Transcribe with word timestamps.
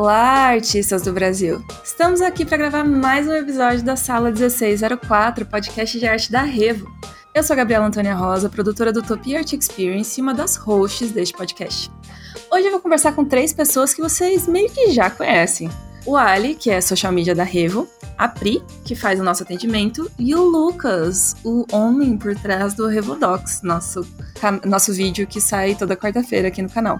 Olá, 0.00 0.50
artistas 0.50 1.02
do 1.02 1.12
Brasil! 1.12 1.60
Estamos 1.82 2.20
aqui 2.20 2.44
para 2.44 2.56
gravar 2.56 2.84
mais 2.84 3.26
um 3.26 3.32
episódio 3.32 3.82
da 3.82 3.96
Sala 3.96 4.30
1604, 4.30 5.44
podcast 5.44 5.98
de 5.98 6.06
arte 6.06 6.30
da 6.30 6.42
Revo. 6.42 6.88
Eu 7.34 7.42
sou 7.42 7.54
a 7.54 7.56
Gabriela 7.56 7.84
Antônia 7.84 8.14
Rosa, 8.14 8.48
produtora 8.48 8.92
do 8.92 9.00
Utopia 9.00 9.40
Art 9.40 9.52
Experience 9.52 10.18
e 10.18 10.22
uma 10.22 10.32
das 10.32 10.54
hosts 10.54 11.10
deste 11.10 11.36
podcast. 11.36 11.90
Hoje 12.48 12.66
eu 12.66 12.70
vou 12.70 12.80
conversar 12.80 13.10
com 13.10 13.24
três 13.24 13.52
pessoas 13.52 13.92
que 13.92 14.00
vocês 14.00 14.46
meio 14.46 14.70
que 14.70 14.92
já 14.92 15.10
conhecem. 15.10 15.68
O 16.06 16.16
Ali, 16.16 16.54
que 16.54 16.70
é 16.70 16.80
social 16.80 17.10
media 17.10 17.34
da 17.34 17.42
Revo, 17.42 17.88
a 18.18 18.28
Pri, 18.28 18.60
que 18.84 18.96
faz 18.96 19.20
o 19.20 19.22
nosso 19.22 19.44
atendimento, 19.44 20.10
e 20.18 20.34
o 20.34 20.42
Lucas, 20.42 21.36
o 21.44 21.64
homem 21.72 22.18
por 22.18 22.34
trás 22.34 22.74
do 22.74 22.88
Revodox, 22.88 23.62
nosso, 23.62 24.04
nosso 24.64 24.92
vídeo 24.92 25.24
que 25.26 25.40
sai 25.40 25.76
toda 25.76 25.96
quarta-feira 25.96 26.48
aqui 26.48 26.60
no 26.60 26.68
canal. 26.68 26.98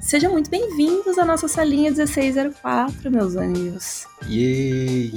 Sejam 0.00 0.30
muito 0.30 0.48
bem-vindos 0.48 1.18
à 1.18 1.24
nossa 1.24 1.48
salinha 1.48 1.90
1604, 1.90 3.10
meus 3.10 3.34
anjos. 3.34 4.06
Yay! 4.28 5.12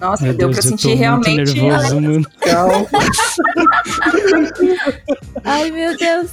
Nossa, 0.00 0.24
Meu 0.24 0.34
deu 0.34 0.48
Deus, 0.48 0.58
pra 0.58 0.68
sentir 0.70 0.94
realmente. 0.94 1.60
Nervoso. 1.60 2.30
Ai, 5.44 5.70
meu 5.70 5.96
Deus. 5.96 6.30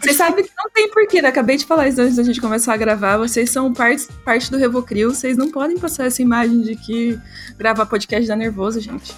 Vocês 0.00 0.16
sabem 0.16 0.44
que 0.44 0.50
não 0.56 0.70
tem 0.70 0.90
porquê, 0.90 1.22
né? 1.22 1.28
Acabei 1.28 1.56
de 1.56 1.64
falar 1.64 1.88
isso 1.88 2.00
antes 2.00 2.16
da 2.16 2.22
gente 2.22 2.40
começar 2.40 2.74
a 2.74 2.76
gravar. 2.76 3.16
Vocês 3.16 3.50
são 3.50 3.72
parte, 3.72 4.06
parte 4.24 4.50
do 4.50 4.58
Revocrio. 4.58 5.14
Vocês 5.14 5.36
não 5.36 5.50
podem 5.50 5.78
passar 5.78 6.06
essa 6.06 6.22
imagem 6.22 6.60
de 6.60 6.76
que 6.76 7.18
gravar 7.56 7.86
podcast 7.86 8.26
dá 8.26 8.36
nervoso, 8.36 8.80
gente. 8.80 9.14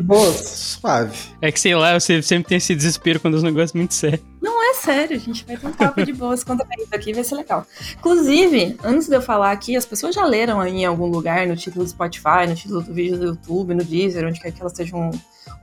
Boa, 0.00 0.32
suave. 0.32 1.16
É 1.40 1.52
que 1.52 1.60
sei 1.60 1.74
lá, 1.74 1.98
você 1.98 2.22
sempre 2.22 2.48
tem 2.48 2.58
esse 2.58 2.74
desespero 2.74 3.20
quando 3.20 3.34
os 3.34 3.42
negócios 3.42 3.72
muito 3.72 3.94
sérios. 3.94 4.22
Não 4.40 4.62
é 4.70 4.74
sério, 4.74 5.16
a 5.16 5.20
gente 5.20 5.44
vai 5.44 5.56
ter 5.56 5.66
um 5.66 5.72
papo 5.72 6.04
de 6.04 6.12
boas 6.12 6.42
quando 6.42 6.62
é 6.62 6.82
isso 6.82 6.94
aqui, 6.94 7.12
vai 7.12 7.22
ser 7.22 7.36
legal. 7.36 7.64
Inclusive, 7.96 8.76
antes 8.82 9.06
de 9.06 9.14
eu 9.14 9.22
falar 9.22 9.52
aqui, 9.52 9.76
as 9.76 9.86
pessoas 9.86 10.14
já 10.14 10.24
leram 10.24 10.60
aí 10.60 10.78
em 10.78 10.84
algum 10.84 11.06
lugar, 11.06 11.46
no 11.46 11.56
título 11.56 11.84
do 11.84 11.90
Spotify, 11.90 12.46
no 12.48 12.54
título 12.54 12.82
do 12.82 12.92
vídeo 12.92 13.18
do 13.18 13.26
YouTube, 13.26 13.74
no 13.74 13.84
Deezer, 13.84 14.26
onde 14.26 14.40
quer 14.40 14.50
que 14.50 14.60
elas 14.60 14.72
estejam 14.72 15.10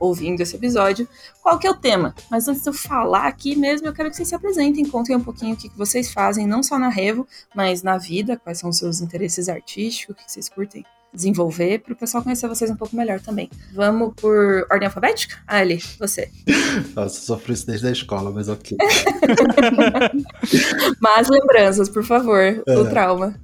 ouvindo 0.00 0.40
esse 0.40 0.56
episódio, 0.56 1.06
qual 1.42 1.58
que 1.58 1.66
é 1.66 1.70
o 1.70 1.76
tema. 1.76 2.14
Mas 2.30 2.48
antes 2.48 2.62
de 2.62 2.68
eu 2.68 2.72
falar 2.72 3.26
aqui 3.26 3.54
mesmo, 3.54 3.86
eu 3.86 3.92
quero 3.92 4.10
que 4.10 4.16
vocês 4.16 4.28
se 4.28 4.34
apresentem, 4.34 4.84
contem 4.86 5.14
um 5.14 5.20
pouquinho 5.22 5.54
o 5.54 5.56
que, 5.56 5.70
vocês 5.76 6.12
fazem, 6.12 6.46
não 6.46 6.62
só 6.62 6.78
na 6.78 6.88
Revo, 6.88 7.28
mas 7.54 7.82
na 7.82 7.98
vida, 7.98 8.36
quais 8.36 8.58
são 8.58 8.70
os 8.70 8.78
seus 8.78 9.00
interesses 9.00 9.48
artísticos, 9.48 10.16
o 10.16 10.18
que 10.18 10.32
vocês 10.32 10.48
curtem 10.48 10.84
desenvolver 11.12 11.80
para 11.80 11.92
o 11.92 11.96
pessoal 11.96 12.22
conhecer 12.22 12.48
vocês 12.48 12.70
um 12.70 12.76
pouco 12.76 12.94
melhor 12.96 13.20
também. 13.20 13.50
Vamos 13.74 14.14
por 14.14 14.66
ordem 14.70 14.86
alfabética? 14.86 15.36
Ali, 15.46 15.80
você. 15.98 16.30
Nossa, 16.94 17.20
sofri 17.20 17.52
isso 17.52 17.66
desde 17.66 17.86
a 17.86 17.90
escola, 17.90 18.30
mas 18.30 18.48
ok. 18.48 18.76
Mas 21.00 21.28
lembranças, 21.28 21.88
por 21.88 22.04
favor, 22.04 22.40
é. 22.40 22.76
o 22.76 22.88
trauma. 22.88 23.34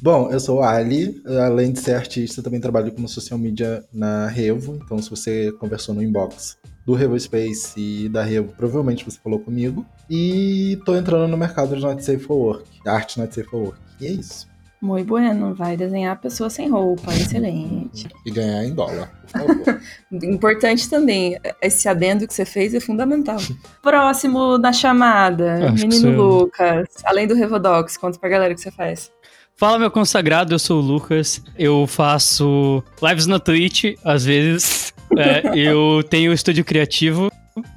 Bom, 0.00 0.30
eu 0.30 0.40
sou 0.40 0.62
Ali, 0.62 1.22
além 1.46 1.72
de 1.72 1.80
ser 1.80 1.94
artista, 1.94 2.42
também 2.42 2.60
trabalho 2.60 2.92
como 2.92 3.08
social 3.08 3.38
media 3.38 3.84
na 3.92 4.26
Revo, 4.26 4.80
então 4.84 4.98
se 5.00 5.08
você 5.08 5.52
conversou 5.52 5.94
no 5.94 6.02
inbox 6.02 6.58
do 6.84 6.94
Revo 6.94 7.18
Space 7.18 7.72
e 7.76 8.08
da 8.08 8.22
Revo, 8.22 8.52
provavelmente 8.56 9.04
você 9.04 9.18
falou 9.22 9.38
comigo. 9.38 9.86
E 10.10 10.78
tô 10.84 10.96
entrando 10.96 11.28
no 11.28 11.36
mercado 11.36 11.76
de 11.76 11.82
Not 11.82 12.04
Safe 12.04 12.18
for 12.18 12.36
Work, 12.36 12.64
arte 12.86 13.20
Not 13.20 13.34
Safe 13.34 13.48
for 13.48 13.60
Work. 13.60 13.78
E 14.00 14.06
é 14.06 14.10
isso. 14.10 14.51
Muito 14.82 15.06
bueno, 15.06 15.54
vai 15.54 15.76
desenhar 15.76 16.20
pessoa 16.20 16.50
sem 16.50 16.68
roupa, 16.68 17.14
excelente. 17.14 18.08
E 18.26 18.30
ganhar 18.32 18.64
em 18.64 18.74
dólar, 18.74 19.12
por 19.22 19.30
favor. 19.30 19.80
Importante 20.12 20.90
também, 20.90 21.38
esse 21.62 21.88
adendo 21.88 22.26
que 22.26 22.34
você 22.34 22.44
fez 22.44 22.74
é 22.74 22.80
fundamental. 22.80 23.38
Próximo 23.80 24.58
na 24.58 24.72
chamada, 24.72 25.70
Acho 25.70 25.86
menino 25.86 26.20
Lucas, 26.20 26.88
além 27.04 27.28
do 27.28 27.34
Revodox, 27.36 27.96
conta 27.96 28.18
pra 28.18 28.28
galera 28.28 28.52
o 28.52 28.56
que 28.56 28.60
você 28.60 28.72
faz. 28.72 29.08
Fala, 29.54 29.78
meu 29.78 29.88
consagrado, 29.88 30.52
eu 30.52 30.58
sou 30.58 30.80
o 30.80 30.84
Lucas. 30.84 31.40
Eu 31.56 31.86
faço 31.86 32.82
lives 33.00 33.26
na 33.28 33.38
Twitch, 33.38 33.94
às 34.04 34.24
vezes. 34.24 34.92
É, 35.16 35.56
eu 35.56 36.02
tenho 36.02 36.32
estúdio 36.32 36.64
criativo, 36.64 37.30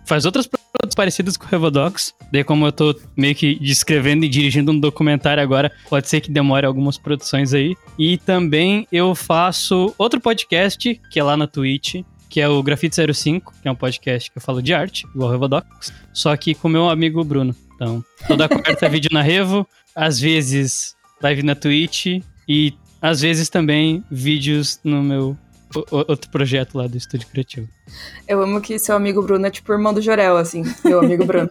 faz 0.08 0.26
outras 0.26 0.48
produtos 0.76 0.96
parecidos 0.96 1.38
com 1.38 1.46
o 1.46 1.50
Revodox. 1.50 2.14
Daí, 2.32 2.44
como 2.44 2.66
eu 2.66 2.72
tô 2.72 2.96
meio 3.16 3.34
que 3.36 3.56
descrevendo 3.56 4.26
e 4.26 4.30
dirigindo 4.30 4.72
um 4.72 4.80
documentário 4.80 5.42
agora, 5.42 5.72
pode 5.90 6.08
ser 6.08 6.22
que 6.22 6.32
demore 6.32 6.66
algumas 6.66 6.98
produções 6.98 7.54
aí. 7.54 7.76
E 7.98 8.18
também 8.18 8.88
eu 8.92 9.16
faço 9.16 9.94
outro 9.98 10.20
podcast, 10.20 11.00
que 11.10 11.20
é 11.20 11.24
lá 11.24 11.38
na 11.38 11.48
Twitch, 11.48 12.04
que 12.30 12.42
é 12.42 12.50
o 12.50 12.62
Grafite 12.62 12.96
05, 13.14 13.54
que 13.62 13.68
é 13.68 13.72
um 13.72 13.76
podcast 13.76 14.30
que 14.30 14.38
eu 14.38 14.42
falo 14.42 14.62
de 14.62 14.74
arte, 14.74 15.08
igual 15.16 15.30
o 15.30 15.32
Revodox, 15.32 15.94
só 16.14 16.36
que 16.36 16.54
com 16.54 16.68
meu 16.68 16.90
amigo 16.90 17.24
Bruno. 17.24 17.56
Então, 17.76 18.04
toda 18.28 18.50
quarta 18.50 18.88
vídeo 18.90 19.10
na 19.12 19.22
Revo, 19.22 19.68
às 19.96 20.20
vezes 20.20 20.96
live 21.22 21.44
na 21.44 21.56
Twitch 21.56 22.22
e 22.48 22.74
às 23.02 23.22
vezes 23.22 23.50
também 23.50 24.04
vídeos 24.10 24.80
no 24.84 25.02
meu 25.02 25.38
outro 25.92 26.30
projeto 26.30 26.78
lá 26.78 26.88
do 26.88 26.98
Estúdio 26.98 27.28
Criativo. 27.28 27.68
Eu 28.28 28.42
amo 28.42 28.62
que 28.62 28.78
seu 28.80 28.96
amigo 28.96 29.22
Bruno 29.22 29.46
é 29.46 29.52
tipo 29.52 29.72
irmão 29.72 29.94
do 29.94 30.02
Jorel, 30.02 30.38
assim, 30.38 30.64
meu 30.84 31.00
amigo 31.00 31.26
Bruno. 31.26 31.50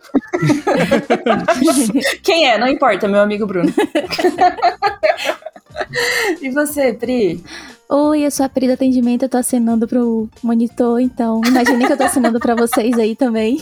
Quem 2.23 2.49
é? 2.49 2.59
Não 2.59 2.69
importa, 2.69 3.09
meu 3.09 3.21
amigo 3.21 3.47
Bruno. 3.47 3.73
e 6.41 6.51
você, 6.51 6.93
Pri? 6.93 7.43
Oi, 7.89 8.27
eu 8.27 8.31
sou 8.31 8.47
a 8.47 8.49
Pri 8.49 8.67
do 8.67 8.73
atendimento, 8.73 9.25
eu 9.25 9.29
tô 9.29 9.37
assinando 9.37 9.87
pro 9.87 10.29
monitor, 10.43 11.01
então 11.01 11.41
imagine 11.47 11.87
que 11.87 11.93
eu 11.93 11.97
tô 11.97 12.05
assinando 12.05 12.41
pra 12.41 12.55
vocês 12.55 12.99
aí 12.99 13.15
também. 13.15 13.59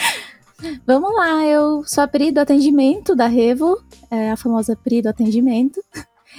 Vamos 0.86 1.14
lá, 1.14 1.44
eu 1.46 1.82
sou 1.86 2.04
a 2.04 2.06
Pri 2.06 2.30
do 2.30 2.38
atendimento 2.38 3.16
da 3.16 3.26
Revo, 3.26 3.82
é 4.10 4.30
a 4.30 4.36
famosa 4.36 4.76
Pri 4.76 5.00
do 5.00 5.08
atendimento. 5.08 5.80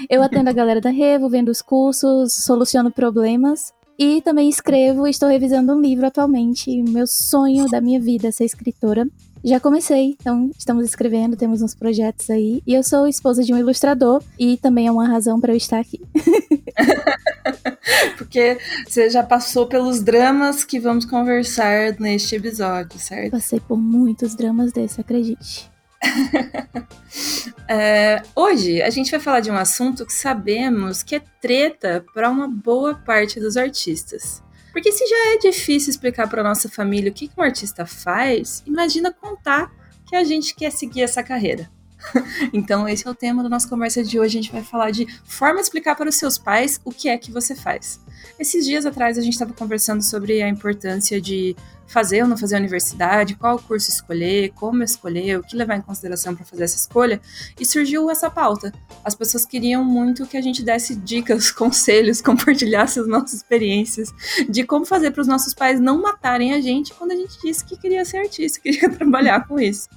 Eu 0.10 0.22
atendo 0.22 0.50
a 0.50 0.54
galera 0.54 0.82
da 0.82 0.90
Revo, 0.90 1.30
vendo 1.30 1.50
os 1.50 1.62
cursos, 1.62 2.34
soluciono 2.34 2.92
problemas 2.92 3.74
e 3.98 4.22
também 4.22 4.50
escrevo 4.50 5.08
estou 5.08 5.30
revisando 5.30 5.74
um 5.74 5.80
livro 5.80 6.08
atualmente. 6.08 6.82
Meu 6.82 7.06
sonho 7.06 7.70
da 7.70 7.80
minha 7.80 8.00
vida 8.00 8.30
é 8.30 8.32
ser 8.32 8.46
escritora. 8.46 9.08
Já 9.44 9.60
comecei, 9.60 10.16
então 10.20 10.52
estamos 10.58 10.86
escrevendo, 10.86 11.36
temos 11.36 11.64
uns 11.64 11.74
projetos 11.74 12.30
aí. 12.30 12.62
E 12.66 12.74
eu 12.74 12.84
sou 12.84 13.08
esposa 13.08 13.44
de 13.44 13.54
um 13.54 13.58
ilustrador 13.58 14.22
e 14.38 14.58
também 14.58 14.88
é 14.88 14.92
uma 14.92 15.08
razão 15.08 15.40
para 15.40 15.54
eu 15.54 15.58
estar 15.58 15.80
aqui. 15.80 16.02
Porque 18.18 18.58
você 18.88 19.10
já 19.10 19.24
passou 19.24 19.66
pelos 19.66 20.02
dramas 20.02 20.64
que 20.64 20.80
vamos 20.80 21.06
conversar 21.06 22.00
neste 22.00 22.36
episódio, 22.36 23.00
certo? 23.00 23.32
Passei 23.32 23.60
por 23.60 23.78
muitos 23.78 24.36
dramas 24.36 24.72
desse, 24.72 25.02
acredite. 25.02 25.71
é, 27.68 28.22
hoje 28.36 28.82
a 28.82 28.90
gente 28.90 29.12
vai 29.12 29.20
falar 29.20 29.40
de 29.40 29.52
um 29.52 29.58
assunto 29.58 30.06
que 30.06 30.14
sabemos 30.14 31.04
que 31.04 31.16
é 31.16 31.22
treta 31.42 32.04
para 32.14 32.30
uma 32.30 32.48
boa 32.48 32.96
parte 32.96 33.40
dos 33.40 33.56
artistas. 33.58 34.44
Porque 34.72 34.92
se 34.92 35.06
já 35.06 35.34
é 35.34 35.38
difícil 35.38 35.90
explicar 35.90 36.30
para 36.30 36.44
nossa 36.44 36.70
família 36.70 37.12
o 37.12 37.14
que 37.14 37.30
um 37.38 37.42
artista 37.42 37.86
faz, 37.86 38.64
imagina 38.66 39.12
contar 39.12 39.72
que 40.08 40.16
a 40.16 40.24
gente 40.24 40.56
quer 40.56 40.72
seguir 40.72 41.02
essa 41.02 41.22
carreira. 41.22 41.70
então, 42.54 42.88
esse 42.88 43.08
é 43.08 43.10
o 43.10 43.16
tema 43.16 43.44
da 43.44 43.50
nossa 43.50 43.68
conversa 43.68 44.04
de 44.04 44.20
hoje. 44.20 44.38
A 44.38 44.42
gente 44.42 44.52
vai 44.52 44.64
falar 44.64 44.92
de 44.92 45.08
forma 45.24 45.56
de 45.56 45.64
explicar 45.64 45.96
para 45.96 46.10
os 46.10 46.16
seus 46.16 46.38
pais 46.38 46.80
o 46.84 46.92
que 46.92 47.10
é 47.10 47.18
que 47.18 47.32
você 47.32 47.56
faz. 47.56 48.00
Esses 48.40 48.66
dias 48.66 48.86
atrás 48.86 49.18
a 49.18 49.22
gente 49.22 49.34
estava 49.34 49.54
conversando 49.54 50.02
sobre 50.02 50.42
a 50.42 50.48
importância 50.48 51.20
de 51.20 51.56
fazer 51.92 52.22
ou 52.22 52.28
não 52.28 52.38
fazer 52.38 52.56
a 52.56 52.60
universidade, 52.60 53.36
qual 53.36 53.60
curso 53.60 53.90
escolher, 53.90 54.52
como 54.56 54.82
escolher, 54.82 55.40
o 55.40 55.44
que 55.44 55.58
levar 55.58 55.76
em 55.76 55.82
consideração 55.82 56.34
para 56.34 56.46
fazer 56.46 56.64
essa 56.64 56.78
escolha, 56.78 57.20
e 57.60 57.66
surgiu 57.66 58.10
essa 58.10 58.32
pauta. 58.32 58.74
As 59.04 59.14
pessoas 59.14 59.46
queriam 59.46 59.84
muito 59.84 60.26
que 60.26 60.38
a 60.38 60.42
gente 60.42 60.64
desse 60.64 60.96
dicas, 60.96 61.52
conselhos, 61.52 62.22
compartilhasse 62.22 63.00
as 63.00 63.08
nossas 63.08 63.34
experiências 63.34 64.10
de 64.48 64.64
como 64.64 64.86
fazer 64.86 65.12
para 65.12 65.22
os 65.22 65.28
nossos 65.28 65.54
pais 65.54 65.82
não 65.82 66.02
matarem 66.02 66.54
a 66.54 66.62
gente 66.62 66.94
quando 66.94 67.12
a 67.12 67.16
gente 67.16 67.38
disse 67.44 67.66
que 67.66 67.78
queria 67.78 68.06
ser 68.06 68.18
artista, 68.20 68.60
queria 68.64 68.90
trabalhar 68.90 69.46
com 69.46 69.60
isso. 69.60 69.90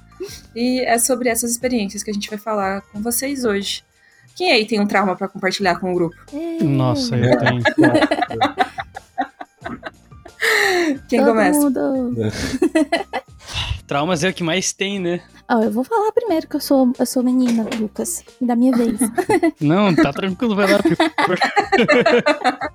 E 0.55 0.81
é 0.81 0.97
sobre 0.97 1.29
essas 1.29 1.51
experiências 1.51 2.03
que 2.03 2.11
a 2.11 2.13
gente 2.13 2.29
vai 2.29 2.39
falar 2.39 2.81
com 2.91 3.01
vocês 3.01 3.45
hoje. 3.45 3.83
Quem 4.35 4.51
aí 4.51 4.65
tem 4.65 4.79
um 4.79 4.87
trauma 4.87 5.15
para 5.15 5.27
compartilhar 5.27 5.79
com 5.79 5.91
o 5.91 5.95
grupo? 5.95 6.15
Nossa, 6.61 7.15
eu 7.15 7.37
tenho. 7.39 7.63
Quem 11.07 11.19
Todo 11.19 11.29
começa? 11.29 11.59
Mundo. 11.59 11.79
Traumas 13.87 14.23
é 14.23 14.29
o 14.29 14.33
que 14.33 14.43
mais 14.43 14.73
tem, 14.73 14.99
né? 14.99 15.21
Oh, 15.49 15.61
eu 15.61 15.71
vou 15.71 15.83
falar 15.83 16.11
primeiro 16.11 16.47
que 16.47 16.55
eu 16.55 16.59
sou, 16.59 16.91
eu 16.97 17.05
sou 17.05 17.21
menina, 17.21 17.67
Lucas. 17.79 18.23
Da 18.41 18.55
minha 18.55 18.75
vez. 18.75 18.99
Não, 19.61 19.93
tá 19.95 20.11
tranquilo, 20.11 20.55
vai 20.55 20.65
lá. 20.71 20.79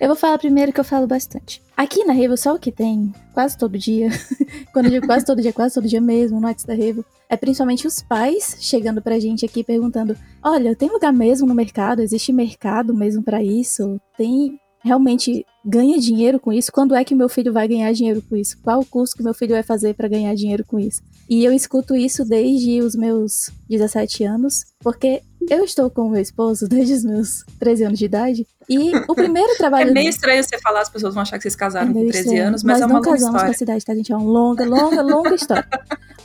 eu 0.00 0.08
vou 0.08 0.16
falar 0.16 0.38
primeiro 0.38 0.72
que 0.72 0.80
eu 0.80 0.84
falo 0.84 1.06
bastante. 1.06 1.62
Aqui 1.76 2.04
na 2.04 2.12
Revo, 2.12 2.36
só 2.36 2.54
o 2.54 2.58
que 2.58 2.72
tem, 2.72 3.12
quase 3.32 3.56
todo 3.56 3.78
dia, 3.78 4.10
quando 4.72 4.86
eu 4.86 4.92
digo 4.92 5.06
quase 5.06 5.24
todo 5.24 5.42
dia, 5.42 5.52
quase 5.52 5.74
todo 5.74 5.88
dia 5.88 6.00
mesmo, 6.00 6.40
no 6.40 6.54
da 6.66 6.74
Revo, 6.74 7.04
é 7.28 7.36
principalmente 7.36 7.86
os 7.86 8.02
pais 8.02 8.56
chegando 8.60 9.02
pra 9.02 9.18
gente 9.18 9.44
aqui 9.44 9.62
perguntando: 9.62 10.16
olha, 10.42 10.74
tem 10.74 10.88
lugar 10.88 11.12
mesmo 11.12 11.46
no 11.46 11.54
mercado? 11.54 12.00
Existe 12.00 12.32
mercado 12.32 12.94
mesmo 12.94 13.22
para 13.22 13.42
isso? 13.42 14.00
Tem 14.16 14.58
realmente 14.82 15.44
ganha 15.64 15.98
dinheiro 15.98 16.40
com 16.40 16.52
isso? 16.52 16.72
Quando 16.72 16.94
é 16.94 17.04
que 17.04 17.14
meu 17.14 17.28
filho 17.28 17.52
vai 17.52 17.68
ganhar 17.68 17.92
dinheiro 17.92 18.22
com 18.22 18.36
isso? 18.36 18.56
Qual 18.62 18.80
o 18.80 18.86
curso 18.86 19.14
que 19.14 19.22
meu 19.22 19.34
filho 19.34 19.52
vai 19.52 19.62
fazer 19.62 19.94
para 19.94 20.08
ganhar 20.08 20.34
dinheiro 20.34 20.64
com 20.64 20.78
isso? 20.78 21.02
E 21.28 21.44
eu 21.44 21.52
escuto 21.52 21.94
isso 21.94 22.24
desde 22.24 22.80
os 22.80 22.94
meus 22.94 23.50
17 23.68 24.24
anos, 24.24 24.64
porque 24.80 25.22
eu 25.48 25.64
estou 25.64 25.88
com 25.90 26.02
o 26.02 26.10
meu 26.10 26.20
esposo 26.20 26.66
desde 26.68 26.94
os 26.94 27.04
meus 27.04 27.44
13 27.58 27.84
anos 27.84 27.98
de 27.98 28.04
idade. 28.04 28.46
E 28.68 28.92
o 29.08 29.14
primeiro 29.14 29.56
trabalho. 29.56 29.90
É 29.90 29.92
meio 29.92 30.10
estranho 30.10 30.42
você 30.44 30.58
falar, 30.58 30.82
as 30.82 30.90
pessoas 30.90 31.14
vão 31.14 31.22
achar 31.22 31.36
que 31.38 31.42
vocês 31.42 31.56
casaram 31.56 31.86
É 31.90 31.92
com 31.92 31.98
meio 32.00 32.10
13 32.10 32.26
estranho. 32.28 32.48
anos, 32.48 32.62
mas 32.62 32.80
Nós 32.80 32.82
é 32.82 32.84
uma 32.86 32.94
não 32.94 32.96
longa 33.00 33.10
casamos 33.12 33.30
com 33.30 33.36
história. 33.36 33.54
a 33.54 33.58
cidade, 33.58 33.84
tá, 33.84 33.94
gente? 33.94 34.12
É 34.12 34.16
uma 34.16 34.30
longa, 34.30 34.64
longa, 34.66 35.02
longa 35.02 35.34
história. 35.34 35.66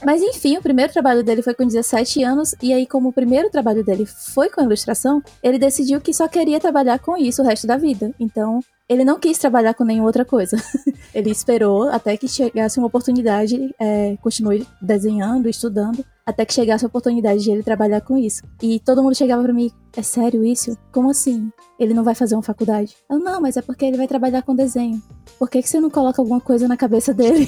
Mas 0.05 0.21
enfim, 0.21 0.57
o 0.57 0.61
primeiro 0.61 0.91
trabalho 0.91 1.23
dele 1.23 1.41
foi 1.41 1.53
com 1.53 1.65
17 1.65 2.21
anos, 2.23 2.53
e 2.61 2.73
aí, 2.73 2.85
como 2.85 3.09
o 3.09 3.13
primeiro 3.13 3.49
trabalho 3.49 3.83
dele 3.85 4.05
foi 4.05 4.49
com 4.49 4.61
ilustração, 4.61 5.23
ele 5.41 5.57
decidiu 5.57 6.01
que 6.01 6.13
só 6.13 6.27
queria 6.27 6.59
trabalhar 6.59 6.99
com 6.99 7.15
isso 7.15 7.41
o 7.41 7.45
resto 7.45 7.65
da 7.65 7.77
vida. 7.77 8.11
Então, 8.19 8.59
ele 8.93 9.03
não 9.03 9.19
quis 9.19 9.37
trabalhar 9.37 9.73
com 9.73 9.83
nenhuma 9.83 10.07
outra 10.07 10.23
coisa. 10.23 10.57
ele 11.13 11.29
esperou 11.29 11.89
até 11.89 12.15
que 12.15 12.27
chegasse 12.27 12.77
uma 12.77 12.87
oportunidade, 12.87 13.73
é, 13.79 14.15
continuou 14.21 14.59
desenhando, 14.81 15.49
estudando, 15.49 16.05
até 16.25 16.45
que 16.45 16.53
chegasse 16.53 16.85
a 16.85 16.87
oportunidade 16.87 17.43
de 17.43 17.51
ele 17.51 17.63
trabalhar 17.63 18.01
com 18.01 18.17
isso. 18.17 18.43
E 18.61 18.79
todo 18.79 19.03
mundo 19.03 19.15
chegava 19.15 19.43
pra 19.43 19.53
mim, 19.53 19.71
é 19.95 20.01
sério 20.01 20.43
isso? 20.45 20.77
Como 20.91 21.09
assim? 21.09 21.51
Ele 21.79 21.93
não 21.93 22.03
vai 22.03 22.15
fazer 22.15 22.35
uma 22.35 22.43
faculdade? 22.43 22.95
Eu, 23.09 23.19
não, 23.19 23.41
mas 23.41 23.57
é 23.57 23.61
porque 23.61 23.83
ele 23.83 23.97
vai 23.97 24.07
trabalhar 24.07 24.41
com 24.41 24.55
desenho. 24.55 25.01
Por 25.37 25.49
que, 25.49 25.61
que 25.61 25.67
você 25.67 25.81
não 25.81 25.89
coloca 25.89 26.21
alguma 26.21 26.39
coisa 26.39 26.67
na 26.67 26.77
cabeça 26.77 27.13
dele? 27.13 27.47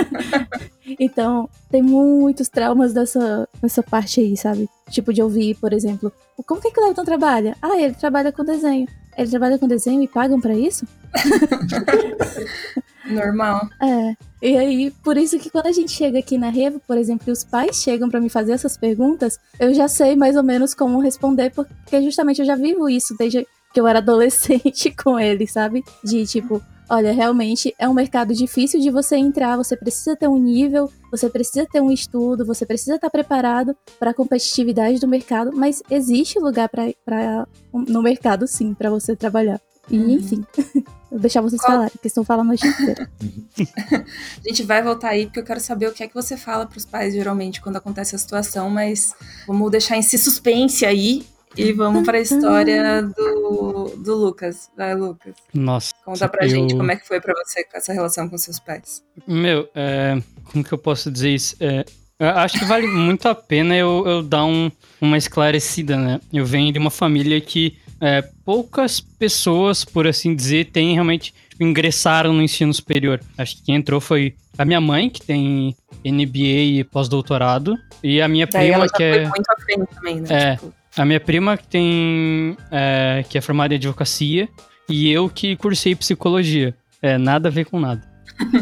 então, 1.00 1.48
tem 1.70 1.82
muitos 1.82 2.48
traumas 2.48 2.92
dessa, 2.92 3.48
dessa 3.60 3.82
parte 3.82 4.20
aí, 4.20 4.36
sabe? 4.36 4.68
Tipo 4.90 5.12
de 5.12 5.22
ouvir, 5.22 5.56
por 5.56 5.72
exemplo, 5.72 6.12
como 6.46 6.60
que, 6.60 6.70
que 6.70 6.80
o 6.80 6.82
Leviton 6.82 7.04
trabalha? 7.04 7.56
Ah, 7.60 7.78
ele 7.80 7.94
trabalha 7.94 8.30
com 8.30 8.44
desenho. 8.44 8.86
Ele 9.16 9.30
trabalha 9.30 9.58
com 9.58 9.68
desenho 9.68 10.02
e 10.02 10.08
pagam 10.08 10.40
pra 10.40 10.54
isso? 10.54 10.86
Normal. 13.10 13.68
É. 13.80 14.14
E 14.42 14.56
aí, 14.56 14.90
por 15.02 15.16
isso 15.16 15.38
que 15.38 15.50
quando 15.50 15.66
a 15.66 15.72
gente 15.72 15.90
chega 15.90 16.18
aqui 16.18 16.38
na 16.38 16.48
Revo, 16.48 16.80
por 16.86 16.96
exemplo, 16.96 17.24
e 17.28 17.32
os 17.32 17.44
pais 17.44 17.76
chegam 17.76 18.08
pra 18.08 18.20
me 18.20 18.30
fazer 18.30 18.52
essas 18.52 18.76
perguntas, 18.76 19.38
eu 19.58 19.74
já 19.74 19.88
sei 19.88 20.16
mais 20.16 20.36
ou 20.36 20.42
menos 20.42 20.72
como 20.72 21.00
responder, 21.00 21.50
porque 21.50 22.00
justamente 22.02 22.40
eu 22.40 22.46
já 22.46 22.54
vivo 22.54 22.88
isso 22.88 23.14
desde 23.18 23.46
que 23.72 23.80
eu 23.80 23.86
era 23.86 23.98
adolescente 24.00 24.90
com 24.92 25.18
eles, 25.18 25.52
sabe? 25.52 25.82
De 26.02 26.26
tipo, 26.26 26.62
olha, 26.90 27.12
realmente 27.12 27.74
é 27.78 27.88
um 27.88 27.94
mercado 27.94 28.34
difícil 28.34 28.80
de 28.80 28.90
você 28.90 29.16
entrar, 29.16 29.56
você 29.56 29.76
precisa 29.76 30.16
ter 30.16 30.28
um 30.28 30.36
nível, 30.38 30.90
você 31.10 31.30
precisa 31.30 31.66
ter 31.70 31.80
um 31.80 31.90
estudo, 31.90 32.44
você 32.44 32.66
precisa 32.66 32.96
estar 32.96 33.08
preparado 33.10 33.74
para 33.98 34.10
a 34.10 34.14
competitividade 34.14 34.98
do 34.98 35.08
mercado, 35.08 35.52
mas 35.54 35.82
existe 35.90 36.38
lugar 36.38 36.68
para 36.68 37.46
no 37.72 38.02
mercado 38.02 38.46
sim 38.46 38.74
para 38.74 38.90
você 38.90 39.14
trabalhar. 39.16 39.60
E 39.90 39.96
Uhum. 39.98 40.10
enfim, 40.10 40.44
vou 41.10 41.18
deixar 41.18 41.40
vocês 41.40 41.60
Qual- 41.60 41.72
falarem, 41.72 41.90
porque 41.92 42.06
estão 42.08 42.22
falando 42.24 42.46
a 42.46 42.48
noite 42.48 42.66
inteira. 42.66 43.10
A 44.44 44.48
gente 44.48 44.62
vai 44.62 44.82
voltar 44.82 45.08
aí 45.10 45.26
porque 45.26 45.40
eu 45.40 45.44
quero 45.44 45.58
saber 45.60 45.88
o 45.88 45.92
que 45.92 46.02
é 46.02 46.08
que 46.08 46.14
você 46.14 46.36
fala 46.36 46.66
pros 46.66 46.84
pais 46.84 47.12
geralmente 47.14 47.60
quando 47.60 47.76
acontece 47.76 48.14
a 48.14 48.18
situação, 48.18 48.70
mas 48.70 49.14
vamos 49.46 49.70
deixar 49.70 49.98
esse 49.98 50.16
suspense 50.18 50.84
aí 50.86 51.24
e 51.56 51.72
vamos 51.72 52.04
pra 52.04 52.20
história 52.20 53.02
do, 53.02 53.94
do 53.96 54.14
Lucas. 54.16 54.70
Vai, 54.76 54.94
Lucas. 54.94 55.34
Nossa. 55.52 55.92
Conta 56.04 56.28
pra 56.28 56.44
eu- 56.46 56.50
gente 56.50 56.74
como 56.76 56.90
é 56.90 56.96
que 56.96 57.06
foi 57.06 57.20
pra 57.20 57.34
você 57.34 57.64
com 57.64 57.76
essa 57.76 57.92
relação 57.92 58.28
com 58.28 58.38
seus 58.38 58.58
pais. 58.58 59.02
Meu, 59.26 59.68
é, 59.74 60.20
como 60.50 60.64
que 60.64 60.72
eu 60.72 60.78
posso 60.78 61.10
dizer 61.10 61.30
isso? 61.30 61.56
É, 61.60 61.84
acho 62.20 62.58
que 62.58 62.64
vale 62.64 62.86
muito 62.86 63.28
a 63.28 63.34
pena 63.34 63.76
eu, 63.76 64.04
eu 64.06 64.22
dar 64.22 64.44
um- 64.44 64.70
uma 65.00 65.16
esclarecida, 65.18 65.96
né? 65.96 66.20
Eu 66.32 66.44
venho 66.44 66.72
de 66.72 66.78
uma 66.78 66.90
família 66.90 67.40
que 67.40 67.76
é, 68.02 68.22
poucas 68.46 68.98
pessoas, 68.98 69.84
por 69.84 70.06
assim 70.06 70.34
dizer, 70.34 70.70
têm 70.70 70.94
realmente 70.94 71.34
tipo, 71.50 71.62
ingressaram 71.62 72.32
no 72.32 72.42
ensino 72.42 72.72
superior. 72.72 73.20
Acho 73.36 73.56
que 73.56 73.62
quem 73.64 73.74
entrou 73.74 74.00
foi 74.00 74.34
a 74.56 74.64
minha 74.64 74.80
mãe, 74.80 75.10
que 75.10 75.20
tem 75.20 75.76
MBA 76.02 76.78
e 76.78 76.84
pós-doutorado, 76.84 77.76
e 78.02 78.22
a 78.22 78.26
minha 78.28 78.46
Daí 78.46 78.70
ela 78.70 78.86
prima, 78.86 78.96
que 78.96 78.96
foi 79.14 79.24
é. 79.24 79.28
muito 79.28 79.50
à 79.50 79.60
frente 79.60 79.86
também, 79.94 80.20
né? 80.22 80.26
É. 80.30 80.54
Tipo, 80.56 80.72
A 80.96 81.04
minha 81.04 81.20
prima 81.20 81.56
que 81.56 81.66
tem. 81.66 82.56
é, 82.70 83.24
que 83.28 83.38
é 83.38 83.40
formada 83.40 83.74
em 83.74 83.76
advocacia 83.76 84.48
e 84.88 85.10
eu 85.10 85.28
que 85.28 85.56
cursei 85.56 85.94
psicologia. 85.94 86.74
É, 87.00 87.16
nada 87.16 87.48
a 87.48 87.52
ver 87.52 87.64
com 87.64 87.78
nada. 87.78 88.02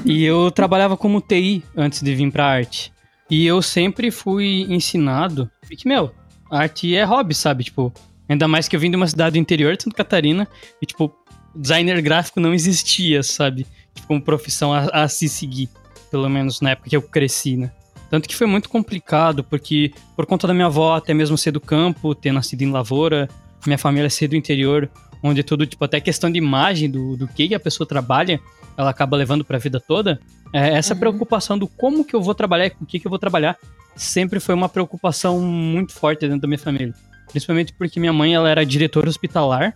e 0.04 0.24
eu 0.24 0.50
trabalhava 0.50 0.96
como 0.96 1.20
TI 1.20 1.64
antes 1.76 2.02
de 2.02 2.14
vir 2.14 2.30
pra 2.30 2.46
arte. 2.46 2.92
E 3.30 3.46
eu 3.46 3.60
sempre 3.60 4.10
fui 4.10 4.66
ensinado 4.68 5.50
que, 5.76 5.86
meu, 5.86 6.12
arte 6.50 6.94
é 6.94 7.04
hobby, 7.04 7.34
sabe? 7.34 7.64
Tipo, 7.64 7.92
ainda 8.28 8.48
mais 8.48 8.68
que 8.68 8.76
eu 8.76 8.80
vim 8.80 8.90
de 8.90 8.96
uma 8.96 9.06
cidade 9.06 9.34
do 9.34 9.38
interior 9.38 9.76
Santa 9.78 9.96
Catarina 9.96 10.48
e, 10.80 10.86
tipo, 10.86 11.14
designer 11.54 12.00
gráfico 12.00 12.40
não 12.40 12.54
existia, 12.54 13.22
sabe? 13.22 13.66
Tipo, 13.94 14.08
como 14.08 14.22
profissão 14.22 14.72
a, 14.72 14.84
a 14.86 15.08
se 15.08 15.28
seguir. 15.28 15.68
Pelo 16.10 16.28
menos 16.28 16.60
na 16.60 16.70
época 16.70 16.88
que 16.88 16.96
eu 16.96 17.02
cresci, 17.02 17.56
né? 17.56 17.70
Tanto 18.10 18.28
que 18.28 18.34
foi 18.34 18.46
muito 18.46 18.68
complicado, 18.68 19.44
porque 19.44 19.92
por 20.16 20.24
conta 20.26 20.46
da 20.46 20.54
minha 20.54 20.66
avó 20.66 20.94
até 20.96 21.12
mesmo 21.12 21.36
ser 21.36 21.50
do 21.52 21.60
campo, 21.60 22.14
ter 22.14 22.32
nascido 22.32 22.62
em 22.62 22.70
lavoura, 22.70 23.28
minha 23.66 23.78
família 23.78 24.08
ser 24.08 24.28
do 24.28 24.36
interior, 24.36 24.88
onde 25.22 25.42
tudo, 25.42 25.66
tipo, 25.66 25.84
até 25.84 26.00
questão 26.00 26.30
de 26.30 26.38
imagem 26.38 26.90
do, 26.90 27.16
do 27.16 27.28
que 27.28 27.54
a 27.54 27.60
pessoa 27.60 27.86
trabalha, 27.86 28.40
ela 28.76 28.90
acaba 28.90 29.16
levando 29.16 29.44
pra 29.44 29.58
vida 29.58 29.78
toda. 29.80 30.18
É, 30.52 30.70
essa 30.78 30.94
Uhum. 30.94 31.00
preocupação 31.00 31.58
do 31.58 31.66
como 31.66 32.04
que 32.04 32.14
eu 32.14 32.22
vou 32.22 32.34
trabalhar 32.34 32.66
e 32.66 32.70
com 32.70 32.84
o 32.84 32.86
que, 32.86 32.98
que 32.98 33.06
eu 33.06 33.10
vou 33.10 33.18
trabalhar 33.18 33.56
sempre 33.94 34.38
foi 34.40 34.54
uma 34.54 34.68
preocupação 34.68 35.40
muito 35.40 35.92
forte 35.92 36.20
dentro 36.20 36.40
da 36.40 36.48
minha 36.48 36.58
família. 36.58 36.94
Principalmente 37.30 37.72
porque 37.74 37.98
minha 38.00 38.12
mãe 38.12 38.32
ela 38.34 38.48
era 38.48 38.64
diretora 38.64 39.08
hospitalar 39.08 39.74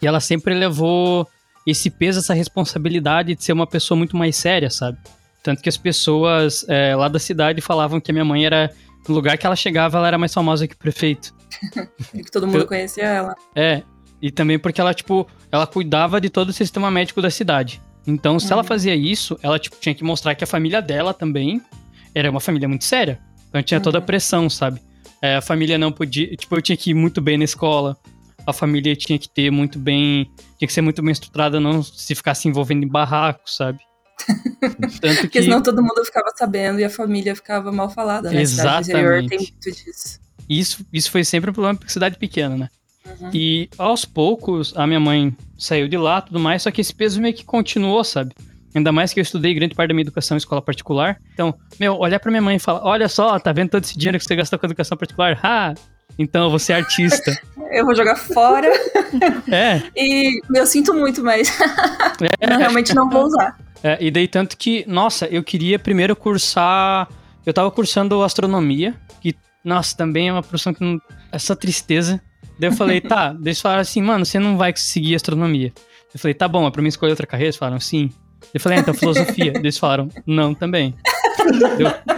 e 0.00 0.06
ela 0.06 0.20
sempre 0.20 0.54
levou 0.54 1.28
esse 1.66 1.90
peso, 1.90 2.20
essa 2.20 2.32
responsabilidade 2.32 3.34
de 3.34 3.42
ser 3.44 3.52
uma 3.52 3.66
pessoa 3.66 3.98
muito 3.98 4.16
mais 4.16 4.36
séria, 4.36 4.70
sabe? 4.70 4.96
Tanto 5.44 5.62
que 5.62 5.68
as 5.68 5.76
pessoas 5.76 6.64
é, 6.68 6.96
lá 6.96 7.06
da 7.06 7.18
cidade 7.20 7.60
falavam 7.60 8.00
que 8.00 8.10
a 8.10 8.14
minha 8.14 8.24
mãe 8.24 8.44
era. 8.44 8.72
No 9.06 9.14
lugar 9.14 9.36
que 9.36 9.46
ela 9.46 9.54
chegava, 9.54 9.98
ela 9.98 10.08
era 10.08 10.16
mais 10.18 10.32
famosa 10.32 10.66
que 10.66 10.74
o 10.74 10.78
prefeito. 10.78 11.34
que 12.10 12.30
todo 12.32 12.46
mundo 12.46 12.60
Eu- 12.60 12.66
conhecia 12.66 13.04
ela. 13.04 13.34
É. 13.54 13.82
E 14.22 14.30
também 14.30 14.58
porque 14.58 14.80
ela, 14.80 14.94
tipo, 14.94 15.26
ela 15.52 15.66
cuidava 15.66 16.18
de 16.18 16.30
todo 16.30 16.48
o 16.48 16.52
sistema 16.54 16.90
médico 16.90 17.20
da 17.20 17.30
cidade. 17.30 17.82
Então, 18.06 18.40
se 18.40 18.50
ela 18.50 18.62
Uhum. 18.62 18.68
fazia 18.68 18.94
isso, 18.96 19.38
ela, 19.42 19.58
tipo, 19.58 19.76
tinha 19.78 19.94
que 19.94 20.02
mostrar 20.02 20.34
que 20.34 20.42
a 20.42 20.46
família 20.46 20.80
dela 20.80 21.12
também 21.12 21.60
era 22.14 22.30
uma 22.30 22.40
família 22.40 22.66
muito 22.66 22.84
séria. 22.84 23.20
Então 23.50 23.62
tinha 23.62 23.78
toda 23.80 23.98
a 23.98 24.00
Uhum. 24.00 24.06
pressão, 24.06 24.48
sabe? 24.48 24.80
É, 25.20 25.36
a 25.36 25.42
família 25.42 25.76
não 25.76 25.92
podia. 25.92 26.34
Tipo, 26.36 26.56
eu 26.56 26.62
tinha 26.62 26.76
que 26.76 26.90
ir 26.90 26.94
muito 26.94 27.20
bem 27.20 27.36
na 27.36 27.44
escola. 27.44 27.94
A 28.46 28.52
família 28.54 28.96
tinha 28.96 29.18
que 29.18 29.28
ter 29.28 29.50
muito 29.50 29.78
bem. 29.78 30.30
Tinha 30.58 30.66
que 30.66 30.72
ser 30.72 30.80
muito 30.80 31.02
bem 31.02 31.12
estruturada, 31.12 31.60
não 31.60 31.82
se 31.82 32.14
ficar 32.14 32.34
se 32.34 32.48
envolvendo 32.48 32.84
em 32.84 32.88
barraco, 32.88 33.42
sabe? 33.46 33.78
Tanto 35.00 35.20
Porque 35.20 35.28
que. 35.28 35.42
senão 35.42 35.62
todo 35.62 35.82
mundo 35.82 36.04
ficava 36.04 36.30
sabendo 36.36 36.80
e 36.80 36.84
a 36.84 36.90
família 36.90 37.34
ficava 37.34 37.70
mal 37.70 37.90
falada, 37.90 38.30
né? 38.30 38.44
Cidade 38.44 38.86
do 38.86 38.90
interior 38.92 39.18
tem 39.26 39.38
Exatamente. 39.38 39.52
muito 39.52 39.84
disso. 39.84 40.20
Isso, 40.48 40.86
isso 40.92 41.10
foi 41.10 41.24
sempre 41.24 41.50
um 41.50 41.52
problema 41.52 41.76
porque 41.76 41.92
cidade 41.92 42.18
pequena, 42.18 42.56
né? 42.56 42.68
Uhum. 43.20 43.30
E 43.32 43.68
aos 43.76 44.04
poucos, 44.04 44.72
a 44.76 44.86
minha 44.86 45.00
mãe 45.00 45.34
saiu 45.58 45.88
de 45.88 45.96
lá 45.96 46.20
tudo 46.20 46.40
mais, 46.40 46.62
só 46.62 46.70
que 46.70 46.80
esse 46.80 46.94
peso 46.94 47.20
meio 47.20 47.34
que 47.34 47.44
continuou, 47.44 48.02
sabe? 48.02 48.34
Ainda 48.74 48.90
mais 48.90 49.12
que 49.12 49.20
eu 49.20 49.22
estudei 49.22 49.54
grande 49.54 49.74
parte 49.74 49.88
da 49.88 49.94
minha 49.94 50.02
educação 50.02 50.36
em 50.36 50.38
escola 50.38 50.60
particular. 50.60 51.20
Então, 51.32 51.54
meu, 51.78 51.96
olhar 51.96 52.18
pra 52.18 52.30
minha 52.30 52.42
mãe 52.42 52.56
e 52.56 52.58
falar: 52.58 52.84
Olha 52.84 53.08
só, 53.08 53.38
tá 53.38 53.52
vendo 53.52 53.70
todo 53.70 53.84
esse 53.84 53.96
dinheiro 53.96 54.18
que 54.18 54.24
você 54.24 54.34
gastou 54.34 54.58
com 54.58 54.66
educação 54.66 54.96
particular? 54.96 55.38
Ah, 55.44 55.74
então 56.18 56.50
você 56.50 56.72
é 56.72 56.76
artista. 56.76 57.36
Eu 57.72 57.84
vou 57.84 57.94
jogar 57.96 58.14
fora 58.14 58.68
é, 59.50 59.82
e 59.96 60.40
eu 60.54 60.64
sinto 60.64 60.94
muito, 60.94 61.24
mas 61.24 61.48
é. 62.20 62.46
não, 62.46 62.58
realmente 62.58 62.94
não 62.94 63.10
vou 63.10 63.24
usar. 63.24 63.58
É, 63.82 63.98
e 64.00 64.12
daí 64.12 64.28
tanto 64.28 64.56
que, 64.56 64.84
nossa, 64.86 65.26
eu 65.26 65.42
queria 65.42 65.76
primeiro 65.76 66.14
cursar. 66.14 67.08
Eu 67.44 67.52
tava 67.52 67.70
cursando 67.72 68.22
astronomia, 68.22 68.94
que, 69.20 69.34
nossa, 69.64 69.96
também 69.96 70.28
é 70.28 70.32
uma 70.32 70.42
profissão 70.42 70.72
que 70.72 70.84
não. 70.84 71.00
Essa 71.32 71.56
tristeza. 71.56 72.20
Daí 72.58 72.70
eu 72.70 72.72
falei, 72.72 73.00
tá, 73.00 73.34
eles 73.44 73.60
falaram 73.60 73.82
assim, 73.82 74.00
mano, 74.00 74.24
você 74.24 74.38
não 74.38 74.56
vai 74.56 74.72
seguir 74.76 75.16
astronomia. 75.16 75.72
Eu 76.14 76.20
falei, 76.20 76.34
tá 76.34 76.46
bom, 76.46 76.62
mas 76.62 76.70
pra 76.70 76.80
mim 76.80 76.88
escolher 76.88 77.10
outra 77.10 77.26
carreira, 77.26 77.48
eles 77.48 77.56
falaram, 77.56 77.80
sim. 77.80 78.08
Eu 78.52 78.60
falei, 78.60 78.78
ah, 78.78 78.80
então 78.82 78.94
filosofia. 78.94 79.52
eles 79.56 79.76
falaram, 79.78 80.08
não, 80.24 80.54
também. 80.54 80.94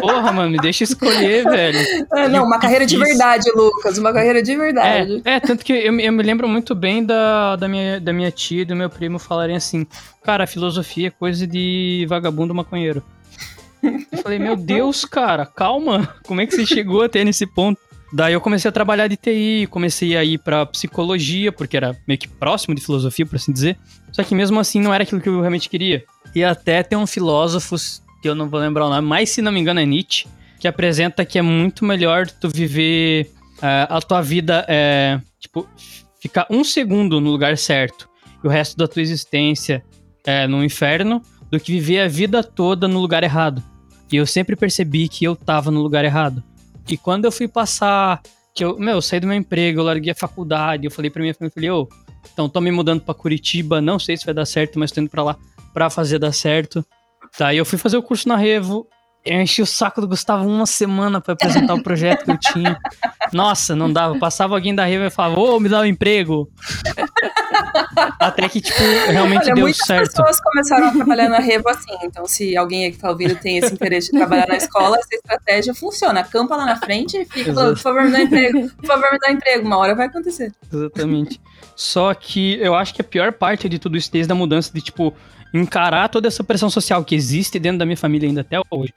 Porra, 0.00 0.32
mano, 0.32 0.50
me 0.50 0.58
deixa 0.58 0.84
escolher, 0.84 1.44
velho. 1.44 1.78
É, 2.14 2.28
não, 2.28 2.44
uma 2.44 2.58
carreira 2.58 2.86
de 2.86 2.96
verdade, 2.96 3.50
Lucas. 3.54 3.98
Uma 3.98 4.12
carreira 4.12 4.42
de 4.42 4.56
verdade. 4.56 5.22
É, 5.24 5.34
é, 5.36 5.40
tanto 5.40 5.64
que 5.64 5.72
eu, 5.72 5.92
me- 5.92 6.04
eu 6.04 6.12
me 6.12 6.22
lembro 6.22 6.48
muito 6.48 6.74
bem 6.74 7.04
da, 7.04 7.56
da, 7.56 7.68
minha, 7.68 8.00
da 8.00 8.12
minha 8.12 8.30
tia 8.30 8.62
e 8.62 8.64
do 8.64 8.76
meu 8.76 8.88
primo 8.90 9.18
falarem 9.18 9.56
assim: 9.56 9.86
Cara, 10.22 10.46
filosofia 10.46 11.08
é 11.08 11.10
coisa 11.10 11.46
de 11.46 12.06
vagabundo 12.08 12.54
maconheiro. 12.54 13.02
Eu 13.82 14.18
falei, 14.22 14.38
meu 14.38 14.56
Deus, 14.56 15.04
cara, 15.04 15.46
calma. 15.46 16.08
Como 16.26 16.40
é 16.40 16.46
que 16.46 16.54
você 16.54 16.66
chegou 16.66 17.02
até 17.02 17.22
nesse 17.22 17.46
ponto? 17.46 17.78
Daí 18.12 18.32
eu 18.32 18.40
comecei 18.40 18.68
a 18.68 18.72
trabalhar 18.72 19.08
de 19.08 19.16
TI, 19.16 19.68
comecei 19.70 20.16
a 20.16 20.24
ir 20.24 20.38
pra 20.38 20.64
psicologia, 20.66 21.52
porque 21.52 21.76
era 21.76 21.96
meio 22.06 22.18
que 22.18 22.26
próximo 22.28 22.74
de 22.74 22.80
filosofia, 22.80 23.26
por 23.26 23.36
assim 23.36 23.52
dizer. 23.52 23.76
Só 24.12 24.22
que 24.24 24.34
mesmo 24.34 24.58
assim 24.58 24.80
não 24.80 24.94
era 24.94 25.02
aquilo 25.02 25.20
que 25.20 25.28
eu 25.28 25.38
realmente 25.40 25.68
queria. 25.68 26.04
E 26.34 26.42
até 26.42 26.82
tem 26.82 26.96
um 26.96 27.06
filósofo, 27.06 27.76
que 28.26 28.30
eu 28.30 28.34
não 28.34 28.48
vou 28.48 28.58
lembrar 28.58 28.86
o 28.86 28.90
nome, 28.90 29.06
mas 29.06 29.30
se 29.30 29.40
não 29.40 29.52
me 29.52 29.60
engano 29.60 29.78
é 29.78 29.86
Nietzsche, 29.86 30.26
que 30.58 30.66
apresenta 30.66 31.24
que 31.24 31.38
é 31.38 31.42
muito 31.42 31.84
melhor 31.84 32.26
tu 32.26 32.48
viver 32.48 33.30
é, 33.62 33.86
a 33.88 34.00
tua 34.00 34.20
vida, 34.20 34.66
é, 34.68 35.20
tipo, 35.38 35.68
ficar 36.20 36.44
um 36.50 36.64
segundo 36.64 37.20
no 37.20 37.30
lugar 37.30 37.56
certo 37.56 38.08
e 38.42 38.46
o 38.48 38.50
resto 38.50 38.76
da 38.76 38.88
tua 38.88 39.00
existência 39.00 39.80
é, 40.24 40.48
no 40.48 40.64
inferno, 40.64 41.22
do 41.48 41.60
que 41.60 41.70
viver 41.70 42.00
a 42.00 42.08
vida 42.08 42.42
toda 42.42 42.88
no 42.88 42.98
lugar 42.98 43.22
errado. 43.22 43.62
E 44.10 44.16
eu 44.16 44.26
sempre 44.26 44.56
percebi 44.56 45.08
que 45.08 45.24
eu 45.24 45.36
tava 45.36 45.70
no 45.70 45.80
lugar 45.80 46.04
errado. 46.04 46.42
E 46.88 46.96
quando 46.96 47.26
eu 47.26 47.32
fui 47.32 47.46
passar, 47.46 48.20
que 48.52 48.64
eu, 48.64 48.76
meu, 48.76 48.96
eu 48.96 49.02
saí 49.02 49.20
do 49.20 49.28
meu 49.28 49.36
emprego, 49.36 49.78
eu 49.78 49.84
larguei 49.84 50.10
a 50.10 50.16
faculdade, 50.16 50.84
eu 50.84 50.90
falei 50.90 51.12
pra 51.12 51.22
minha 51.22 51.32
família, 51.32 51.54
falei, 51.54 51.70
ô, 51.70 51.88
então 52.32 52.48
tô 52.48 52.60
me 52.60 52.72
mudando 52.72 53.02
pra 53.02 53.14
Curitiba, 53.14 53.80
não 53.80 54.00
sei 54.00 54.16
se 54.16 54.24
vai 54.24 54.34
dar 54.34 54.46
certo, 54.46 54.80
mas 54.80 54.90
tô 54.90 55.00
indo 55.00 55.10
pra 55.10 55.22
lá 55.22 55.36
pra 55.72 55.88
fazer 55.88 56.18
dar 56.18 56.32
certo. 56.32 56.84
Tá, 57.38 57.52
e 57.52 57.58
eu 57.58 57.64
fui 57.64 57.78
fazer 57.78 57.96
o 57.96 58.02
curso 58.02 58.28
na 58.28 58.36
Revo, 58.36 58.88
eu 59.26 59.40
enchi 59.40 59.60
o 59.60 59.66
saco 59.66 60.00
do 60.00 60.06
Gustavo 60.06 60.46
uma 60.46 60.66
semana 60.66 61.20
pra 61.20 61.34
apresentar 61.34 61.74
o 61.74 61.82
projeto 61.82 62.24
que 62.24 62.30
eu 62.30 62.38
tinha. 62.38 62.78
Nossa, 63.32 63.74
não 63.74 63.92
dava. 63.92 64.16
Passava 64.20 64.54
alguém 64.54 64.72
da 64.72 64.84
Revo 64.84 65.04
e 65.04 65.10
falava, 65.10 65.40
ô, 65.40 65.58
me 65.58 65.68
dá 65.68 65.80
um 65.80 65.84
emprego. 65.84 66.48
Até 68.20 68.48
que, 68.48 68.60
tipo, 68.60 68.78
realmente 69.08 69.46
Olha, 69.46 69.54
deu 69.54 69.64
muitas 69.64 69.84
certo. 69.84 70.12
pessoas 70.12 70.40
começaram 70.40 70.86
a 70.86 70.92
trabalhar 70.92 71.28
na 71.28 71.40
Revo 71.40 71.68
assim. 71.68 71.92
Então, 72.04 72.24
se 72.26 72.56
alguém 72.56 72.92
que 72.92 72.98
tá 72.98 73.10
ouvindo 73.10 73.34
tem 73.34 73.58
esse 73.58 73.74
interesse 73.74 74.12
de 74.12 74.18
trabalhar 74.18 74.46
na 74.46 74.56
escola, 74.56 74.96
essa 74.96 75.16
estratégia 75.16 75.74
funciona. 75.74 76.20
Acampa 76.20 76.54
lá 76.54 76.64
na 76.64 76.76
frente 76.76 77.16
e 77.16 77.24
fica 77.24 77.52
falando, 77.52 77.74
por 77.74 77.82
favor, 77.82 78.04
me 78.04 78.12
dá 78.12 78.18
um 78.18 78.22
emprego. 78.22 78.70
Por 78.76 78.86
favor, 78.86 79.12
me 79.12 79.18
dá 79.18 79.28
um 79.28 79.32
emprego. 79.32 79.66
Uma 79.66 79.78
hora 79.78 79.94
vai 79.96 80.06
acontecer. 80.06 80.52
Exatamente. 80.72 81.40
Só 81.74 82.14
que 82.14 82.58
eu 82.60 82.76
acho 82.76 82.94
que 82.94 83.00
a 83.02 83.04
pior 83.04 83.32
parte 83.32 83.68
de 83.68 83.80
tudo 83.80 83.96
isso, 83.96 84.10
desde 84.12 84.30
a 84.30 84.36
mudança 84.36 84.70
de, 84.72 84.80
tipo, 84.80 85.12
encarar 85.52 86.08
toda 86.08 86.28
essa 86.28 86.42
pressão 86.44 86.68
social 86.70 87.04
que 87.04 87.14
existe 87.14 87.58
dentro 87.58 87.78
da 87.78 87.84
minha 87.86 87.96
família 87.96 88.28
ainda 88.28 88.40
até 88.42 88.58
hoje. 88.70 88.92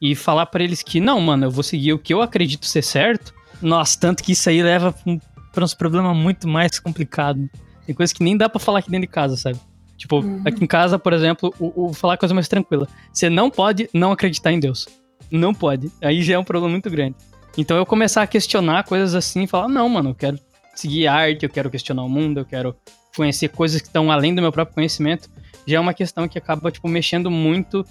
E 0.00 0.14
falar 0.14 0.46
pra 0.46 0.62
eles 0.62 0.82
que, 0.82 1.00
não, 1.00 1.20
mano, 1.20 1.46
eu 1.46 1.50
vou 1.50 1.62
seguir 1.62 1.92
o 1.92 1.98
que 1.98 2.12
eu 2.12 2.20
acredito 2.20 2.66
ser 2.66 2.82
certo. 2.82 3.32
Nossa, 3.62 3.98
tanto 3.98 4.22
que 4.22 4.32
isso 4.32 4.48
aí 4.48 4.62
leva 4.62 4.92
pra 4.92 5.12
um- 5.12 5.20
pra 5.52 5.64
uns 5.64 5.72
problemas 5.74 6.16
muito 6.16 6.48
mais 6.48 6.78
complicados. 6.80 7.46
Tem 7.86 7.94
coisas 7.94 8.12
que 8.12 8.22
nem 8.24 8.36
dá 8.36 8.48
pra 8.48 8.58
falar 8.58 8.80
aqui 8.80 8.90
dentro 8.90 9.06
de 9.06 9.12
casa, 9.12 9.36
sabe? 9.36 9.58
Tipo, 9.96 10.20
Uhum. 10.20 10.42
aqui 10.44 10.62
em 10.62 10.66
casa, 10.66 10.98
por 10.98 11.12
exemplo, 11.12 11.54
o, 11.60 11.86
o 11.90 11.92
falar 11.94 12.16
coisa 12.16 12.34
mais 12.34 12.48
tranquila. 12.48 12.88
Você 13.12 13.30
não 13.30 13.48
pode 13.50 13.88
não 13.94 14.10
acreditar 14.10 14.50
em 14.52 14.58
Deus. 14.58 14.86
Não 15.30 15.54
pode. 15.54 15.90
Aí 16.02 16.22
já 16.22 16.34
é 16.34 16.38
um 16.38 16.44
problema 16.44 16.70
muito 16.72 16.90
grande. 16.90 17.14
Então 17.56 17.76
eu 17.76 17.86
começar 17.86 18.22
a 18.22 18.26
questionar 18.26 18.82
coisas 18.82 19.14
assim 19.14 19.44
e 19.44 19.46
falar, 19.46 19.68
não, 19.68 19.88
mano, 19.88 20.10
eu 20.10 20.14
quero 20.14 20.38
seguir 20.74 21.06
arte, 21.06 21.44
eu 21.44 21.48
quero 21.50 21.70
questionar 21.70 22.02
o 22.02 22.08
mundo, 22.08 22.40
eu 22.40 22.44
quero 22.44 22.74
conhecer 23.16 23.48
coisas 23.48 23.80
que 23.80 23.86
estão 23.86 24.10
além 24.10 24.34
do 24.34 24.42
meu 24.42 24.50
próprio 24.50 24.74
conhecimento, 24.74 25.30
já 25.66 25.76
é 25.76 25.80
uma 25.80 25.94
questão 25.94 26.28
que 26.28 26.38
acaba, 26.38 26.70
tipo, 26.70 26.88
mexendo 26.88 27.30
muito 27.30 27.84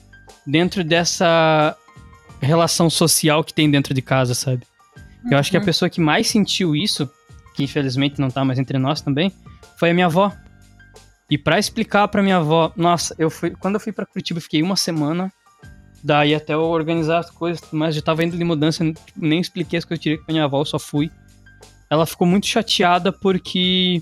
dentro 0.46 0.84
dessa 0.84 1.76
relação 2.42 2.90
social 2.90 3.44
que 3.44 3.54
tem 3.54 3.70
dentro 3.70 3.94
de 3.94 4.02
casa, 4.02 4.34
sabe? 4.34 4.64
Eu 5.32 5.38
acho 5.38 5.50
que 5.50 5.58
a 5.58 5.60
Uhum. 5.60 5.66
pessoa 5.66 5.90
que 5.90 6.02
mais 6.02 6.28
sentiu 6.28 6.76
isso, 6.76 7.10
que 7.56 7.64
infelizmente 7.64 8.20
não 8.20 8.30
tá 8.30 8.44
mais 8.44 8.60
entre 8.60 8.78
nós 8.78 9.02
também, 9.02 9.32
foi 9.78 9.92
a 9.92 9.94
minha 9.94 10.08
avó. 10.08 10.32
E 11.30 11.38
pra 11.38 11.58
explicar 11.58 12.08
pra 12.10 12.22
minha 12.22 12.38
avó, 12.38 12.72
nossa, 12.76 13.16
eu 13.18 13.30
fui, 13.30 13.52
quando 13.52 13.76
eu 13.76 13.80
fui 13.80 13.92
pra 13.94 14.06
Curitiba, 14.06 14.38
eu 14.40 14.42
fiquei 14.42 14.62
uma 14.62 14.76
semana, 14.76 15.32
daí 16.04 16.36
até 16.36 16.54
eu 16.54 16.62
organizar 16.62 17.20
as 17.20 17.30
coisas, 17.32 17.64
mas 17.72 17.96
eu 17.96 18.02
tava 18.02 18.24
indo 18.24 18.38
de 18.38 18.44
mudança, 18.44 18.84
nem 19.16 19.40
expliquei 19.40 19.80
as 19.80 19.86
coisas 19.86 20.04
direito 20.04 20.26
pra 20.26 20.34
minha 20.34 20.44
avó, 20.44 20.60
eu 20.62 20.66
só 20.66 20.78
fui. 20.78 21.10
Ela 21.90 22.06
ficou 22.06 22.28
muito 22.28 22.46
chateada 22.48 23.12
porque 23.12 24.02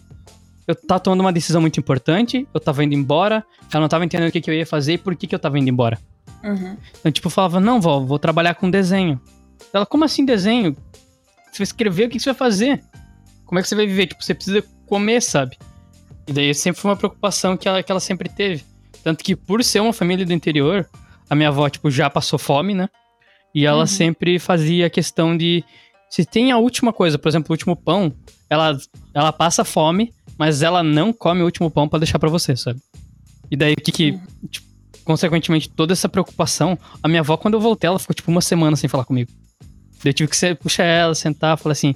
eu 0.67 0.75
tava 0.75 0.99
tomando 0.99 1.21
uma 1.21 1.31
decisão 1.33 1.61
muito 1.61 1.79
importante, 1.79 2.47
eu 2.53 2.59
tava 2.59 2.83
indo 2.83 2.93
embora, 2.93 3.43
ela 3.71 3.81
não 3.81 3.89
tava 3.89 4.05
entendendo 4.05 4.29
o 4.29 4.31
que, 4.31 4.41
que 4.41 4.49
eu 4.49 4.53
ia 4.53 4.65
fazer 4.65 4.93
e 4.93 4.97
por 4.97 5.15
que, 5.15 5.27
que 5.27 5.35
eu 5.35 5.39
tava 5.39 5.57
indo 5.59 5.69
embora. 5.69 5.97
Uhum. 6.43 6.77
Então, 6.99 7.11
tipo, 7.11 7.27
eu 7.27 7.31
falava, 7.31 7.59
não, 7.59 7.79
vó, 7.81 7.99
vou 7.99 8.17
trabalhar 8.19 8.55
com 8.55 8.69
desenho. 8.69 9.19
Ela, 9.73 9.85
como 9.85 10.03
assim 10.03 10.25
desenho? 10.25 10.75
Você 11.51 11.57
vai 11.59 11.63
escrever, 11.63 12.05
o 12.07 12.09
que 12.09 12.17
que 12.17 12.23
você 12.23 12.29
vai 12.31 12.37
fazer? 12.37 12.83
Como 13.45 13.59
é 13.59 13.61
que 13.61 13.67
você 13.67 13.75
vai 13.75 13.85
viver? 13.85 14.07
Tipo, 14.07 14.23
você 14.23 14.33
precisa 14.33 14.63
comer, 14.87 15.21
sabe? 15.21 15.57
E 16.27 16.33
daí 16.33 16.53
sempre 16.53 16.79
foi 16.81 16.91
uma 16.91 16.97
preocupação 16.97 17.57
que 17.57 17.67
ela, 17.67 17.83
que 17.83 17.91
ela 17.91 17.99
sempre 17.99 18.29
teve. 18.29 18.63
Tanto 19.03 19.23
que, 19.23 19.35
por 19.35 19.63
ser 19.63 19.79
uma 19.81 19.91
família 19.93 20.25
do 20.25 20.31
interior, 20.33 20.87
a 21.29 21.35
minha 21.35 21.49
avó, 21.49 21.67
tipo, 21.69 21.89
já 21.91 22.09
passou 22.09 22.37
fome, 22.39 22.73
né? 22.73 22.87
E 23.53 23.65
ela 23.65 23.81
Uhum. 23.81 23.87
sempre 23.87 24.39
fazia 24.39 24.87
a 24.87 24.89
questão 24.89 25.35
de. 25.35 25.63
Se 26.09 26.23
tem 26.25 26.51
a 26.51 26.57
última 26.57 26.93
coisa, 26.93 27.17
por 27.17 27.27
exemplo, 27.27 27.51
o 27.51 27.53
último 27.53 27.75
pão, 27.75 28.13
ela, 28.51 28.77
ela 29.13 29.31
passa 29.31 29.63
fome, 29.63 30.13
mas 30.37 30.61
ela 30.61 30.83
não 30.83 31.13
come 31.13 31.41
o 31.41 31.45
último 31.45 31.71
pão 31.71 31.87
pra 31.87 31.99
deixar 31.99 32.19
pra 32.19 32.29
você, 32.29 32.53
sabe? 32.53 32.81
E 33.49 33.55
daí, 33.55 33.73
o 33.73 33.77
que 33.77 33.93
que. 33.93 34.19
tipo, 34.49 34.67
consequentemente, 35.05 35.69
toda 35.69 35.93
essa 35.93 36.09
preocupação. 36.09 36.77
A 37.01 37.07
minha 37.07 37.21
avó, 37.21 37.37
quando 37.37 37.53
eu 37.53 37.61
voltei, 37.61 37.87
ela 37.87 37.97
ficou 37.97 38.13
tipo 38.13 38.29
uma 38.29 38.41
semana 38.41 38.75
sem 38.75 38.89
falar 38.89 39.05
comigo. 39.05 39.31
Eu 40.03 40.13
tive 40.13 40.29
que 40.29 40.55
puxar 40.55 40.83
ela, 40.83 41.15
sentar, 41.15 41.57
falar 41.57 41.71
assim: 41.71 41.95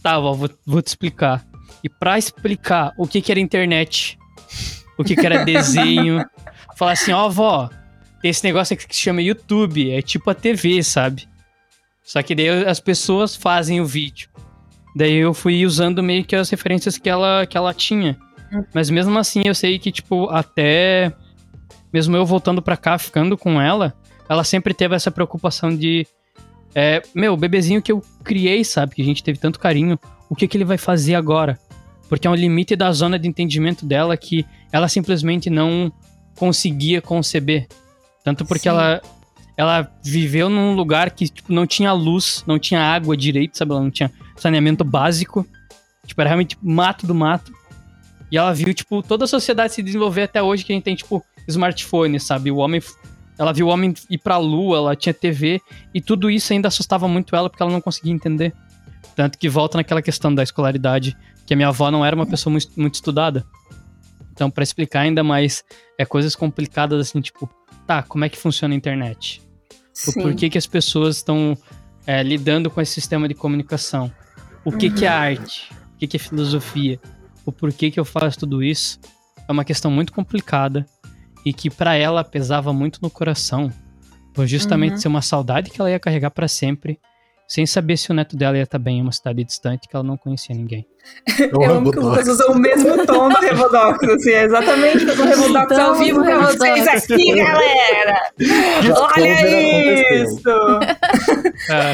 tá, 0.00 0.18
vó, 0.20 0.32
vou, 0.32 0.48
vou 0.64 0.80
te 0.80 0.86
explicar. 0.86 1.44
E 1.82 1.88
pra 1.88 2.16
explicar 2.18 2.94
o 2.96 3.04
que 3.04 3.20
que 3.20 3.32
era 3.32 3.40
internet, 3.40 4.16
o 4.96 5.02
que 5.02 5.16
que 5.16 5.26
era 5.26 5.44
desenho, 5.44 6.24
falar 6.78 6.92
assim: 6.92 7.10
ó, 7.10 7.28
vó, 7.28 7.68
tem 8.22 8.30
esse 8.30 8.44
negócio 8.44 8.74
aqui 8.74 8.86
que 8.86 8.94
se 8.94 9.02
chama 9.02 9.22
YouTube, 9.22 9.90
é 9.90 10.00
tipo 10.00 10.30
a 10.30 10.34
TV, 10.34 10.84
sabe? 10.84 11.28
Só 12.04 12.22
que 12.22 12.32
daí 12.32 12.48
as 12.64 12.78
pessoas 12.78 13.34
fazem 13.34 13.80
o 13.80 13.86
vídeo. 13.86 14.30
Daí 14.94 15.14
eu 15.14 15.32
fui 15.32 15.64
usando 15.64 16.02
meio 16.02 16.24
que 16.24 16.34
as 16.34 16.50
referências 16.50 16.98
que 16.98 17.08
ela, 17.08 17.46
que 17.46 17.56
ela 17.56 17.72
tinha. 17.72 18.18
Mas 18.74 18.90
mesmo 18.90 19.16
assim, 19.18 19.42
eu 19.44 19.54
sei 19.54 19.78
que, 19.78 19.92
tipo, 19.92 20.28
até 20.28 21.12
mesmo 21.92 22.16
eu 22.16 22.24
voltando 22.24 22.62
pra 22.62 22.76
cá, 22.76 22.98
ficando 22.98 23.36
com 23.36 23.60
ela, 23.60 23.94
ela 24.28 24.44
sempre 24.44 24.72
teve 24.74 24.94
essa 24.94 25.10
preocupação 25.10 25.74
de. 25.74 26.06
É, 26.74 27.02
meu, 27.14 27.32
o 27.32 27.36
bebezinho 27.36 27.82
que 27.82 27.90
eu 27.90 28.02
criei, 28.22 28.64
sabe? 28.64 28.94
Que 28.94 29.02
a 29.02 29.04
gente 29.04 29.24
teve 29.24 29.38
tanto 29.38 29.58
carinho, 29.58 29.98
o 30.28 30.36
que, 30.36 30.46
que 30.46 30.56
ele 30.56 30.64
vai 30.64 30.78
fazer 30.78 31.16
agora? 31.16 31.58
Porque 32.08 32.26
é 32.26 32.30
um 32.30 32.34
limite 32.34 32.76
da 32.76 32.92
zona 32.92 33.18
de 33.18 33.28
entendimento 33.28 33.84
dela 33.84 34.16
que 34.16 34.46
ela 34.72 34.88
simplesmente 34.88 35.50
não 35.50 35.92
conseguia 36.36 37.02
conceber. 37.02 37.66
Tanto 38.24 38.44
porque 38.44 38.62
Sim. 38.62 38.70
ela, 38.70 39.00
ela 39.56 39.90
viveu 40.02 40.48
num 40.48 40.74
lugar 40.74 41.10
que 41.10 41.28
tipo, 41.28 41.52
não 41.52 41.66
tinha 41.66 41.92
luz, 41.92 42.44
não 42.46 42.58
tinha 42.58 42.80
água 42.80 43.16
direito, 43.16 43.58
sabe? 43.58 43.72
Ela 43.72 43.82
não 43.82 43.90
tinha 43.90 44.10
saneamento 44.36 44.84
básico. 44.84 45.46
Tipo, 46.06 46.20
era 46.20 46.30
realmente 46.30 46.56
mato 46.62 47.06
do 47.06 47.14
mato. 47.14 47.52
E 48.30 48.36
ela 48.36 48.54
viu, 48.54 48.72
tipo, 48.72 49.02
toda 49.02 49.24
a 49.24 49.28
sociedade 49.28 49.74
se 49.74 49.82
desenvolver 49.82 50.22
até 50.22 50.42
hoje, 50.42 50.64
que 50.64 50.72
a 50.72 50.74
gente 50.74 50.84
tem, 50.84 50.94
tipo, 50.94 51.24
smartphone, 51.48 52.18
sabe? 52.20 52.50
O 52.50 52.56
homem. 52.56 52.80
Ela 53.38 53.52
viu 53.52 53.66
o 53.66 53.70
homem 53.70 53.94
ir 54.08 54.18
pra 54.18 54.36
lua, 54.36 54.76
ela 54.76 54.96
tinha 54.96 55.14
TV, 55.14 55.60
e 55.94 56.00
tudo 56.00 56.30
isso 56.30 56.52
ainda 56.52 56.68
assustava 56.68 57.08
muito 57.08 57.34
ela, 57.34 57.48
porque 57.48 57.62
ela 57.62 57.72
não 57.72 57.80
conseguia 57.80 58.12
entender. 58.12 58.52
Tanto 59.16 59.38
que 59.38 59.48
volta 59.48 59.78
naquela 59.78 60.02
questão 60.02 60.34
da 60.34 60.42
escolaridade, 60.42 61.16
que 61.46 61.54
a 61.54 61.56
minha 61.56 61.68
avó 61.68 61.90
não 61.90 62.04
era 62.04 62.14
uma 62.14 62.26
pessoa 62.26 62.52
muito, 62.52 62.68
muito 62.76 62.94
estudada. 62.94 63.44
Então, 64.32 64.50
pra 64.50 64.62
explicar 64.62 65.00
ainda 65.00 65.24
mais, 65.24 65.64
é 65.98 66.04
coisas 66.04 66.36
complicadas 66.36 67.00
assim, 67.00 67.20
tipo, 67.20 67.48
tá, 67.90 68.04
como 68.04 68.24
é 68.24 68.28
que 68.28 68.38
funciona 68.38 68.72
a 68.72 68.76
internet? 68.76 69.42
O 70.06 70.12
Sim. 70.12 70.22
porquê 70.22 70.48
que 70.48 70.56
as 70.56 70.66
pessoas 70.66 71.16
estão 71.16 71.58
é, 72.06 72.22
lidando 72.22 72.70
com 72.70 72.80
esse 72.80 72.92
sistema 72.92 73.26
de 73.26 73.34
comunicação? 73.34 74.12
O 74.64 74.70
que, 74.70 74.90
que 74.90 75.04
é 75.04 75.08
arte? 75.08 75.72
O 75.94 75.98
que, 75.98 76.06
que 76.06 76.16
é 76.16 76.20
filosofia? 76.20 77.00
O 77.44 77.50
porquê 77.50 77.90
que 77.90 77.98
eu 77.98 78.04
faço 78.04 78.38
tudo 78.38 78.62
isso? 78.62 79.00
É 79.48 79.50
uma 79.50 79.64
questão 79.64 79.90
muito 79.90 80.12
complicada 80.12 80.86
e 81.44 81.52
que 81.52 81.68
pra 81.68 81.96
ela 81.96 82.22
pesava 82.22 82.72
muito 82.72 83.00
no 83.02 83.10
coração, 83.10 83.72
por 84.32 84.46
justamente 84.46 84.92
Uhum. 84.92 84.98
ser 84.98 85.08
uma 85.08 85.22
saudade 85.22 85.68
que 85.68 85.80
ela 85.80 85.90
ia 85.90 85.98
carregar 85.98 86.30
pra 86.30 86.46
sempre, 86.46 86.96
sem 87.48 87.66
saber 87.66 87.96
se 87.96 88.12
o 88.12 88.14
neto 88.14 88.36
dela 88.36 88.56
ia 88.56 88.62
estar 88.62 88.78
bem 88.78 88.98
em 88.98 89.02
uma 89.02 89.10
cidade 89.10 89.42
distante 89.42 89.88
que 89.88 89.96
ela 89.96 90.04
não 90.04 90.16
conhecia 90.16 90.54
ninguém. 90.54 90.86
Eu 91.38 91.62
amo 91.64 91.90
que 91.90 91.98
o 91.98 92.08
Lucas 92.08 92.28
usou 92.28 92.52
o 92.52 92.58
mesmo 92.58 93.06
tom 93.06 93.28
do 93.28 93.36
Revodox, 93.36 94.02
assim, 94.08 94.30
é 94.30 94.44
exatamente 94.44 95.04
o 95.04 95.24
Revodox 95.24 95.72
ao 95.72 95.92
Estamos 95.92 95.98
vivo 95.98 96.18
no 96.18 96.24
pra 96.24 96.38
vocês 96.46 96.88
aqui, 96.88 97.34
galera! 97.34 98.32
Olha 99.16 100.24
isso! 100.24 100.40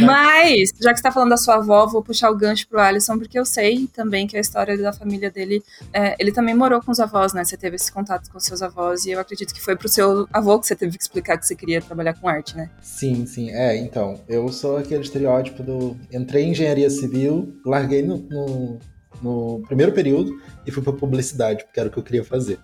Mas, 0.05 0.71
já 0.81 0.93
que 0.93 0.99
você 0.99 1.03
tá 1.03 1.13
falando 1.13 1.31
da 1.31 1.37
sua 1.37 1.57
avó, 1.57 1.87
vou 1.87 2.03
puxar 2.03 2.31
o 2.31 2.37
gancho 2.37 2.69
pro 2.69 2.81
Alisson, 2.81 3.19
porque 3.19 3.39
eu 3.39 3.45
sei 3.45 3.89
também 3.93 4.27
que 4.27 4.37
a 4.37 4.41
história 4.41 4.77
da 4.79 4.93
família 4.93 5.31
dele, 5.31 5.63
é, 5.93 6.15
ele 6.19 6.33
também 6.33 6.55
morou 6.55 6.81
com 6.81 6.93
os 6.93 7.01
avós, 7.01 7.33
né? 7.33 7.45
Você 7.45 7.57
teve 7.57 7.77
esse 7.77 7.91
contato 7.91 8.31
com 8.31 8.39
seus 8.41 8.63
avós, 8.63 9.07
e 9.07 9.11
eu 9.13 9.21
acredito 9.21 9.53
que 9.53 9.61
foi 9.61 9.77
pro 9.77 9.89
seu 9.89 10.29
avô 10.33 10.59
que 10.59 10.67
você 10.67 10.77
teve 10.77 10.97
que 10.97 11.03
explicar 11.03 11.37
que 11.39 11.47
você 11.47 11.57
queria 11.57 11.81
trabalhar 11.81 12.15
com 12.15 12.29
arte, 12.29 12.57
né? 12.57 12.71
Sim, 12.81 13.27
sim. 13.27 13.51
É, 13.51 13.77
então, 13.77 14.21
eu 14.29 14.49
sou 14.49 14.77
aquele 14.79 15.03
estereótipo 15.03 15.63
do. 15.63 15.97
Entrei 16.13 16.45
em 16.45 16.51
engenharia 16.51 16.89
civil, 16.91 17.55
larguei 17.65 18.03
no, 18.03 18.19
no, 18.19 18.79
no 19.23 19.63
primeiro 19.67 19.93
período 19.93 20.41
e 20.67 20.71
fui 20.71 20.83
pra 20.83 20.93
publicidade, 20.93 21.65
porque 21.65 21.81
era 21.81 21.89
o 21.89 21.93
que 21.93 21.99
eu 21.99 22.03
queria 22.03 22.25
fazer. 22.25 22.59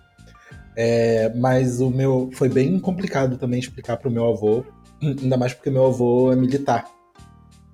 É, 0.75 1.31
mas 1.35 1.79
o 1.79 1.89
meu. 1.89 2.29
Foi 2.33 2.49
bem 2.49 2.79
complicado 2.79 3.37
também 3.37 3.59
explicar 3.59 3.97
pro 3.97 4.11
meu 4.11 4.27
avô, 4.27 4.63
ainda 5.01 5.37
mais 5.37 5.53
porque 5.53 5.69
meu 5.69 5.85
avô 5.85 6.31
é 6.31 6.35
militar. 6.35 6.85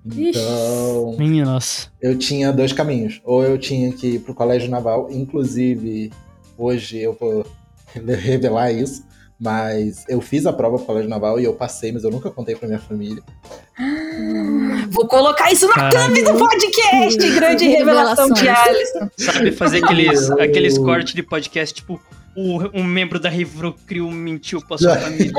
Então, 0.04 1.14
meninas. 1.18 1.90
eu 2.00 2.16
tinha 2.18 2.52
dois 2.52 2.72
caminhos. 2.72 3.20
Ou 3.24 3.44
eu 3.44 3.58
tinha 3.58 3.92
que 3.92 4.14
ir 4.14 4.20
pro 4.20 4.34
colégio 4.34 4.70
naval, 4.70 5.10
inclusive 5.10 6.10
hoje 6.56 6.98
eu 6.98 7.16
vou 7.18 7.46
revelar 7.94 8.72
isso, 8.72 9.04
mas 9.40 10.04
eu 10.08 10.20
fiz 10.20 10.44
a 10.44 10.52
prova 10.52 10.76
pro 10.76 10.86
colégio 10.86 11.08
naval 11.08 11.40
e 11.40 11.44
eu 11.44 11.54
passei, 11.54 11.90
mas 11.92 12.04
eu 12.04 12.10
nunca 12.10 12.30
contei 12.30 12.54
pra 12.54 12.68
minha 12.68 12.78
família. 12.80 13.22
Vou 14.90 15.06
colocar 15.08 15.50
isso 15.50 15.66
na 15.68 15.74
Caralho. 15.74 16.14
thumb 16.14 16.22
do 16.24 16.38
podcast! 16.38 17.30
Grande 17.34 17.66
revelação 17.66 18.28
de. 18.30 18.48
Alisson. 18.48 19.08
Sabe 19.16 19.52
fazer 19.52 19.82
aqueles, 19.82 20.30
aqueles 20.38 20.76
cortes 20.76 21.14
de 21.14 21.22
podcast, 21.22 21.74
tipo, 21.74 21.98
o- 22.36 22.78
um 22.78 22.84
membro 22.84 23.18
da 23.18 23.28
Revro 23.30 23.74
Crew 23.86 24.10
mentiu 24.10 24.60
pra 24.66 24.76
sua 24.76 24.96
família. 25.00 25.32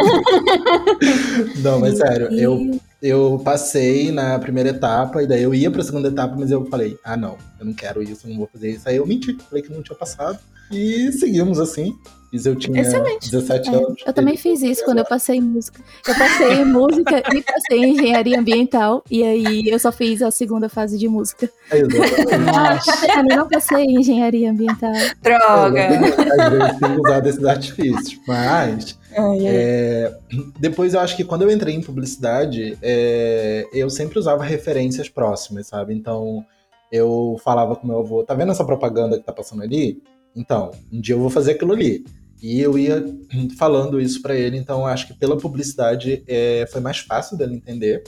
Não, 1.58 1.80
mas 1.80 1.98
sério, 1.98 2.28
eu, 2.34 2.80
eu 3.02 3.40
passei 3.44 4.12
na 4.12 4.38
primeira 4.40 4.70
etapa 4.70 5.22
e 5.24 5.28
daí 5.28 5.44
eu 5.44 5.54
ia 5.54 5.70
pra 5.70 5.84
segunda 5.84 6.08
etapa, 6.08 6.36
mas 6.38 6.50
eu 6.52 6.66
falei, 6.66 6.98
ah 7.04 7.16
não, 7.16 7.38
eu 7.60 7.66
não 7.66 7.74
quero 7.74 8.02
isso, 8.02 8.26
eu 8.26 8.32
não 8.32 8.38
vou 8.40 8.50
fazer 8.52 8.72
isso. 8.72 8.90
Aí 8.90 8.96
eu 8.98 9.06
menti, 9.06 9.38
falei 9.50 9.62
que 9.64 9.72
não 9.72 9.82
tinha 9.84 9.96
passado. 9.98 10.40
E 10.72 11.12
seguimos 11.12 11.60
assim. 11.60 11.96
Fiz 12.32 12.46
eu 12.46 12.56
tinha 12.56 12.80
Excelente. 12.80 13.30
17 13.30 13.70
É, 13.70 13.76
anos. 13.76 14.02
eu 14.08 14.14
também 14.14 14.38
fiz 14.38 14.62
isso 14.62 14.86
quando 14.86 15.00
eu 15.00 15.06
passei 15.06 15.36
em 15.36 15.42
música. 15.42 15.82
Eu 16.08 16.16
passei 16.16 16.54
em 16.62 16.66
música 16.66 17.18
e 17.36 17.42
passei 17.44 17.80
em 17.84 17.92
engenharia 17.94 18.40
ambiental. 18.40 19.04
E 19.12 19.22
aí 19.22 19.68
eu 19.68 19.78
só 19.78 19.92
fiz 19.92 20.22
a 20.22 20.32
segunda 20.32 20.70
fase 20.70 20.98
de 20.98 21.10
música. 21.10 21.50
É, 21.70 21.80
exatamente. 21.80 22.88
Eu 23.18 23.36
não 23.36 23.50
passei 23.50 23.84
em 23.84 24.00
engenharia 24.00 24.50
ambiental. 24.50 24.94
Droga! 25.22 25.90
Às 25.90 26.50
vezes 26.52 26.80
tem 26.80 26.96
que 26.96 27.00
usar 27.02 27.28
esses 27.28 27.44
artifícios. 27.44 28.20
Mas 28.26 28.98
Ai, 29.18 29.40
ai. 29.40 29.46
é, 29.48 30.18
depois 30.58 30.94
eu 30.94 31.02
acho 31.02 31.18
que 31.18 31.26
quando 31.26 31.42
eu 31.42 31.52
entrei 31.52 31.76
em 31.76 31.82
publicidade, 31.82 32.78
é, 32.82 33.68
eu 33.74 33.90
sempre 33.90 34.18
usava 34.18 34.42
referências 34.46 35.10
próximas, 35.10 35.68
sabe? 35.68 35.94
Então 35.94 36.46
eu 36.90 37.38
falava 37.44 37.76
com 37.76 37.86
meu 37.88 38.00
avô, 38.00 38.24
tá 38.24 38.34
vendo 38.34 38.54
essa 38.54 38.64
propaganda 38.64 39.18
que 39.20 39.26
tá 39.26 39.34
passando 39.34 39.64
ali? 39.64 40.02
Então, 40.36 40.72
um 40.92 41.00
dia 41.02 41.16
eu 41.16 41.20
vou 41.20 41.30
fazer 41.30 41.52
aquilo 41.54 41.74
ali. 41.74 42.06
E 42.42 42.60
eu 42.60 42.78
ia 42.78 43.04
falando 43.58 44.00
isso 44.02 44.22
pra 44.22 44.36
ele, 44.36 44.58
então 44.58 44.86
acho 44.86 45.08
que 45.08 45.14
pela 45.14 45.38
publicidade 45.38 46.24
é, 46.28 46.66
foi 46.72 46.82
mais 46.82 47.00
fácil 47.00 47.38
dele 47.38 47.56
entender. 47.56 48.04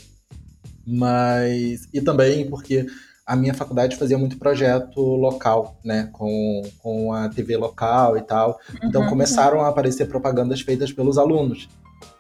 Mas. 0.85 1.87
E 1.93 2.01
também 2.01 2.49
porque 2.49 2.85
a 3.25 3.35
minha 3.35 3.53
faculdade 3.53 3.95
fazia 3.95 4.17
muito 4.17 4.37
projeto 4.37 4.99
local, 4.99 5.77
né? 5.83 6.09
Com, 6.11 6.61
com 6.79 7.13
a 7.13 7.29
TV 7.29 7.55
local 7.55 8.17
e 8.17 8.21
tal. 8.21 8.59
Então 8.83 9.03
Uhum. 9.03 9.09
começaram 9.09 9.61
a 9.61 9.69
aparecer 9.69 10.07
propagandas 10.07 10.61
feitas 10.61 10.91
pelos 10.91 11.17
alunos. 11.17 11.69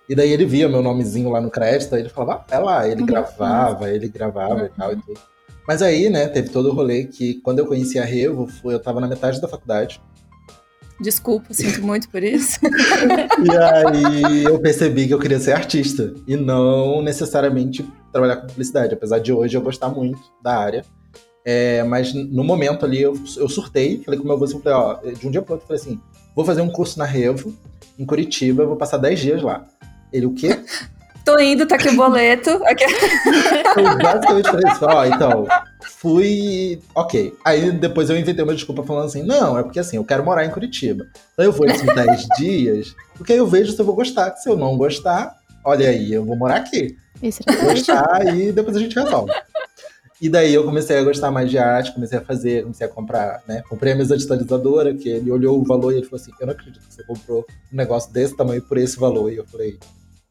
E 0.07 0.15
daí 0.15 0.31
ele 0.31 0.45
via 0.45 0.67
meu 0.69 0.81
nomezinho 0.81 1.29
lá 1.29 1.39
no 1.41 1.49
crédito, 1.49 1.95
aí 1.95 2.01
ele 2.01 2.09
falava, 2.09 2.45
ah, 2.49 2.55
é 2.55 2.59
lá, 2.59 2.87
ele 2.87 3.01
Uhum. 3.01 3.05
gravava, 3.07 3.89
ele 3.89 4.07
gravava 4.09 4.65
e 4.65 4.69
tal 4.69 4.91
e 4.93 4.95
tudo. 4.97 5.19
Mas 5.67 5.81
aí, 5.81 6.09
né, 6.09 6.27
teve 6.27 6.49
todo 6.49 6.69
o 6.69 6.73
rolê 6.73 7.05
que 7.05 7.35
quando 7.35 7.59
eu 7.59 7.65
conheci 7.65 7.97
a 7.97 8.03
Revo, 8.03 8.49
eu 8.65 8.79
tava 8.79 8.99
na 8.99 9.07
metade 9.07 9.39
da 9.39 9.47
faculdade. 9.47 10.01
Desculpa, 10.99 11.53
sinto 11.53 11.81
muito 11.81 12.09
por 12.09 12.23
isso. 12.23 12.59
E 13.43 13.57
aí 13.57 14.43
eu 14.43 14.59
percebi 14.59 15.07
que 15.07 15.13
eu 15.13 15.19
queria 15.19 15.39
ser 15.39 15.53
artista 15.53 16.13
e 16.27 16.35
não 16.35 17.01
necessariamente 17.01 17.85
trabalhar 18.11 18.37
com 18.37 18.47
publicidade, 18.47 18.93
apesar 18.93 19.19
de 19.19 19.33
hoje 19.33 19.57
eu 19.57 19.61
gostar 19.61 19.89
muito 19.89 20.19
da 20.41 20.57
área. 20.57 20.85
É, 21.45 21.83
mas 21.83 22.13
no 22.13 22.43
momento 22.43 22.85
ali 22.85 23.01
eu, 23.01 23.13
eu 23.35 23.49
surtei, 23.49 24.01
falei 24.03 24.17
com 24.17 24.25
meu 24.25 24.35
avô 24.35 24.45
assim, 24.45 24.61
falei, 24.61 24.77
ó, 24.77 25.11
de 25.11 25.27
um 25.27 25.31
dia 25.31 25.41
pro 25.41 25.55
outro, 25.55 25.65
eu 25.65 25.67
falei 25.67 25.81
assim, 25.81 25.99
vou 26.33 26.45
fazer 26.45 26.61
um 26.61 26.69
curso 26.69 26.97
na 26.97 27.05
Revo, 27.05 27.53
em 27.99 28.05
Curitiba, 28.05 28.65
vou 28.65 28.77
passar 28.77 28.97
10 28.97 29.19
dias 29.19 29.41
lá. 29.41 29.65
Ele, 30.11 30.25
o 30.25 30.33
quê? 30.33 30.59
Tô 31.25 31.39
indo, 31.39 31.65
tá 31.65 31.75
aqui 31.75 31.87
o 31.89 31.95
boleto. 31.95 32.49
Aqui- 32.65 32.83
Eu 33.77 33.97
basicamente 33.97 34.49
falei 34.49 34.71
isso, 34.71 34.85
ó, 34.85 35.05
então, 35.05 35.47
fui. 35.99 36.79
Ok. 36.93 37.33
Aí 37.45 37.71
depois 37.71 38.09
eu 38.09 38.17
inventei 38.17 38.43
uma 38.43 38.53
desculpa 38.55 38.83
falando 38.83 39.05
assim: 39.05 39.23
não, 39.23 39.57
é 39.57 39.63
porque 39.63 39.79
assim, 39.79 39.97
eu 39.97 40.03
quero 40.03 40.23
morar 40.23 40.45
em 40.45 40.49
Curitiba. 40.51 41.05
Então 41.33 41.45
eu 41.45 41.51
vou 41.51 41.65
esses 41.67 41.81
10 41.95 42.25
dias, 42.37 42.95
porque 43.15 43.33
aí 43.33 43.39
eu 43.39 43.47
vejo 43.47 43.71
se 43.71 43.79
eu 43.79 43.85
vou 43.85 43.95
gostar. 43.95 44.35
Se 44.35 44.49
eu 44.49 44.57
não 44.57 44.77
gostar, 44.77 45.35
olha 45.63 45.87
aí, 45.89 46.11
eu 46.13 46.25
vou 46.25 46.35
morar 46.35 46.57
aqui. 46.57 46.95
Estratégia. 47.21 47.73
Gostar 47.73 48.35
e 48.35 48.51
depois 48.51 48.75
a 48.75 48.79
gente 48.79 48.99
resolve. 48.99 49.31
E 50.21 50.29
daí 50.29 50.53
eu 50.53 50.63
comecei 50.63 50.97
a 50.97 51.03
gostar 51.03 51.31
mais 51.31 51.49
de 51.49 51.57
arte, 51.57 51.93
comecei 51.93 52.17
a 52.17 52.21
fazer, 52.21 52.63
comecei 52.63 52.85
a 52.87 52.89
comprar, 52.89 53.41
né? 53.47 53.61
Comprei 53.69 53.91
a 53.93 53.95
mesa 53.95 54.15
digitalizadora, 54.15 54.93
que 54.93 55.09
ele 55.09 55.29
olhou 55.31 55.59
o 55.59 55.63
valor 55.63 55.91
e 55.93 55.97
ele 55.97 56.05
falou 56.05 56.21
assim: 56.21 56.31
Eu 56.39 56.47
não 56.47 56.53
acredito 56.53 56.85
que 56.85 56.93
você 56.93 57.03
comprou 57.03 57.45
um 57.71 57.75
negócio 57.75 58.11
desse 58.11 58.35
tamanho 58.35 58.61
por 58.61 58.77
esse 58.77 58.97
valor. 58.99 59.31
E 59.31 59.37
eu 59.37 59.45
falei, 59.45 59.77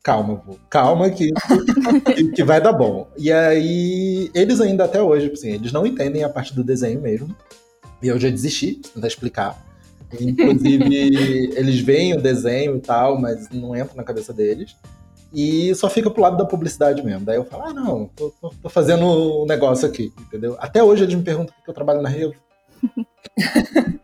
calma, 0.03 0.35
vô, 0.45 0.57
calma 0.69 1.11
que, 1.11 1.31
que, 2.15 2.33
que 2.33 2.45
vai 2.45 2.61
dar 2.61 2.73
bom. 2.73 3.09
E 3.17 3.31
aí, 3.33 4.31
eles 4.35 4.61
ainda 4.61 4.85
até 4.85 5.01
hoje, 5.03 5.31
assim, 5.33 5.51
eles 5.53 5.73
não 5.73 5.87
entendem 5.87 6.25
a 6.25 6.29
parte 6.29 6.55
do 6.55 6.65
desenho 6.65 7.01
mesmo. 7.01 7.35
E 8.03 8.09
eu 8.09 8.19
já 8.19 8.29
desisti 8.29 8.77
de 8.77 8.88
tentar 8.91 9.07
explicar. 9.07 9.65
Inclusive, 10.21 10.95
eles 11.57 11.81
veem 11.81 12.15
o 12.17 12.21
desenho 12.21 12.77
e 12.77 12.81
tal, 12.81 13.21
mas 13.21 13.49
não 13.51 13.77
entra 13.77 13.95
na 13.97 14.03
cabeça 14.03 14.33
deles. 14.33 14.75
E 15.33 15.75
só 15.75 15.88
fica 15.88 16.11
pro 16.11 16.21
lado 16.23 16.37
da 16.37 16.45
publicidade 16.45 17.03
mesmo. 17.03 17.25
Daí 17.25 17.37
eu 17.37 17.45
falo, 17.45 17.62
ah, 17.65 17.73
não, 17.73 18.11
tô, 18.15 18.31
tô- 18.41 18.53
tô 18.62 18.69
fazendo 18.69 19.07
um 19.43 19.47
negócio 19.47 19.88
aqui, 19.88 20.12
entendeu? 20.21 20.57
Até 20.59 20.83
hoje 20.83 21.05
eles 21.05 21.15
me 21.15 21.23
perguntam 21.23 21.55
por 21.55 21.65
que 21.65 21.71
eu 21.71 21.75
trabalho 21.75 22.03
na 22.03 22.09
Rio. 22.09 22.35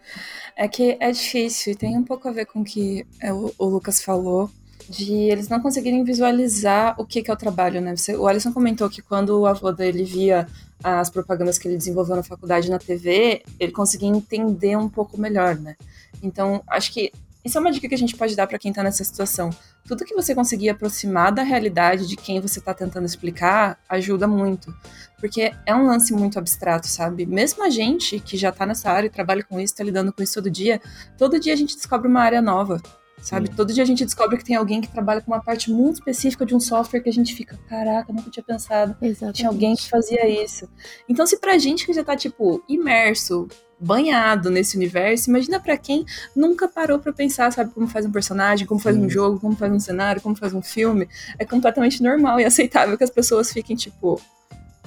É 0.56 0.66
que 0.66 0.96
é 0.98 1.12
difícil, 1.12 1.72
e 1.72 1.76
tem 1.76 1.96
um 1.96 2.02
pouco 2.02 2.26
a 2.26 2.32
ver 2.32 2.44
com 2.46 2.62
o 2.62 2.64
que 2.64 3.06
é, 3.22 3.32
o 3.32 3.52
Lucas 3.60 4.02
falou, 4.02 4.50
de 4.88 5.12
eles 5.12 5.48
não 5.48 5.60
conseguirem 5.60 6.02
visualizar 6.02 6.94
o 6.98 7.04
que, 7.04 7.22
que 7.22 7.30
é 7.30 7.34
o 7.34 7.36
trabalho, 7.36 7.80
né? 7.80 7.94
Você- 7.96 8.16
o 8.16 8.26
Alisson 8.26 8.52
comentou 8.52 8.88
que 8.88 9.02
quando 9.02 9.38
o 9.40 9.46
avô 9.46 9.70
dele 9.72 10.04
via 10.04 10.46
as 10.82 11.10
propagandas 11.10 11.58
que 11.58 11.68
ele 11.68 11.76
desenvolveu 11.76 12.16
na 12.16 12.22
faculdade 12.22 12.70
na 12.70 12.78
TV, 12.78 13.42
ele 13.58 13.72
conseguia 13.72 14.08
entender 14.08 14.76
um 14.76 14.88
pouco 14.88 15.20
melhor, 15.20 15.56
né? 15.56 15.76
Então, 16.22 16.62
acho 16.68 16.92
que 16.92 17.12
isso 17.44 17.56
é 17.56 17.60
uma 17.60 17.70
dica 17.70 17.88
que 17.88 17.94
a 17.94 17.98
gente 17.98 18.16
pode 18.16 18.34
dar 18.36 18.46
para 18.46 18.58
quem 18.58 18.72
tá 18.72 18.82
nessa 18.82 19.02
situação. 19.04 19.50
Tudo 19.86 20.04
que 20.04 20.14
você 20.14 20.34
conseguir 20.34 20.68
aproximar 20.70 21.32
da 21.32 21.42
realidade 21.42 22.06
de 22.06 22.16
quem 22.16 22.40
você 22.40 22.60
tá 22.60 22.74
tentando 22.74 23.06
explicar 23.06 23.78
ajuda 23.88 24.26
muito. 24.26 24.74
Porque 25.18 25.52
é 25.64 25.74
um 25.74 25.86
lance 25.86 26.12
muito 26.12 26.38
abstrato, 26.38 26.86
sabe? 26.86 27.24
Mesmo 27.26 27.64
a 27.64 27.70
gente 27.70 28.20
que 28.20 28.36
já 28.36 28.52
tá 28.52 28.66
nessa 28.66 28.90
área 28.90 29.06
e 29.06 29.10
trabalha 29.10 29.42
com 29.42 29.58
isso, 29.58 29.74
tá 29.74 29.82
lidando 29.84 30.12
com 30.12 30.22
isso 30.22 30.34
todo 30.34 30.50
dia, 30.50 30.80
todo 31.16 31.40
dia 31.40 31.52
a 31.52 31.56
gente 31.56 31.74
descobre 31.74 32.06
uma 32.08 32.20
área 32.20 32.42
nova, 32.42 32.80
sabe? 33.22 33.50
Todo 33.50 33.72
dia 33.72 33.82
a 33.82 33.86
gente 33.86 34.04
descobre 34.04 34.36
que 34.38 34.44
tem 34.44 34.56
alguém 34.56 34.80
que 34.80 34.88
trabalha 34.88 35.20
com 35.20 35.30
uma 35.30 35.42
parte 35.42 35.70
muito 35.70 35.96
específica 35.96 36.44
de 36.44 36.54
um 36.54 36.60
software 36.60 37.00
que 37.00 37.08
a 37.08 37.12
gente 37.12 37.34
fica, 37.34 37.58
caraca, 37.68 38.12
nunca 38.12 38.30
tinha 38.30 38.42
pensado. 38.42 38.96
Exatamente. 39.00 39.36
Tinha 39.36 39.48
alguém 39.48 39.74
que 39.74 39.88
fazia 39.88 40.26
isso. 40.28 40.68
Então, 41.08 41.26
se 41.26 41.38
pra 41.38 41.58
gente 41.58 41.86
que 41.86 41.92
já 41.92 42.04
tá, 42.04 42.16
tipo, 42.16 42.62
imerso, 42.68 43.48
banhado 43.80 44.50
nesse 44.50 44.76
universo, 44.76 45.30
imagina 45.30 45.60
pra 45.60 45.76
quem 45.76 46.04
nunca 46.34 46.66
parou 46.66 46.98
pra 46.98 47.12
pensar, 47.12 47.52
sabe, 47.52 47.72
como 47.72 47.86
faz 47.86 48.04
um 48.04 48.10
personagem, 48.10 48.66
como 48.66 48.80
faz 48.80 48.96
um 48.96 49.08
jogo, 49.08 49.38
como 49.38 49.54
faz 49.56 49.72
um 49.72 49.78
cenário, 49.78 50.20
como 50.20 50.34
faz 50.34 50.52
um 50.52 50.62
filme. 50.62 51.08
É 51.38 51.44
completamente 51.44 52.02
normal 52.02 52.40
e 52.40 52.44
aceitável 52.46 52.96
que 52.96 53.04
as 53.04 53.10
pessoas 53.10 53.52
fiquem, 53.52 53.76
tipo, 53.76 54.20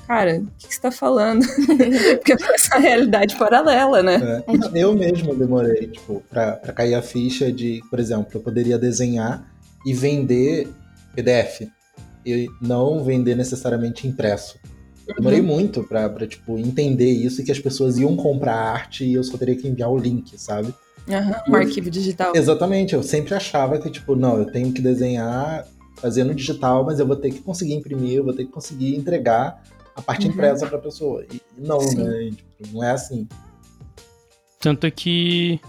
cara, 0.08 0.40
o 0.40 0.48
que, 0.58 0.68
que 0.68 0.76
você 0.76 0.82
tá 0.82 0.92
falando? 0.92 1.46
Porque 2.18 2.34
é 2.34 2.38
essa 2.54 2.78
realidade 2.78 3.36
paralela, 3.38 4.04
né? 4.04 4.44
É. 4.48 4.58
Não, 4.58 4.76
Eu 4.76 4.94
mesmo 4.94 5.36
demorei, 5.36 5.88
tipo, 5.88 6.24
pra, 6.30 6.54
pra 6.54 6.74
cair 6.74 6.96
a 6.96 7.02
ficha 7.02 7.52
de, 7.52 7.82
por 7.90 8.00
exemplo, 8.00 8.28
eu 8.34 8.42
poderia 8.42 8.78
desenhar 8.78 9.50
e 9.86 9.94
vender 9.94 10.68
PDF. 11.16 11.68
E 12.26 12.48
não 12.62 13.04
vender 13.04 13.36
necessariamente 13.36 14.08
impresso. 14.08 14.60
Eu 15.08 15.16
demorei 15.16 15.42
muito 15.42 15.84
pra, 15.84 16.08
pra, 16.08 16.28
tipo, 16.28 16.58
entender 16.60 17.12
isso 17.12 17.42
e 17.42 17.44
que 17.44 17.52
as 17.52 17.60
pessoas 17.60 17.98
iam 17.98 18.16
comprar 18.16 18.56
arte 18.56 19.04
e 19.04 19.16
eu 19.16 19.24
só 19.24 19.38
teria 19.38 19.56
que 19.56 19.68
enviar 19.68 19.90
o 19.90 19.98
link, 19.98 20.40
sabe? 20.40 20.74
Aham, 21.10 21.36
um 21.50 21.56
arquivo 21.56 21.90
digital. 21.90 22.34
Exatamente, 22.36 22.94
eu 22.94 23.02
sempre 23.02 23.34
achava 23.34 23.80
que, 23.80 23.90
tipo, 23.90 24.16
não, 24.16 24.38
eu 24.38 24.46
tenho 24.46 24.72
que 24.72 24.82
desenhar, 24.82 25.66
fazer 25.96 26.24
no 26.24 26.34
digital, 26.34 26.86
mas 26.86 27.00
eu 27.00 27.08
vou 27.08 27.16
ter 27.16 27.32
que 27.32 27.42
conseguir 27.42 27.74
imprimir, 27.74 28.18
eu 28.18 28.24
vou 28.24 28.34
ter 28.34 28.46
que 28.46 28.52
conseguir 28.52 28.96
entregar 28.96 29.62
a 29.96 30.02
parte 30.02 30.26
Uhum. 30.26 30.32
impressa 30.34 30.68
pra 30.68 30.78
pessoa. 30.78 31.26
E 31.32 31.42
não, 31.58 31.80
Sim. 31.80 32.04
né? 32.04 32.32
Tipo, 32.32 32.74
não 32.74 32.84
é 32.84 32.92
assim. 32.92 33.28
Tanto 34.60 34.90
que, 34.92 35.60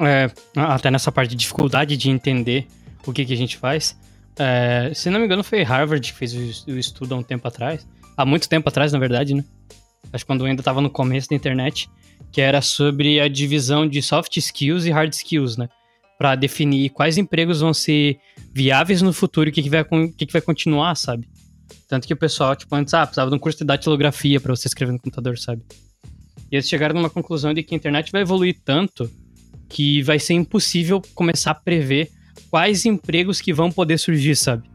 é, 0.00 0.30
até 0.56 0.90
nessa 0.90 1.12
parte 1.12 1.30
de 1.30 1.36
dificuldade 1.36 1.96
de 1.96 2.10
entender 2.10 2.66
o 3.06 3.12
que, 3.12 3.24
que 3.24 3.32
a 3.32 3.36
gente 3.36 3.56
faz, 3.56 3.96
é, 4.38 4.90
se 4.94 5.08
não 5.10 5.20
me 5.20 5.26
engano 5.26 5.44
foi 5.44 5.62
Harvard 5.62 6.12
que 6.12 6.16
fez 6.18 6.34
o, 6.66 6.72
o 6.72 6.78
estudo 6.78 7.14
há 7.14 7.18
um 7.18 7.22
tempo 7.22 7.46
atrás, 7.46 7.86
há 8.16 8.24
muito 8.26 8.48
tempo 8.48 8.68
atrás, 8.68 8.92
na 8.92 8.98
verdade, 8.98 9.34
né? 9.34 9.44
Acho 10.12 10.24
que 10.24 10.26
quando 10.26 10.40
eu 10.40 10.46
ainda 10.46 10.60
estava 10.60 10.80
no 10.80 10.90
começo 10.90 11.28
da 11.30 11.36
internet, 11.36 11.88
que 12.32 12.40
era 12.40 12.60
sobre 12.60 13.20
a 13.20 13.28
divisão 13.28 13.86
de 13.88 14.02
soft 14.02 14.36
skills 14.36 14.84
e 14.84 14.90
hard 14.90 15.12
skills, 15.12 15.56
né? 15.56 15.68
Para 16.18 16.34
definir 16.34 16.90
quais 16.90 17.16
empregos 17.16 17.60
vão 17.60 17.72
ser 17.72 18.18
viáveis 18.52 19.00
no 19.02 19.12
futuro 19.12 19.48
e 19.48 19.50
o 19.50 19.52
que, 19.52 19.62
que, 19.62 19.70
vai, 19.70 19.84
que, 19.84 20.26
que 20.26 20.32
vai 20.32 20.42
continuar, 20.42 20.94
sabe? 20.96 21.28
Tanto 21.88 22.06
que 22.06 22.12
o 22.12 22.16
pessoal, 22.16 22.54
tipo, 22.56 22.74
antes, 22.74 22.92
ah, 22.94 23.06
precisava 23.06 23.30
de 23.30 23.36
um 23.36 23.38
curso 23.38 23.58
de 23.58 23.64
datilografia 23.64 24.40
para 24.40 24.54
você 24.54 24.68
escrever 24.68 24.92
no 24.92 24.98
computador, 24.98 25.38
sabe? 25.38 25.62
E 26.50 26.56
eles 26.56 26.68
chegaram 26.68 26.94
numa 26.94 27.10
conclusão 27.10 27.52
de 27.54 27.62
que 27.62 27.74
a 27.74 27.76
internet 27.76 28.10
vai 28.12 28.22
evoluir 28.22 28.56
tanto 28.64 29.10
que 29.68 30.02
vai 30.02 30.18
ser 30.18 30.34
impossível 30.34 31.02
começar 31.14 31.50
a 31.52 31.54
prever 31.54 32.10
quais 32.50 32.84
empregos 32.84 33.40
que 33.40 33.52
vão 33.52 33.70
poder 33.70 33.98
surgir, 33.98 34.36
sabe? 34.36 34.68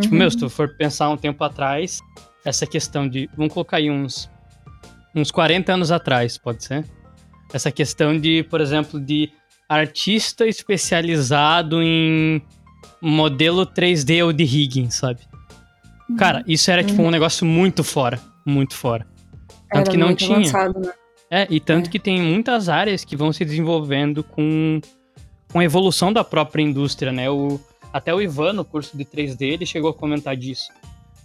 Tipo, 0.00 0.14
Uhum. 0.14 0.18
meu, 0.18 0.30
se 0.30 0.38
tu 0.38 0.48
for 0.48 0.76
pensar 0.76 1.08
um 1.10 1.16
tempo 1.16 1.42
atrás, 1.44 2.00
essa 2.44 2.66
questão 2.66 3.08
de. 3.08 3.28
Vamos 3.36 3.52
colocar 3.52 3.76
aí 3.78 3.90
uns. 3.90 4.30
Uns 5.14 5.30
40 5.30 5.72
anos 5.72 5.90
atrás, 5.90 6.36
pode 6.36 6.64
ser? 6.64 6.84
Essa 7.52 7.70
questão 7.70 8.18
de, 8.18 8.42
por 8.50 8.60
exemplo, 8.60 9.00
de 9.00 9.30
artista 9.68 10.46
especializado 10.46 11.82
em 11.82 12.42
modelo 13.00 13.64
3D 13.66 14.24
ou 14.24 14.32
de 14.32 14.44
rigging, 14.44 14.90
sabe? 14.90 15.20
Cara, 16.18 16.44
isso 16.46 16.70
era 16.70 16.84
tipo 16.84 17.02
um 17.02 17.10
negócio 17.10 17.44
muito 17.46 17.82
fora. 17.82 18.20
Muito 18.44 18.74
fora. 18.74 19.06
Tanto 19.70 19.88
Era 19.88 19.90
que 19.90 19.96
não 19.96 20.14
tinha. 20.14 20.36
avançado, 20.38 20.78
né? 20.78 20.92
É, 21.30 21.46
e 21.50 21.58
tanto 21.58 21.88
É. 21.88 21.90
que 21.90 21.98
tem 21.98 22.20
muitas 22.22 22.68
áreas 22.68 23.04
que 23.04 23.16
vão 23.16 23.32
se 23.32 23.44
desenvolvendo 23.44 24.22
com, 24.22 24.80
com 25.52 25.58
a 25.58 25.64
evolução 25.64 26.12
da 26.12 26.22
própria 26.22 26.62
indústria, 26.62 27.10
né? 27.10 27.28
O, 27.28 27.58
até 27.92 28.14
o 28.14 28.20
Ivan, 28.22 28.52
no 28.52 28.64
curso 28.64 28.96
de 28.96 29.04
3D, 29.04 29.42
ele 29.54 29.66
chegou 29.66 29.90
a 29.90 29.94
comentar 29.94 30.36
disso. 30.36 30.70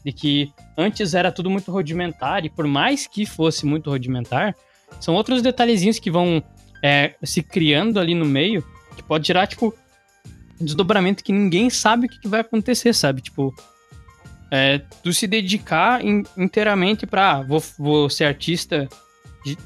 De 0.04 0.12
que 0.12 0.52
antes 0.76 1.14
era 1.14 1.32
tudo 1.32 1.50
muito 1.52 1.72
rudimentar, 1.72 2.44
e 2.44 2.50
por 2.50 2.66
mais 2.66 3.06
que 3.06 3.24
fosse 3.28 3.68
muito 3.68 3.92
rudimentar, 3.92 4.56
são 5.00 5.14
outros 5.14 5.44
detalhezinhos 5.44 6.00
que 6.00 6.10
vão 6.10 6.42
é, 6.84 7.14
se 7.24 7.44
criando 7.44 8.00
ali 8.00 8.16
no 8.16 8.26
meio, 8.26 8.66
que 8.98 9.04
pode 9.04 9.28
gerar, 9.28 9.46
tipo, 9.46 9.72
um 10.60 10.66
desdobramento 10.66 11.24
que 11.24 11.32
ninguém 11.32 11.70
sabe 11.70 12.08
o 12.08 12.10
que, 12.10 12.20
que 12.20 12.28
vai 12.28 12.42
acontecer, 12.42 12.94
sabe? 12.94 13.22
Tipo, 13.22 13.54
é, 14.52 14.82
tu 15.02 15.14
se 15.14 15.26
dedicar 15.26 16.04
in, 16.06 16.24
inteiramente 16.38 17.08
pra, 17.08 17.38
ah, 17.38 17.42
vou, 17.42 17.64
vou 17.80 18.10
ser 18.10 18.26
artista, 18.26 18.90
de, 19.46 19.58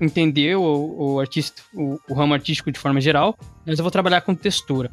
entender 0.00 0.56
o, 0.56 0.96
o 0.98 1.20
artista, 1.20 1.62
o, 1.72 2.00
o, 2.08 2.14
ramo 2.14 2.34
artístico 2.34 2.72
de 2.72 2.78
forma 2.78 3.00
geral, 3.00 3.38
mas 3.64 3.78
eu 3.78 3.84
vou 3.84 3.92
trabalhar 3.92 4.20
com 4.22 4.34
textura. 4.34 4.90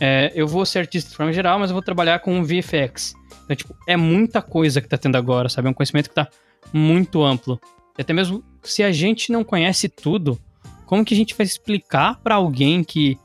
É, 0.00 0.32
eu 0.34 0.48
vou 0.48 0.64
ser 0.64 0.80
artista 0.80 1.10
de 1.10 1.16
forma 1.16 1.32
geral, 1.32 1.58
mas 1.58 1.70
eu 1.70 1.74
vou 1.74 1.82
trabalhar 1.82 2.18
com 2.20 2.42
VFX. 2.42 3.14
Então, 3.44 3.54
tipo, 3.54 3.76
é 3.86 3.96
muita 3.96 4.40
coisa 4.40 4.80
que 4.80 4.88
tá 4.88 4.96
tendo 4.96 5.16
agora, 5.16 5.48
sabe? 5.50 5.68
É 5.68 5.70
um 5.70 5.74
conhecimento 5.74 6.08
que 6.08 6.14
tá 6.14 6.26
muito 6.72 7.22
amplo. 7.22 7.60
E 7.96 8.00
até 8.00 8.12
mesmo 8.12 8.42
se 8.62 8.82
a 8.82 8.90
gente 8.90 9.30
não 9.30 9.44
conhece 9.44 9.88
tudo, 9.88 10.40
como 10.86 11.04
que 11.04 11.14
a 11.14 11.16
gente 11.16 11.34
vai 11.34 11.46
explicar 11.46 12.18
para 12.22 12.36
alguém 12.36 12.82
que 12.82 13.18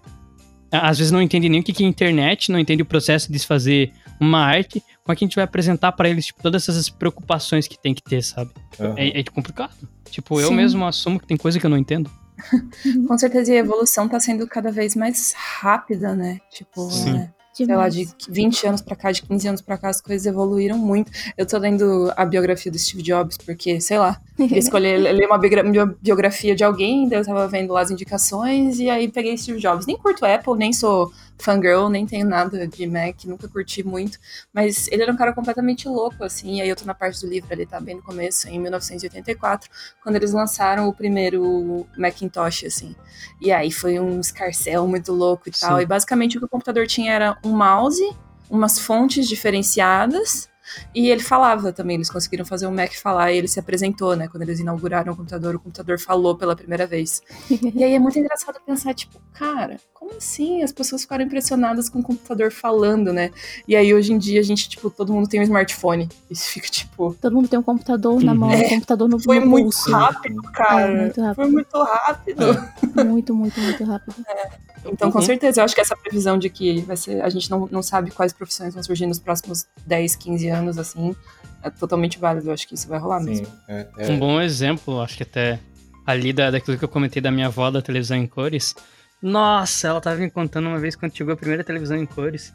às 0.71 0.99
vezes 0.99 1.11
não 1.11 1.21
entende 1.21 1.49
nem 1.49 1.61
o 1.61 1.63
que 1.63 1.83
é 1.83 1.87
internet, 1.87 2.51
não 2.51 2.59
entende 2.59 2.83
o 2.83 2.85
processo 2.85 3.31
de 3.31 3.39
se 3.39 3.47
fazer 3.47 3.91
uma 4.19 4.39
arte, 4.45 4.83
como 5.03 5.13
é 5.13 5.15
que 5.15 5.23
a 5.23 5.27
gente 5.27 5.35
vai 5.35 5.45
apresentar 5.45 5.91
para 5.93 6.09
eles 6.09 6.27
tipo, 6.27 6.41
todas 6.41 6.67
essas 6.67 6.89
preocupações 6.89 7.67
que 7.67 7.79
tem 7.81 7.93
que 7.93 8.03
ter, 8.03 8.21
sabe? 8.23 8.51
Uhum. 8.79 8.93
É, 8.97 9.19
é, 9.19 9.23
complicado. 9.23 9.75
Tipo, 10.09 10.37
Sim. 10.37 10.43
eu 10.43 10.51
mesmo 10.51 10.85
assumo 10.85 11.19
que 11.19 11.27
tem 11.27 11.37
coisa 11.37 11.59
que 11.59 11.65
eu 11.65 11.69
não 11.69 11.77
entendo. 11.77 12.11
Com 13.07 13.17
certeza, 13.17 13.53
e 13.53 13.57
a 13.57 13.59
evolução 13.59 14.07
tá 14.07 14.19
sendo 14.19 14.47
cada 14.47 14.71
vez 14.71 14.95
mais 14.95 15.33
rápida, 15.33 16.15
né? 16.15 16.39
Tipo, 16.51 16.89
Sim. 16.89 17.17
É 17.17 17.38
sei 17.53 17.75
lá, 17.75 17.89
de 17.89 18.07
20 18.27 18.67
anos 18.67 18.81
para 18.81 18.95
cá, 18.95 19.11
de 19.11 19.21
15 19.21 19.47
anos 19.47 19.61
para 19.61 19.77
cá, 19.77 19.89
as 19.89 20.01
coisas 20.01 20.25
evoluíram 20.25 20.77
muito. 20.77 21.11
Eu 21.37 21.45
tô 21.45 21.57
lendo 21.57 22.11
a 22.15 22.25
biografia 22.25 22.71
do 22.71 22.79
Steve 22.79 23.03
Jobs, 23.03 23.37
porque, 23.37 23.81
sei 23.81 23.97
lá, 23.97 24.21
escolhi 24.39 24.97
ler 24.97 25.25
uma 25.25 25.37
biografia 25.37 26.55
de 26.55 26.63
alguém, 26.63 27.07
daí 27.07 27.19
eu 27.19 27.25
tava 27.25 27.47
vendo 27.47 27.73
lá 27.73 27.81
as 27.81 27.91
indicações, 27.91 28.79
e 28.79 28.89
aí 28.89 29.07
peguei 29.07 29.37
Steve 29.37 29.59
Jobs. 29.59 29.85
Nem 29.85 29.97
curto 29.97 30.25
Apple, 30.25 30.55
nem 30.55 30.71
sou 30.71 31.11
fangirl, 31.39 31.89
nem 31.89 32.05
tenho 32.05 32.27
nada 32.27 32.67
de 32.67 32.85
Mac, 32.85 33.23
nunca 33.25 33.47
curti 33.47 33.81
muito, 33.81 34.19
mas 34.53 34.87
ele 34.91 35.03
era 35.03 35.11
um 35.11 35.15
cara 35.15 35.33
completamente 35.33 35.87
louco, 35.87 36.23
assim, 36.23 36.57
e 36.57 36.61
aí 36.61 36.69
eu 36.69 36.75
tô 36.75 36.85
na 36.85 36.93
parte 36.93 37.21
do 37.21 37.27
livro, 37.27 37.47
ele 37.51 37.65
tá 37.65 37.79
bem 37.79 37.95
no 37.95 38.03
começo, 38.03 38.47
em 38.49 38.59
1984, 38.59 39.69
quando 40.03 40.17
eles 40.17 40.33
lançaram 40.33 40.87
o 40.87 40.93
primeiro 40.93 41.87
Macintosh, 41.97 42.65
assim, 42.65 42.95
e 43.41 43.51
aí 43.51 43.71
foi 43.71 43.99
um 43.99 44.19
escarcel 44.19 44.85
muito 44.87 45.13
louco 45.13 45.49
e 45.49 45.53
Sim. 45.53 45.65
tal, 45.65 45.81
e 45.81 45.85
basicamente 45.85 46.37
o 46.37 46.41
que 46.41 46.45
o 46.45 46.49
computador 46.49 46.85
tinha 46.85 47.13
era 47.13 47.37
um 47.43 47.51
mouse, 47.51 48.01
umas 48.49 48.79
fontes 48.79 49.27
diferenciadas, 49.27 50.49
e 50.93 51.09
ele 51.09 51.21
falava 51.21 51.71
também, 51.71 51.95
eles 51.95 52.09
conseguiram 52.09 52.45
fazer 52.45 52.67
o 52.67 52.71
Mac 52.71 52.93
falar 52.93 53.31
e 53.31 53.37
ele 53.37 53.47
se 53.47 53.59
apresentou, 53.59 54.15
né? 54.15 54.27
Quando 54.27 54.43
eles 54.43 54.59
inauguraram 54.59 55.13
o 55.13 55.15
computador, 55.15 55.55
o 55.55 55.59
computador 55.59 55.99
falou 55.99 56.35
pela 56.35 56.55
primeira 56.55 56.85
vez. 56.85 57.21
e 57.49 57.83
aí 57.83 57.93
é 57.93 57.99
muito 57.99 58.19
engraçado 58.19 58.59
pensar, 58.65 58.93
tipo, 58.93 59.19
cara, 59.33 59.77
como 59.93 60.15
assim? 60.15 60.63
As 60.63 60.71
pessoas 60.71 61.01
ficaram 61.01 61.25
impressionadas 61.25 61.89
com 61.89 61.99
o 61.99 62.03
computador 62.03 62.51
falando, 62.51 63.11
né? 63.11 63.31
E 63.67 63.75
aí 63.75 63.93
hoje 63.93 64.13
em 64.13 64.17
dia 64.17 64.39
a 64.39 64.43
gente, 64.43 64.69
tipo, 64.69 64.89
todo 64.89 65.13
mundo 65.13 65.27
tem 65.27 65.39
um 65.39 65.43
smartphone. 65.43 66.07
Isso 66.29 66.49
fica, 66.49 66.69
tipo. 66.69 67.13
Todo 67.21 67.35
mundo 67.35 67.47
tem 67.47 67.59
um 67.59 67.63
computador 67.63 68.23
na 68.23 68.33
mão, 68.33 68.51
é, 68.51 68.65
um 68.65 68.69
computador 68.69 69.09
no 69.09 69.19
Foi 69.19 69.39
no 69.39 69.47
muito 69.47 69.75
rápido, 69.91 70.41
cara. 70.53 70.91
É, 70.91 71.01
muito 71.01 71.21
rápido. 71.21 71.35
Foi 71.35 71.51
muito 71.51 71.83
rápido. 71.83 72.43
É. 72.43 73.03
Muito, 73.03 73.35
muito, 73.35 73.59
muito 73.59 73.83
rápido. 73.83 74.15
É. 74.29 74.69
Então, 74.85 75.11
com 75.11 75.19
uhum. 75.19 75.25
certeza, 75.25 75.59
eu 75.59 75.65
acho 75.65 75.75
que 75.75 75.81
essa 75.81 75.95
previsão 75.95 76.37
de 76.37 76.49
que 76.49 76.81
vai 76.81 76.95
ser. 76.95 77.21
A 77.21 77.29
gente 77.29 77.49
não, 77.49 77.67
não 77.71 77.81
sabe 77.81 78.11
quais 78.11 78.31
profissões 78.31 78.73
vão 78.73 78.81
surgir 78.81 79.05
nos 79.05 79.19
próximos 79.19 79.67
10, 79.85 80.15
15 80.15 80.47
anos, 80.47 80.58
assim, 80.67 81.15
é 81.63 81.69
totalmente 81.69 82.19
válido. 82.19 82.49
Eu 82.49 82.53
acho 82.53 82.67
que 82.67 82.75
isso 82.75 82.87
vai 82.87 82.99
rolar 82.99 83.19
Sim, 83.19 83.25
mesmo. 83.25 83.47
É, 83.67 83.87
é... 83.97 84.11
Um 84.11 84.19
bom 84.19 84.41
exemplo, 84.41 85.01
acho 85.01 85.17
que 85.17 85.23
até 85.23 85.59
ali 86.05 86.33
da, 86.33 86.51
daquilo 86.51 86.77
que 86.77 86.83
eu 86.83 86.89
comentei 86.89 87.21
da 87.21 87.31
minha 87.31 87.47
avó 87.47 87.69
da 87.69 87.81
televisão 87.81 88.17
em 88.17 88.27
cores 88.27 88.75
nossa, 89.21 89.89
ela 89.89 89.99
tava 89.99 90.15
me 90.17 90.29
contando 90.29 90.67
uma 90.67 90.79
vez 90.79 90.95
quando 90.95 91.15
chegou 91.15 91.33
a 91.33 91.37
primeira 91.37 91.63
televisão 91.63 91.97
em 91.97 92.05
cores. 92.05 92.53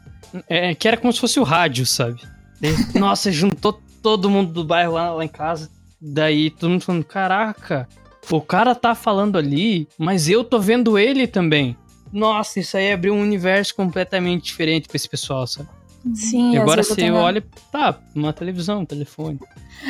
É, 0.49 0.73
que 0.73 0.87
era 0.87 0.97
como 0.97 1.13
se 1.13 1.19
fosse 1.19 1.39
o 1.39 1.43
rádio, 1.43 1.85
sabe? 1.85 2.19
E, 2.61 2.97
nossa, 2.97 3.31
juntou 3.31 3.79
todo 4.01 4.29
mundo 4.29 4.51
do 4.51 4.63
bairro 4.63 4.93
lá, 4.93 5.13
lá 5.13 5.23
em 5.23 5.29
casa. 5.29 5.69
Daí 6.01 6.49
todo 6.49 6.71
mundo 6.71 6.81
falando: 6.81 7.03
caraca, 7.03 7.87
o 8.29 8.41
cara 8.41 8.73
tá 8.73 8.95
falando 8.95 9.37
ali, 9.37 9.87
mas 9.97 10.27
eu 10.27 10.43
tô 10.43 10.59
vendo 10.59 10.97
ele 10.97 11.27
também. 11.27 11.77
Nossa, 12.11 12.59
isso 12.59 12.77
aí 12.77 12.91
abriu 12.91 13.13
um 13.13 13.21
universo 13.21 13.75
completamente 13.75 14.45
diferente 14.45 14.87
pra 14.87 14.95
esse 14.95 15.09
pessoal, 15.09 15.45
sabe? 15.45 15.69
Sim, 16.13 16.53
e 16.53 16.57
agora 16.57 16.83
você 16.83 16.95
tenho... 16.95 17.15
olha, 17.15 17.43
tá, 17.71 17.99
uma 18.13 18.31
televisão, 18.31 18.81
um 18.81 18.85
telefone. 18.85 19.39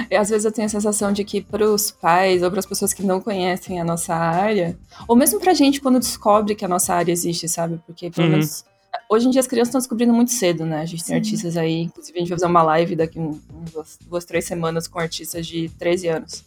E 0.09 0.15
às 0.15 0.29
vezes 0.29 0.45
eu 0.45 0.51
tenho 0.51 0.65
a 0.65 0.69
sensação 0.69 1.11
de 1.11 1.23
que 1.23 1.41
para 1.41 1.65
os 1.69 1.91
pais 1.91 2.41
ou 2.41 2.49
para 2.49 2.59
as 2.59 2.65
pessoas 2.65 2.93
que 2.93 3.03
não 3.03 3.19
conhecem 3.19 3.81
a 3.81 3.83
nossa 3.83 4.15
área, 4.15 4.77
ou 5.07 5.15
mesmo 5.15 5.39
pra 5.39 5.53
gente 5.53 5.81
quando 5.81 5.99
descobre 5.99 6.55
que 6.55 6.63
a 6.63 6.67
nossa 6.67 6.93
área 6.93 7.11
existe, 7.11 7.47
sabe? 7.49 7.79
Porque 7.85 8.09
pelo 8.09 8.27
uhum. 8.27 8.33
menos 8.33 8.63
Hoje 9.07 9.27
em 9.27 9.29
dia 9.29 9.39
as 9.39 9.47
crianças 9.47 9.69
estão 9.69 9.79
descobrindo 9.79 10.13
muito 10.13 10.31
cedo, 10.31 10.65
né? 10.65 10.81
A 10.81 10.85
gente 10.85 11.01
Sim. 11.01 11.07
tem 11.07 11.15
artistas 11.17 11.57
aí, 11.57 11.81
inclusive 11.81 12.17
a 12.17 12.19
gente 12.19 12.29
vai 12.29 12.39
fazer 12.39 12.49
uma 12.49 12.63
live 12.63 12.95
daqui 12.95 13.19
um, 13.19 13.39
duas, 13.71 13.99
duas, 14.07 14.25
três 14.25 14.45
semanas 14.45 14.87
com 14.87 14.99
artistas 14.99 15.45
de 15.45 15.69
13 15.77 16.07
anos. 16.07 16.43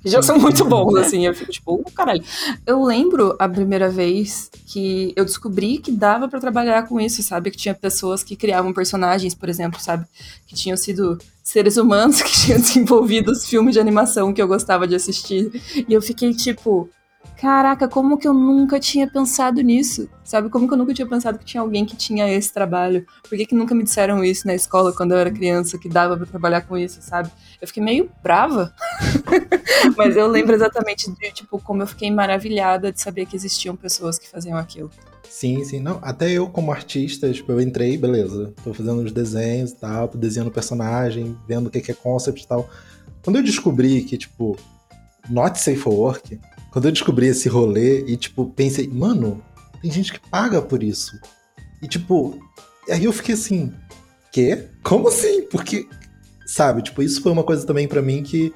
que 0.00 0.08
já 0.08 0.22
são 0.22 0.38
muito 0.38 0.64
bons, 0.64 0.96
assim. 0.96 1.26
Eu 1.26 1.34
fico 1.34 1.52
tipo, 1.52 1.82
oh, 1.84 1.90
caralho. 1.90 2.24
Eu 2.66 2.82
lembro 2.82 3.36
a 3.38 3.48
primeira 3.48 3.90
vez 3.90 4.50
que 4.66 5.12
eu 5.14 5.24
descobri 5.24 5.78
que 5.78 5.92
dava 5.92 6.28
para 6.28 6.40
trabalhar 6.40 6.88
com 6.88 6.98
isso, 6.98 7.22
sabe? 7.22 7.50
Que 7.50 7.58
tinha 7.58 7.74
pessoas 7.74 8.24
que 8.24 8.36
criavam 8.36 8.72
personagens, 8.72 9.34
por 9.34 9.48
exemplo, 9.48 9.78
sabe? 9.78 10.06
Que 10.46 10.54
tinham 10.54 10.76
sido 10.76 11.18
seres 11.42 11.76
humanos 11.76 12.20
que 12.22 12.32
tinham 12.32 12.58
desenvolvido 12.58 13.32
os 13.32 13.46
filmes 13.46 13.74
de 13.74 13.80
animação 13.80 14.32
que 14.32 14.40
eu 14.40 14.48
gostava 14.48 14.86
de 14.86 14.94
assistir. 14.94 15.50
E 15.86 15.92
eu 15.92 16.00
fiquei 16.00 16.32
tipo, 16.32 16.88
caraca, 17.36 17.86
como 17.86 18.16
que 18.16 18.26
eu 18.26 18.32
nunca 18.32 18.80
tinha 18.80 19.06
pensado 19.06 19.60
nisso? 19.60 20.08
Sabe, 20.32 20.48
como 20.48 20.66
que 20.66 20.72
eu 20.72 20.78
nunca 20.78 20.94
tinha 20.94 21.06
pensado 21.06 21.38
que 21.38 21.44
tinha 21.44 21.60
alguém 21.60 21.84
que 21.84 21.94
tinha 21.94 22.26
esse 22.26 22.50
trabalho? 22.50 23.04
Por 23.28 23.36
que, 23.36 23.44
que 23.44 23.54
nunca 23.54 23.74
me 23.74 23.82
disseram 23.82 24.24
isso 24.24 24.46
na 24.46 24.54
escola 24.54 24.90
quando 24.90 25.12
eu 25.12 25.18
era 25.18 25.30
criança, 25.30 25.76
que 25.76 25.90
dava 25.90 26.16
para 26.16 26.24
trabalhar 26.24 26.62
com 26.62 26.74
isso, 26.74 27.02
sabe? 27.02 27.30
Eu 27.60 27.68
fiquei 27.68 27.82
meio 27.82 28.10
brava. 28.22 28.72
Mas 29.94 30.16
eu 30.16 30.26
lembro 30.26 30.54
exatamente 30.54 31.10
de, 31.10 31.32
tipo, 31.32 31.58
como 31.60 31.82
eu 31.82 31.86
fiquei 31.86 32.10
maravilhada 32.10 32.90
de 32.90 32.98
saber 32.98 33.26
que 33.26 33.36
existiam 33.36 33.76
pessoas 33.76 34.18
que 34.18 34.26
faziam 34.26 34.56
aquilo. 34.56 34.90
Sim, 35.28 35.62
sim. 35.66 35.80
Não, 35.80 35.98
até 36.00 36.30
eu 36.30 36.48
como 36.48 36.72
artista, 36.72 37.30
tipo, 37.30 37.52
eu 37.52 37.60
entrei, 37.60 37.98
beleza. 37.98 38.54
Tô 38.64 38.72
fazendo 38.72 39.02
os 39.02 39.12
desenhos 39.12 39.72
e 39.72 39.76
tal, 39.76 40.08
tô 40.08 40.16
desenhando 40.16 40.50
personagem, 40.50 41.36
vendo 41.46 41.66
o 41.66 41.70
que 41.70 41.90
é 41.90 41.94
concept 41.94 42.42
e 42.42 42.46
tal. 42.46 42.70
Quando 43.22 43.36
eu 43.36 43.42
descobri 43.42 44.00
que, 44.00 44.16
tipo, 44.16 44.56
not 45.28 45.60
safe 45.60 45.76
for 45.76 45.92
work, 45.92 46.40
quando 46.70 46.86
eu 46.86 46.92
descobri 46.92 47.26
esse 47.26 47.50
rolê 47.50 48.06
e, 48.06 48.16
tipo, 48.16 48.46
pensei, 48.46 48.88
mano, 48.88 49.42
tem 49.82 49.90
gente 49.90 50.12
que 50.12 50.30
paga 50.30 50.62
por 50.62 50.82
isso. 50.82 51.18
E, 51.82 51.88
tipo, 51.88 52.38
aí 52.88 53.04
eu 53.04 53.12
fiquei 53.12 53.34
assim, 53.34 53.74
quê? 54.30 54.68
Como 54.82 55.08
assim? 55.08 55.42
Porque, 55.48 55.88
sabe, 56.46 56.82
tipo, 56.82 57.02
isso 57.02 57.20
foi 57.20 57.32
uma 57.32 57.42
coisa 57.42 57.66
também 57.66 57.88
para 57.88 58.00
mim 58.00 58.22
que, 58.22 58.54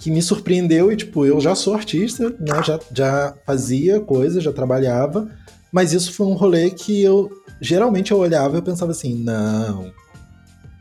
que 0.00 0.10
me 0.10 0.22
surpreendeu 0.22 0.90
e, 0.90 0.96
tipo, 0.96 1.26
eu 1.26 1.38
já 1.40 1.54
sou 1.54 1.74
artista, 1.74 2.30
né? 2.30 2.62
Já, 2.64 2.80
já 2.90 3.34
fazia 3.44 4.00
coisa, 4.00 4.40
já 4.40 4.52
trabalhava, 4.52 5.30
mas 5.70 5.92
isso 5.92 6.12
foi 6.14 6.26
um 6.26 6.34
rolê 6.34 6.70
que 6.70 7.02
eu, 7.02 7.30
geralmente 7.60 8.10
eu 8.10 8.18
olhava 8.18 8.56
e 8.56 8.58
eu 8.58 8.62
pensava 8.62 8.92
assim, 8.92 9.14
não, 9.22 9.92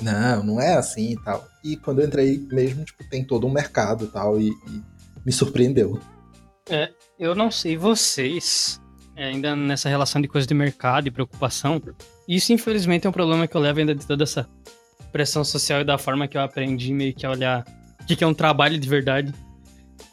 não, 0.01 0.43
não 0.43 0.61
é 0.61 0.75
assim 0.75 1.11
e 1.11 1.23
tal. 1.23 1.45
E 1.63 1.75
quando 1.75 1.99
eu 1.99 2.07
entrei 2.07 2.47
mesmo, 2.51 2.85
tipo, 2.85 3.03
tem 3.09 3.23
todo 3.23 3.45
um 3.45 3.51
mercado 3.51 4.05
e 4.05 4.07
tal, 4.07 4.39
e, 4.39 4.49
e 4.49 4.83
me 5.25 5.31
surpreendeu. 5.31 5.99
É, 6.69 6.89
eu 7.19 7.35
não 7.35 7.51
sei 7.51 7.75
vocês, 7.75 8.79
é, 9.15 9.25
ainda 9.25 9.55
nessa 9.55 9.89
relação 9.89 10.21
de 10.21 10.27
coisa 10.27 10.47
de 10.47 10.53
mercado 10.53 11.07
e 11.07 11.11
preocupação, 11.11 11.81
isso 12.27 12.53
infelizmente 12.53 13.05
é 13.05 13.09
um 13.09 13.13
problema 13.13 13.47
que 13.47 13.55
eu 13.55 13.61
levo 13.61 13.79
ainda 13.79 13.93
de 13.93 14.05
toda 14.05 14.23
essa 14.23 14.47
pressão 15.11 15.43
social 15.43 15.81
e 15.81 15.83
da 15.83 15.97
forma 15.97 16.27
que 16.27 16.37
eu 16.37 16.41
aprendi 16.41 16.93
meio 16.93 17.13
que 17.13 17.25
a 17.25 17.31
olhar 17.31 17.65
o 18.01 18.05
que 18.05 18.23
é 18.23 18.27
um 18.27 18.33
trabalho 18.33 18.77
de 18.79 18.89
verdade. 18.89 19.33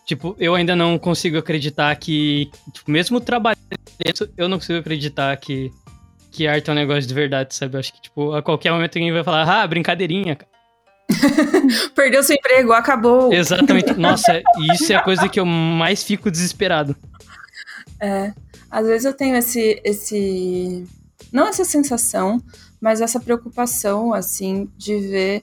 Tipo, 0.04 0.34
eu 0.38 0.54
ainda 0.54 0.74
não 0.74 0.98
consigo 0.98 1.36
acreditar 1.38 1.94
que, 1.96 2.50
tipo, 2.72 2.90
mesmo 2.90 3.20
trabalhando, 3.20 3.58
eu 4.36 4.48
não 4.48 4.58
consigo 4.58 4.78
acreditar 4.78 5.36
que, 5.36 5.70
que 6.30 6.46
arte 6.46 6.70
é 6.70 6.72
um 6.72 6.76
negócio 6.76 7.06
de 7.06 7.12
verdade, 7.12 7.54
sabe? 7.54 7.76
Eu 7.76 7.80
acho 7.80 7.92
que, 7.92 8.00
tipo, 8.00 8.32
a 8.32 8.42
qualquer 8.42 8.72
momento 8.72 8.96
alguém 8.96 9.12
vai 9.12 9.22
falar, 9.22 9.62
ah, 9.62 9.66
brincadeirinha, 9.66 10.34
cara. 10.34 10.50
Perdeu 11.94 12.22
seu 12.22 12.36
emprego, 12.36 12.72
acabou. 12.72 13.32
Exatamente. 13.32 13.94
Nossa, 13.94 14.42
isso 14.72 14.92
é 14.92 14.96
a 14.96 15.02
coisa 15.02 15.28
que 15.28 15.40
eu 15.40 15.46
mais 15.46 16.02
fico 16.02 16.30
desesperado. 16.30 16.96
É. 18.00 18.32
Às 18.70 18.86
vezes 18.86 19.04
eu 19.04 19.12
tenho 19.14 19.36
esse, 19.36 19.80
esse. 19.84 20.84
Não 21.32 21.46
essa 21.46 21.64
sensação, 21.64 22.42
mas 22.80 23.00
essa 23.00 23.18
preocupação, 23.20 24.12
assim, 24.14 24.70
de 24.76 24.98
ver 24.98 25.42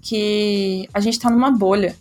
que 0.00 0.88
a 0.94 1.00
gente 1.00 1.18
tá 1.18 1.28
numa 1.30 1.50
bolha. 1.50 1.94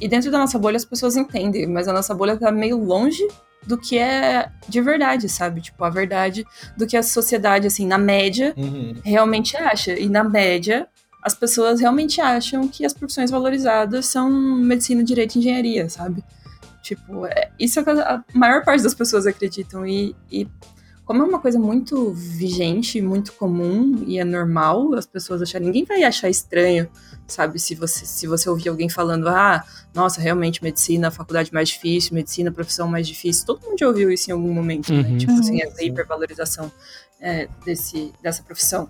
E 0.00 0.08
dentro 0.08 0.30
da 0.30 0.38
nossa 0.38 0.58
bolha 0.58 0.76
as 0.76 0.84
pessoas 0.84 1.16
entendem, 1.16 1.66
mas 1.66 1.88
a 1.88 1.92
nossa 1.92 2.14
bolha 2.14 2.36
tá 2.36 2.50
meio 2.52 2.76
longe 2.78 3.26
do 3.66 3.76
que 3.78 3.98
é 3.98 4.48
de 4.68 4.80
verdade, 4.80 5.28
sabe? 5.28 5.60
Tipo, 5.60 5.82
a 5.84 5.90
verdade 5.90 6.46
do 6.76 6.86
que 6.86 6.96
a 6.96 7.02
sociedade, 7.02 7.66
assim, 7.66 7.86
na 7.86 7.98
média, 7.98 8.54
Uhum. 8.56 8.94
realmente 9.02 9.56
acha. 9.56 9.98
E 9.98 10.08
na 10.08 10.22
média, 10.22 10.86
as 11.22 11.34
pessoas 11.34 11.80
realmente 11.80 12.20
acham 12.20 12.68
que 12.68 12.84
as 12.86 12.92
profissões 12.94 13.30
valorizadas 13.30 14.06
são 14.06 14.30
medicina, 14.30 15.02
direito 15.02 15.34
e 15.34 15.38
engenharia, 15.40 15.88
sabe? 15.88 16.22
Tipo, 16.86 17.26
é, 17.26 17.50
isso 17.58 17.80
é 17.80 17.82
o 17.82 17.84
que 17.84 17.90
a 17.90 18.24
maior 18.32 18.64
parte 18.64 18.84
das 18.84 18.94
pessoas 18.94 19.26
acreditam. 19.26 19.84
E, 19.84 20.14
e 20.30 20.46
como 21.04 21.20
é 21.20 21.26
uma 21.26 21.40
coisa 21.40 21.58
muito 21.58 22.12
vigente, 22.12 23.02
muito 23.02 23.32
comum 23.32 24.04
e 24.06 24.20
é 24.20 24.24
normal 24.24 24.94
as 24.94 25.04
pessoas 25.04 25.42
acharem, 25.42 25.66
ninguém 25.66 25.84
vai 25.84 26.04
achar 26.04 26.28
estranho, 26.28 26.88
sabe? 27.26 27.58
Se 27.58 27.74
você, 27.74 28.06
se 28.06 28.28
você 28.28 28.48
ouvir 28.48 28.68
alguém 28.68 28.88
falando, 28.88 29.28
ah, 29.28 29.64
nossa, 29.92 30.20
realmente 30.20 30.62
medicina, 30.62 31.06
é 31.06 31.08
a 31.08 31.10
faculdade 31.10 31.52
mais 31.52 31.70
difícil, 31.70 32.14
medicina, 32.14 32.50
é 32.50 32.52
a 32.52 32.54
profissão 32.54 32.86
mais 32.86 33.08
difícil. 33.08 33.44
Todo 33.46 33.62
mundo 33.62 33.76
já 33.78 33.88
ouviu 33.88 34.10
isso 34.12 34.30
em 34.30 34.32
algum 34.32 34.52
momento, 34.52 34.92
né? 34.92 35.02
Uhum. 35.02 35.18
Tipo 35.18 35.32
assim, 35.32 35.54
Uhum. 35.54 35.68
essa 35.68 35.84
hipervalorização 35.84 36.70
é, 37.20 37.48
desse, 37.64 38.12
dessa 38.22 38.44
profissão. 38.44 38.88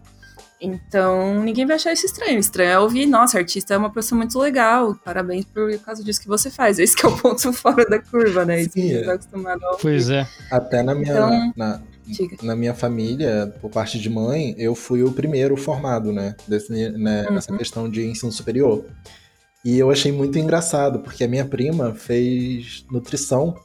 Então, 0.60 1.42
ninguém 1.42 1.66
vai 1.66 1.76
achar 1.76 1.92
isso 1.92 2.06
estranho. 2.06 2.38
Estranho 2.38 2.70
é 2.70 2.78
ouvir, 2.78 3.04
nossa, 3.06 3.38
artista 3.38 3.74
é 3.74 3.76
uma 3.76 3.90
profissão 3.90 4.16
muito 4.16 4.38
legal, 4.38 4.94
parabéns 5.04 5.44
por 5.44 5.76
causa 5.80 6.02
disso 6.02 6.20
que 6.20 6.28
você 6.28 6.50
faz. 6.50 6.78
Esse 6.78 6.96
que 6.96 7.04
é 7.04 7.08
o 7.08 7.16
ponto 7.16 7.52
fora 7.54 7.84
da 7.84 7.98
curva, 8.00 8.44
né? 8.44 8.60
Isso 8.62 8.70
que 8.70 8.80
a 8.80 8.82
Sim, 8.82 8.88
gente 8.88 9.02
é. 9.02 9.04
tá 9.04 9.12
acostumado 9.14 9.62
a 9.64 9.70
ouvir. 9.72 9.82
Pois 9.82 10.08
é. 10.10 10.26
Até 10.50 10.82
na 10.82 10.94
minha, 10.94 11.12
Então- 11.12 11.52
na, 11.56 11.82
Diga. 12.06 12.36
na 12.42 12.56
minha 12.56 12.72
família, 12.72 13.52
por 13.60 13.70
parte 13.70 13.98
de 13.98 14.08
mãe, 14.08 14.54
eu 14.56 14.74
fui 14.74 15.02
o 15.02 15.12
primeiro 15.12 15.56
formado, 15.56 16.12
né? 16.12 16.34
Desse, 16.48 16.72
né 16.90 17.26
Uhum. 17.28 17.34
Nessa 17.34 17.56
questão 17.56 17.90
de 17.90 18.06
ensino 18.06 18.32
superior. 18.32 18.84
E 19.64 19.78
eu 19.78 19.90
achei 19.90 20.12
muito 20.12 20.38
engraçado, 20.38 21.00
porque 21.00 21.24
a 21.24 21.28
minha 21.28 21.44
prima 21.44 21.92
fez 21.94 22.86
nutrição 22.90 23.56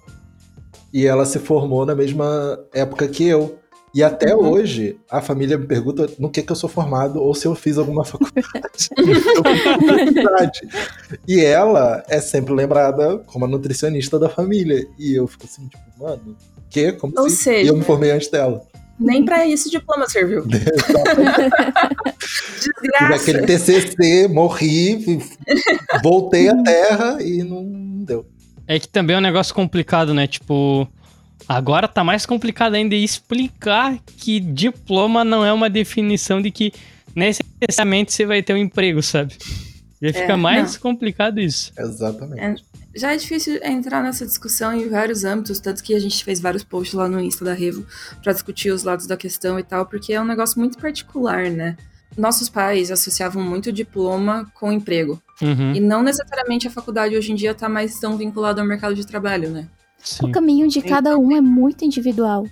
e 0.91 1.06
ela 1.06 1.25
se 1.25 1.39
formou 1.39 1.86
na 1.86 1.95
mesma 1.95 2.60
época 2.73 3.08
que 3.08 3.25
eu. 3.27 3.60
E 3.93 4.01
até 4.01 4.34
Uhum. 4.36 4.49
hoje, 4.51 4.97
a 5.10 5.21
família 5.21 5.58
me 5.58 5.67
pergunta 5.67 6.10
no 6.17 6.30
que, 6.30 6.41
que 6.41 6.51
eu 6.51 6.56
sou 6.56 6.69
formado 6.69 7.21
ou 7.21 7.36
se 7.36 7.45
eu 7.45 7.54
fiz 7.56 7.77
alguma 7.77 8.06
faculdade. 8.06 8.89
Eu 8.97 9.06
fiz 9.15 9.63
faculdade. 10.13 10.62
e 11.27 11.39
ela 11.43 12.01
é 12.08 12.21
sempre 12.21 12.54
lembrada 12.54 13.17
como 13.27 13.43
a 13.45 13.47
nutricionista 13.47 14.17
da 14.17 14.30
família. 14.30 14.88
E 14.97 15.13
eu 15.13 15.27
fico 15.27 15.45
assim, 15.45 15.67
tipo, 15.67 15.84
mano, 15.99 16.38
que? 16.69 16.93
Como 16.93 17.13
Ou 17.17 17.25
assim? 17.25 17.36
seja- 17.36 17.63
E 17.63 17.67
eu 17.67 17.75
me 17.75 17.84
formei 17.84 18.12
antes 18.12 18.30
dela. 18.30 18.62
Nem 18.99 19.25
pra 19.25 19.45
esse 19.47 19.69
diploma 19.69 20.08
serviu. 20.08 20.45
Desgraça! 22.56 23.15
aquele 23.15 23.41
TCC, 23.45 24.27
morri, 24.27 25.19
voltei 26.04 26.49
à 26.49 26.56
Terra 26.63 27.17
e 27.21 27.43
não 27.43 27.63
deu. 28.06 28.25
É 28.67 28.80
que 28.80 28.88
também 28.88 29.15
é 29.15 29.19
um 29.19 29.21
negócio 29.23 29.54
complicado, 29.54 30.13
né? 30.13 30.27
Tipo, 30.27 30.88
agora 31.47 31.88
tá 31.88 32.04
mais 32.04 32.25
complicado 32.25 32.75
ainda 32.75 32.95
explicar 32.95 33.97
que 34.17 34.39
diploma 34.39 35.23
não 35.23 35.45
é 35.45 35.51
uma 35.51 35.69
definição 35.69 36.41
de 36.41 36.51
que 36.51 36.73
necessariamente 37.15 38.13
você 38.13 38.25
vai 38.25 38.41
ter 38.41 38.54
um 38.54 38.58
emprego, 38.58 39.01
sabe? 39.01 39.38
Já 40.01 40.13
fica 40.13 40.36
mais 40.38 40.77
complicado 40.77 41.39
isso. 41.39 41.71
Exatamente. 41.77 42.65
Já 42.93 43.13
é 43.13 43.17
difícil 43.17 43.60
entrar 43.63 44.01
nessa 44.04 44.25
discussão 44.25 44.73
em 44.73 44.89
vários 44.89 45.23
âmbitos, 45.23 45.60
tanto 45.60 45.84
que 45.84 45.93
a 45.93 45.99
gente 45.99 46.23
fez 46.23 46.41
vários 46.41 46.63
posts 46.63 46.93
lá 46.93 47.08
no 47.08 47.21
Insta 47.21 47.45
da 47.45 47.54
Revo 47.54 47.86
pra 48.21 48.34
discutir 48.34 48.71
os 48.71 48.84
lados 48.84 49.06
da 49.06 49.15
questão 49.15 49.58
e 49.58 49.63
tal, 49.63 49.86
porque 49.86 50.12
é 50.12 50.19
um 50.19 50.25
negócio 50.25 50.60
muito 50.60 50.77
particular, 50.77 51.49
né? 51.49 51.77
Nossos 52.17 52.49
pais 52.49 52.91
associavam 52.91 53.41
muito 53.41 53.71
diploma 53.71 54.51
com 54.56 54.71
emprego. 54.71 55.21
Uhum, 55.41 55.73
E 55.73 55.80
não 55.80 56.04
necessariamente 56.04 56.67
a 56.67 56.71
faculdade 56.71 57.15
hoje 57.15 57.32
em 57.32 57.36
dia 57.36 57.54
tá 57.54 57.69
mais 57.69 57.97
tão 57.97 58.17
vinculada 58.17 58.60
ao 58.60 58.67
mercado 58.67 58.93
de 58.93 59.08
trabalho, 59.08 59.49
né? 59.49 59.67
Sim. 60.03 60.27
O 60.27 60.31
caminho 60.31 60.67
de 60.67 60.81
cada 60.81 61.17
um 61.17 61.35
é 61.35 61.41
muito 61.41 61.85
individual. 61.85 62.45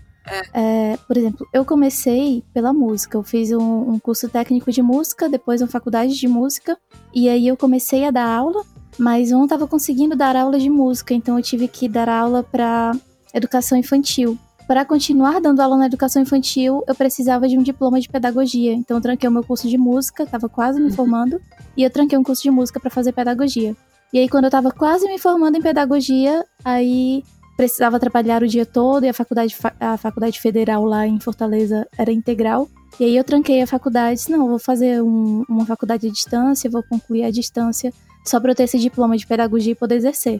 É, 0.53 0.97
por 1.07 1.17
exemplo, 1.17 1.47
eu 1.51 1.65
comecei 1.65 2.43
pela 2.53 2.71
música. 2.71 3.17
Eu 3.17 3.23
fiz 3.23 3.51
um, 3.51 3.91
um 3.91 3.99
curso 3.99 4.29
técnico 4.29 4.71
de 4.71 4.81
música, 4.81 5.27
depois 5.27 5.61
uma 5.61 5.67
faculdade 5.67 6.15
de 6.15 6.27
música. 6.27 6.77
E 7.13 7.27
aí 7.27 7.47
eu 7.47 7.57
comecei 7.57 8.05
a 8.05 8.11
dar 8.11 8.27
aula, 8.27 8.63
mas 8.97 9.31
eu 9.31 9.37
não 9.37 9.45
estava 9.45 9.67
conseguindo 9.67 10.15
dar 10.15 10.35
aula 10.35 10.59
de 10.59 10.69
música, 10.69 11.13
então 11.13 11.37
eu 11.37 11.43
tive 11.43 11.67
que 11.67 11.87
dar 11.87 12.09
aula 12.09 12.43
para 12.43 12.91
educação 13.33 13.77
infantil. 13.77 14.37
Para 14.67 14.85
continuar 14.85 15.41
dando 15.41 15.61
aula 15.61 15.77
na 15.77 15.87
educação 15.87 16.21
infantil, 16.21 16.83
eu 16.87 16.93
precisava 16.93 17.47
de 17.47 17.57
um 17.57 17.63
diploma 17.63 17.99
de 17.99 18.07
pedagogia. 18.07 18.71
Então 18.73 18.97
eu 18.97 19.01
tranquei 19.01 19.27
o 19.27 19.31
meu 19.31 19.43
curso 19.43 19.67
de 19.67 19.77
música, 19.79 20.23
estava 20.23 20.47
quase 20.47 20.79
me 20.79 20.91
formando, 20.91 21.41
e 21.75 21.83
eu 21.83 21.89
tranquei 21.89 22.17
um 22.17 22.23
curso 22.23 22.43
de 22.43 22.51
música 22.51 22.79
para 22.79 22.91
fazer 22.91 23.11
pedagogia. 23.11 23.75
E 24.13 24.19
aí 24.19 24.29
quando 24.29 24.43
eu 24.43 24.49
estava 24.49 24.71
quase 24.71 25.07
me 25.07 25.17
formando 25.17 25.55
em 25.57 25.61
pedagogia, 25.61 26.45
aí 26.63 27.23
precisava 27.59 27.99
trabalhar 27.99 28.41
o 28.41 28.47
dia 28.47 28.65
todo 28.65 29.03
e 29.03 29.09
a 29.09 29.13
faculdade, 29.13 29.53
fa- 29.53 29.73
a 29.81 29.97
faculdade 29.97 30.39
federal 30.39 30.85
lá 30.85 31.05
em 31.05 31.19
Fortaleza 31.19 31.85
era 31.97 32.09
integral. 32.09 32.69
E 32.97 33.03
aí 33.03 33.17
eu 33.17 33.23
tranquei 33.23 33.61
a 33.61 33.67
faculdade, 33.67 34.15
disse, 34.15 34.31
não, 34.31 34.47
vou 34.47 34.57
fazer 34.57 35.03
um- 35.03 35.43
uma 35.49 35.65
faculdade 35.65 36.07
à 36.07 36.09
distância, 36.09 36.69
vou 36.69 36.81
concluir 36.81 37.25
à 37.25 37.29
distância, 37.29 37.91
só 38.25 38.39
para 38.39 38.51
eu 38.51 38.55
ter 38.55 38.63
esse 38.63 38.79
diploma 38.79 39.17
de 39.17 39.27
pedagogia 39.27 39.73
e 39.73 39.75
poder 39.75 39.95
exercer. 39.95 40.39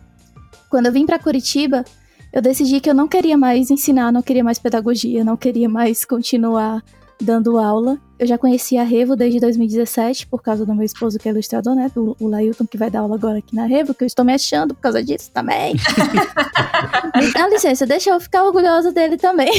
Quando 0.69 0.85
eu 0.85 0.93
vim 0.93 1.05
para 1.05 1.19
Curitiba, 1.19 1.83
eu 2.31 2.41
decidi 2.41 2.79
que 2.79 2.89
eu 2.89 2.93
não 2.93 3.05
queria 3.05 3.37
mais 3.37 3.69
ensinar, 3.69 4.13
não 4.13 4.21
queria 4.21 4.43
mais 4.43 4.57
pedagogia, 4.57 5.21
não 5.21 5.35
queria 5.35 5.67
mais 5.67 6.05
continuar 6.05 6.81
dando 7.21 7.57
aula. 7.57 7.99
Eu 8.17 8.27
já 8.27 8.37
conhecia 8.37 8.81
a 8.81 8.83
Revo 8.83 9.15
desde 9.15 9.39
2017, 9.39 10.27
por 10.27 10.41
causa 10.41 10.65
do 10.65 10.75
meu 10.75 10.85
esposo 10.85 11.17
que 11.17 11.27
é 11.27 11.31
ilustrador, 11.31 11.75
né? 11.75 11.89
O, 11.95 12.15
o 12.19 12.27
Lailton, 12.27 12.65
que 12.65 12.77
vai 12.77 12.89
dar 12.89 12.99
aula 12.99 13.15
agora 13.15 13.39
aqui 13.39 13.55
na 13.55 13.65
Revo, 13.65 13.93
que 13.93 14.03
eu 14.03 14.07
estou 14.07 14.25
me 14.25 14.33
achando 14.33 14.73
por 14.73 14.81
causa 14.81 15.03
disso 15.03 15.31
também. 15.33 15.75
Dá 17.33 17.47
licença, 17.47 17.85
deixa 17.85 18.09
eu 18.09 18.19
ficar 18.19 18.43
orgulhosa 18.43 18.91
dele 18.91 19.17
também. 19.17 19.51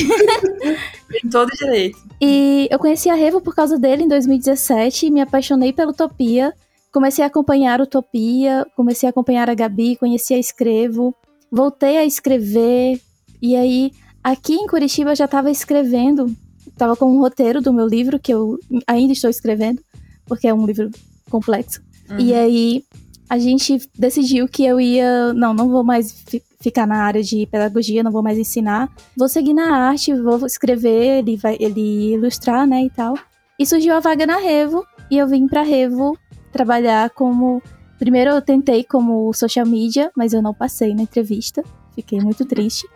Tem 1.08 1.30
todo 1.30 1.50
direito. 1.50 1.98
E 2.20 2.68
eu 2.70 2.78
conheci 2.78 3.08
a 3.08 3.14
Revo 3.14 3.40
por 3.40 3.54
causa 3.54 3.78
dele 3.78 4.04
em 4.04 4.08
2017, 4.08 5.10
me 5.10 5.20
apaixonei 5.20 5.72
pela 5.72 5.90
Utopia, 5.90 6.52
comecei 6.92 7.24
a 7.24 7.28
acompanhar 7.28 7.80
Utopia, 7.80 8.66
comecei 8.76 9.06
a 9.06 9.10
acompanhar 9.10 9.48
a 9.48 9.54
Gabi, 9.54 9.96
conheci 9.96 10.34
a 10.34 10.38
Escrevo, 10.38 11.14
voltei 11.50 11.96
a 11.96 12.04
escrever, 12.04 13.00
e 13.40 13.56
aí 13.56 13.90
aqui 14.22 14.54
em 14.54 14.66
Curitiba 14.66 15.12
eu 15.12 15.16
já 15.16 15.24
estava 15.24 15.50
escrevendo, 15.50 16.34
estava 16.80 16.96
com 16.96 17.06
um 17.12 17.20
roteiro 17.20 17.60
do 17.60 17.72
meu 17.74 17.86
livro, 17.86 18.18
que 18.18 18.32
eu 18.32 18.58
ainda 18.86 19.12
estou 19.12 19.28
escrevendo, 19.28 19.82
porque 20.26 20.48
é 20.48 20.54
um 20.54 20.64
livro 20.64 20.90
complexo. 21.30 21.80
E 22.18 22.32
aí 22.34 22.82
a 23.28 23.38
gente 23.38 23.80
decidiu 23.96 24.48
que 24.48 24.64
eu 24.64 24.80
ia, 24.80 25.32
não, 25.34 25.52
não 25.54 25.68
vou 25.68 25.84
mais 25.84 26.10
fi- 26.26 26.42
ficar 26.60 26.86
na 26.86 27.04
área 27.04 27.22
de 27.22 27.46
pedagogia, 27.46 28.02
não 28.02 28.10
vou 28.10 28.22
mais 28.22 28.38
ensinar, 28.38 28.88
vou 29.16 29.28
seguir 29.28 29.52
na 29.54 29.76
arte, 29.76 30.12
vou 30.14 30.44
escrever, 30.46 31.18
ele 31.18 31.36
vai, 31.36 31.56
ele 31.60 32.14
ilustrar, 32.14 32.66
né, 32.66 32.82
e 32.84 32.90
tal. 32.90 33.14
E 33.58 33.66
surgiu 33.66 33.94
a 33.94 34.00
vaga 34.00 34.26
na 34.26 34.38
Revo 34.38 34.84
e 35.10 35.18
eu 35.18 35.28
vim 35.28 35.46
pra 35.46 35.62
Revo 35.62 36.16
trabalhar 36.50 37.10
como 37.10 37.62
primeiro 37.98 38.30
eu 38.30 38.42
tentei 38.42 38.82
como 38.82 39.32
social 39.34 39.66
media, 39.66 40.10
mas 40.16 40.32
eu 40.32 40.40
não 40.42 40.54
passei 40.54 40.94
na 40.94 41.02
entrevista, 41.02 41.62
fiquei 41.94 42.18
muito 42.20 42.44
triste. 42.46 42.88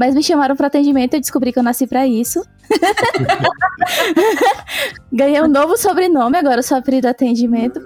Mas 0.00 0.14
me 0.14 0.22
chamaram 0.22 0.56
para 0.56 0.68
atendimento 0.68 1.14
e 1.14 1.20
descobri 1.20 1.52
que 1.52 1.58
eu 1.58 1.62
nasci 1.62 1.86
para 1.86 2.06
isso. 2.06 2.42
Ganhei 5.12 5.42
um 5.42 5.46
novo 5.46 5.76
sobrenome, 5.76 6.38
agora 6.38 6.60
eu 6.60 6.62
sou 6.62 6.78
apelido 6.78 7.06
atendimento. 7.06 7.78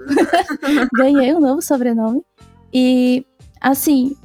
Ganhei 0.95 1.35
um 1.35 1.41
novo 1.41 1.61
sobrenome. 1.61 2.23
E, 2.73 3.25
assim, 3.59 4.15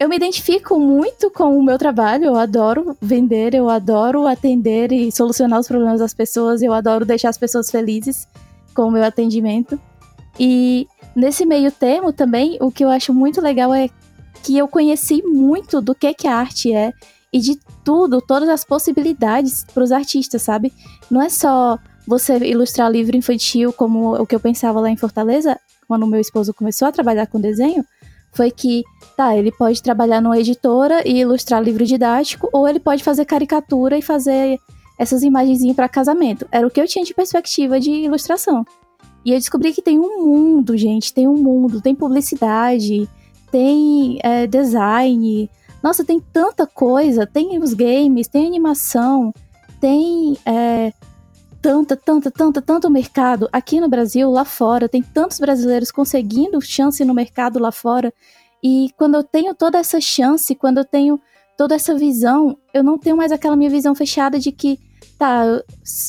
eu 0.00 0.08
me 0.08 0.16
identifico 0.16 0.80
muito 0.80 1.30
com 1.30 1.58
o 1.58 1.62
meu 1.62 1.76
trabalho. 1.76 2.24
Eu 2.24 2.36
adoro 2.36 2.96
vender, 2.98 3.52
eu 3.52 3.68
adoro 3.68 4.26
atender 4.26 4.90
e 4.90 5.12
solucionar 5.12 5.60
os 5.60 5.68
problemas 5.68 6.00
das 6.00 6.14
pessoas. 6.14 6.62
Eu 6.62 6.72
adoro 6.72 7.04
deixar 7.04 7.28
as 7.28 7.36
pessoas 7.36 7.70
felizes 7.70 8.26
com 8.74 8.84
o 8.84 8.90
meu 8.90 9.04
atendimento. 9.04 9.78
E 10.40 10.88
nesse 11.14 11.44
meio 11.44 11.70
termo 11.70 12.10
também, 12.10 12.56
o 12.58 12.72
que 12.72 12.82
eu 12.82 12.88
acho 12.88 13.12
muito 13.12 13.42
legal 13.42 13.74
é 13.74 13.90
que 14.42 14.56
eu 14.56 14.66
conheci 14.66 15.22
muito 15.22 15.82
do 15.82 15.94
que, 15.94 16.14
que 16.14 16.26
a 16.26 16.36
arte 16.36 16.72
é 16.72 16.90
e 17.34 17.40
de 17.40 17.58
tudo, 17.84 18.22
todas 18.22 18.48
as 18.48 18.64
possibilidades 18.64 19.66
para 19.74 19.82
os 19.82 19.90
artistas, 19.90 20.40
sabe? 20.40 20.72
Não 21.10 21.20
é 21.20 21.28
só 21.28 21.76
você 22.06 22.36
ilustrar 22.36 22.88
livro 22.88 23.16
infantil 23.16 23.72
como 23.72 24.14
o 24.14 24.24
que 24.24 24.36
eu 24.36 24.40
pensava 24.40 24.78
lá 24.78 24.88
em 24.88 24.96
Fortaleza, 24.96 25.58
quando 25.88 26.06
meu 26.06 26.20
esposo 26.20 26.54
começou 26.54 26.86
a 26.86 26.92
trabalhar 26.92 27.26
com 27.26 27.40
desenho, 27.40 27.84
foi 28.30 28.52
que, 28.52 28.84
tá, 29.16 29.36
ele 29.36 29.50
pode 29.50 29.82
trabalhar 29.82 30.20
numa 30.20 30.38
editora 30.38 31.02
e 31.04 31.18
ilustrar 31.18 31.60
livro 31.60 31.84
didático, 31.84 32.48
ou 32.52 32.68
ele 32.68 32.78
pode 32.78 33.02
fazer 33.02 33.24
caricatura 33.24 33.98
e 33.98 34.02
fazer 34.02 34.60
essas 34.96 35.24
imagenzinhas 35.24 35.74
para 35.74 35.88
casamento. 35.88 36.46
Era 36.52 36.64
o 36.64 36.70
que 36.70 36.80
eu 36.80 36.86
tinha 36.86 37.04
de 37.04 37.12
perspectiva 37.12 37.80
de 37.80 37.90
ilustração. 37.90 38.64
E 39.24 39.32
eu 39.32 39.38
descobri 39.38 39.72
que 39.72 39.82
tem 39.82 39.98
um 39.98 40.24
mundo, 40.24 40.76
gente, 40.76 41.12
tem 41.12 41.26
um 41.26 41.36
mundo, 41.36 41.80
tem 41.80 41.96
publicidade, 41.96 43.08
tem 43.50 44.20
é, 44.22 44.46
design, 44.46 45.50
nossa, 45.84 46.02
tem 46.02 46.18
tanta 46.18 46.66
coisa, 46.66 47.26
tem 47.26 47.58
os 47.58 47.74
games, 47.74 48.26
tem 48.26 48.46
animação, 48.46 49.34
tem 49.78 50.34
é, 50.46 50.94
tanta, 51.60 51.94
tanta, 51.94 52.30
tanta, 52.30 52.62
tanto 52.62 52.90
mercado 52.90 53.50
aqui 53.52 53.78
no 53.82 53.86
Brasil, 53.86 54.30
lá 54.30 54.46
fora, 54.46 54.88
tem 54.88 55.02
tantos 55.02 55.38
brasileiros 55.38 55.90
conseguindo 55.90 56.58
chance 56.62 57.04
no 57.04 57.12
mercado 57.12 57.58
lá 57.58 57.70
fora. 57.70 58.10
E 58.62 58.88
quando 58.96 59.16
eu 59.16 59.22
tenho 59.22 59.54
toda 59.54 59.76
essa 59.76 60.00
chance, 60.00 60.54
quando 60.54 60.78
eu 60.78 60.86
tenho 60.86 61.20
toda 61.54 61.74
essa 61.74 61.94
visão, 61.94 62.56
eu 62.72 62.82
não 62.82 62.96
tenho 62.96 63.18
mais 63.18 63.30
aquela 63.30 63.54
minha 63.54 63.68
visão 63.68 63.94
fechada 63.94 64.38
de 64.38 64.52
que 64.52 64.80
tá, 65.18 65.44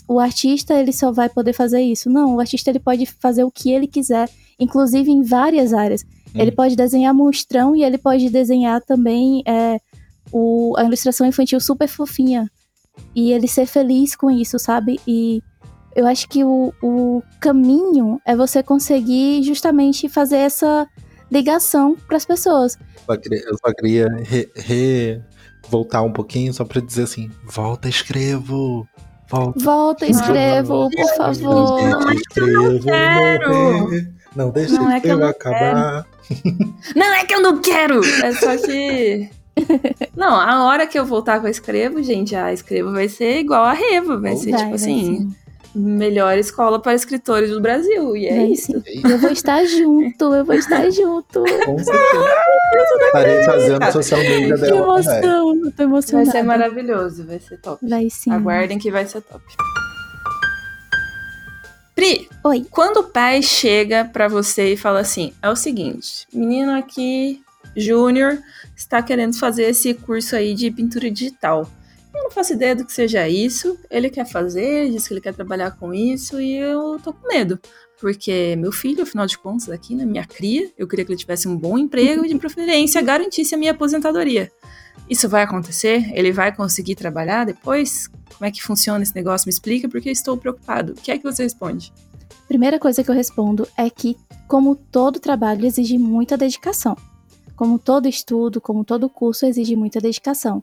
o 0.07 0.21
artista 0.21 0.73
ele 0.73 0.93
só 0.93 1.11
vai 1.11 1.27
poder 1.27 1.51
fazer 1.51 1.81
isso. 1.81 2.09
Não, 2.09 2.35
o 2.35 2.39
artista 2.39 2.69
ele 2.69 2.79
pode 2.79 3.05
fazer 3.05 3.43
o 3.43 3.51
que 3.51 3.71
ele 3.71 3.87
quiser, 3.87 4.29
inclusive 4.57 5.11
em 5.11 5.21
várias 5.21 5.73
áreas. 5.73 6.05
Hum. 6.35 6.41
Ele 6.41 6.51
pode 6.51 6.75
desenhar 6.75 7.13
monstrão 7.13 7.75
e 7.75 7.83
ele 7.83 7.97
pode 7.97 8.29
desenhar 8.29 8.81
também 8.81 9.41
é, 9.47 9.79
o, 10.31 10.75
a 10.77 10.83
ilustração 10.83 11.25
infantil 11.25 11.59
super 11.59 11.87
fofinha. 11.87 12.51
E 13.15 13.31
ele 13.31 13.47
ser 13.47 13.65
feliz 13.65 14.15
com 14.15 14.29
isso, 14.29 14.59
sabe? 14.59 14.99
E 15.07 15.41
eu 15.95 16.05
acho 16.05 16.27
que 16.27 16.43
o, 16.43 16.73
o 16.83 17.23
caminho 17.39 18.21
é 18.25 18.35
você 18.35 18.61
conseguir 18.61 19.43
justamente 19.43 20.09
fazer 20.09 20.37
essa 20.37 20.87
ligação 21.31 21.95
para 22.07 22.17
as 22.17 22.25
pessoas. 22.25 22.77
Eu 23.07 23.57
só 23.57 23.73
queria 23.73 24.07
re, 24.23 24.49
re, 24.55 25.21
voltar 25.69 26.01
um 26.01 26.11
pouquinho 26.11 26.53
só 26.53 26.65
para 26.65 26.81
dizer 26.81 27.03
assim: 27.03 27.29
volta, 27.45 27.87
escrevo. 27.87 28.87
Volta, 29.27 29.59
volta 29.59 30.05
escrevo, 30.05 30.89
por 30.89 31.15
favor. 31.15 31.81
Não 31.81 32.07
que 32.29 32.39
eu 32.39 32.73
não 32.73 32.79
quero. 32.79 33.89
Não 34.35 34.49
deixa 34.49 34.73
não 34.73 34.91
é 34.91 34.99
que 34.99 35.07
eu 35.07 35.25
acabar. 35.25 36.05
Não 36.95 37.13
é 37.13 37.25
que 37.25 37.33
eu 37.33 37.41
não 37.41 37.61
quero. 37.61 38.01
É 38.03 38.33
só 38.33 38.57
que 38.57 39.29
não, 40.15 40.35
a 40.35 40.65
hora 40.65 40.85
que 40.85 40.99
eu 40.99 41.05
voltar 41.05 41.39
com 41.39 41.47
a 41.47 41.49
escrevo, 41.49 42.03
gente, 42.03 42.35
a 42.35 42.51
escrevo 42.51 42.91
vai 42.91 43.07
ser 43.07 43.39
igual 43.39 43.63
a 43.63 43.73
Revo, 43.73 44.19
vai 44.19 44.35
ser 44.35 44.55
tipo 44.55 44.75
assim 44.75 45.33
melhor 45.75 46.37
escola 46.37 46.79
para 46.79 46.93
escritores 46.93 47.49
do 47.49 47.59
Brasil. 47.59 48.15
E 48.15 48.27
é, 48.27 48.37
é 48.37 48.45
isso. 48.47 48.71
Eu 49.03 49.17
vou 49.17 49.31
estar 49.31 49.63
junto, 49.65 50.33
eu 50.33 50.45
vou 50.45 50.55
estar 50.55 50.89
junto. 50.89 51.43
Com 51.65 51.77
certeza. 51.77 52.35
Estarei 53.05 53.43
fazendo 53.43 53.91
social 53.91 54.19
media 54.21 54.57
dela. 54.57 54.71
Que 54.71 54.77
emoção, 54.77 55.55
eu 55.65 55.71
tô 55.71 55.83
emocionada. 55.83 56.31
Vai 56.31 56.41
ser 56.41 56.43
maravilhoso, 56.43 57.25
vai 57.25 57.39
ser 57.39 57.57
top. 57.59 57.87
Vai 57.87 58.09
sim. 58.09 58.31
Aguardem 58.31 58.79
que 58.79 58.89
vai 58.89 59.05
ser 59.05 59.21
top. 59.21 59.43
Pri, 61.95 62.27
Oi. 62.43 62.67
quando 62.69 62.97
o 62.97 63.03
pai 63.05 63.41
chega 63.41 64.03
para 64.03 64.27
você 64.27 64.73
e 64.73 64.77
fala 64.77 64.99
assim: 64.99 65.33
é 65.41 65.49
o 65.49 65.55
seguinte, 65.55 66.27
menino 66.33 66.73
aqui, 66.73 67.41
Júnior, 67.75 68.37
está 68.75 69.01
querendo 69.01 69.39
fazer 69.39 69.63
esse 69.63 69.93
curso 69.93 70.35
aí 70.35 70.53
de 70.53 70.69
pintura 70.69 71.09
digital. 71.09 71.71
Eu 72.13 72.23
não 72.23 72.31
faço 72.31 72.53
ideia 72.53 72.75
do 72.75 72.85
que 72.85 72.93
seja 72.93 73.27
isso. 73.29 73.77
Ele 73.89 74.09
quer 74.09 74.25
fazer, 74.25 74.89
diz 74.89 75.07
que 75.07 75.13
ele 75.13 75.21
quer 75.21 75.33
trabalhar 75.33 75.71
com 75.71 75.93
isso 75.93 76.39
e 76.39 76.55
eu 76.55 76.99
tô 77.01 77.13
com 77.13 77.27
medo. 77.27 77.59
Porque 77.99 78.55
meu 78.57 78.71
filho, 78.71 79.03
afinal 79.03 79.25
de 79.25 79.37
contas, 79.37 79.69
aqui 79.69 79.95
na 79.95 80.05
minha 80.05 80.25
cria, 80.25 80.69
eu 80.77 80.87
queria 80.87 81.05
que 81.05 81.11
ele 81.11 81.19
tivesse 81.19 81.47
um 81.47 81.57
bom 81.57 81.77
emprego 81.77 82.25
e, 82.25 82.29
de 82.29 82.37
preferência, 82.37 83.01
garantisse 83.01 83.55
a 83.55 83.57
minha 83.57 83.71
aposentadoria. 83.71 84.51
Isso 85.09 85.29
vai 85.29 85.43
acontecer? 85.43 86.11
Ele 86.13 86.31
vai 86.31 86.53
conseguir 86.55 86.95
trabalhar 86.95 87.45
depois? 87.45 88.09
Como 88.37 88.47
é 88.47 88.51
que 88.51 88.61
funciona 88.61 89.03
esse 89.03 89.15
negócio? 89.15 89.47
Me 89.47 89.51
explica, 89.51 89.87
porque 89.87 90.09
eu 90.09 90.13
estou 90.13 90.37
preocupado. 90.37 90.93
O 90.93 90.95
que 90.95 91.11
é 91.11 91.17
que 91.17 91.23
você 91.23 91.43
responde? 91.43 91.91
Primeira 92.47 92.79
coisa 92.79 93.03
que 93.03 93.09
eu 93.09 93.15
respondo 93.15 93.67
é 93.77 93.89
que, 93.89 94.17
como 94.47 94.75
todo 94.75 95.19
trabalho, 95.19 95.65
exige 95.65 95.97
muita 95.97 96.37
dedicação. 96.37 96.95
Como 97.55 97.79
todo 97.79 98.07
estudo, 98.07 98.59
como 98.59 98.83
todo 98.83 99.09
curso, 99.09 99.45
exige 99.45 99.75
muita 99.75 99.99
dedicação. 99.99 100.61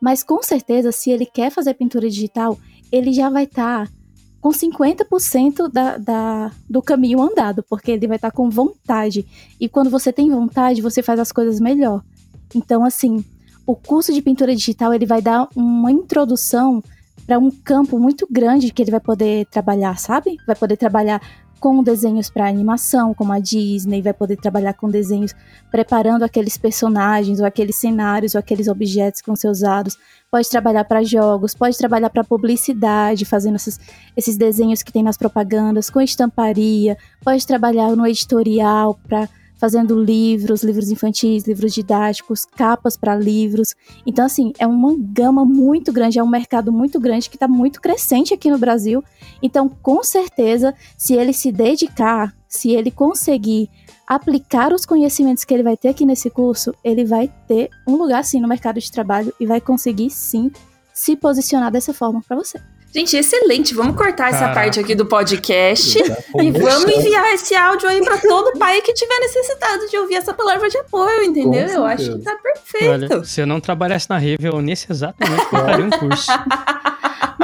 Mas 0.00 0.22
com 0.24 0.42
certeza, 0.42 0.90
se 0.90 1.10
ele 1.10 1.24
quer 1.24 1.50
fazer 1.50 1.74
pintura 1.74 2.10
digital, 2.10 2.58
ele 2.90 3.12
já 3.12 3.30
vai 3.30 3.44
estar 3.44 3.86
tá 3.86 3.92
com 4.40 4.50
50% 4.50 5.70
da, 5.70 5.96
da, 5.96 6.50
do 6.68 6.82
caminho 6.82 7.22
andado, 7.22 7.62
porque 7.62 7.92
ele 7.92 8.08
vai 8.08 8.16
estar 8.16 8.32
tá 8.32 8.36
com 8.36 8.50
vontade. 8.50 9.24
E 9.60 9.68
quando 9.68 9.88
você 9.88 10.12
tem 10.12 10.28
vontade, 10.28 10.82
você 10.82 11.00
faz 11.00 11.20
as 11.20 11.30
coisas 11.30 11.60
melhor. 11.60 12.02
Então, 12.52 12.84
assim, 12.84 13.24
o 13.64 13.76
curso 13.76 14.12
de 14.12 14.20
pintura 14.20 14.54
digital 14.54 14.92
ele 14.92 15.06
vai 15.06 15.22
dar 15.22 15.48
uma 15.54 15.92
introdução 15.92 16.82
para 17.26 17.38
um 17.38 17.50
campo 17.50 17.98
muito 17.98 18.26
grande 18.30 18.72
que 18.72 18.82
ele 18.82 18.90
vai 18.90 19.00
poder 19.00 19.46
trabalhar, 19.46 19.98
sabe? 19.98 20.36
Vai 20.46 20.56
poder 20.56 20.76
trabalhar 20.76 21.20
com 21.62 21.80
desenhos 21.80 22.28
para 22.28 22.48
animação, 22.48 23.14
como 23.14 23.32
a 23.32 23.38
Disney, 23.38 24.02
vai 24.02 24.12
poder 24.12 24.36
trabalhar 24.36 24.74
com 24.74 24.90
desenhos 24.90 25.32
preparando 25.70 26.24
aqueles 26.24 26.58
personagens, 26.58 27.38
ou 27.38 27.46
aqueles 27.46 27.76
cenários, 27.76 28.34
ou 28.34 28.40
aqueles 28.40 28.66
objetos 28.66 29.20
que 29.20 29.28
vão 29.28 29.36
ser 29.36 29.46
usados. 29.46 29.96
Pode 30.28 30.50
trabalhar 30.50 30.82
para 30.82 31.04
jogos, 31.04 31.54
pode 31.54 31.78
trabalhar 31.78 32.10
para 32.10 32.24
publicidade, 32.24 33.24
fazendo 33.24 33.54
esses, 33.54 33.78
esses 34.16 34.36
desenhos 34.36 34.82
que 34.82 34.92
tem 34.92 35.04
nas 35.04 35.16
propagandas, 35.16 35.88
com 35.88 36.00
estamparia, 36.00 36.98
pode 37.24 37.46
trabalhar 37.46 37.94
no 37.94 38.04
editorial 38.08 38.98
para 39.06 39.28
fazendo 39.62 39.94
livros, 39.94 40.64
livros 40.64 40.90
infantis, 40.90 41.46
livros 41.46 41.72
didáticos, 41.72 42.44
capas 42.44 42.96
para 42.96 43.14
livros. 43.14 43.76
Então, 44.04 44.24
assim, 44.24 44.52
é 44.58 44.66
uma 44.66 44.92
gama 44.98 45.44
muito 45.44 45.92
grande, 45.92 46.18
é 46.18 46.22
um 46.22 46.28
mercado 46.28 46.72
muito 46.72 46.98
grande 46.98 47.30
que 47.30 47.36
está 47.36 47.46
muito 47.46 47.80
crescente 47.80 48.34
aqui 48.34 48.50
no 48.50 48.58
Brasil. 48.58 49.04
Então, 49.40 49.68
com 49.68 50.02
certeza, 50.02 50.74
se 50.98 51.14
ele 51.14 51.32
se 51.32 51.52
dedicar, 51.52 52.34
se 52.48 52.72
ele 52.72 52.90
conseguir 52.90 53.70
aplicar 54.04 54.72
os 54.72 54.84
conhecimentos 54.84 55.44
que 55.44 55.54
ele 55.54 55.62
vai 55.62 55.76
ter 55.76 55.90
aqui 55.90 56.04
nesse 56.04 56.28
curso, 56.28 56.74
ele 56.82 57.04
vai 57.04 57.32
ter 57.46 57.70
um 57.86 57.94
lugar 57.94 58.24
sim 58.24 58.40
no 58.40 58.48
mercado 58.48 58.80
de 58.80 58.90
trabalho 58.90 59.32
e 59.38 59.46
vai 59.46 59.60
conseguir 59.60 60.10
sim 60.10 60.50
se 60.92 61.14
posicionar 61.14 61.70
dessa 61.70 61.94
forma 61.94 62.20
para 62.20 62.34
você. 62.34 62.60
Gente, 62.94 63.16
excelente. 63.16 63.74
Vamos 63.74 63.96
cortar 63.96 64.30
Caraca. 64.30 64.44
essa 64.44 64.54
parte 64.54 64.78
aqui 64.78 64.94
do 64.94 65.06
podcast 65.06 65.98
e 66.40 66.50
vamos 66.50 66.84
enviar 66.84 67.32
esse 67.32 67.54
áudio 67.54 67.88
aí 67.88 68.02
para 68.04 68.18
todo 68.18 68.58
pai 68.58 68.82
que 68.82 68.92
tiver 68.92 69.18
necessitado 69.18 69.88
de 69.88 69.96
ouvir 69.96 70.16
essa 70.16 70.34
palavra 70.34 70.68
de 70.68 70.76
apoio, 70.76 71.22
entendeu? 71.22 71.68
Eu 71.68 71.84
acho 71.86 72.12
que 72.12 72.18
tá 72.22 72.36
perfeito. 72.36 73.14
Olha, 73.14 73.24
se 73.24 73.40
eu 73.40 73.46
não 73.46 73.60
trabalhasse 73.60 74.10
na 74.10 74.18
Rivel, 74.18 74.60
nesse 74.60 74.92
exato 74.92 75.16
momento, 75.20 75.80
eu 75.80 75.86
um 75.86 75.90
curso. 75.90 76.30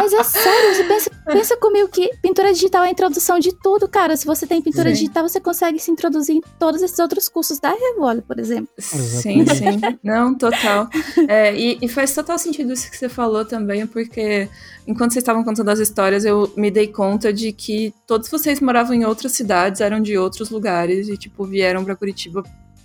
Mas 0.03 0.13
é 0.13 0.23
sério, 0.23 0.75
você 0.75 0.85
pensa, 0.85 1.11
pensa 1.27 1.57
comigo 1.57 1.89
que 1.89 2.09
pintura 2.23 2.53
digital 2.53 2.85
é 2.85 2.89
a 2.89 2.91
introdução 2.91 3.39
de 3.39 3.53
tudo, 3.53 3.89
cara. 3.89 4.17
Se 4.17 4.25
você 4.25 4.47
tem 4.47 4.63
pintura 4.63 4.91
sim. 4.91 4.95
digital, 4.95 5.29
você 5.29 5.41
consegue 5.41 5.79
se 5.79 5.91
introduzir 5.91 6.37
em 6.37 6.41
todos 6.59 6.83
esses 6.83 6.99
outros 6.99 7.29
cursos 7.29 7.59
da 7.59 7.71
Revole, 7.71 8.23
por 8.23 8.39
exemplo. 8.39 8.69
Sim, 8.79 9.45
sim. 9.47 9.81
Não, 10.03 10.35
total. 10.35 10.89
É, 11.29 11.55
e, 11.55 11.79
e, 11.83 11.89
faz 11.89 12.15
total 12.15 12.39
sentido 12.39 12.73
isso 12.73 12.91
que 12.91 12.97
você 12.97 13.09
falou 13.09 13.45
também, 13.45 13.87
porque 13.87 14.49
enquanto 14.87 15.13
vocês 15.13 15.23
estavam 15.23 15.43
contando 15.45 15.69
as 15.69 15.79
histórias, 15.79 16.25
eu 16.25 16.51
me 16.57 16.71
dei 16.71 16.87
conta 16.87 17.33
de 17.33 17.53
que 17.53 17.93
todos 18.07 18.29
vocês 18.31 18.61
moravam 18.61 18.95
em 18.95 19.05
outras 19.05 19.33
cidades, 19.33 19.81
eram 19.81 20.01
de 20.01 20.17
outros 20.17 20.51
lugares 20.51 21.09
e, 21.09 21.17
tipo, 21.17 21.45
vieram 21.45 21.85
para 21.85 21.97
Curitiba 21.97 22.43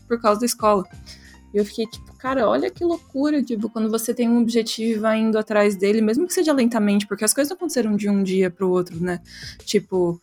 por 0.08 0.20
causa 0.20 0.40
da 0.40 0.46
escola. 0.46 0.84
E 1.54 1.58
eu 1.58 1.66
fiquei 1.66 1.86
tipo, 1.86 2.12
cara, 2.18 2.50
olha 2.50 2.72
que 2.72 2.84
loucura, 2.84 3.44
tipo, 3.44 3.70
quando 3.70 3.90
você 3.90 4.12
tem 4.14 4.28
um 4.28 4.42
objetivo 4.42 4.98
e 4.98 5.00
vai 5.00 5.20
indo 5.20 5.38
atrás 5.38 5.76
dele, 5.76 6.02
mesmo 6.02 6.26
que 6.26 6.34
seja 6.34 6.52
lentamente, 6.52 7.06
porque 7.06 7.24
as 7.24 7.34
coisas 7.34 7.50
não 7.52 7.58
aconteceram 7.58 7.96
de 7.96 8.10
um 8.10 8.24
dia 8.24 8.50
pro 8.50 8.70
outro, 8.70 9.00
né? 9.00 9.22
Tipo, 9.64 10.20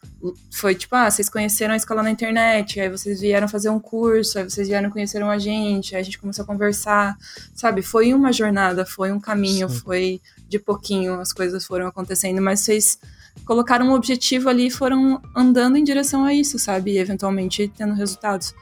foi 0.50 0.74
tipo, 0.74 0.96
ah, 0.96 1.08
vocês 1.08 1.28
conheceram 1.28 1.74
a 1.74 1.76
escola 1.76 2.02
na 2.02 2.10
internet, 2.10 2.80
aí 2.80 2.88
vocês 2.88 3.20
vieram 3.20 3.46
fazer 3.46 3.70
um 3.70 3.78
curso, 3.78 4.38
aí 4.38 4.44
vocês 4.44 4.66
vieram 4.66 4.90
conheceram 4.90 5.30
a 5.30 5.38
gente, 5.38 5.94
aí 5.94 6.00
a 6.00 6.04
gente 6.04 6.18
começou 6.18 6.42
a 6.42 6.46
conversar, 6.46 7.16
sabe? 7.54 7.80
Foi 7.80 8.12
uma 8.12 8.32
jornada, 8.32 8.84
foi 8.84 9.12
um 9.12 9.20
caminho, 9.20 9.68
Sim. 9.68 9.78
foi 9.78 10.20
de 10.48 10.58
pouquinho 10.58 11.20
as 11.20 11.32
coisas 11.32 11.64
foram 11.64 11.86
acontecendo, 11.86 12.42
mas 12.42 12.60
vocês 12.60 12.98
colocaram 13.44 13.86
um 13.86 13.92
objetivo 13.92 14.48
ali 14.48 14.66
e 14.66 14.70
foram 14.70 15.22
andando 15.34 15.76
em 15.76 15.84
direção 15.84 16.24
a 16.24 16.34
isso, 16.34 16.58
sabe? 16.58 16.92
E 16.92 16.98
eventualmente 16.98 17.72
tendo 17.76 17.94
resultados. 17.94 18.52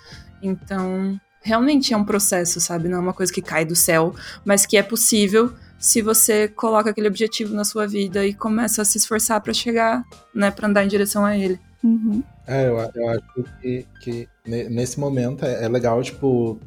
Então, 0.43 1.19
realmente 1.41 1.93
é 1.93 1.97
um 1.97 2.05
processo, 2.05 2.61
sabe? 2.61 2.89
Não 2.89 2.99
é 2.99 3.01
uma 3.01 3.13
coisa 3.13 3.33
que 3.33 3.43
cai 3.43 3.65
do 3.65 3.77
céu, 3.77 4.15
mas 4.45 4.67
que 4.67 4.77
é 4.77 4.83
possível 4.83 5.53
se 5.79 6.03
você 6.03 6.49
coloca 6.49 6.91
aquele 6.91 7.07
objetivo 7.09 7.55
na 7.55 7.65
sua 7.65 7.87
vida 7.87 8.27
e 8.27 8.35
começa 8.35 8.83
a 8.83 8.85
se 8.85 8.99
esforçar 8.99 9.41
para 9.41 9.53
chegar, 9.53 10.05
né, 10.35 10.51
para 10.51 10.69
andar 10.69 10.85
em 10.85 10.89
direção 10.89 11.25
a 11.25 11.37
ele. 11.37 11.59
Uhum. 11.83 12.23
É, 12.47 12.67
eu, 12.67 12.79
eu, 12.95 13.09
acho 13.11 13.45
que, 13.61 13.87
que 14.01 14.29
nesse 14.45 14.99
momento 14.99 15.45
é, 15.45 15.65
é 15.65 15.69
legal, 15.69 16.03
tipo, 16.03 16.59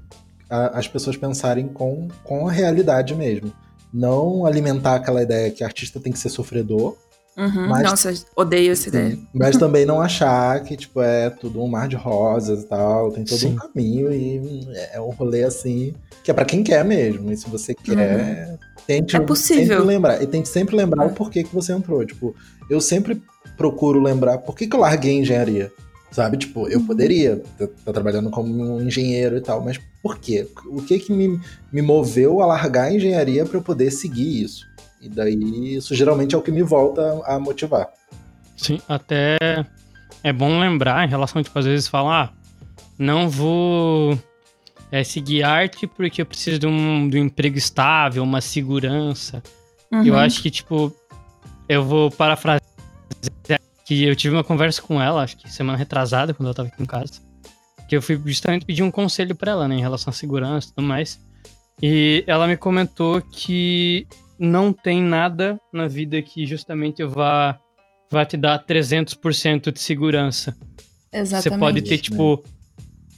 a, 0.50 0.80
as 0.80 0.88
pessoas 0.88 1.18
pensarem 1.18 1.68
com, 1.68 2.08
com 2.24 2.48
a 2.48 2.52
realidade 2.52 3.14
mesmo. 3.14 3.52
Não 3.94 4.46
alimentar 4.46 4.96
aquela 4.96 5.22
ideia 5.22 5.52
que 5.52 5.64
artista 5.64 6.00
tem 6.00 6.14
que 6.14 6.20
ser 6.20 6.30
sofredor, 6.30 6.96
Uhum, 7.38 7.70
mas, 7.70 7.84
nossa, 7.84 8.14
odeio 8.36 8.74
essa 8.74 8.90
ideia. 8.90 9.18
Mas 9.34 9.56
também 9.58 9.86
não 9.86 10.02
achar 10.02 10.62
que, 10.64 10.76
tipo, 10.76 11.02
é 11.02 11.30
tudo 11.30 11.62
um 11.62 11.68
mar 11.68 11.88
de 11.88 11.96
rosas 11.96 12.64
e 12.64 12.68
tal. 12.68 13.12
Tem 13.12 13.24
todo 13.24 13.40
sim. 13.40 13.54
um 13.54 13.56
caminho 13.56 14.12
e 14.12 14.68
é 14.92 15.00
um 15.00 15.10
rolê 15.10 15.44
assim 15.44 15.94
que 16.24 16.30
é 16.30 16.34
para 16.34 16.46
quem 16.46 16.64
quer 16.64 16.84
mesmo. 16.84 17.32
E 17.32 17.38
se 17.38 17.50
você 17.50 17.74
quer, 17.74 18.50
uhum. 18.50 18.58
tente 18.86 19.16
é 19.16 19.20
possível. 19.20 19.78
sempre 19.78 19.86
lembrar. 19.86 20.22
E 20.22 20.28
tente 20.28 20.50
sempre 20.50 20.76
lembrar 20.76 21.06
o 21.06 21.12
porquê 21.12 21.44
que 21.44 21.54
você 21.54 21.72
entrou. 21.72 22.06
Tipo, 22.06 22.36
eu 22.70 22.82
sempre 22.82 23.22
procuro 23.58 24.02
lembrar 24.02 24.40
por 24.40 24.56
que, 24.56 24.68
que 24.68 24.76
eu 24.76 24.80
larguei 24.80 25.18
engenharia. 25.18 25.72
Sabe? 26.12 26.36
Tipo, 26.36 26.68
eu 26.68 26.80
uhum. 26.80 26.86
poderia 26.86 27.42
estar 27.54 27.68
tá 27.86 27.94
trabalhando 27.94 28.30
como 28.30 28.54
um 28.54 28.82
engenheiro 28.82 29.38
e 29.38 29.42
tal, 29.42 29.64
mas 29.64 29.80
por 30.04 30.18
quê? 30.18 30.46
O 30.66 30.82
que 30.82 31.00
que 31.00 31.14
me, 31.14 31.40
me 31.72 31.82
moveu 31.82 32.42
a 32.42 32.46
largar 32.46 32.86
a 32.86 32.94
engenharia 32.94 33.46
para 33.46 33.58
eu 33.58 33.62
poder 33.62 33.92
seguir 33.92 34.44
isso? 34.44 34.68
E 35.02 35.10
daí 35.10 35.76
isso 35.76 35.96
geralmente 35.96 36.36
é 36.36 36.38
o 36.38 36.42
que 36.42 36.52
me 36.52 36.62
volta 36.62 37.22
a 37.26 37.40
motivar. 37.40 37.90
Sim, 38.56 38.80
até 38.88 39.38
é 40.24 40.32
bom 40.32 40.60
lembrar 40.60 41.06
em 41.06 41.10
relação, 41.10 41.42
tipo, 41.42 41.58
às 41.58 41.66
vezes 41.66 41.88
falar, 41.88 42.26
ah, 42.26 42.42
não 43.00 43.28
vou 43.28 44.18
é 44.92 45.04
seguir 45.04 45.42
arte 45.42 45.88
porque 45.88 46.22
eu 46.22 46.26
preciso 46.26 46.60
de 46.60 46.68
um, 46.68 47.08
de 47.10 47.18
um 47.18 47.24
emprego 47.24 47.58
estável, 47.58 48.22
uma 48.22 48.42
segurança. 48.42 49.42
Uhum. 49.92 50.06
Eu 50.06 50.18
acho 50.18 50.42
que, 50.42 50.52
tipo, 50.52 50.94
eu 51.68 51.84
vou 51.84 52.12
parafrasear 52.12 52.62
que 53.86 54.04
eu 54.04 54.16
tive 54.16 54.36
uma 54.36 54.44
conversa 54.44 54.82
com 54.82 55.02
ela, 55.02 55.24
acho 55.24 55.38
que 55.38 55.52
semana 55.52 55.78
retrasada, 55.78 56.34
quando 56.34 56.50
eu 56.50 56.54
tava 56.54 56.68
aqui 56.68 56.84
em 56.84 56.86
casa. 56.86 57.14
Que 57.88 57.96
eu 57.96 58.02
fui 58.02 58.22
justamente 58.26 58.66
pedir 58.66 58.84
um 58.84 58.92
conselho 58.92 59.34
para 59.34 59.52
ela, 59.52 59.68
né, 59.68 59.76
em 59.76 59.82
relação 59.82 60.12
à 60.12 60.14
segurança 60.14 60.70
e 60.70 60.74
tudo 60.74 60.88
mais. 60.88 61.20
E 61.82 62.24
ela 62.28 62.48
me 62.48 62.56
comentou 62.56 63.22
que 63.22 64.06
não 64.42 64.74
tem 64.74 65.04
nada 65.04 65.62
na 65.72 65.88
vida 65.88 66.20
que 66.20 66.48
justamente 66.48 67.04
vá, 67.04 67.60
vá 68.10 68.26
te 68.26 68.36
dar 68.36 68.66
300% 68.66 69.72
de 69.72 69.80
segurança. 69.80 70.58
Exatamente. 71.14 71.44
Você 71.44 71.60
pode 71.60 71.82
ter, 71.84 72.00
tipo, 72.00 72.44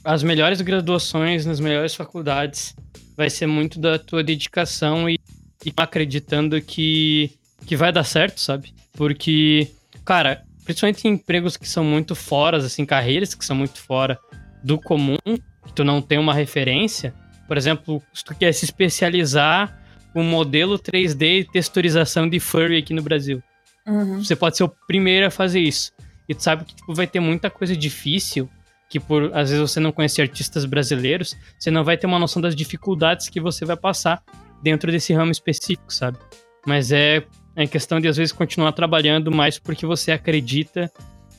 as 0.04 0.22
melhores 0.22 0.60
graduações 0.60 1.46
nas 1.46 1.60
melhores 1.60 1.94
faculdades. 1.94 2.76
Vai 3.16 3.30
ser 3.30 3.46
muito 3.46 3.80
da 3.80 3.98
tua 3.98 4.22
dedicação 4.22 5.08
e, 5.08 5.18
e 5.64 5.72
acreditando 5.74 6.60
que, 6.60 7.32
que 7.64 7.74
vai 7.74 7.90
dar 7.90 8.04
certo, 8.04 8.38
sabe? 8.38 8.74
Porque, 8.92 9.70
cara, 10.04 10.44
principalmente 10.62 11.08
em 11.08 11.12
empregos 11.12 11.56
que 11.56 11.66
são 11.66 11.82
muito 11.82 12.14
fora, 12.14 12.58
assim, 12.58 12.84
carreiras 12.84 13.34
que 13.34 13.46
são 13.46 13.56
muito 13.56 13.80
fora 13.80 14.18
do 14.62 14.78
comum, 14.78 15.16
que 15.24 15.72
tu 15.74 15.84
não 15.84 16.02
tem 16.02 16.18
uma 16.18 16.34
referência. 16.34 17.14
Por 17.48 17.56
exemplo, 17.56 18.02
se 18.12 18.22
tu 18.22 18.34
quer 18.34 18.52
se 18.52 18.66
especializar 18.66 19.83
com 20.14 20.22
modelo 20.22 20.78
3D 20.78 21.40
e 21.40 21.44
texturização 21.44 22.28
de 22.28 22.38
furry 22.38 22.78
aqui 22.78 22.94
no 22.94 23.02
Brasil. 23.02 23.42
Uhum. 23.84 24.22
Você 24.22 24.36
pode 24.36 24.56
ser 24.56 24.62
o 24.62 24.68
primeiro 24.86 25.26
a 25.26 25.30
fazer 25.30 25.58
isso. 25.58 25.92
E 26.28 26.34
tu 26.34 26.42
sabe 26.42 26.64
que 26.64 26.76
tipo, 26.76 26.94
vai 26.94 27.06
ter 27.06 27.18
muita 27.18 27.50
coisa 27.50 27.76
difícil, 27.76 28.48
que 28.88 29.00
por 29.00 29.24
às 29.36 29.50
vezes 29.50 29.58
você 29.58 29.80
não 29.80 29.90
conhece 29.90 30.22
artistas 30.22 30.64
brasileiros, 30.64 31.36
você 31.58 31.68
não 31.68 31.82
vai 31.82 31.98
ter 31.98 32.06
uma 32.06 32.18
noção 32.18 32.40
das 32.40 32.54
dificuldades 32.54 33.28
que 33.28 33.40
você 33.40 33.64
vai 33.64 33.76
passar 33.76 34.22
dentro 34.62 34.90
desse 34.90 35.12
ramo 35.12 35.32
específico, 35.32 35.92
sabe? 35.92 36.16
Mas 36.64 36.92
é, 36.92 37.24
é 37.56 37.66
questão 37.66 38.00
de 38.00 38.06
às 38.06 38.16
vezes 38.16 38.32
continuar 38.32 38.70
trabalhando 38.70 39.32
mais 39.32 39.58
porque 39.58 39.84
você 39.84 40.12
acredita 40.12 40.90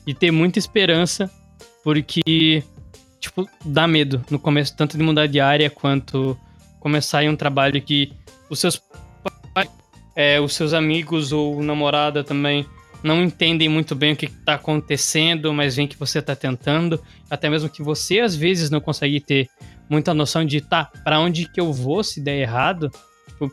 e 0.06 0.12
ter 0.12 0.30
muita 0.30 0.58
esperança, 0.58 1.30
porque 1.82 2.62
tipo, 3.18 3.48
dá 3.64 3.88
medo 3.88 4.22
no 4.30 4.38
começo, 4.38 4.76
tanto 4.76 4.98
de 4.98 5.02
mudar 5.02 5.26
de 5.26 5.40
área 5.40 5.70
quanto 5.70 6.38
começar 6.86 7.24
em 7.24 7.28
um 7.28 7.34
trabalho 7.34 7.82
que 7.82 8.12
os 8.48 8.60
seus 8.60 8.80
pais, 9.52 9.68
é, 10.14 10.40
os 10.40 10.54
seus 10.54 10.72
amigos 10.72 11.32
ou 11.32 11.60
namorada 11.60 12.22
também 12.22 12.64
não 13.02 13.24
entendem 13.24 13.68
muito 13.68 13.92
bem 13.96 14.12
o 14.12 14.16
que 14.16 14.26
está 14.26 14.54
acontecendo, 14.54 15.52
mas 15.52 15.74
veem 15.74 15.88
que 15.88 15.98
você 15.98 16.20
está 16.20 16.36
tentando, 16.36 17.02
até 17.28 17.50
mesmo 17.50 17.68
que 17.68 17.82
você 17.82 18.20
às 18.20 18.36
vezes 18.36 18.70
não 18.70 18.80
consegue 18.80 19.18
ter 19.20 19.48
muita 19.90 20.14
noção 20.14 20.44
de 20.44 20.60
tá, 20.60 20.84
para 21.02 21.18
onde 21.18 21.48
que 21.48 21.58
eu 21.60 21.72
vou 21.72 22.04
se 22.04 22.20
der 22.20 22.36
errado, 22.40 22.88
tipo, 23.30 23.52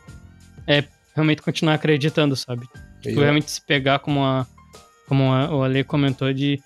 é 0.67 0.83
realmente 1.15 1.41
continuar 1.41 1.73
acreditando, 1.73 2.35
sabe? 2.35 2.67
Tipo, 3.01 3.19
realmente 3.19 3.49
se 3.49 3.65
pegar 3.65 3.97
como 3.97 4.23
a 4.23 4.45
como 5.07 5.33
a, 5.33 5.49
o 5.51 5.63
Ale 5.63 5.83
comentou 5.83 6.31
de 6.31 6.61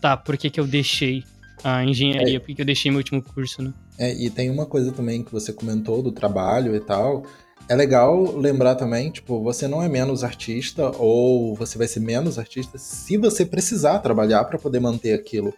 tá, 0.00 0.16
por 0.16 0.36
que 0.36 0.50
que 0.50 0.58
eu 0.58 0.66
deixei 0.66 1.22
a 1.62 1.84
engenharia, 1.84 2.36
É. 2.36 2.40
por 2.40 2.46
que 2.46 2.56
que 2.56 2.62
eu 2.62 2.66
deixei 2.66 2.90
meu 2.90 2.98
último 2.98 3.22
curso, 3.22 3.62
né? 3.62 3.72
É, 3.98 4.12
e 4.14 4.30
tem 4.30 4.48
uma 4.50 4.64
coisa 4.64 4.92
também 4.92 5.22
que 5.22 5.32
você 5.32 5.52
comentou 5.52 6.02
do 6.02 6.12
trabalho 6.12 6.74
e 6.76 6.80
tal. 6.80 7.24
É 7.68 7.74
legal 7.74 8.36
lembrar 8.36 8.76
também, 8.76 9.10
tipo, 9.10 9.42
você 9.42 9.66
não 9.68 9.82
é 9.82 9.88
menos 9.88 10.22
artista 10.24 10.90
ou 10.96 11.54
você 11.54 11.76
vai 11.76 11.86
ser 11.88 12.00
menos 12.00 12.38
artista 12.38 12.78
se 12.78 13.16
você 13.16 13.44
precisar 13.44 13.98
trabalhar 13.98 14.44
para 14.44 14.58
poder 14.58 14.80
manter 14.80 15.12
aquilo. 15.12 15.52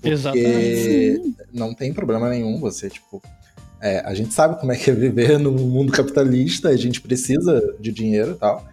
Porque 0.00 0.10
Exatamente. 0.10 1.34
não 1.52 1.74
tem 1.74 1.92
problema 1.92 2.28
nenhum 2.28 2.60
você, 2.60 2.88
tipo. 2.90 3.20
é, 3.80 4.00
a 4.00 4.14
gente 4.14 4.32
sabe 4.32 4.60
como 4.60 4.70
é 4.72 4.76
que 4.76 4.90
é 4.90 4.94
viver 4.94 5.38
no 5.38 5.50
mundo 5.52 5.90
capitalista, 5.90 6.68
a 6.68 6.76
gente 6.76 7.00
precisa 7.00 7.74
de 7.80 7.90
dinheiro 7.90 8.32
e 8.32 8.34
tal. 8.34 8.64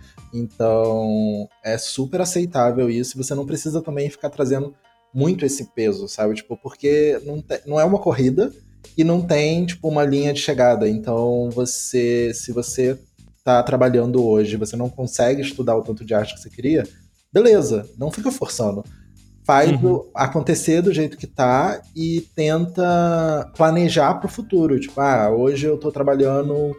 Então, 0.54 1.48
é 1.64 1.78
super 1.78 2.22
aceitável 2.22 2.90
isso. 2.90 3.16
e 3.18 3.24
Você 3.24 3.34
não 3.34 3.46
precisa 3.46 3.82
também 3.82 4.10
ficar 4.10 4.30
trazendo 4.30 4.74
muito 5.14 5.46
esse 5.46 5.66
peso, 5.74 6.08
sabe? 6.08 6.36
Tipo, 6.36 6.58
porque 6.58 7.20
não, 7.26 7.42
te- 7.42 7.62
não 7.66 7.80
é 7.80 7.84
uma 7.86 8.00
corrida 8.00 8.52
e 8.98 9.04
não 9.04 9.22
tem, 9.22 9.66
tipo, 9.66 9.88
uma 9.88 10.04
linha 10.04 10.34
de 10.34 10.40
chegada. 10.40 10.88
Então, 10.90 11.50
você, 11.52 12.32
se 12.34 12.52
você 12.52 12.98
tá 13.44 13.62
trabalhando 13.64 14.24
hoje, 14.26 14.56
você 14.58 14.76
não 14.76 14.90
consegue 14.90 15.42
estudar 15.42 15.76
o 15.76 15.82
tanto 15.82 16.06
de 16.06 16.14
arte 16.14 16.34
que 16.36 16.40
você 16.42 16.50
queria, 16.50 16.84
beleza, 17.32 17.86
não 17.98 18.10
fica 18.12 18.32
forçando. 18.32 18.84
Faz 19.46 19.72
Uhum. 19.72 19.96
o- 19.96 20.12
acontecer 20.16 20.82
do 20.82 20.94
jeito 20.94 21.18
que 21.18 21.28
tá 21.28 21.82
e 21.94 22.22
tenta 22.34 23.52
planejar 23.58 24.14
pro 24.16 24.30
futuro. 24.30 24.80
Tipo, 24.80 25.02
ah, 25.02 25.30
hoje 25.30 25.66
eu 25.66 25.78
tô 25.78 25.92
trabalhando 25.92 26.54
o 26.54 26.76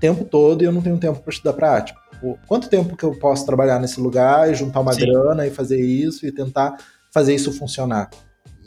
tempo 0.00 0.24
todo 0.24 0.62
e 0.62 0.64
eu 0.64 0.72
não 0.72 0.80
tenho 0.80 0.96
tempo 0.96 1.20
para 1.20 1.30
estudar 1.30 1.52
pra 1.52 1.70
arte. 1.72 1.94
Tipo, 2.12 2.38
quanto 2.46 2.68
tempo 2.70 2.96
que 2.96 3.04
eu 3.04 3.18
posso 3.18 3.44
trabalhar 3.44 3.78
nesse 3.78 4.00
lugar 4.00 4.50
e 4.50 4.54
juntar 4.54 4.80
uma 4.80 4.94
Sim. 4.94 5.00
grana 5.00 5.46
e 5.46 5.50
fazer 5.50 5.80
isso 5.80 6.24
e 6.26 6.32
tentar 6.32 6.76
fazer 7.12 7.34
isso 7.34 7.52
funcionar? 7.52 8.08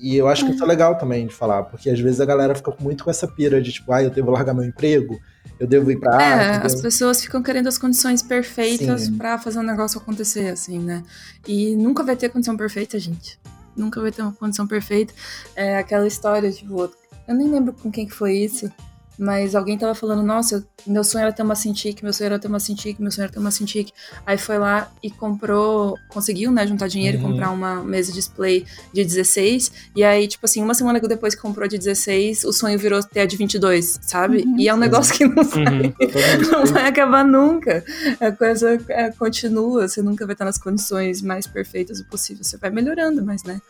E 0.03 0.17
eu 0.17 0.27
acho 0.27 0.45
que 0.45 0.51
isso 0.51 0.61
é 0.61 0.67
legal 0.67 0.97
também 0.97 1.25
de 1.25 1.33
falar, 1.33 1.63
porque 1.63 1.89
às 1.89 1.97
vezes 1.97 2.19
a 2.19 2.25
galera 2.25 2.53
fica 2.53 2.75
muito 2.77 3.05
com 3.05 3.09
essa 3.09 3.25
pira 3.25 3.61
de 3.61 3.71
tipo, 3.71 3.89
ah, 3.93 4.03
eu 4.03 4.09
devo 4.09 4.31
largar 4.31 4.53
meu 4.53 4.65
emprego, 4.65 5.17
eu 5.57 5.65
devo 5.65 5.89
ir 5.91 5.97
pra 5.97 6.21
É, 6.21 6.57
as 6.57 6.75
pessoas 6.81 7.21
ficam 7.21 7.41
querendo 7.41 7.67
as 7.67 7.77
condições 7.77 8.21
perfeitas 8.21 9.09
pra 9.09 9.39
fazer 9.39 9.59
um 9.59 9.63
negócio 9.63 9.97
acontecer, 9.97 10.49
assim, 10.49 10.77
né? 10.77 11.03
E 11.47 11.73
nunca 11.77 12.03
vai 12.03 12.17
ter 12.17 12.27
condição 12.27 12.57
perfeita, 12.57 12.99
gente. 12.99 13.39
Nunca 13.77 14.01
vai 14.01 14.11
ter 14.11 14.21
uma 14.23 14.33
condição 14.33 14.67
perfeita. 14.67 15.13
É 15.55 15.77
aquela 15.77 16.05
história, 16.05 16.51
tipo, 16.51 16.91
eu 17.25 17.33
nem 17.33 17.49
lembro 17.49 17.71
com 17.71 17.89
quem 17.89 18.05
que 18.05 18.13
foi 18.13 18.33
isso, 18.33 18.69
mas 19.17 19.55
alguém 19.55 19.77
tava 19.77 19.93
falando, 19.95 20.23
nossa, 20.23 20.65
meu 20.85 21.03
sonho 21.03 21.23
era 21.23 21.31
ter 21.33 21.43
uma 21.43 21.55
Cintiq, 21.55 22.03
meu 22.03 22.11
sonho 22.11 22.25
era 22.27 22.39
ter 22.39 22.47
uma 22.47 22.59
Cintiq, 22.59 23.01
meu 23.01 23.11
sonho 23.11 23.23
era 23.25 23.31
ter 23.33 23.39
uma 23.39 23.51
Cintiq. 23.51 23.91
Aí 24.25 24.37
foi 24.37 24.57
lá 24.57 24.91
e 25.01 25.09
comprou, 25.09 25.97
conseguiu, 26.09 26.51
né, 26.51 26.65
juntar 26.67 26.87
dinheiro 26.87 27.17
e 27.17 27.21
Uhum. 27.23 27.31
comprar 27.31 27.51
uma 27.51 27.83
mesa 27.83 28.11
display 28.11 28.65
de 28.93 29.03
16. 29.03 29.71
E 29.95 30.03
aí, 30.03 30.27
tipo 30.27 30.45
assim, 30.45 30.61
uma 30.61 30.73
semana 30.73 30.99
depois 30.99 31.35
que 31.35 31.41
comprou 31.41 31.67
de 31.67 31.77
16, 31.77 32.43
o 32.43 32.51
sonho 32.53 32.77
virou 32.79 33.01
ter 33.03 33.21
a 33.21 33.25
de 33.25 33.37
22, 33.37 33.99
sabe? 34.01 34.43
Uhum. 34.43 34.55
E 34.59 34.67
é 34.67 34.73
um 34.73 34.77
negócio 34.77 35.13
que 35.13 35.25
não 35.25 35.43
vai 35.43 35.63
Uhum. 35.63 35.93
não 36.51 36.65
vai 36.65 36.87
acabar 36.87 37.23
nunca. 37.25 37.83
A 38.19 38.31
coisa 38.31 38.77
é, 38.89 39.11
continua, 39.11 39.87
você 39.87 40.01
nunca 40.01 40.25
vai 40.25 40.33
estar 40.33 40.45
nas 40.45 40.57
condições 40.57 41.21
mais 41.21 41.45
perfeitas 41.47 41.99
do 41.99 42.05
possível. 42.05 42.43
Você 42.43 42.57
vai 42.57 42.69
melhorando, 42.69 43.23
mas, 43.23 43.43
né? 43.43 43.61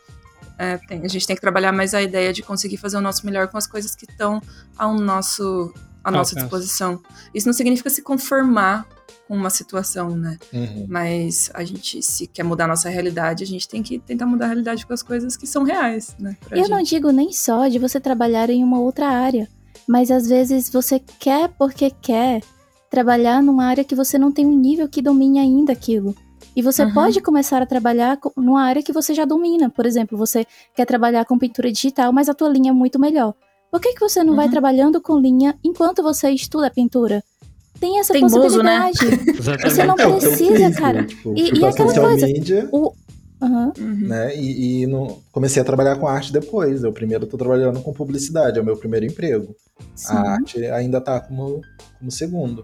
É, 0.58 0.78
tem- 0.78 1.02
a 1.04 1.08
gente 1.08 1.26
tem 1.26 1.36
que 1.36 1.42
trabalhar 1.42 1.72
mais 1.72 1.94
a 1.94 2.02
ideia 2.02 2.32
de 2.34 2.42
conseguir 2.42 2.78
fazer 2.78 2.98
o 2.98 3.02
nosso 3.02 3.26
melhor 3.26 3.48
com 3.48 3.58
as 3.58 3.68
coisas 3.68 3.96
que 3.96 4.06
estão 4.10 4.42
ao 4.78 4.94
nosso, 4.96 5.74
à 6.04 6.12
nossa 6.12 6.36
disposição. 6.36 7.02
Isso 7.34 7.48
não 7.48 7.54
significa 7.54 7.90
se 7.90 8.02
conformar 8.02 8.86
com 9.28 9.36
uma 9.36 9.50
situação, 9.50 10.16
né? 10.16 10.38
Uhum. 10.52 10.86
Mas 10.90 11.50
a 11.54 11.64
gente, 11.64 12.02
se 12.02 12.28
quer 12.28 12.44
mudar 12.44 12.66
a 12.66 12.68
nossa 12.68 12.90
realidade, 12.90 13.44
a 13.44 13.48
gente 13.48 13.68
tem 13.68 13.82
que 13.82 13.98
tentar 14.00 14.26
mudar 14.26 14.46
a 14.46 14.48
realidade 14.50 14.86
com 14.86 14.94
as 14.94 15.02
coisas 15.02 15.38
que 15.38 15.48
são 15.48 15.64
reais, 15.64 16.16
né? 16.20 16.36
Eu 16.52 16.68
não 16.68 16.80
gente. 16.80 16.90
digo 16.90 17.10
nem 17.12 17.32
só 17.32 17.68
de 17.68 17.80
você 17.80 18.00
trabalhar 18.00 18.50
em 18.50 18.64
uma 18.64 18.80
outra 18.80 19.08
área, 19.08 19.48
mas 19.88 20.12
às 20.12 20.28
vezes 20.28 20.70
você 20.70 21.00
quer 21.00 21.50
porque 21.50 21.90
quer 21.90 22.42
trabalhar 22.90 23.42
numa 23.42 23.66
área 23.66 23.84
que 23.84 23.96
você 23.96 24.20
não 24.20 24.32
tem 24.32 24.46
um 24.46 24.56
nível 24.56 24.88
que 24.88 25.02
domine 25.02 25.40
ainda 25.40 25.72
aquilo. 25.74 26.14
E 26.56 26.62
você 26.62 26.84
Uhum. 26.84 26.94
pode 26.94 27.20
começar 27.22 27.62
a 27.62 27.66
trabalhar 27.66 28.18
numa 28.38 28.62
área 28.64 28.84
que 28.84 28.94
você 28.94 29.14
já 29.14 29.26
domina. 29.26 29.70
Por 29.70 29.86
exemplo, 29.86 30.18
você 30.18 30.46
quer 30.76 30.86
trabalhar 30.86 31.26
com 31.26 31.38
pintura 31.38 31.72
digital, 31.72 32.12
mas 32.14 32.30
a 32.30 32.34
tua 32.34 32.50
linha 32.50 32.70
é 32.70 32.74
muito 32.74 33.00
melhor. 33.00 33.34
Por 33.72 33.80
que, 33.82 33.94
que 33.94 34.00
você 34.00 34.24
não 34.24 34.36
vai 34.36 34.46
Uhum. 34.46 34.52
trabalhando 34.52 35.02
com 35.02 35.18
linha 35.20 35.56
enquanto 35.64 36.04
você 36.04 36.30
estuda 36.30 36.70
pintura? 36.70 37.24
Tem 37.80 38.00
essa 38.00 38.14
Teimoso, 38.14 38.62
né? 38.62 38.92
possibilidade. 38.92 39.32
Exatamente. 39.66 39.72
Você 39.72 39.84
não 39.84 39.96
É 39.98 40.20
precisa, 40.20 40.72
cara. 40.80 41.02
né? 41.02 41.08
Tipo, 41.08 41.34
E- 41.36 41.48
e 41.50 41.60
pra 41.60 41.70
aquela 41.70 41.94
coisa, 41.94 42.28
media, 42.28 42.70
O... 42.72 42.94
Uhum. 43.42 43.74
né? 44.08 44.38
E, 44.38 44.84
e 44.84 44.88
não- 44.88 45.20
comecei 45.32 45.62
a 45.62 45.66
trabalhar 45.66 45.96
com 45.98 46.08
arte 46.08 46.32
depois. 46.32 46.84
Eu 46.84 46.94
primeiro 46.94 47.26
tô 47.26 47.36
trabalhando 47.36 47.82
com 47.82 47.92
publicidade, 47.92 48.60
é 48.60 48.62
o 48.62 48.66
meu 48.66 48.78
primeiro 48.78 49.06
emprego. 49.08 49.56
Sim. 49.96 50.14
A 50.14 50.20
arte 50.34 50.66
ainda 50.68 51.02
tá 51.02 51.20
como, 51.20 51.60
como 52.00 52.12
segundo. 52.12 52.64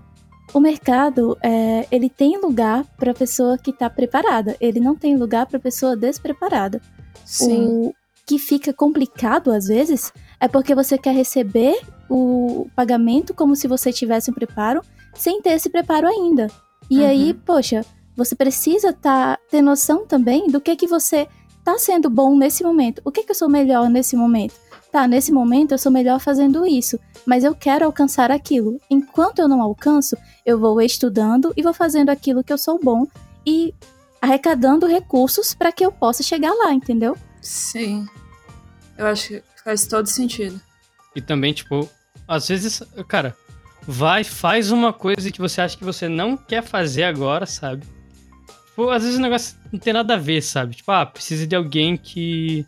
O 0.54 0.60
mercado 0.60 1.38
é, 1.44 1.86
ele 1.92 2.10
tem 2.10 2.40
lugar 2.40 2.86
para 2.98 3.14
pessoa 3.14 3.58
que 3.58 3.72
está 3.72 3.90
preparada. 3.90 4.56
Ele 4.60 4.80
não 4.80 4.96
tem 4.96 5.16
lugar 5.16 5.46
para 5.46 5.60
pessoa 5.60 5.96
despreparada. 5.96 6.82
Sim. 7.26 7.66
O 7.68 7.94
que 8.26 8.38
fica 8.40 8.72
complicado 8.74 9.52
às 9.52 9.66
vezes 9.68 10.12
é 10.40 10.48
porque 10.48 10.74
você 10.76 10.98
quer 10.98 11.14
receber 11.14 11.80
o 12.10 12.68
pagamento 12.76 13.34
como 13.34 13.56
se 13.56 13.68
você 13.68 13.92
tivesse 13.92 14.32
um 14.32 14.34
preparo, 14.34 14.82
sem 15.14 15.42
ter 15.42 15.52
esse 15.52 15.70
preparo 15.70 16.08
ainda. 16.08 16.48
E 16.90 17.00
Uhum. 17.02 17.08
aí, 17.08 17.34
poxa, 17.34 17.86
você 18.16 18.36
precisa 18.36 18.92
tá, 18.94 19.38
ter 19.50 19.62
noção 19.62 20.06
também 20.06 20.48
do 20.48 20.60
que 20.60 20.76
que 20.76 20.88
você 20.88 21.28
tá 21.64 21.78
sendo 21.78 22.10
bom 22.10 22.36
nesse 22.36 22.64
momento. 22.64 23.02
O 23.06 23.12
que 23.12 23.24
que 23.24 23.32
eu 23.32 23.36
sou 23.36 23.50
melhor 23.50 23.90
nesse 23.90 24.16
momento? 24.16 24.56
Tá, 24.92 25.08
nesse 25.08 25.32
momento 25.32 25.72
eu 25.72 25.78
sou 25.78 25.92
melhor 25.92 26.20
fazendo 26.20 26.66
isso, 26.66 27.00
mas 27.26 27.44
eu 27.44 27.54
quero 27.54 27.86
alcançar 27.86 28.32
aquilo. 28.32 28.80
Enquanto 28.90 29.40
eu 29.40 29.48
não 29.48 29.62
alcanço, 29.62 30.18
eu 30.46 30.60
vou 30.60 30.82
estudando 30.82 31.54
e 31.56 31.62
vou 31.62 31.74
fazendo 31.74 32.10
aquilo 32.10 32.44
que 32.44 32.52
eu 32.52 32.58
sou 32.58 32.80
bom 32.82 33.06
e 33.46 33.74
arrecadando 34.22 34.88
recursos 34.88 35.54
para 35.54 35.72
que 35.72 35.86
eu 35.86 35.92
possa 35.92 36.24
chegar 36.24 36.52
lá, 36.54 36.74
entendeu? 36.74 37.16
Sim. 37.42 38.08
Eu 38.98 39.06
acho 39.06 39.28
que 39.30 39.44
faz 39.64 39.86
todo 39.86 40.08
sentido. 40.08 40.60
E 41.16 41.22
também, 41.22 41.54
tipo, 41.54 41.88
às 42.28 42.48
vezes, 42.48 42.82
cara, 43.08 43.36
vai, 43.88 44.24
faz 44.24 44.72
uma 44.72 44.92
coisa 44.92 45.32
que 45.32 45.40
você 45.40 45.62
acha 45.62 45.78
que 45.78 45.84
você 45.84 46.08
não 46.08 46.36
quer 46.36 46.64
fazer 46.64 47.04
agora, 47.04 47.46
sabe? 47.46 47.86
Tipo, 48.68 48.90
às 48.90 49.04
vezes 49.04 49.18
o 49.18 49.22
negócio 49.22 49.58
não 49.72 49.80
tem 49.80 49.94
nada 49.94 50.14
a 50.16 50.18
ver, 50.18 50.42
sabe? 50.42 50.76
Tipo, 50.76 50.92
ah, 50.92 51.06
precisa 51.06 51.46
de 51.46 51.56
alguém 51.56 51.98
que. 51.98 52.66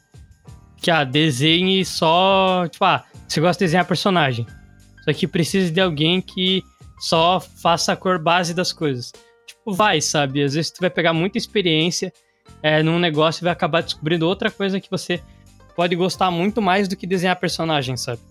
Que, 0.82 0.90
ah, 0.90 1.04
desenhe 1.04 1.86
só. 1.86 2.68
Tipo, 2.68 2.86
ah, 2.86 3.06
você 3.28 3.40
gosta 3.40 3.60
de 3.60 3.68
desenhar 3.68 3.86
personagem. 3.86 4.46
Só 5.04 5.14
que 5.14 5.28
precisa 5.28 5.72
de 5.72 5.80
alguém 5.80 6.22
que 6.22 6.64
só 7.00 7.40
faça 7.40 7.94
a 7.94 7.96
cor 7.96 8.20
base 8.20 8.54
das 8.54 8.74
coisas. 8.74 9.12
Tipo, 9.48 9.74
vai, 9.74 10.02
sabe? 10.02 10.44
Às 10.44 10.54
vezes 10.54 10.72
tu 10.72 10.80
vai 10.82 10.90
pegar 10.90 11.14
muita 11.14 11.38
experiência 11.38 12.12
é, 12.62 12.84
num 12.84 13.00
negócio 13.00 13.42
e 13.42 13.46
vai 13.46 13.54
acabar 13.54 13.82
descobrindo 13.82 14.28
outra 14.28 14.52
coisa 14.52 14.80
que 14.80 14.90
você 14.90 15.22
pode 15.76 15.96
gostar 15.96 16.30
muito 16.30 16.62
mais 16.62 16.88
do 16.88 16.96
que 16.96 17.08
desenhar 17.08 17.36
personagem, 17.40 17.98
sabe? 17.98 18.22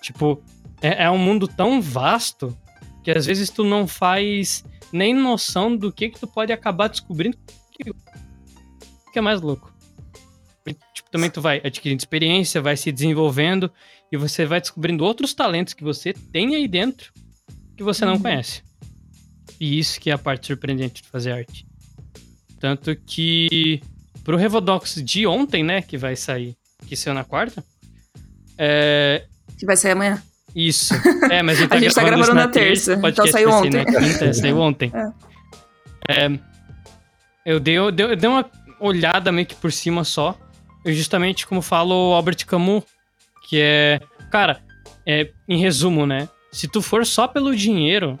Tipo, 0.00 0.42
é, 0.80 1.04
é 1.04 1.10
um 1.10 1.18
mundo 1.18 1.46
tão 1.46 1.80
vasto 1.80 2.56
que 3.04 3.10
às 3.10 3.26
vezes 3.26 3.50
tu 3.50 3.64
não 3.64 3.86
faz 3.86 4.64
nem 4.92 5.14
noção 5.14 5.76
do 5.76 5.92
que 5.92 6.10
que 6.10 6.20
tu 6.20 6.26
pode 6.26 6.52
acabar 6.52 6.88
descobrindo 6.88 7.36
que, 7.70 7.84
que 9.12 9.18
é 9.18 9.22
mais 9.22 9.40
louco. 9.40 9.71
Tipo, 10.94 11.10
também 11.10 11.30
tu 11.30 11.40
vai 11.40 11.60
adquirindo 11.64 12.00
experiência, 12.00 12.60
vai 12.60 12.76
se 12.76 12.92
desenvolvendo 12.92 13.70
e 14.10 14.16
você 14.16 14.44
vai 14.44 14.60
descobrindo 14.60 15.04
outros 15.04 15.34
talentos 15.34 15.74
que 15.74 15.82
você 15.82 16.12
tem 16.12 16.54
aí 16.54 16.68
dentro 16.68 17.12
que 17.76 17.82
você 17.82 18.04
não 18.04 18.14
uhum. 18.14 18.22
conhece. 18.22 18.62
E 19.58 19.78
isso 19.78 20.00
que 20.00 20.10
é 20.10 20.12
a 20.12 20.18
parte 20.18 20.46
surpreendente 20.46 21.02
de 21.02 21.08
fazer 21.08 21.32
arte. 21.32 21.66
Tanto 22.60 22.94
que 22.94 23.82
pro 24.22 24.36
Revodox 24.36 25.02
de 25.02 25.26
ontem, 25.26 25.64
né, 25.64 25.82
que 25.82 25.96
vai 25.96 26.14
sair, 26.14 26.56
que 26.86 26.96
saiu 26.96 27.14
na 27.14 27.24
quarta, 27.24 27.64
é... 28.56 29.24
Que 29.58 29.66
vai 29.66 29.76
sair 29.76 29.92
amanhã. 29.92 30.22
Isso. 30.54 30.94
É, 31.30 31.42
mas 31.42 31.56
a 31.56 31.60
gente 31.62 31.70
tá, 31.70 31.76
a 31.76 31.80
gente 31.80 31.94
tá 31.94 32.02
gravando, 32.02 32.26
tá 32.26 32.32
gravando 32.32 32.34
na, 32.34 32.46
na 32.46 32.52
terça. 32.52 32.96
terça 32.96 33.08
então 33.08 33.26
saiu 33.26 33.50
ontem. 33.50 33.84
quinta, 33.84 34.34
saiu 34.34 34.58
ontem. 34.60 34.92
É. 34.94 36.26
É, 36.26 36.38
eu, 37.46 37.58
dei, 37.58 37.78
eu, 37.78 37.90
dei, 37.90 38.06
eu 38.06 38.16
dei 38.16 38.28
uma 38.28 38.44
olhada 38.78 39.32
meio 39.32 39.46
que 39.46 39.54
por 39.54 39.72
cima 39.72 40.04
só. 40.04 40.38
Justamente, 40.84 41.46
como 41.46 41.62
falo 41.62 42.10
o 42.10 42.14
Albert 42.14 42.44
Camus, 42.46 42.84
que 43.48 43.60
é... 43.60 44.00
Cara, 44.30 44.62
é, 45.06 45.30
em 45.48 45.58
resumo, 45.58 46.06
né? 46.06 46.28
Se 46.50 46.68
tu 46.68 46.82
for 46.82 47.06
só 47.06 47.26
pelo 47.28 47.54
dinheiro, 47.54 48.18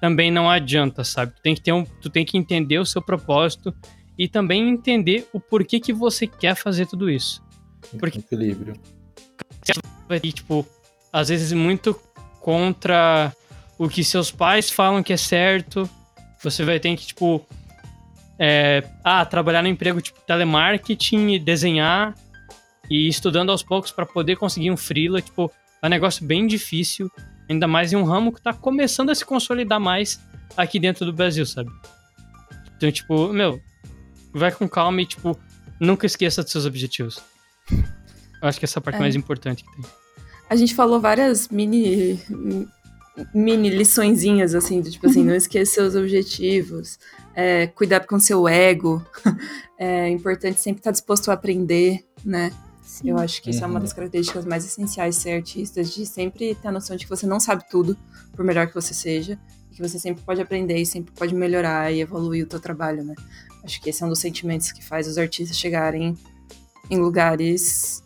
também 0.00 0.30
não 0.30 0.48
adianta, 0.48 1.04
sabe? 1.04 1.32
Tu 1.32 1.42
tem 1.42 1.54
que 1.54 1.60
ter 1.60 1.72
um, 1.72 1.84
tu 1.84 2.08
tem 2.08 2.24
que 2.24 2.38
entender 2.38 2.78
o 2.78 2.86
seu 2.86 3.02
propósito 3.02 3.74
e 4.18 4.28
também 4.28 4.68
entender 4.68 5.28
o 5.32 5.38
porquê 5.38 5.78
que 5.78 5.92
você 5.92 6.26
quer 6.26 6.54
fazer 6.54 6.86
tudo 6.86 7.10
isso. 7.10 7.42
Porque 7.98 8.18
equilíbrio. 8.18 8.74
Vai 10.08 10.20
tipo, 10.20 10.66
às 11.12 11.28
vezes 11.28 11.52
muito 11.52 11.98
contra 12.40 13.32
o 13.78 13.88
que 13.88 14.04
seus 14.04 14.30
pais 14.30 14.70
falam 14.70 15.02
que 15.02 15.12
é 15.12 15.16
certo. 15.16 15.88
Você 16.42 16.64
vai 16.64 16.80
ter 16.80 16.96
que, 16.96 17.06
tipo, 17.06 17.46
é, 18.42 18.82
ah, 19.04 19.24
trabalhar 19.26 19.62
no 19.62 19.68
emprego 19.68 20.00
tipo 20.00 20.18
telemarketing 20.22 21.38
desenhar 21.38 22.14
e 22.88 23.06
estudando 23.06 23.50
aos 23.50 23.62
poucos 23.62 23.92
para 23.92 24.06
poder 24.06 24.36
conseguir 24.36 24.70
um 24.70 24.76
freela, 24.76 25.20
tipo, 25.20 25.52
é 25.82 25.86
um 25.86 25.90
negócio 25.90 26.26
bem 26.26 26.46
difícil, 26.46 27.10
ainda 27.48 27.68
mais 27.68 27.92
em 27.92 27.96
um 27.96 28.02
ramo 28.02 28.32
que 28.32 28.40
tá 28.40 28.54
começando 28.54 29.10
a 29.10 29.14
se 29.14 29.24
consolidar 29.24 29.78
mais 29.78 30.18
aqui 30.56 30.80
dentro 30.80 31.04
do 31.04 31.12
Brasil, 31.12 31.44
sabe? 31.44 31.70
Então, 32.76 32.90
tipo, 32.90 33.28
meu, 33.28 33.60
vai 34.32 34.50
com 34.50 34.66
calma 34.66 35.02
e, 35.02 35.06
tipo, 35.06 35.38
nunca 35.78 36.06
esqueça 36.06 36.42
dos 36.42 36.50
seus 36.50 36.64
objetivos. 36.64 37.22
Eu 37.70 38.48
acho 38.48 38.58
que 38.58 38.64
essa 38.64 38.78
é 38.78 38.80
a 38.80 38.82
parte 38.82 38.96
é. 38.96 39.00
mais 39.00 39.14
importante 39.14 39.62
que 39.62 39.70
tem. 39.70 39.90
A 40.48 40.56
gente 40.56 40.74
falou 40.74 40.98
várias 40.98 41.48
mini 41.48 42.18
mini 43.34 43.70
liçõezinhas, 43.70 44.54
assim, 44.54 44.80
de, 44.80 44.90
tipo 44.90 45.06
assim, 45.06 45.24
não 45.24 45.34
esqueça 45.34 45.74
seus 45.74 45.94
objetivos, 45.94 46.98
é, 47.34 47.66
cuidado 47.68 48.06
com 48.06 48.18
seu 48.18 48.46
ego, 48.48 49.04
é 49.78 50.08
importante 50.08 50.60
sempre 50.60 50.80
estar 50.80 50.90
disposto 50.90 51.30
a 51.30 51.34
aprender, 51.34 52.04
né? 52.24 52.52
Sim. 52.82 53.10
Eu 53.10 53.18
acho 53.18 53.40
que 53.40 53.50
isso 53.50 53.60
uhum. 53.60 53.64
é 53.64 53.68
uma 53.68 53.74
uhum. 53.76 53.82
das 53.82 53.92
características 53.92 54.44
mais 54.44 54.64
essenciais 54.64 55.16
de 55.16 55.22
ser 55.22 55.30
artista, 55.30 55.82
de 55.82 56.04
sempre 56.04 56.54
ter 56.56 56.68
a 56.68 56.72
noção 56.72 56.96
de 56.96 57.04
que 57.04 57.10
você 57.10 57.26
não 57.26 57.38
sabe 57.38 57.64
tudo, 57.70 57.96
por 58.34 58.44
melhor 58.44 58.66
que 58.66 58.74
você 58.74 58.92
seja, 58.92 59.38
e 59.70 59.76
que 59.76 59.80
você 59.80 59.98
sempre 59.98 60.24
pode 60.24 60.40
aprender 60.40 60.76
e 60.76 60.84
sempre 60.84 61.12
pode 61.14 61.34
melhorar 61.34 61.92
e 61.92 62.00
evoluir 62.00 62.46
o 62.46 62.50
seu 62.50 62.58
trabalho, 62.58 63.04
né? 63.04 63.14
Acho 63.62 63.80
que 63.80 63.90
esse 63.90 64.02
é 64.02 64.06
um 64.06 64.08
dos 64.08 64.18
sentimentos 64.18 64.72
que 64.72 64.84
faz 64.84 65.06
os 65.06 65.18
artistas 65.18 65.56
chegarem 65.56 66.16
em 66.90 66.98
lugares 66.98 68.02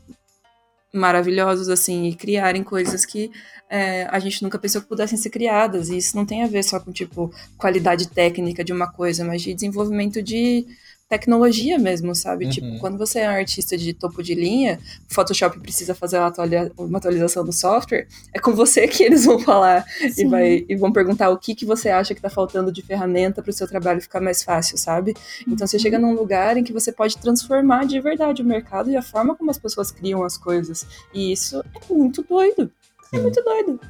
maravilhosos, 0.93 1.69
assim, 1.69 2.07
e 2.07 2.15
criarem 2.15 2.63
coisas 2.63 3.05
que 3.05 3.31
é, 3.75 4.07
a 4.09 4.21
gente 4.21 4.41
nunca 4.41 4.57
pensou 4.57 4.81
que 4.81 4.87
pudessem 4.87 5.19
ser 5.19 5.31
criadas. 5.31 5.89
E 5.89 5.97
isso 5.97 6.17
não 6.17 6.25
tem 6.25 6.45
a 6.45 6.47
ver 6.47 6.63
só 6.63 6.79
com, 6.79 6.93
tipo, 6.93 7.35
qualidade 7.59 8.07
técnica 8.07 8.63
de 8.63 8.73
uma 8.73 8.87
coisa, 8.87 9.25
mas 9.25 9.43
de 9.43 9.53
desenvolvimento 9.53 10.23
de 10.23 10.65
tecnologia 11.09 11.77
mesmo, 11.77 12.15
sabe? 12.15 12.49
Tipo, 12.49 12.67
uhum. 12.67 12.73
Tipo, 12.75 12.81
quando 12.81 12.97
você 12.97 13.19
é 13.19 13.29
um 13.29 13.33
artista 13.35 13.77
de 13.77 13.93
topo 13.93 14.23
de 14.23 14.33
linha, 14.33 14.79
o 15.11 15.13
Photoshop 15.15 15.59
precisa 15.59 15.93
fazer 15.93 16.19
uma, 16.19 16.29
atualiza 16.29 16.73
uma 16.79 16.99
atualização 16.99 17.45
do 17.45 17.53
software, 17.53 18.07
é 18.33 18.39
com 18.39 18.53
você 18.53 18.87
que 18.87 19.03
eles 19.03 19.25
vão 19.25 19.41
falar 19.41 19.85
e, 20.17 20.25
vai, 20.25 20.65
e 20.69 20.77
vão 20.77 20.93
perguntar 20.93 21.31
o 21.31 21.37
que, 21.37 21.55
que 21.55 21.67
você 21.67 21.89
acha 21.91 22.15
que 22.15 22.23
tá 22.23 22.31
faltando 22.31 22.73
de 22.73 22.81
ferramenta 22.81 23.43
para 23.43 23.51
o 23.51 23.53
seu 23.53 23.67
trabalho 23.67 24.01
ficar 24.01 24.21
mais 24.21 24.43
fácil, 24.43 24.79
sabe? 24.79 25.15
Então 25.47 25.67
você 25.67 25.81
chega 25.81 25.99
num 25.99 26.15
lugar 26.15 26.57
em 26.57 26.65
que 26.65 26.73
você 26.73 26.93
pode 26.93 27.19
transformar 27.19 27.87
de 27.87 28.01
verdade 28.01 28.41
o 28.41 28.45
mercado 28.45 28.89
e 28.89 28.97
a 28.97 29.03
forma 29.03 29.35
como 29.35 29.51
as 29.51 29.59
pessoas 29.59 29.91
criam 29.91 30.23
as 30.23 30.39
coisas. 30.39 30.87
E 31.13 31.33
isso 31.33 31.59
é 31.59 31.93
muito 31.93 32.23
doido. 32.23 32.71
É 33.15 33.21
muito 33.21 33.43
doido. 33.43 33.81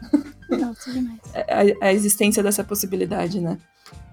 Nossa, 0.51 0.93
demais. 0.93 1.21
a, 1.81 1.87
a 1.87 1.93
existência 1.93 2.43
dessa 2.43 2.63
possibilidade, 2.63 3.41
né? 3.41 3.59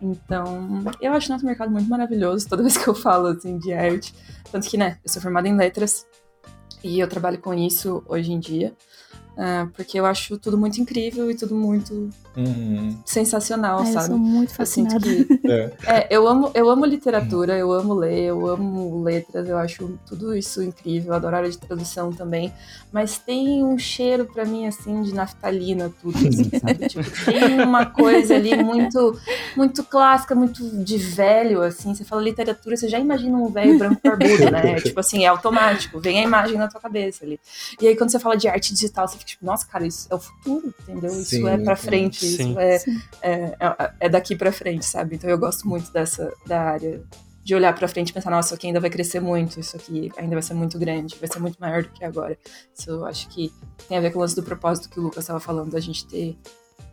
Então, 0.01 0.83
eu 0.99 1.13
acho 1.13 1.31
nosso 1.31 1.45
mercado 1.45 1.71
muito 1.71 1.89
maravilhoso 1.89 2.47
toda 2.47 2.63
vez 2.63 2.77
que 2.77 2.87
eu 2.87 2.95
falo 2.95 3.27
assim 3.27 3.57
de 3.57 3.71
arte. 3.71 4.13
Tanto 4.51 4.67
que, 4.67 4.77
né, 4.77 4.97
eu 5.03 5.11
sou 5.11 5.21
formada 5.21 5.47
em 5.47 5.55
letras 5.55 6.05
e 6.83 6.99
eu 6.99 7.07
trabalho 7.07 7.39
com 7.39 7.53
isso 7.53 8.03
hoje 8.07 8.31
em 8.31 8.39
dia. 8.39 8.75
Uh, 9.31 9.69
porque 9.71 9.99
eu 9.99 10.05
acho 10.05 10.37
tudo 10.37 10.57
muito 10.57 10.79
incrível 10.81 11.31
e 11.31 11.35
tudo 11.35 11.55
muito 11.55 12.09
uhum. 12.35 12.97
sensacional, 13.05 13.85
sabe? 13.85 13.95
Eu 13.95 14.01
sou 14.01 14.17
muito 14.17 14.53
fascinada. 14.53 14.99
Que, 14.99 15.41
é. 15.47 15.73
é. 15.85 16.07
eu 16.09 16.27
amo, 16.27 16.51
eu 16.53 16.69
amo 16.69 16.85
literatura, 16.85 17.57
eu 17.57 17.71
amo 17.71 17.93
ler, 17.93 18.25
eu 18.25 18.47
amo 18.47 19.03
letras, 19.03 19.47
eu 19.47 19.57
acho 19.57 19.99
tudo 20.05 20.35
isso 20.35 20.61
incrível, 20.61 21.11
eu 21.11 21.15
adoro 21.15 21.35
área 21.35 21.49
de 21.49 21.57
tradução 21.57 22.11
também. 22.11 22.53
Mas 22.91 23.17
tem 23.17 23.63
um 23.63 23.77
cheiro 23.77 24.25
para 24.25 24.43
mim 24.43 24.67
assim 24.67 25.01
de 25.01 25.13
naftalina 25.13 25.91
tudo, 26.01 26.17
assim, 26.17 26.49
sabe? 26.59 26.87
tipo, 26.89 27.03
tem 27.25 27.61
uma 27.61 27.85
coisa 27.85 28.35
ali 28.35 28.55
muito, 28.61 29.17
muito 29.55 29.83
clássica, 29.83 30.35
muito 30.35 30.83
de 30.83 30.97
velho, 30.97 31.61
assim. 31.61 31.95
Você 31.95 32.03
fala 32.03 32.21
literatura, 32.21 32.75
você 32.75 32.89
já 32.89 32.99
imagina 32.99 33.37
um 33.37 33.49
velho 33.49 33.77
branco 33.77 34.01
barbudo, 34.03 34.51
né? 34.51 34.75
tipo 34.81 34.99
assim, 34.99 35.23
é 35.23 35.27
automático, 35.27 35.99
vem 35.99 36.19
a 36.19 36.23
imagem 36.23 36.57
na 36.57 36.67
tua 36.67 36.81
cabeça 36.81 37.23
ali. 37.23 37.39
E 37.79 37.87
aí 37.87 37.95
quando 37.95 38.11
você 38.11 38.19
fala 38.19 38.35
de 38.35 38.47
arte 38.47 38.73
digital, 38.73 39.07
você 39.07 39.17
fica 39.17 39.29
tipo, 39.29 39.45
nossa, 39.45 39.65
cara, 39.65 39.85
isso 39.85 40.07
é 40.09 40.15
o 40.15 40.19
futuro, 40.19 40.73
entendeu? 40.81 41.11
Sim, 41.11 41.21
isso 41.21 41.47
é 41.47 41.57
para 41.57 41.75
frente, 41.75 42.20
sim. 42.25 42.51
isso 42.51 42.59
é, 42.59 42.75
é, 43.21 43.33
é, 43.59 43.91
é, 44.01 44.09
daqui 44.09 44.35
para 44.35 44.51
frente, 44.51 44.85
sabe? 44.85 45.15
Então 45.15 45.29
eu 45.29 45.37
gosto 45.37 45.67
muito 45.67 45.91
dessa 45.91 46.33
da 46.45 46.61
área 46.61 47.01
de 47.43 47.55
olhar 47.55 47.73
para 47.73 47.87
frente 47.87 48.09
e 48.09 48.13
pensar, 48.13 48.29
nossa, 48.29 48.49
isso 48.49 48.55
aqui 48.55 48.67
ainda 48.67 48.79
vai 48.79 48.89
crescer 48.89 49.19
muito, 49.19 49.59
isso 49.59 49.75
aqui 49.75 50.11
ainda 50.15 50.35
vai 50.35 50.43
ser 50.43 50.53
muito 50.53 50.77
grande, 50.77 51.17
vai 51.19 51.27
ser 51.27 51.39
muito 51.39 51.57
maior 51.59 51.83
do 51.83 51.89
que 51.89 52.05
agora. 52.05 52.37
Isso 52.77 52.89
eu 52.89 53.05
acho 53.05 53.27
que 53.29 53.51
tem 53.87 53.97
a 53.97 54.01
ver 54.01 54.11
com 54.11 54.19
o 54.19 54.21
lance 54.21 54.35
do 54.35 54.43
propósito 54.43 54.89
que 54.89 54.99
o 54.99 55.03
Lucas 55.03 55.23
estava 55.23 55.39
falando, 55.39 55.71
da 55.71 55.79
gente 55.79 56.05
ter 56.05 56.37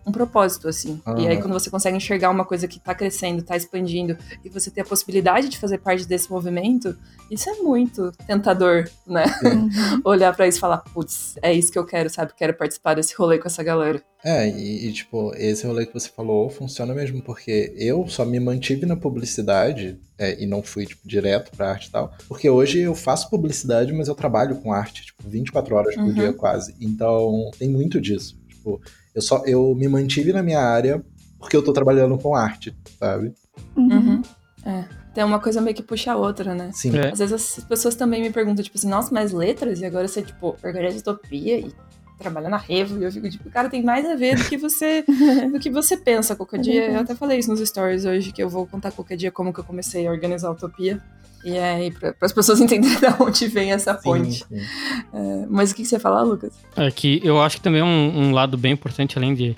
um 0.07 0.13
propósito, 0.13 0.69
assim. 0.69 1.01
Uhum. 1.07 1.19
E 1.19 1.29
aí, 1.29 1.37
quando 1.41 1.53
você 1.53 1.71
consegue 1.71 1.97
enxergar 1.97 2.31
uma 2.31 2.45
coisa 2.45 2.67
que 2.67 2.81
tá 2.81 2.95
crescendo, 2.95 3.43
tá 3.43 3.57
expandindo, 3.57 4.17
e 4.45 4.49
você 4.49 4.71
ter 4.71 4.81
a 4.81 4.85
possibilidade 4.85 5.49
de 5.49 5.59
fazer 5.59 5.79
parte 5.79 6.07
desse 6.07 6.31
movimento, 6.31 6.97
isso 7.31 7.49
é 7.51 7.55
muito 7.57 8.11
tentador, 8.27 8.89
né? 9.07 9.25
Olhar 10.05 10.35
para 10.35 10.49
isso 10.49 10.59
e 10.59 10.61
falar, 10.61 10.79
putz, 10.79 11.37
é 11.43 11.53
isso 11.53 11.71
que 11.71 11.79
eu 11.79 11.85
quero, 11.85 12.09
sabe? 12.09 12.33
Quero 12.37 12.55
participar 12.55 12.95
desse 12.95 13.15
rolê 13.15 13.39
com 13.39 13.47
essa 13.47 13.63
galera. 13.63 14.03
É, 14.25 14.49
e, 14.49 14.89
e, 14.89 14.93
tipo, 14.93 15.33
esse 15.37 15.67
rolê 15.67 15.87
que 15.87 15.95
você 15.95 16.09
falou 16.09 16.51
funciona 16.51 16.93
mesmo, 16.93 17.23
porque 17.23 17.73
eu 17.77 18.09
só 18.09 18.25
me 18.25 18.41
mantive 18.41 18.85
na 18.85 18.97
publicidade 18.97 20.01
é, 20.19 20.43
e 20.43 20.47
não 20.47 20.63
fui, 20.63 20.87
tipo, 20.87 21.07
direto 21.07 21.53
pra 21.57 21.71
arte 21.71 21.87
e 21.87 21.91
tal, 21.93 22.13
porque 22.27 22.51
hoje 22.51 22.81
eu 22.81 22.95
faço 22.95 23.31
publicidade, 23.31 23.93
mas 23.93 24.09
eu 24.09 24.15
trabalho 24.15 24.57
com 24.57 24.73
arte, 24.73 25.07
tipo, 25.07 25.29
24 25.29 25.75
horas 25.77 25.95
por 25.95 26.05
uhum. 26.05 26.15
dia 26.15 26.33
quase. 26.33 26.75
Então, 26.81 27.51
tem 27.59 27.69
muito 27.69 28.01
disso. 28.01 28.38
Tipo, 28.69 28.81
eu 29.15 29.23
só 29.23 29.43
eu 29.47 29.75
me 29.75 29.89
mantive 29.89 30.33
na 30.33 30.43
minha 30.43 30.61
área 30.61 31.03
porque 31.39 31.57
eu 31.57 31.63
tô 31.63 31.73
trabalhando 31.73 32.19
com 32.19 32.35
arte, 32.35 32.77
sabe? 32.99 33.33
Uhum. 33.77 33.89
uhum. 33.89 34.23
É. 34.65 34.85
Tem 35.15 35.25
uma 35.25 35.41
coisa 35.41 35.61
meio 35.61 35.75
que 35.75 35.83
puxa 35.83 36.13
a 36.13 36.17
outra, 36.17 36.55
né? 36.55 36.71
Sim. 36.73 36.97
É. 36.97 37.11
Às 37.11 37.19
vezes 37.19 37.33
as 37.33 37.65
pessoas 37.65 37.95
também 37.95 38.21
me 38.21 38.31
perguntam, 38.31 38.63
tipo 38.63 38.77
assim, 38.77 38.89
nossa, 38.89 39.13
mas 39.13 39.33
letras? 39.33 39.81
E 39.81 39.87
agora 39.87 40.07
você, 40.07 40.23
tipo, 40.23 40.57
organiza 40.63 40.99
utopia 40.99 41.59
e 41.59 41.73
trabalha 42.19 42.49
na 42.49 42.57
Revo. 42.57 43.01
E 43.01 43.05
eu 43.05 43.11
fico, 43.11 43.29
tipo, 43.31 43.51
cara, 43.51 43.71
tem 43.71 43.83
mais 43.83 44.05
a 44.05 44.15
ver 44.15 44.37
do 44.37 44.45
que 44.45 44.57
você 44.57 45.05
do 45.51 45.59
que 45.59 45.71
você 45.71 45.97
pensa 45.97 46.37
qualquer 46.37 46.61
dia. 46.61 46.91
Eu 46.91 47.01
até 47.01 47.15
falei 47.15 47.39
isso 47.39 47.51
nos 47.51 47.67
stories 47.67 48.05
hoje, 48.05 48.33
que 48.33 48.43
eu 48.43 48.49
vou 48.49 48.67
contar 48.67 48.93
qualquer 48.93 49.17
dia 49.17 49.31
como 49.33 49.53
que 49.53 49.61
eu 49.61 49.65
comecei 49.65 50.07
a 50.07 50.11
organizar 50.11 50.49
a 50.49 50.53
utopia. 50.53 51.01
E 51.45 51.57
aí, 51.57 51.91
para 51.91 52.15
as 52.21 52.33
pessoas 52.33 52.59
entenderem 52.61 52.99
de 52.99 53.23
onde 53.23 53.47
vem 53.49 53.73
essa 53.73 53.95
fonte. 53.95 54.39
Sim, 54.39 54.45
sim. 54.49 54.67
É, 55.13 55.47
mas 55.49 55.71
o 55.71 55.75
que, 55.75 55.83
que 55.83 55.89
você 55.89 55.99
fala, 55.99 56.23
Lucas? 56.23 56.53
É 56.77 56.91
que 56.91 57.21
eu 57.23 57.41
acho 57.41 57.57
que 57.57 57.63
também 57.63 57.81
é 57.81 57.85
um, 57.85 58.29
um 58.29 58.33
lado 58.33 58.57
bem 58.57 58.73
importante, 58.73 59.17
além 59.19 59.35
de, 59.35 59.57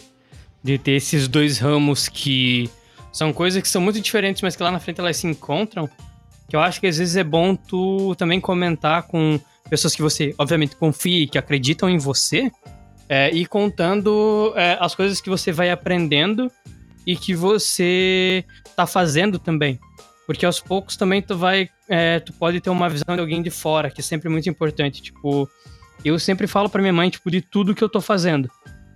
de 0.62 0.78
ter 0.78 0.92
esses 0.92 1.26
dois 1.26 1.58
ramos 1.58 2.08
que 2.08 2.70
são 3.12 3.32
coisas 3.32 3.62
que 3.62 3.68
são 3.68 3.80
muito 3.80 4.00
diferentes, 4.00 4.42
mas 4.42 4.54
que 4.54 4.62
lá 4.62 4.70
na 4.70 4.78
frente 4.78 5.00
elas 5.00 5.16
se 5.16 5.26
encontram. 5.26 5.88
Que 6.48 6.56
eu 6.56 6.60
acho 6.60 6.80
que 6.80 6.86
às 6.86 6.98
vezes 6.98 7.16
é 7.16 7.24
bom 7.24 7.54
tu 7.54 8.14
também 8.16 8.40
comentar 8.40 9.04
com 9.04 9.38
pessoas 9.68 9.94
que 9.94 10.02
você, 10.02 10.34
obviamente, 10.36 10.74
confia 10.76 11.22
e 11.22 11.26
que 11.26 11.38
acreditam 11.38 11.88
em 11.88 11.98
você, 11.98 12.50
é, 13.08 13.30
e 13.30 13.46
contando 13.46 14.52
é, 14.56 14.76
as 14.80 14.94
coisas 14.94 15.20
que 15.20 15.30
você 15.30 15.50
vai 15.52 15.70
aprendendo 15.70 16.50
e 17.06 17.16
que 17.16 17.34
você 17.34 18.44
tá 18.76 18.86
fazendo 18.86 19.38
também. 19.38 19.78
Porque 20.30 20.46
aos 20.46 20.60
poucos 20.60 20.96
também 20.96 21.20
tu 21.20 21.36
vai. 21.36 21.68
é, 21.88 22.20
tu 22.20 22.32
pode 22.32 22.60
ter 22.60 22.70
uma 22.70 22.88
visão 22.88 23.16
de 23.16 23.20
alguém 23.20 23.42
de 23.42 23.50
fora, 23.50 23.90
que 23.90 24.00
é 24.00 24.04
sempre 24.04 24.28
muito 24.28 24.48
importante. 24.48 25.02
Tipo, 25.02 25.50
eu 26.04 26.16
sempre 26.20 26.46
falo 26.46 26.68
pra 26.68 26.80
minha 26.80 26.92
mãe, 26.92 27.10
tipo, 27.10 27.28
de 27.32 27.40
tudo 27.40 27.74
que 27.74 27.82
eu 27.82 27.88
tô 27.88 28.00
fazendo. 28.00 28.48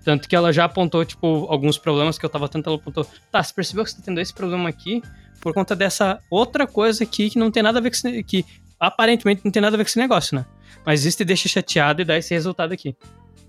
Tanto 0.04 0.28
que 0.28 0.36
ela 0.36 0.52
já 0.52 0.66
apontou, 0.66 1.04
tipo, 1.04 1.46
alguns 1.50 1.76
problemas 1.76 2.16
que 2.16 2.24
eu 2.24 2.30
tava 2.30 2.48
tendo, 2.48 2.68
ela 2.68 2.76
apontou, 2.76 3.04
tá, 3.32 3.42
você 3.42 3.52
percebeu 3.52 3.82
que 3.82 3.90
você 3.90 3.96
tá 3.96 4.02
tendo 4.04 4.20
esse 4.20 4.32
problema 4.32 4.68
aqui 4.68 5.02
por 5.40 5.52
conta 5.52 5.74
dessa 5.74 6.20
outra 6.30 6.68
coisa 6.68 7.02
aqui 7.02 7.28
que 7.30 7.36
não 7.38 7.50
tem 7.50 7.64
nada 7.64 7.80
a 7.80 7.82
ver 7.82 7.90
com 7.90 7.96
esse, 7.96 8.22
que 8.22 8.44
aparentemente 8.78 9.40
não 9.44 9.50
tem 9.50 9.60
nada 9.60 9.74
a 9.74 9.78
ver 9.78 9.82
com 9.82 9.88
esse 9.88 9.98
negócio, 9.98 10.36
né? 10.36 10.46
Mas 10.86 11.04
isso 11.04 11.16
te 11.16 11.24
deixa 11.24 11.48
chateado 11.48 12.00
e 12.00 12.04
dá 12.04 12.16
esse 12.16 12.32
resultado 12.32 12.70
aqui. 12.72 12.94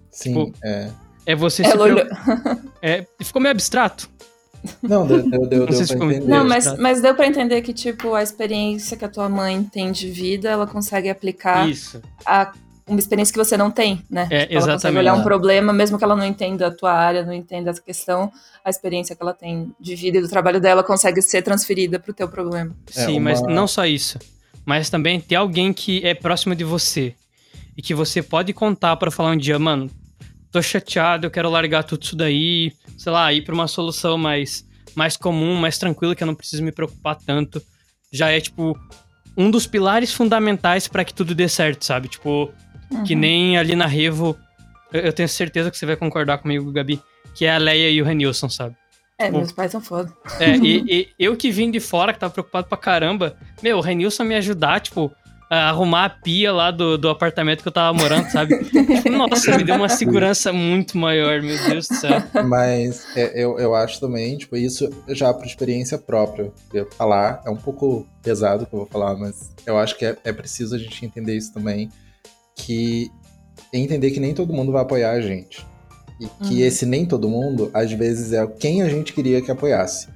Sim, 0.10 0.46
Tipo, 0.46 0.58
é. 0.64 0.90
É 1.28 1.36
você 1.36 1.62
Ela 1.62 1.72
se 1.72 1.78
olhou- 1.78 2.04
preocup- 2.04 2.72
é, 2.82 3.06
ficou 3.22 3.40
meio 3.40 3.52
abstrato. 3.52 4.10
Não, 4.82 5.06
deu, 5.08 5.30
deu, 5.30 5.46
deu, 5.48 5.60
Não 5.66 5.68
sei 5.72 5.78
deu 5.78 5.88
se 5.88 5.98
pra 5.98 6.06
entender. 6.08 6.28
Não, 6.28 6.46
mas, 6.48 6.78
mas 6.78 7.02
deu 7.02 7.14
pra 7.16 7.28
entender 7.28 7.62
que, 7.62 7.74
tipo, 7.74 8.14
a 8.14 8.22
experiência 8.24 8.96
que 8.98 9.06
a 9.06 9.10
tua 9.10 9.28
mãe 9.30 9.64
tem 9.64 9.92
de 9.92 10.10
vida, 10.10 10.50
ela 10.50 10.68
consegue 10.68 11.10
aplicar 11.10 11.70
Isso. 11.70 12.02
a 12.26 12.52
uma 12.88 13.00
experiência 13.00 13.34
que 13.34 13.40
você 13.40 13.58
não 13.58 13.72
tem, 13.72 14.04
né? 14.08 14.28
É, 14.30 14.42
Tipo, 14.46 14.54
ela 14.62 14.74
consegue 14.74 14.98
olhar 15.00 15.14
um 15.16 15.24
problema, 15.24 15.74
mesmo 15.74 15.98
que 15.98 16.04
ela 16.04 16.16
não 16.16 16.24
entenda 16.26 16.68
a 16.68 16.72
tua 16.72 16.94
área, 16.94 17.24
não 17.26 17.34
entenda 17.34 17.72
essa 17.72 17.82
questão, 17.82 18.32
a 18.64 18.70
experiência 18.70 19.16
que 19.16 19.24
ela 19.24 19.34
tem 19.34 19.74
de 19.80 19.96
vida 19.96 20.20
e 20.20 20.22
do 20.22 20.30
trabalho 20.30 20.62
dela 20.62 20.84
consegue 20.84 21.20
ser 21.22 21.42
transferida 21.42 21.98
pro 22.00 22.14
teu 22.14 22.28
problema. 22.30 22.76
É, 22.96 23.06
Sim, 23.06 23.14
uma- 23.14 23.22
mas 23.32 23.42
não 23.42 23.68
só 23.68 23.88
isso. 23.88 24.20
Mas 24.64 24.90
também 24.90 25.20
ter 25.20 25.34
alguém 25.36 25.74
que 25.74 26.06
é 26.06 26.14
próximo 26.14 26.54
de 26.56 26.64
você. 26.64 27.16
E 27.76 27.82
que 27.82 27.94
você 27.96 28.22
pode 28.22 28.54
contar 28.54 28.96
pra 28.98 29.10
falar 29.10 29.32
um 29.32 29.38
dia, 29.38 29.58
mano, 29.58 29.90
tô 30.56 30.62
chateado, 30.62 31.26
eu 31.26 31.32
quero 31.32 31.50
largar 31.50 31.84
tudo 31.84 32.02
isso 32.04 32.16
daí, 32.16 32.72
sei 32.98 33.12
lá, 33.12 33.32
ir 33.34 33.44
pra 33.44 33.54
uma 33.54 33.68
solução 33.68 34.18
mais, 34.18 34.66
mais 34.96 35.18
comum, 35.18 35.54
mais 35.56 35.78
tranquila, 35.78 36.16
que 36.16 36.24
eu 36.24 36.28
não 36.28 36.34
preciso 36.36 36.64
me 36.64 36.72
preocupar 36.72 37.18
tanto. 37.18 37.62
Já 38.10 38.30
é, 38.30 38.40
tipo, 38.40 38.80
um 39.36 39.52
dos 39.52 39.68
pilares 39.68 40.14
fundamentais 40.14 40.88
pra 40.88 41.04
que 41.04 41.14
tudo 41.14 41.36
dê 41.36 41.50
certo, 41.50 41.84
sabe? 41.84 42.08
Tipo, 42.08 42.54
que 43.06 43.14
Uhum. 43.16 43.20
nem 43.20 43.58
ali 43.58 43.76
na 43.76 43.86
Revo, 43.86 44.38
eu, 44.94 45.02
eu 45.02 45.12
tenho 45.14 45.28
certeza 45.28 45.70
que 45.70 45.78
você 45.78 45.86
vai 45.86 45.98
concordar 45.98 46.38
comigo, 46.38 46.72
Gabi, 46.72 47.02
que 47.34 47.44
é 47.44 47.54
a 47.54 47.58
Leia 47.58 47.90
e 47.90 48.02
o 48.02 48.06
Renilson, 48.06 48.48
sabe? 48.48 48.78
É, 49.20 49.26
tipo, 49.26 49.38
meus 49.40 49.52
pais 49.52 49.72
são 49.74 49.82
foda. 49.82 50.10
É, 50.40 50.56
e, 50.56 50.86
e 50.88 51.10
eu 51.20 51.36
que 51.36 51.52
vim 51.52 51.70
de 51.70 51.82
fora, 51.82 52.14
que 52.14 52.20
tava 52.20 52.32
preocupado 52.32 52.68
pra 52.68 52.78
caramba, 52.78 53.36
meu, 53.62 53.78
o 53.78 53.82
Renilson 53.82 54.24
me 54.24 54.36
ajudar, 54.36 54.80
tipo, 54.80 55.12
arrumar 55.50 56.06
a 56.06 56.10
pia 56.10 56.52
lá 56.52 56.72
do, 56.72 56.98
do 56.98 57.10
apartamento 57.10 57.62
que 57.62 57.68
eu 57.68 57.72
tava 57.72 57.98
morando, 57.98 58.30
sabe? 58.30 58.56
Tipo, 58.66 59.12
Nossa, 59.12 59.58
me 59.58 59.64
deu 59.64 59.76
uma 59.76 59.90
segurança 59.90 60.52
muito 60.52 60.98
maior, 60.98 61.42
meu 61.42 61.58
Deus 61.70 61.88
do 61.88 61.96
céu. 61.96 62.24
Mas 62.48 63.06
é, 63.16 63.44
eu, 63.44 63.60
eu 63.60 63.76
acho 63.76 64.00
também, 64.00 64.38
tipo, 64.38 64.56
isso 64.58 64.90
já 65.10 65.34
por 65.34 65.46
experiência 65.46 65.98
própria. 65.98 66.52
Eu 66.74 66.90
falar, 66.92 67.42
é 67.46 67.50
um 67.50 67.56
pouco 67.56 68.08
pesado 68.22 68.64
o 68.64 68.66
que 68.68 68.74
eu 68.74 68.80
vou 68.80 68.88
falar, 68.88 69.16
mas 69.16 69.52
eu 69.66 69.78
acho 69.78 69.98
que 69.98 70.06
é, 70.06 70.18
é 70.24 70.34
preciso 70.34 70.76
a 70.76 70.78
gente 70.78 71.06
entender 71.06 71.36
isso 71.36 71.54
também. 71.54 71.90
Que 72.56 73.10
entender 73.74 74.12
que 74.12 74.20
nem 74.20 74.34
todo 74.34 74.54
mundo 74.54 74.72
vai 74.72 74.82
apoiar 74.82 75.12
a 75.12 75.22
gente. 75.22 75.66
E 76.20 76.28
que 76.46 76.62
Uhum. 76.62 76.68
esse 76.68 76.86
nem 76.86 77.06
todo 77.06 77.28
mundo, 77.28 77.70
às 77.74 77.92
vezes, 77.92 78.32
é 78.32 78.48
quem 78.48 78.82
a 78.82 78.88
gente 78.90 79.12
queria 79.14 79.42
que 79.42 79.52
apoiasse. 79.52 80.08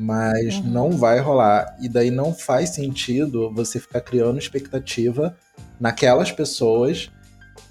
Mas 0.00 0.54
Uhum. 0.56 0.62
não 0.70 0.90
vai 0.92 1.18
rolar. 1.18 1.76
E 1.80 1.88
daí 1.88 2.10
não 2.10 2.32
faz 2.32 2.70
sentido 2.70 3.52
você 3.52 3.80
ficar 3.80 4.00
criando 4.00 4.38
expectativa 4.38 5.36
naquelas 5.80 6.30
pessoas, 6.30 7.10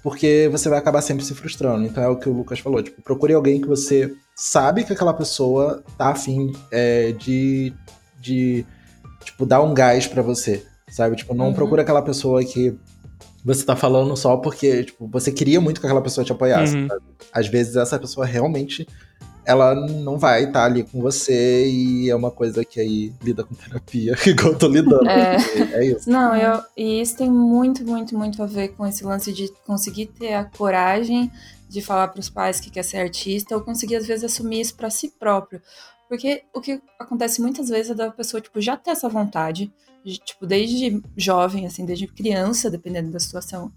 porque 0.02 0.46
você 0.52 0.68
vai 0.68 0.78
acabar 0.78 1.00
sempre 1.00 1.24
se 1.24 1.34
frustrando. 1.34 1.86
Então 1.86 2.02
é 2.04 2.08
o 2.08 2.16
que 2.16 2.28
o 2.28 2.32
Lucas 2.32 2.58
falou. 2.60 2.82
Tipo, 2.82 3.00
procure 3.00 3.32
alguém 3.32 3.60
que 3.60 3.66
você 3.66 4.14
sabe 4.36 4.84
que 4.84 4.92
aquela 4.92 5.14
pessoa 5.14 5.82
tá 5.96 6.10
afim 6.10 6.52
é, 6.70 7.12
de, 7.12 7.72
de 8.20 8.66
tipo, 9.24 9.46
dar 9.46 9.62
um 9.62 9.72
gás 9.72 10.06
pra 10.06 10.20
você. 10.20 10.64
Sabe? 10.90 11.16
Tipo, 11.16 11.34
não 11.34 11.46
Uhum. 11.48 11.54
procura 11.54 11.80
aquela 11.82 12.02
pessoa 12.02 12.44
que 12.44 12.76
você 13.44 13.64
tá 13.64 13.74
falando 13.76 14.14
só 14.16 14.36
porque 14.36 14.84
tipo, 14.84 15.06
você 15.08 15.30
queria 15.32 15.60
muito 15.60 15.80
que 15.80 15.86
aquela 15.86 16.02
pessoa 16.02 16.24
te 16.24 16.32
apoiasse. 16.32 16.76
Uhum. 16.76 16.88
Às 17.32 17.46
vezes 17.48 17.74
essa 17.76 17.98
pessoa 17.98 18.26
realmente 18.26 18.86
ela 19.48 19.74
não 19.74 20.18
vai 20.18 20.44
estar 20.44 20.66
ali 20.66 20.84
com 20.84 21.00
você 21.00 21.66
e 21.66 22.10
é 22.10 22.14
uma 22.14 22.30
coisa 22.30 22.62
que 22.66 22.78
aí 22.78 23.14
lida 23.24 23.42
com 23.42 23.54
terapia, 23.54 24.14
igual 24.26 24.52
eu 24.52 24.58
tô 24.58 24.68
lidando. 24.68 25.08
É. 25.08 25.36
É 25.72 25.86
isso. 25.86 26.10
Não, 26.10 26.36
eu, 26.36 26.62
e 26.76 27.00
isso 27.00 27.16
tem 27.16 27.30
muito, 27.30 27.82
muito, 27.82 28.16
muito 28.16 28.42
a 28.42 28.46
ver 28.46 28.68
com 28.68 28.86
esse 28.86 29.02
lance 29.02 29.32
de 29.32 29.50
conseguir 29.66 30.08
ter 30.08 30.34
a 30.34 30.44
coragem 30.44 31.32
de 31.66 31.80
falar 31.80 32.08
para 32.08 32.20
os 32.20 32.28
pais 32.28 32.60
que 32.60 32.70
quer 32.70 32.82
ser 32.82 32.98
artista 32.98 33.54
ou 33.56 33.62
conseguir 33.62 33.96
às 33.96 34.06
vezes 34.06 34.22
assumir 34.22 34.60
isso 34.60 34.74
para 34.74 34.90
si 34.90 35.14
próprio. 35.18 35.62
Porque 36.10 36.44
o 36.54 36.60
que 36.60 36.82
acontece 36.98 37.40
muitas 37.40 37.70
vezes 37.70 37.92
é 37.92 37.94
da 37.94 38.10
pessoa 38.10 38.42
tipo 38.42 38.60
já 38.60 38.76
ter 38.76 38.90
essa 38.90 39.08
vontade, 39.08 39.72
de, 40.04 40.18
tipo 40.18 40.46
desde 40.46 41.02
jovem 41.16 41.64
assim, 41.64 41.86
desde 41.86 42.06
criança, 42.06 42.70
dependendo 42.70 43.10
da 43.10 43.18
situação, 43.18 43.72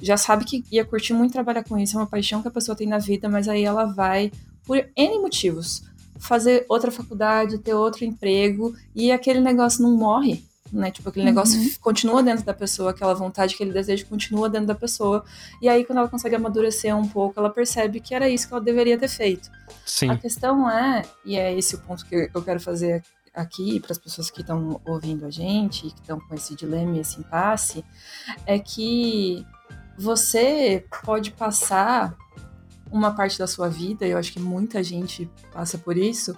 já 0.00 0.16
sabe 0.16 0.44
que 0.44 0.62
ia 0.70 0.84
curtir 0.84 1.14
muito 1.14 1.32
trabalhar 1.32 1.64
com 1.64 1.76
isso, 1.76 1.96
é 1.96 2.00
uma 2.00 2.06
paixão 2.06 2.42
que 2.42 2.48
a 2.48 2.52
pessoa 2.52 2.76
tem 2.76 2.86
na 2.86 2.98
vida, 2.98 3.28
mas 3.28 3.48
aí 3.48 3.64
ela 3.64 3.86
vai 3.86 4.30
por 4.66 4.76
N 4.96 5.18
motivos 5.20 5.82
fazer 6.18 6.66
outra 6.68 6.90
faculdade, 6.90 7.58
ter 7.58 7.74
outro 7.74 8.04
emprego 8.04 8.74
e 8.94 9.12
aquele 9.12 9.40
negócio 9.40 9.82
não 9.82 9.96
morre, 9.96 10.42
né? 10.72 10.90
Tipo, 10.90 11.08
aquele 11.10 11.26
Uhum. 11.26 11.34
negócio 11.34 11.60
f- 11.60 11.78
continua 11.78 12.22
dentro 12.22 12.44
da 12.44 12.54
pessoa, 12.54 12.90
aquela 12.90 13.14
vontade, 13.14 13.54
aquele 13.54 13.72
desejo 13.72 14.06
continua 14.06 14.48
dentro 14.48 14.66
da 14.68 14.74
pessoa. 14.74 15.24
E 15.62 15.68
aí, 15.68 15.84
quando 15.84 15.98
ela 15.98 16.08
consegue 16.08 16.34
amadurecer 16.34 16.96
um 16.96 17.06
pouco, 17.06 17.38
ela 17.38 17.50
percebe 17.50 18.00
que 18.00 18.14
era 18.14 18.28
isso 18.28 18.48
que 18.48 18.54
ela 18.54 18.62
deveria 18.64 18.98
ter 18.98 19.08
feito. 19.08 19.50
Sim. 19.84 20.10
A 20.10 20.16
questão 20.16 20.68
é, 20.68 21.02
e 21.24 21.36
é 21.36 21.56
esse 21.56 21.74
o 21.76 21.78
ponto 21.80 22.04
que 22.06 22.28
eu 22.34 22.42
quero 22.42 22.58
fazer 22.60 23.04
aqui 23.34 23.78
para 23.78 23.92
as 23.92 23.98
pessoas 23.98 24.30
que 24.30 24.40
estão 24.40 24.80
ouvindo 24.86 25.26
a 25.26 25.30
gente, 25.30 25.82
que 25.82 26.00
estão 26.00 26.18
com 26.18 26.34
esse 26.34 26.56
dilema 26.56 26.96
e 26.96 27.00
esse 27.00 27.20
impasse, 27.20 27.84
é 28.46 28.58
que 28.58 29.44
você 29.98 30.84
pode 31.04 31.30
passar 31.32 32.16
uma 32.90 33.14
parte 33.14 33.38
da 33.38 33.46
sua 33.46 33.68
vida, 33.68 34.06
e 34.06 34.10
eu 34.10 34.18
acho 34.18 34.32
que 34.32 34.40
muita 34.40 34.82
gente 34.82 35.28
passa 35.52 35.76
por 35.76 35.96
isso, 35.96 36.36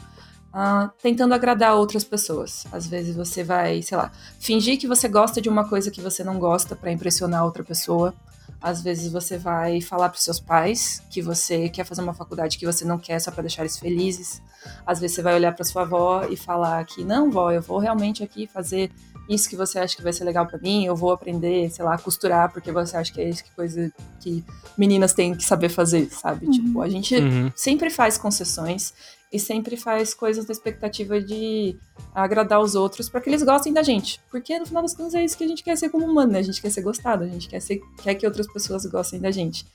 ah, 0.52 0.90
tentando 1.02 1.34
agradar 1.34 1.74
outras 1.74 2.04
pessoas. 2.04 2.66
Às 2.72 2.86
vezes 2.86 3.14
você 3.14 3.44
vai, 3.44 3.82
sei 3.82 3.96
lá, 3.96 4.10
fingir 4.38 4.78
que 4.78 4.88
você 4.88 5.08
gosta 5.08 5.40
de 5.40 5.48
uma 5.48 5.68
coisa 5.68 5.90
que 5.90 6.00
você 6.00 6.24
não 6.24 6.38
gosta 6.38 6.74
para 6.74 6.90
impressionar 6.90 7.44
outra 7.44 7.62
pessoa. 7.62 8.14
Às 8.60 8.82
vezes 8.82 9.12
você 9.12 9.36
vai 9.36 9.80
falar 9.80 10.08
para 10.08 10.18
seus 10.18 10.40
pais 10.40 11.02
que 11.10 11.22
você 11.22 11.68
quer 11.68 11.84
fazer 11.84 12.00
uma 12.00 12.14
faculdade 12.14 12.58
que 12.58 12.66
você 12.66 12.84
não 12.84 12.98
quer 12.98 13.20
só 13.20 13.30
para 13.30 13.42
deixar 13.42 13.62
eles 13.62 13.78
felizes. 13.78 14.42
Às 14.86 14.98
vezes 14.98 15.16
você 15.16 15.22
vai 15.22 15.34
olhar 15.34 15.54
para 15.54 15.64
sua 15.64 15.82
avó 15.82 16.24
e 16.28 16.36
falar 16.36 16.84
que 16.84 17.04
não, 17.04 17.30
vó, 17.30 17.52
eu 17.52 17.62
vou 17.62 17.78
realmente 17.78 18.24
aqui 18.24 18.46
fazer 18.46 18.90
isso 19.28 19.48
que 19.48 19.56
você 19.56 19.78
acha 19.78 19.96
que 19.96 20.02
vai 20.02 20.12
ser 20.12 20.24
legal 20.24 20.46
para 20.46 20.58
mim, 20.58 20.84
eu 20.84 20.96
vou 20.96 21.12
aprender, 21.12 21.70
sei 21.70 21.84
lá, 21.84 21.94
a 21.94 21.98
costurar 21.98 22.50
porque 22.52 22.72
você 22.72 22.96
acha 22.96 23.12
que 23.12 23.20
é 23.20 23.28
isso 23.28 23.44
que 23.44 23.50
coisa 23.50 23.92
que 24.20 24.44
meninas 24.76 25.12
têm 25.12 25.34
que 25.34 25.44
saber 25.44 25.68
fazer, 25.68 26.08
sabe? 26.10 26.46
Uhum. 26.46 26.52
Tipo, 26.52 26.80
a 26.82 26.88
gente 26.88 27.14
Uhum. 27.16 27.52
sempre 27.54 27.90
faz 27.90 28.16
concessões 28.16 28.94
e 29.32 29.38
sempre 29.38 29.76
faz 29.76 30.14
coisas 30.14 30.46
na 30.46 30.52
expectativa 30.52 31.20
de 31.20 31.76
agradar 32.14 32.60
os 32.60 32.74
outros 32.74 33.08
para 33.08 33.20
que 33.20 33.28
eles 33.28 33.42
gostem 33.42 33.72
da 33.72 33.82
gente. 33.82 34.20
Porque 34.30 34.58
no 34.58 34.64
final 34.66 34.82
das 34.82 34.94
contas 34.94 35.14
é 35.14 35.24
isso 35.24 35.36
que 35.36 35.44
a 35.44 35.48
gente 35.48 35.62
quer 35.62 35.76
ser 35.76 35.90
como 35.90 36.06
humano, 36.06 36.32
né? 36.32 36.38
A 36.38 36.42
gente 36.42 36.60
quer 36.62 36.70
ser 36.70 36.82
gostado, 36.82 37.24
a 37.24 37.26
gente 37.28 37.48
quer, 37.48 37.60
ser, 37.60 37.80
quer 38.02 38.14
que 38.14 38.26
outras 38.26 38.46
pessoas 38.50 38.86
gostem 38.86 39.20
da 39.20 39.30
gente. 39.30 39.66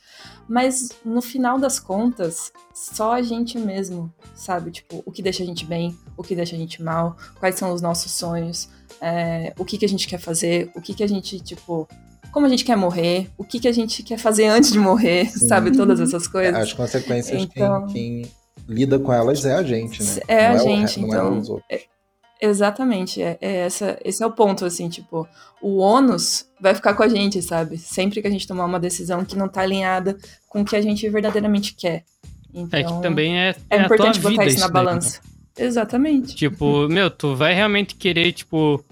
Mas 0.47 0.89
no 1.05 1.21
final 1.21 1.59
das 1.59 1.79
contas, 1.79 2.51
só 2.73 3.13
a 3.13 3.21
gente 3.21 3.57
mesmo 3.59 4.11
sabe, 4.35 4.71
tipo, 4.71 5.03
o 5.05 5.11
que 5.11 5.21
deixa 5.21 5.43
a 5.43 5.45
gente 5.45 5.65
bem, 5.65 5.95
o 6.17 6.23
que 6.23 6.35
deixa 6.35 6.55
a 6.55 6.59
gente 6.59 6.81
mal, 6.81 7.15
quais 7.39 7.55
são 7.55 7.73
os 7.73 7.81
nossos 7.81 8.11
sonhos, 8.11 8.69
é, 8.99 9.53
o 9.57 9.63
que, 9.63 9.77
que 9.77 9.85
a 9.85 9.89
gente 9.89 10.07
quer 10.07 10.19
fazer, 10.19 10.71
o 10.75 10.81
que, 10.81 10.93
que 10.93 11.03
a 11.03 11.07
gente, 11.07 11.39
tipo, 11.39 11.87
como 12.31 12.47
a 12.47 12.49
gente 12.49 12.65
quer 12.65 12.75
morrer, 12.75 13.29
o 13.37 13.43
que, 13.43 13.59
que 13.59 13.67
a 13.67 13.71
gente 13.71 14.01
quer 14.01 14.17
fazer 14.17 14.47
antes 14.47 14.71
de 14.71 14.79
morrer, 14.79 15.29
Sim. 15.29 15.47
sabe? 15.47 15.71
Todas 15.71 15.99
essas 15.99 16.27
coisas. 16.27 16.55
As 16.55 16.73
consequências, 16.73 17.43
Então- 17.43 17.85
quem, 17.87 18.23
quem 18.23 18.31
lida 18.68 18.97
com 18.99 19.11
elas 19.14 19.45
é 19.45 19.53
a 19.55 19.64
gente, 19.64 20.01
né? 20.03 20.20
É 20.28 20.47
a 20.47 20.55
Não 20.55 20.57
o 20.57 20.59
gente, 20.68 20.99
re- 20.99 21.01
não 21.01 21.07
então. 21.09 21.36
é 21.36 21.39
os 21.39 21.49
outros. 21.49 21.82
Exatamente, 22.41 23.22
é, 23.22 23.38
é 23.39 23.55
essa, 23.59 23.97
esse 24.03 24.22
é 24.22 24.26
o 24.26 24.32
ponto, 24.32 24.66
assim, 24.66 24.89
tipo, 24.89 25.26
o 25.61 25.78
ônus 25.78 26.45
vai 26.59 26.76
ficar 26.76 26.93
com 26.93 27.03
a 27.03 27.07
gente, 27.07 27.41
sabe? 27.41 27.78
Sempre 27.78 28.22
que 28.22 28.28
a 28.28 28.32
gente 28.32 28.45
tomar 28.45 28.66
uma 28.66 28.80
decisão 28.82 29.24
que 29.24 29.38
não 29.38 29.47
tá 29.47 29.61
alinhada 29.61 30.18
com 30.49 30.61
o 30.61 30.66
que 30.66 30.76
a 30.76 30.82
gente 30.82 31.07
verdadeiramente 31.09 31.74
quer. 31.74 32.03
Então, 32.53 32.78
É 32.80 32.84
que 32.84 33.01
também 33.01 33.39
é, 33.39 33.49
é 33.49 33.55
é 33.78 33.80
a 33.80 33.86
importante 33.86 34.20
tua 34.20 34.30
botar 34.32 34.43
vida 34.43 34.53
isso 34.53 34.59
na 34.59 34.68
daí, 34.68 34.84
né? 34.84 34.89
balança. 34.91 35.22
Exatamente. 35.57 36.36
Tipo, 36.36 36.88
meu, 36.91 37.09
tu 37.09 37.34
vai 37.34 37.53
realmente 37.53 37.95
querer, 37.95 38.34
tipo, 38.34 38.84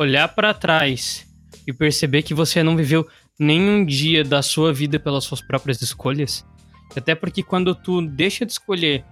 olhar 0.00 0.26
para 0.34 0.52
trás 0.52 1.24
e 1.64 1.72
perceber 1.72 2.22
que 2.22 2.34
você 2.34 2.60
não 2.62 2.76
viveu 2.76 3.06
nenhum 3.38 3.84
dia 3.84 4.24
da 4.24 4.42
sua 4.42 4.72
vida 4.72 4.98
pelas 4.98 5.22
suas 5.22 5.40
próprias 5.40 5.80
escolhas. 5.80 6.44
Até 6.96 7.14
porque 7.14 7.42
quando 7.42 7.72
tu 7.72 8.02
deixa 8.02 8.44
de 8.44 8.50
escolher 8.52 9.04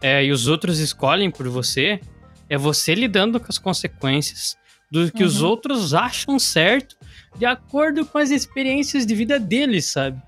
é, 0.00 0.24
e 0.24 0.32
os 0.32 0.46
outros 0.46 0.78
escolhem 0.78 1.30
por 1.30 1.48
você, 1.48 2.00
é 2.48 2.56
você 2.56 2.94
lidando 2.94 3.38
com 3.38 3.46
as 3.48 3.58
consequências 3.58 4.56
do 4.90 5.10
que 5.12 5.22
uhum. 5.22 5.28
os 5.28 5.42
outros 5.42 5.94
acham 5.94 6.38
certo 6.38 6.96
de 7.36 7.46
acordo 7.46 8.04
com 8.04 8.18
as 8.18 8.30
experiências 8.30 9.06
de 9.06 9.14
vida 9.14 9.38
deles, 9.38 9.86
sabe? 9.86 10.20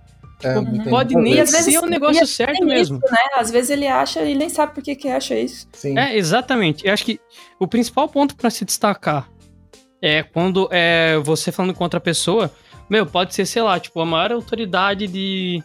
É, 0.42 0.54
tipo, 0.58 0.90
pode 0.90 1.14
nem 1.16 1.40
às 1.40 1.50
ser 1.50 1.78
o 1.78 1.84
um 1.84 1.88
negócio 1.88 2.26
certo 2.26 2.64
mesmo. 2.64 2.98
Isso, 2.98 3.12
né? 3.12 3.20
Às 3.36 3.50
vezes 3.50 3.70
ele 3.70 3.86
acha 3.86 4.22
e 4.22 4.34
nem 4.34 4.48
sabe 4.48 4.74
por 4.74 4.82
que, 4.82 4.94
que 4.96 5.08
acha 5.08 5.36
isso. 5.38 5.68
Sim. 5.72 5.98
É, 5.98 6.16
exatamente. 6.16 6.86
Eu 6.86 6.92
acho 6.92 7.04
que 7.04 7.20
o 7.58 7.66
principal 7.66 8.08
ponto 8.08 8.34
para 8.34 8.50
se 8.50 8.64
destacar 8.64 9.28
é 10.00 10.22
quando 10.22 10.68
é 10.72 11.16
você 11.18 11.52
falando 11.52 11.74
com 11.74 11.84
outra 11.84 12.00
pessoa, 12.00 12.52
meu, 12.90 13.06
pode 13.06 13.34
ser, 13.34 13.46
sei 13.46 13.62
lá, 13.62 13.78
tipo, 13.78 14.00
a 14.00 14.04
maior 14.04 14.32
autoridade 14.32 15.06
de, 15.06 15.62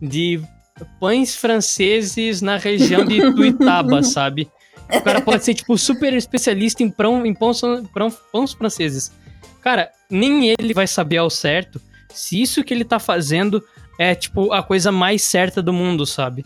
de 0.00 0.42
pães 1.00 1.34
franceses 1.34 2.40
na 2.42 2.56
região 2.56 3.04
de 3.04 3.20
Tuitaba, 3.34 4.02
sabe? 4.04 4.50
O 4.92 5.00
cara 5.00 5.20
pode 5.20 5.44
ser, 5.44 5.54
tipo, 5.54 5.76
super 5.78 6.12
especialista 6.12 6.82
em, 6.82 6.90
prão, 6.90 7.24
em 7.24 7.34
pães, 7.34 7.60
prão, 7.92 8.10
pães 8.32 8.52
franceses. 8.52 9.12
Cara, 9.62 9.90
nem 10.10 10.48
ele 10.48 10.74
vai 10.74 10.86
saber 10.86 11.18
ao 11.18 11.30
certo 11.30 11.80
se 12.12 12.40
isso 12.40 12.62
que 12.62 12.74
ele 12.74 12.84
tá 12.84 12.98
fazendo 12.98 13.62
é, 13.98 14.14
tipo, 14.14 14.52
a 14.52 14.62
coisa 14.62 14.92
mais 14.92 15.22
certa 15.22 15.62
do 15.62 15.72
mundo, 15.72 16.04
sabe? 16.04 16.44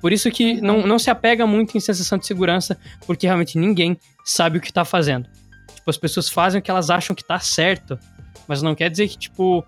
Por 0.00 0.12
isso 0.12 0.30
que 0.30 0.60
não, 0.60 0.86
não 0.86 0.98
se 0.98 1.10
apega 1.10 1.46
muito 1.46 1.76
em 1.76 1.80
sensação 1.80 2.18
de 2.18 2.26
segurança, 2.26 2.78
porque 3.06 3.26
realmente 3.26 3.58
ninguém 3.58 3.98
sabe 4.24 4.58
o 4.58 4.60
que 4.60 4.72
tá 4.72 4.84
fazendo. 4.84 5.28
Tipo, 5.74 5.90
as 5.90 5.96
pessoas 5.96 6.28
fazem 6.28 6.60
o 6.60 6.62
que 6.62 6.70
elas 6.70 6.90
acham 6.90 7.16
que 7.16 7.24
tá 7.24 7.38
certo, 7.38 7.98
mas 8.46 8.62
não 8.62 8.74
quer 8.74 8.90
dizer 8.90 9.08
que, 9.08 9.18
tipo, 9.18 9.64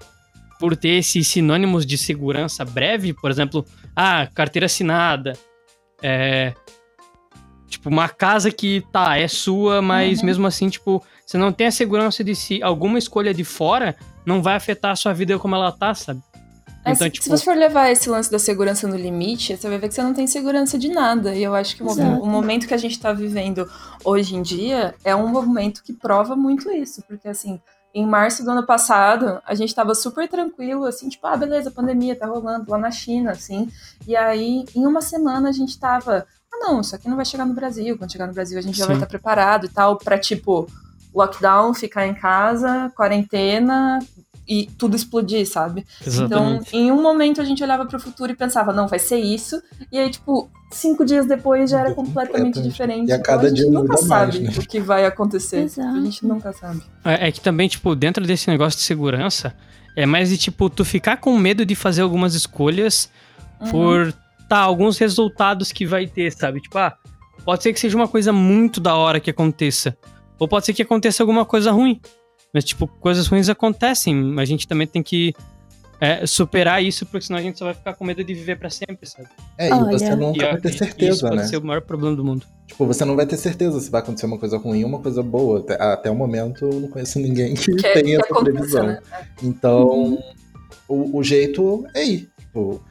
por 0.59 0.77
ter 0.77 0.99
esses 0.99 1.27
sinônimos 1.27 1.85
de 1.85 1.99
segurança 1.99 2.65
breve, 2.65 3.13
por 3.13 3.31
exemplo, 3.31 3.65
ah, 3.95 4.29
carteira 4.35 4.67
assinada, 4.67 5.35
é. 6.03 6.55
Tipo, 7.69 7.89
uma 7.89 8.09
casa 8.09 8.51
que 8.51 8.85
tá, 8.93 9.19
é 9.19 9.27
sua, 9.27 9.83
mas 9.83 10.21
uhum. 10.21 10.27
mesmo 10.27 10.47
assim, 10.47 10.69
tipo, 10.69 11.03
você 11.27 11.37
não 11.37 11.53
tem 11.53 11.67
a 11.67 11.73
segurança 11.73 12.23
de 12.23 12.35
se 12.35 12.63
alguma 12.63 12.97
escolha 12.97 13.35
de 13.35 13.43
fora 13.43 13.97
não 14.25 14.41
vai 14.41 14.55
afetar 14.55 14.93
a 14.93 14.97
sua 14.97 15.13
vida 15.13 15.37
como 15.39 15.57
ela 15.57 15.73
tá, 15.73 15.93
sabe? 15.93 16.23
É, 16.85 16.93
então, 16.93 17.07
se, 17.07 17.11
tipo... 17.11 17.25
se 17.25 17.31
você 17.31 17.45
for 17.45 17.57
levar 17.57 17.91
esse 17.91 18.09
lance 18.09 18.31
da 18.31 18.39
segurança 18.39 18.87
no 18.87 18.97
limite, 18.97 19.57
você 19.57 19.69
vai 19.69 19.79
ver 19.79 19.89
que 19.89 19.95
você 19.95 20.03
não 20.03 20.15
tem 20.15 20.29
segurança 20.29 20.79
de 20.79 20.89
nada. 20.89 21.35
E 21.35 21.43
eu 21.43 21.53
acho 21.53 21.75
que 21.75 21.83
o, 21.83 21.89
o 21.89 22.27
momento 22.27 22.69
que 22.69 22.75
a 22.75 22.79
gente 22.79 22.93
está 22.93 23.13
vivendo 23.13 23.69
hoje 24.05 24.37
em 24.37 24.43
dia 24.43 24.95
é 25.05 25.15
um 25.15 25.27
momento 25.27 25.83
que 25.83 25.93
prova 25.93 26.37
muito 26.37 26.71
isso. 26.71 27.03
Porque, 27.09 27.27
assim, 27.27 27.61
em 27.95 28.07
março 28.07 28.45
do 28.45 28.51
ano 28.51 28.67
passado, 28.67 29.41
a 29.47 29.55
gente 29.55 29.71
estava 29.71 29.95
super 29.95 30.29
tranquilo, 30.29 30.85
assim, 30.85 31.09
tipo, 31.09 31.27
ah, 31.27 31.37
beleza, 31.37 31.71
pandemia 31.71 32.15
tá 32.15 32.27
rolando 32.27 32.71
lá 32.71 32.79
na 32.79 32.91
China, 32.91 33.33
assim. 33.33 33.71
E 34.07 34.15
aí, 34.15 34.65
em 34.75 34.87
uma 34.87 35.01
semana, 35.01 35.49
a 35.49 35.53
gente 35.53 35.79
tava, 35.79 36.27
ah, 36.53 36.59
não, 36.59 36.81
isso 36.81 36.95
aqui 36.95 37.09
não 37.09 37.17
vai 37.17 37.25
chegar 37.25 37.47
no 37.47 37.55
Brasil. 37.55 37.97
Quando 37.97 38.13
chegar 38.13 38.27
no 38.27 38.35
Brasil, 38.35 38.59
a 38.59 38.63
gente 38.63 38.75
Sim. 38.75 38.81
já 38.81 38.87
vai 38.87 38.97
estar 38.97 39.07
tá 39.07 39.11
preparado 39.11 39.67
e 39.67 39.69
tal, 39.69 39.97
pra, 39.97 40.19
tipo, 40.19 40.69
lockdown, 41.15 41.73
ficar 41.73 42.07
em 42.07 42.15
casa, 42.15 42.93
quarentena, 42.95 43.99
e 44.49 44.67
tudo 44.79 44.95
explodir, 44.95 45.47
sabe? 45.47 45.85
Exatamente. 46.07 46.69
Então, 46.69 46.81
em 46.81 46.93
um 46.93 47.03
momento 47.03 47.41
a 47.41 47.45
gente 47.45 47.63
olhava 47.63 47.85
para 47.85 47.97
o 47.97 48.01
futuro 48.01 48.31
e 48.31 48.37
pensava, 48.37 48.73
não, 48.73 48.87
vai 48.87 48.99
ser 48.99 49.19
isso. 49.19 49.61
E 49.91 49.99
aí, 49.99 50.11
tipo, 50.11 50.51
cinco 50.71 51.05
dias 51.05 51.27
depois 51.27 51.71
já 51.71 51.81
era 51.81 51.95
completamente 51.95 52.63
diferente. 52.63 53.09
E 53.09 53.13
a 53.13 53.19
cada 53.19 53.39
então, 53.39 53.47
a 53.47 53.49
gente 53.49 53.71
dia 53.71 53.71
nunca 53.71 53.97
sabe 53.97 54.41
mais, 54.41 54.57
né? 54.57 54.63
o 54.63 54.67
que 54.67 54.81
vai 54.81 55.05
acontecer. 55.05 55.63
Exato. 55.63 55.97
A 55.97 56.01
gente 56.01 56.25
nunca 56.25 56.53
sabe. 56.53 56.83
É, 57.05 57.29
é 57.29 57.33
que 57.33 57.41
também, 57.41 57.69
tipo, 57.69 57.95
dentro 57.95 58.25
desse 58.25 58.49
negócio 58.49 58.79
de 58.79 58.85
segurança, 58.85 59.55
é 59.97 60.07
mais 60.07 60.29
de, 60.29 60.39
tipo, 60.39 60.71
tu 60.71 60.85
ficar 60.85 61.17
com 61.17 61.37
medo 61.37 61.67
de 61.67 61.75
fazer 61.75 62.03
algumas 62.03 62.35
escolhas 62.35 63.11
uhum. 63.61 63.71
por, 63.71 64.15
tá, 64.49 64.59
alguns 64.59 64.99
resultados 64.99 65.73
que 65.73 65.85
vai 65.85 66.07
ter, 66.07 66.31
sabe? 66.33 66.61
Tipo, 66.61 66.79
ah, 66.79 66.97
pode 67.45 67.63
ser 67.63 67.73
que 67.73 67.81
seja 67.81 67.97
uma 67.97 68.07
coisa 68.09 68.33
muito 68.33 68.81
da 68.81 68.95
hora 68.95 69.19
que 69.19 69.31
aconteça. 69.31 69.97
Ou 70.39 70.47
pode 70.47 70.67
ser 70.67 70.75
que 70.75 70.83
aconteça 70.83 71.23
alguma 71.23 71.45
coisa 71.45 71.73
ruim. 71.73 72.01
Mas, 72.57 72.65
tipo, 72.65 72.87
coisas 72.87 73.27
ruins 73.27 73.51
acontecem. 73.51 74.35
A 74.39 74.45
gente 74.47 74.67
também 74.67 74.87
tem 74.87 75.03
que 75.03 75.35
é, 76.01 76.27
superar 76.27 76.83
isso, 76.83 77.05
porque 77.05 77.27
senão 77.27 77.39
a 77.39 77.43
gente 77.43 77.59
só 77.59 77.67
vai 77.67 77.75
ficar 77.75 77.93
com 77.93 78.03
medo 78.03 78.25
de 78.25 78.33
viver 78.33 78.59
para 78.59 78.71
sempre, 78.71 79.07
sabe? 79.07 79.29
É, 79.59 79.69
e 79.69 79.79
você 79.91 80.17
nunca 80.17 80.53
vai 80.53 80.61
ter 80.63 80.73
certeza, 80.73 81.13
isso 81.13 81.21
pode 81.21 81.37
né? 81.37 81.47
ser 81.49 81.59
o 81.59 81.63
maior 81.63 81.83
problema 81.83 82.17
do 82.17 82.25
mundo. 82.25 82.47
Tipo, 82.67 82.87
você 82.87 83.05
não 83.05 83.15
vai 83.15 83.27
ter 83.27 83.37
certeza 83.37 83.79
se 83.79 83.91
vai 83.91 84.01
acontecer 84.01 84.25
uma 84.25 84.39
coisa 84.39 84.57
ruim 84.57 84.85
ou 84.85 84.89
uma 84.89 85.01
coisa 85.01 85.23
boa. 85.23 85.59
Até, 85.59 85.83
até 85.83 86.11
o 86.11 86.15
momento, 86.15 86.65
eu 86.65 86.81
não 86.81 86.89
conheço 86.89 87.19
ninguém 87.19 87.55
que, 87.55 87.75
que 87.75 87.93
tenha 87.93 88.21
essa 88.21 88.35
previsão. 88.43 88.87
Né? 88.87 89.01
Então, 89.43 89.87
uhum. 89.87 90.23
o, 90.89 91.19
o, 91.19 91.23
jeito 91.23 91.87
é 91.93 92.07
ir. 92.07 92.31
Tipo, 92.41 92.83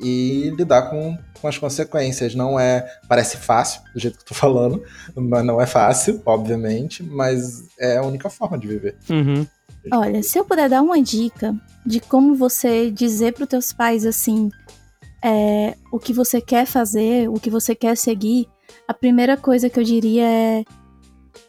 e 0.00 0.50
lidar 0.56 0.90
com, 0.90 1.16
com 1.40 1.48
as 1.48 1.58
consequências. 1.58 2.34
Não 2.34 2.58
é. 2.58 2.86
Parece 3.08 3.36
fácil, 3.36 3.82
do 3.94 4.00
jeito 4.00 4.16
que 4.16 4.22
eu 4.22 4.28
tô 4.28 4.34
falando, 4.34 4.82
mas 5.14 5.44
não 5.44 5.60
é 5.60 5.66
fácil, 5.66 6.20
obviamente, 6.24 7.02
mas 7.02 7.64
é 7.78 7.98
a 7.98 8.02
única 8.02 8.30
forma 8.30 8.58
de 8.58 8.66
viver. 8.66 8.96
Uhum. 9.08 9.46
Olha, 9.92 10.22
se 10.22 10.38
eu 10.38 10.44
puder 10.44 10.68
dar 10.68 10.82
uma 10.82 11.02
dica 11.02 11.54
de 11.86 12.00
como 12.00 12.34
você 12.34 12.90
dizer 12.90 13.32
para 13.32 13.44
os 13.44 13.48
teus 13.48 13.72
pais 13.72 14.04
assim 14.04 14.50
é, 15.22 15.74
o 15.90 15.98
que 15.98 16.12
você 16.12 16.40
quer 16.40 16.66
fazer, 16.66 17.28
o 17.28 17.34
que 17.34 17.48
você 17.48 17.74
quer 17.74 17.96
seguir, 17.96 18.46
a 18.86 18.92
primeira 18.92 19.36
coisa 19.36 19.70
que 19.70 19.80
eu 19.80 19.84
diria 19.84 20.26
é 20.26 20.64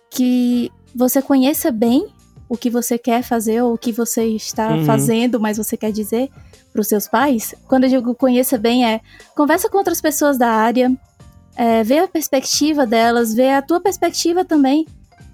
que 0.10 0.72
você 0.96 1.22
conheça 1.22 1.72
bem 1.72 2.08
o 2.52 2.58
que 2.58 2.70
você 2.70 2.98
quer 2.98 3.24
fazer 3.24 3.62
ou 3.62 3.76
o 3.76 3.78
que 3.78 3.94
você 3.94 4.26
está 4.26 4.76
uhum. 4.76 4.84
fazendo, 4.84 5.40
mas 5.40 5.56
você 5.56 5.78
quer 5.78 5.90
dizer 5.90 6.30
para 6.74 6.82
os 6.82 6.88
seus 6.90 7.08
pais, 7.08 7.56
quando 7.66 7.86
eu 7.86 7.90
digo 7.90 8.14
conheça 8.14 8.58
bem, 8.58 8.86
é 8.86 9.00
conversa 9.34 9.70
com 9.70 9.78
outras 9.78 10.02
pessoas 10.02 10.38
da 10.38 10.50
área, 10.50 10.92
é, 11.56 11.82
vê 11.82 12.00
a 12.00 12.10
perspectiva 12.10 12.86
delas, 12.86 13.34
vê 13.34 13.52
a 13.52 13.62
tua 13.62 13.80
perspectiva 13.80 14.44
também. 14.44 14.86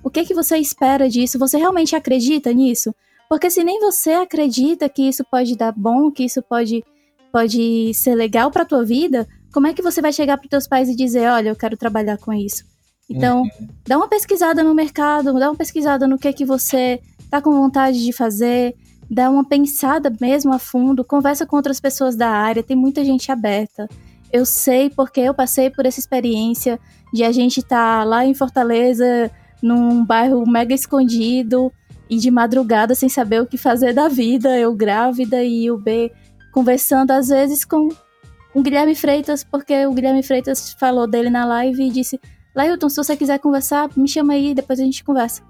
O 0.03 0.11
que 0.11 0.25
que 0.25 0.33
você 0.35 0.59
espera 0.59 1.09
disso? 1.09 1.39
Você 1.39 1.57
realmente 1.57 1.95
acredita 1.95 2.53
nisso? 2.53 2.93
Porque 3.27 3.49
se 3.49 3.63
nem 3.63 3.79
você 3.79 4.11
acredita 4.11 4.87
que 4.87 5.01
isso 5.01 5.25
pode 5.25 5.57
dar 5.57 5.73
bom, 5.75 6.11
que 6.11 6.23
isso 6.23 6.43
pode, 6.43 6.83
pode 7.31 7.95
ser 7.95 8.13
legal 8.13 8.51
para 8.51 8.63
tua 8.63 8.85
vida, 8.85 9.27
como 9.51 9.65
é 9.65 9.73
que 9.73 9.81
você 9.81 10.03
vai 10.03 10.13
chegar 10.13 10.37
para 10.37 10.47
teus 10.47 10.67
pais 10.67 10.87
e 10.87 10.95
dizer, 10.95 11.27
olha, 11.31 11.49
eu 11.49 11.55
quero 11.55 11.75
trabalhar 11.75 12.19
com 12.19 12.31
isso? 12.31 12.63
Então, 13.09 13.43
uhum. 13.43 13.67
dá 13.87 13.97
uma 13.97 14.07
pesquisada 14.07 14.63
no 14.63 14.73
mercado, 14.73 15.33
dá 15.39 15.49
uma 15.49 15.55
pesquisada 15.55 16.07
no 16.07 16.17
que 16.17 16.31
que 16.33 16.45
você 16.45 16.99
tá 17.29 17.41
com 17.41 17.51
vontade 17.51 18.03
de 18.03 18.11
fazer, 18.11 18.75
dá 19.09 19.29
uma 19.29 19.45
pensada 19.45 20.13
mesmo 20.19 20.53
a 20.53 20.59
fundo, 20.59 21.03
conversa 21.03 21.45
com 21.45 21.55
outras 21.55 21.79
pessoas 21.79 22.15
da 22.15 22.29
área, 22.29 22.63
tem 22.63 22.75
muita 22.75 23.03
gente 23.03 23.31
aberta. 23.31 23.87
Eu 24.31 24.45
sei 24.45 24.89
porque 24.89 25.21
eu 25.21 25.33
passei 25.33 25.69
por 25.69 25.85
essa 25.85 25.99
experiência 25.99 26.79
de 27.13 27.23
a 27.23 27.31
gente 27.31 27.59
estar 27.59 27.99
tá 27.99 28.03
lá 28.03 28.25
em 28.25 28.33
Fortaleza, 28.33 29.31
num 29.61 30.03
bairro 30.05 30.45
mega 30.45 30.73
escondido 30.73 31.71
e 32.09 32.17
de 32.17 32.29
madrugada 32.29 32.93
sem 32.93 33.09
saber 33.09 33.41
o 33.41 33.45
que 33.45 33.57
fazer 33.57 33.93
da 33.93 34.07
vida, 34.07 34.57
eu 34.57 34.73
grávida 34.75 35.43
e 35.43 35.71
o 35.71 35.77
B 35.77 36.11
conversando 36.51 37.11
às 37.11 37.27
vezes 37.27 37.63
com 37.63 37.89
o 38.53 38.61
Guilherme 38.61 38.95
Freitas, 38.95 39.43
porque 39.43 39.85
o 39.85 39.93
Guilherme 39.93 40.23
Freitas 40.23 40.73
falou 40.73 41.05
dele 41.05 41.29
na 41.29 41.45
live 41.45 41.83
e 41.83 41.91
disse: 41.91 42.19
Lailton, 42.57 42.89
se 42.89 42.97
você 42.97 43.15
quiser 43.15 43.37
conversar, 43.37 43.87
me 43.95 44.07
chama 44.07 44.33
aí, 44.33 44.55
depois 44.55 44.79
a 44.79 44.83
gente 44.83 45.03
conversa. 45.03 45.43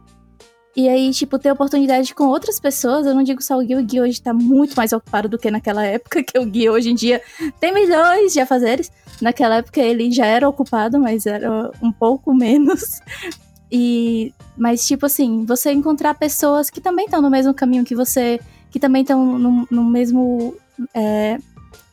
E 0.76 0.90
aí, 0.90 1.10
tipo, 1.12 1.40
ter 1.40 1.50
oportunidade 1.50 2.14
com 2.14 2.26
outras 2.26 2.60
pessoas. 2.60 3.06
Eu 3.06 3.16
não 3.16 3.24
digo 3.24 3.42
só 3.42 3.58
o 3.58 3.66
Gui, 3.66 3.78
o 3.78 3.84
Gui 3.84 4.02
hoje 4.02 4.22
tá 4.22 4.34
muito 4.34 4.76
mais 4.76 4.92
ocupado 4.92 5.30
do 5.30 5.38
que 5.38 5.50
naquela 5.50 5.86
época, 5.86 6.22
que 6.22 6.38
o 6.38 6.46
Gui 6.46 6.70
hoje 6.70 6.92
em 6.92 6.96
dia 6.96 7.22
tem 7.62 7.74
milhões 7.74 8.34
de 8.34 8.42
afazeres. 8.42 8.92
Naquela 9.22 9.56
época 9.56 9.80
ele 9.80 10.12
já 10.12 10.26
era 10.26 10.48
ocupado, 10.48 11.00
mas 11.00 11.26
era 11.26 11.72
um 11.82 11.92
pouco 11.92 12.34
menos. 12.34 13.00
E, 13.70 14.34
mas, 14.56 14.88
tipo 14.88 15.06
assim, 15.06 15.44
você 15.44 15.74
encontrar 15.74 16.14
pessoas 16.14 16.70
que 16.70 16.80
também 16.80 17.04
estão 17.04 17.22
no 17.22 17.30
mesmo 17.30 17.54
caminho 17.54 17.84
que 17.84 17.94
você, 17.94 18.40
que 18.72 18.80
também 18.80 19.02
estão 19.02 19.38
no, 19.38 19.68
no, 19.70 19.84
mesmo. 19.84 20.56
É, 20.94 21.38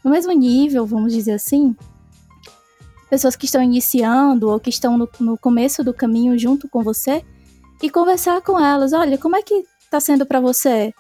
no 0.05 0.13
mesmo 0.13 0.31
nível, 0.31 0.87
vamos 0.87 1.13
dizer 1.13 1.33
assim. 1.33 1.75
Pessoas 3.15 3.37
que 3.37 3.45
estão 3.45 3.63
iniciando 3.63 4.51
ou 4.51 4.59
que 4.59 4.69
estão 4.69 4.99
no, 4.99 5.09
no 5.21 5.39
começo 5.39 5.85
do 5.85 5.95
caminho 5.95 6.37
junto 6.37 6.69
com 6.69 6.83
você 6.83 7.23
e 7.81 7.89
conversar 7.89 8.41
com 8.41 8.59
elas. 8.59 8.93
Olha, 8.93 9.17
como 9.17 9.37
é 9.37 9.41
que 9.41 9.63
tá 9.89 10.01
sendo 10.01 10.27
para 10.27 10.41
você? 10.41 10.93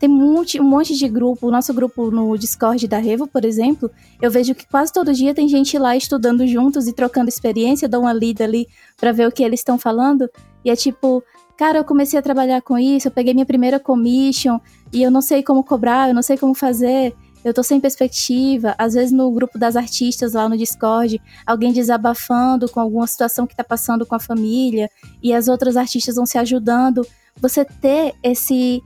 Tem 0.00 0.10
um 0.10 0.32
monte, 0.34 0.60
um 0.60 0.64
monte 0.64 0.96
de 0.96 1.08
grupo, 1.08 1.46
o 1.46 1.50
nosso 1.52 1.72
grupo 1.72 2.10
no 2.10 2.36
Discord 2.36 2.88
da 2.88 2.98
Revo, 2.98 3.28
por 3.28 3.44
exemplo, 3.44 3.88
eu 4.20 4.32
vejo 4.32 4.52
que 4.52 4.66
quase 4.66 4.92
todo 4.92 5.14
dia 5.14 5.32
tem 5.32 5.46
gente 5.46 5.78
lá 5.78 5.96
estudando 5.96 6.44
juntos 6.44 6.88
e 6.88 6.92
trocando 6.92 7.28
experiência, 7.28 7.88
dou 7.88 8.00
uma 8.00 8.12
lida 8.12 8.42
ali 8.42 8.66
para 8.96 9.12
ver 9.12 9.28
o 9.28 9.30
que 9.30 9.44
eles 9.44 9.60
estão 9.60 9.78
falando, 9.78 10.28
e 10.64 10.70
é 10.70 10.74
tipo, 10.74 11.22
cara, 11.56 11.78
eu 11.78 11.84
comecei 11.84 12.18
a 12.18 12.22
trabalhar 12.22 12.62
com 12.62 12.76
isso, 12.76 13.06
eu 13.06 13.12
peguei 13.12 13.32
minha 13.32 13.46
primeira 13.46 13.78
commission 13.78 14.58
e 14.92 15.04
eu 15.04 15.10
não 15.10 15.20
sei 15.20 15.40
como 15.40 15.62
cobrar, 15.62 16.08
eu 16.08 16.14
não 16.16 16.22
sei 16.22 16.36
como 16.36 16.52
fazer 16.52 17.14
eu 17.44 17.54
tô 17.54 17.62
sem 17.62 17.80
perspectiva, 17.80 18.74
às 18.76 18.94
vezes 18.94 19.12
no 19.12 19.30
grupo 19.30 19.58
das 19.58 19.76
artistas 19.76 20.34
lá 20.34 20.48
no 20.48 20.56
Discord, 20.56 21.20
alguém 21.46 21.72
desabafando 21.72 22.68
com 22.68 22.80
alguma 22.80 23.06
situação 23.06 23.46
que 23.46 23.56
tá 23.56 23.64
passando 23.64 24.04
com 24.04 24.14
a 24.14 24.20
família, 24.20 24.90
e 25.22 25.32
as 25.32 25.48
outras 25.48 25.76
artistas 25.76 26.16
vão 26.16 26.26
se 26.26 26.38
ajudando, 26.38 27.06
você 27.40 27.64
ter 27.64 28.14
esse. 28.22 28.82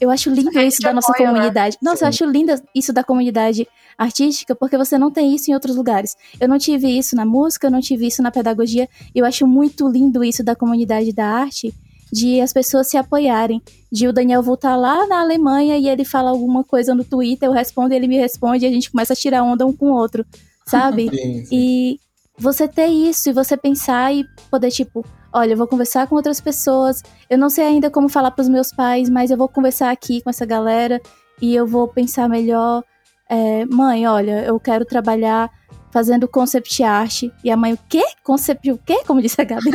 Eu 0.00 0.10
acho 0.10 0.28
lindo 0.28 0.58
isso 0.60 0.82
da 0.82 0.92
nossa 0.92 1.12
né? 1.12 1.18
comunidade. 1.18 1.78
Nossa, 1.80 1.98
Sim. 1.98 2.04
eu 2.04 2.08
acho 2.08 2.24
lindo 2.26 2.52
isso 2.74 2.92
da 2.92 3.02
comunidade 3.02 3.66
artística, 3.96 4.54
porque 4.54 4.76
você 4.76 4.98
não 4.98 5.10
tem 5.10 5.34
isso 5.34 5.50
em 5.50 5.54
outros 5.54 5.76
lugares. 5.76 6.16
Eu 6.38 6.48
não 6.48 6.58
tive 6.58 6.88
isso 6.88 7.16
na 7.16 7.24
música, 7.24 7.68
eu 7.68 7.70
não 7.70 7.80
tive 7.80 8.06
isso 8.06 8.22
na 8.22 8.30
pedagogia. 8.30 8.88
Eu 9.14 9.24
acho 9.24 9.46
muito 9.46 9.88
lindo 9.88 10.22
isso 10.22 10.42
da 10.42 10.54
comunidade 10.54 11.12
da 11.12 11.26
arte, 11.26 11.72
de 12.14 12.40
as 12.40 12.52
pessoas 12.52 12.88
se 12.88 12.96
apoiarem. 12.96 13.60
De 13.90 14.06
o 14.06 14.12
Daniel 14.12 14.40
voltar 14.40 14.76
lá 14.76 15.04
na 15.08 15.20
Alemanha 15.20 15.76
e 15.76 15.88
ele 15.88 16.04
fala 16.04 16.30
alguma 16.30 16.62
coisa 16.62 16.94
no 16.94 17.02
Twitter, 17.02 17.48
eu 17.48 17.52
respondo, 17.52 17.92
ele 17.92 18.06
me 18.06 18.16
responde 18.16 18.64
e 18.64 18.68
a 18.68 18.70
gente 18.70 18.88
começa 18.88 19.14
a 19.14 19.16
tirar 19.16 19.42
onda 19.42 19.66
um 19.66 19.72
com 19.72 19.86
o 19.90 19.94
outro, 19.94 20.24
sabe? 20.64 21.10
Sim, 21.10 21.44
sim. 21.44 21.48
E 21.50 22.00
você 22.38 22.68
ter 22.68 22.86
isso 22.86 23.30
e 23.30 23.32
você 23.32 23.56
pensar 23.56 24.14
e 24.14 24.24
poder, 24.48 24.70
tipo, 24.70 25.04
olha, 25.32 25.54
eu 25.54 25.56
vou 25.56 25.66
conversar 25.66 26.06
com 26.06 26.14
outras 26.14 26.40
pessoas. 26.40 27.02
Eu 27.28 27.36
não 27.36 27.50
sei 27.50 27.64
ainda 27.64 27.90
como 27.90 28.08
falar 28.08 28.30
pros 28.30 28.48
meus 28.48 28.72
pais, 28.72 29.10
mas 29.10 29.32
eu 29.32 29.36
vou 29.36 29.48
conversar 29.48 29.90
aqui 29.90 30.22
com 30.22 30.30
essa 30.30 30.46
galera 30.46 31.00
e 31.42 31.52
eu 31.52 31.66
vou 31.66 31.88
pensar 31.88 32.28
melhor. 32.28 32.84
É, 33.28 33.64
mãe, 33.64 34.06
olha, 34.06 34.44
eu 34.44 34.60
quero 34.60 34.84
trabalhar 34.84 35.50
fazendo 35.94 36.26
concept 36.26 36.82
art. 36.82 37.22
E 37.44 37.48
a 37.52 37.56
mãe, 37.56 37.72
o 37.72 37.78
quê? 37.88 38.02
Concept 38.24 38.72
o 38.72 38.78
quê? 38.84 39.04
Como 39.06 39.22
disse 39.22 39.40
a 39.40 39.44
Gabi. 39.44 39.70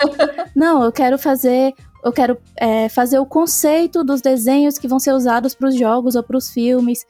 não, 0.56 0.82
eu 0.82 0.90
quero 0.90 1.18
fazer. 1.18 1.74
Eu 2.02 2.10
quero 2.10 2.38
é, 2.56 2.88
fazer 2.88 3.18
o 3.18 3.26
conceito 3.26 4.02
dos 4.02 4.22
desenhos 4.22 4.78
que 4.78 4.88
vão 4.88 4.98
ser 4.98 5.12
usados 5.12 5.54
para 5.54 5.68
os 5.68 5.76
jogos 5.76 6.14
ou 6.16 6.22
para 6.22 6.38
os 6.38 6.48
filmes. 6.48 7.04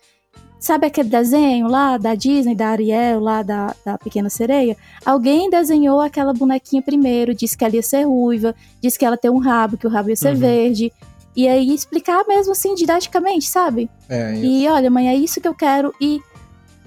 Sabe 0.59 0.89
aquele 0.89 1.09
desenho 1.09 1.69
lá 1.69 1.97
da 1.99 2.17
Disney, 2.17 2.57
da 2.57 2.71
Ariel, 2.71 3.21
lá 3.21 3.45
da, 3.45 3.77
da 3.87 3.97
Pequena 3.97 4.29
Sereia? 4.29 4.77
Alguém 5.07 5.49
desenhou 5.49 6.01
aquela 6.01 6.33
bonequinha 6.33 6.83
primeiro, 6.83 7.33
disse 7.33 7.57
que 7.57 7.65
ela 7.65 7.77
ia 7.77 7.83
ser 7.83 8.03
ruiva, 8.03 8.57
disse 8.83 8.99
que 8.99 9.05
ela 9.05 9.17
tem 9.17 9.31
um 9.31 9.39
rabo, 9.39 9.77
que 9.77 9.87
o 9.87 9.91
rabo 9.91 10.09
ia 10.09 10.17
ser 10.17 10.35
Uhum. 10.35 10.41
verde. 10.41 10.93
E 11.37 11.47
aí 11.47 11.73
explicar 11.73 12.25
mesmo 12.27 12.51
assim, 12.51 12.75
didaticamente, 12.75 13.47
sabe? 13.47 13.89
É. 14.09 14.35
E 14.35 14.67
olha, 14.67 14.91
mãe, 14.91 15.09
é 15.09 15.15
isso 15.15 15.41
que 15.41 15.47
eu 15.47 15.55
quero. 15.55 15.95
E 16.01 16.21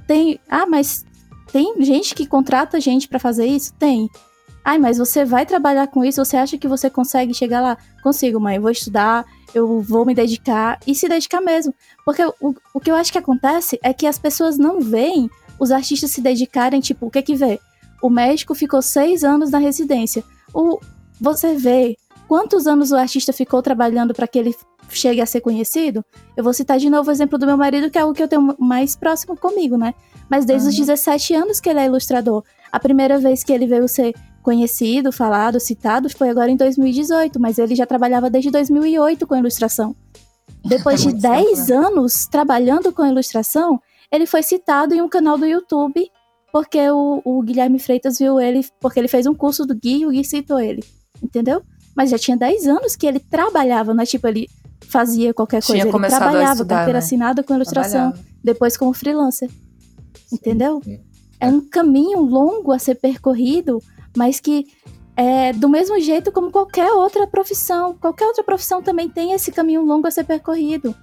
tem. 0.06 0.38
Ah, 0.50 0.66
mas 0.66 1.06
tem 1.52 1.82
gente 1.84 2.16
que 2.16 2.26
contrata 2.26 2.80
gente 2.80 3.08
pra 3.08 3.20
fazer 3.20 3.46
isso? 3.46 3.74
Tem. 3.74 4.10
Ai, 4.64 4.78
mas 4.78 4.98
você 4.98 5.26
vai 5.26 5.46
trabalhar 5.46 5.88
com 5.88 6.06
isso? 6.06 6.24
Você 6.24 6.38
acha 6.38 6.58
que 6.58 6.68
você 6.68 6.90
consegue 6.90 7.34
chegar 7.34 7.62
lá? 7.62 7.78
Consigo, 8.04 8.40
mãe. 8.40 8.58
Eu 8.58 8.62
vou 8.62 8.72
estudar, 8.72 9.26
eu 9.54 9.82
vou 9.82 10.06
me 10.06 10.14
dedicar 10.14 10.80
e 10.86 10.94
se 10.94 11.10
dedicar 11.10 11.42
mesmo. 11.42 11.74
Porque 12.06 12.24
o, 12.24 12.56
o 12.74 12.80
que 12.80 12.92
eu 12.92 12.96
acho 12.96 13.12
que 13.12 13.18
acontece 13.18 13.80
é 13.84 13.94
que 13.94 14.06
as 14.06 14.20
pessoas 14.20 14.58
não 14.58 14.80
veem 14.80 15.30
os 15.60 15.72
artistas 15.72 16.12
se 16.12 16.22
dedicarem, 16.22 16.80
tipo, 16.80 17.08
o 17.08 17.12
que 17.12 17.22
que 17.22 17.36
vê? 17.36 17.60
O 18.02 18.10
médico 18.10 18.56
ficou 18.56 18.82
seis 18.82 19.24
anos 19.24 19.52
na 19.52 19.58
residência. 19.58 20.24
O, 20.54 20.80
você 21.20 21.56
vê 21.56 21.98
quantos 22.28 22.66
anos 22.66 22.92
o 22.92 22.96
artista 22.96 23.34
ficou 23.34 23.62
trabalhando 23.62 24.14
para 24.14 24.28
ele 24.34 24.56
chegue 24.98 25.22
a 25.22 25.26
ser 25.26 25.42
conhecido? 25.42 26.04
Eu 26.36 26.44
vou 26.44 26.54
citar 26.54 26.78
de 26.78 26.90
novo 26.90 27.10
o 27.10 27.12
exemplo 27.12 27.38
do 27.38 27.46
meu 27.46 27.58
marido, 27.58 27.90
que 27.90 27.98
é 27.98 28.06
o 28.06 28.14
que 28.14 28.24
eu 28.24 28.28
tenho 28.28 28.56
mais 28.60 28.96
próximo 28.96 29.36
comigo, 29.36 29.78
né? 29.78 29.94
Mas 30.30 30.46
desde 30.46 30.70
os 30.70 30.76
Uhum. 30.76 30.86
17 30.86 31.34
anos 31.36 31.60
que 31.60 31.70
ele 31.70 31.80
é 31.80 31.86
ilustrador. 31.86 32.44
A 32.72 32.80
primeira 32.80 33.20
vez 33.20 33.44
que 33.44 33.52
ele 33.52 33.68
veio 33.68 33.88
ser 33.88 34.14
conhecido, 34.42 35.12
falado, 35.12 35.60
citado 35.60 36.10
foi 36.10 36.30
agora 36.30 36.50
em 36.50 36.56
2018, 36.56 37.40
mas 37.40 37.58
ele 37.60 37.76
já 37.76 37.86
trabalhava 37.86 38.30
desde 38.30 38.50
2008 38.50 39.28
com 39.28 39.36
ilustração. 39.36 39.96
Depois 40.64 41.02
de 41.02 41.10
Muito 41.10 41.22
10 41.22 41.72
anos 41.72 42.28
trabalhando 42.28 42.92
com 42.92 43.06
ilustração, 43.06 43.80
ele 44.12 44.26
foi 44.26 44.44
citado 44.44 44.94
em 44.94 45.02
um 45.02 45.10
canal 45.10 45.38
do 45.38 45.46
YouTube 45.46 46.10
porque 46.52 46.90
o, 46.90 47.22
o 47.24 47.42
Guilherme 47.42 47.80
Freitas 47.80 48.20
viu 48.20 48.40
ele, 48.40 48.66
porque 48.80 49.00
ele 49.00 49.08
fez 49.08 49.26
um 49.26 49.34
curso 49.34 49.66
do 49.66 49.74
Gui 49.74 50.02
e 50.02 50.06
o 50.06 50.10
Gui 50.10 50.24
citou 50.24 50.60
ele, 50.60 50.84
entendeu? 51.24 51.64
Mas 51.96 52.10
já 52.10 52.18
tinha 52.18 52.36
10 52.36 52.68
anos 52.68 52.96
que 52.96 53.08
ele 53.08 53.20
trabalhava, 53.20 53.94
não 53.94 54.04
é 54.04 54.06
tipo 54.06 54.28
ele 54.28 54.50
fazia 54.88 55.34
qualquer 55.34 55.62
Tinha 55.62 55.74
coisa, 55.74 55.84
ele 55.86 55.92
começado 55.92 56.22
a 56.22 56.26
trabalhava, 56.26 56.54
estudar, 56.54 56.76
carteira 56.76 57.00
né? 57.00 57.06
assinada 57.06 57.44
com 57.44 57.54
ilustração, 57.54 58.12
Trabalhava. 58.12 58.28
depois 58.44 58.78
como 58.78 58.94
freelancer, 58.94 59.50
entendeu? 60.32 60.82
sim. 60.84 61.00
É 61.40 61.48
um 61.48 61.60
caminho 61.60 62.20
longo 62.22 62.72
a 62.72 62.78
ser 62.78 62.96
percorrido, 62.96 63.82
mas 64.16 64.40
que 64.40 64.68
é 65.16 65.52
do 65.52 65.68
mesmo 65.68 66.00
jeito 66.00 66.32
como 66.32 66.52
qualquer 66.52 66.92
outra 66.92 67.26
profissão. 67.26 67.96
Qualquer 68.00 68.26
outra 68.28 68.44
profissão 68.44 68.82
também 68.82 69.10
tem 69.10 69.34
esse 69.34 69.52
caminho 69.52 69.84
longo 69.84 70.08
a 70.08 70.12
ser 70.12 70.24
percorrido. 70.24 70.96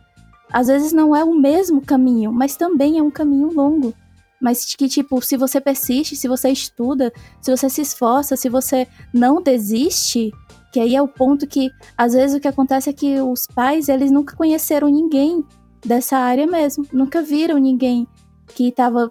Às 0.53 0.69
vezes 0.69 0.93
não 0.93 1.15
é 1.15 1.25
o 1.25 1.35
mesmo 1.35 1.81
caminho, 1.81 2.33
mas 2.33 2.57
também 2.57 2.99
é 2.99 3.03
um 3.03 3.11
caminho 3.11 3.53
longo. 3.53 3.93
Mas 4.41 4.65
que, 4.77 4.89
tipo, 4.89 5.21
se 5.21 5.37
você 5.37 5.61
persiste, 5.61 6.15
se 6.15 6.29
você 6.29 6.49
estuda, 6.51 7.13
se 7.43 7.51
você 7.51 7.69
se 7.69 7.83
esforça, 7.83 8.37
se 8.37 8.49
você 8.49 8.87
não 9.13 9.43
desiste, 9.43 10.33
que 10.73 10.81
aí 10.81 10.95
é 10.95 11.03
o 11.03 11.09
ponto 11.09 11.47
que, 11.47 11.71
às 11.97 12.13
vezes, 12.13 12.37
o 12.37 12.41
que 12.41 12.49
acontece 12.49 12.91
é 12.91 12.93
que 12.93 13.21
os 13.21 13.47
pais, 13.47 13.89
eles 13.89 14.11
nunca 14.11 14.37
conheceram 14.37 14.89
ninguém 14.89 15.45
dessa 15.85 16.19
área 16.19 16.47
mesmo. 16.47 16.87
Nunca 16.93 17.23
viram 17.23 17.59
ninguém 17.59 18.07
que 18.55 18.69
estava 18.69 19.11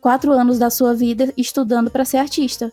quatro 0.00 0.32
anos 0.32 0.58
da 0.58 0.70
sua 0.70 0.94
vida 0.94 1.32
estudando 1.36 1.90
para 1.90 2.04
ser 2.04 2.18
artista. 2.18 2.72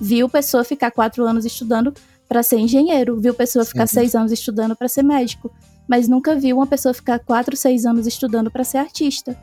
Viu 0.00 0.28
pessoa 0.28 0.62
ficar 0.62 0.90
quatro 0.90 1.24
anos 1.24 1.44
estudando 1.44 1.92
para 2.28 2.42
ser 2.42 2.58
engenheiro. 2.58 3.18
Viu 3.18 3.34
pessoa 3.34 3.64
ficar 3.64 3.86
Sim. 3.86 3.94
seis 3.94 4.14
anos 4.14 4.30
estudando 4.30 4.76
para 4.76 4.88
ser 4.88 5.02
médico. 5.02 5.50
Mas 5.88 6.06
nunca 6.06 6.34
viu 6.34 6.56
uma 6.56 6.66
pessoa 6.66 6.92
ficar 6.92 7.18
quatro, 7.18 7.56
seis 7.56 7.86
anos 7.86 8.06
estudando 8.06 8.50
para 8.50 8.62
ser 8.62 8.78
artista. 8.78 9.36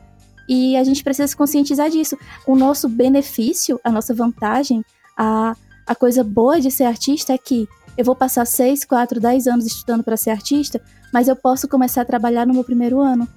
E 0.48 0.76
a 0.76 0.84
gente 0.84 1.02
precisa 1.02 1.26
se 1.26 1.36
conscientizar 1.36 1.90
disso. 1.90 2.16
O 2.46 2.54
nosso 2.54 2.88
benefício, 2.88 3.80
a 3.82 3.90
nossa 3.90 4.14
vantagem, 4.14 4.84
a, 5.16 5.56
a 5.84 5.94
coisa 5.94 6.22
boa 6.22 6.60
de 6.60 6.70
ser 6.70 6.84
artista 6.84 7.32
é 7.32 7.38
que 7.38 7.68
eu 7.96 8.04
vou 8.04 8.14
passar 8.14 8.46
seis, 8.46 8.84
quatro, 8.84 9.20
dez 9.20 9.46
anos 9.46 9.66
estudando 9.66 10.02
para 10.02 10.16
ser 10.16 10.30
artista, 10.30 10.80
mas 11.12 11.28
eu 11.28 11.36
posso 11.36 11.68
começar 11.68 12.02
a 12.02 12.04
trabalhar 12.04 12.46
no 12.46 12.54
meu 12.54 12.64
primeiro 12.64 13.00
ano 13.00 13.28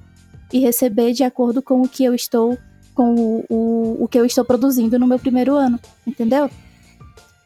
e 0.51 0.59
receber 0.59 1.13
de 1.13 1.23
acordo 1.23 1.61
com 1.61 1.81
o 1.81 1.87
que 1.87 2.03
eu 2.03 2.13
estou 2.13 2.57
com 2.93 3.15
o, 3.15 3.45
o, 3.49 4.03
o 4.03 4.07
que 4.09 4.19
eu 4.19 4.25
estou 4.25 4.43
produzindo 4.43 4.99
no 4.99 5.07
meu 5.07 5.17
primeiro 5.17 5.55
ano, 5.55 5.79
entendeu? 6.05 6.49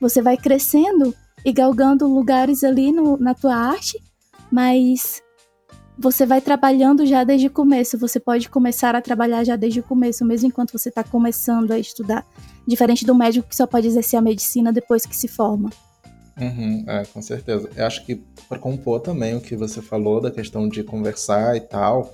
Você 0.01 0.20
vai 0.20 0.36
crescendo 0.36 1.14
e 1.45 1.51
galgando 1.51 2.07
lugares 2.07 2.64
ali 2.64 2.91
no, 2.91 3.18
na 3.18 3.36
tua 3.36 3.55
arte, 3.55 4.01
mas 4.51 5.22
você 5.97 6.26
vai 6.26 6.41
trabalhando 6.41 7.05
já 7.05 7.24
desde 7.24 7.47
o 7.47 7.51
começo. 7.51 7.99
Você 7.99 8.20
pode 8.20 8.49
começar 8.49 8.95
a 8.95 9.01
trabalhar 9.01 9.43
já 9.43 9.55
desde 9.55 9.80
o 9.80 9.84
começo, 9.84 10.26
mesmo 10.26 10.47
enquanto 10.47 10.72
você 10.72 10.89
está 10.89 11.03
começando 11.03 11.72
a 11.72 11.78
estudar. 11.78 12.26
Diferente 12.68 13.05
do 13.05 13.14
médico 13.14 13.47
que 13.47 13.55
só 13.55 13.68
pode 13.68 13.88
exercer 13.88 14.18
a 14.18 14.22
medicina 14.22 14.74
depois 14.74 15.05
que 15.05 15.16
se 15.16 15.28
forma. 15.28 15.70
Uhum, 16.40 16.84
é, 16.88 17.06
com 17.06 17.22
certeza. 17.22 17.70
Eu 17.76 17.86
acho 17.86 18.06
que 18.06 18.16
para 18.50 18.58
compor 18.58 19.00
também 19.00 19.36
o 19.36 19.42
que 19.42 19.56
você 19.56 19.82
falou 19.82 20.20
da 20.20 20.32
questão 20.32 20.68
de 20.68 20.84
conversar 20.84 21.56
e 21.56 21.62
tal, 21.62 22.12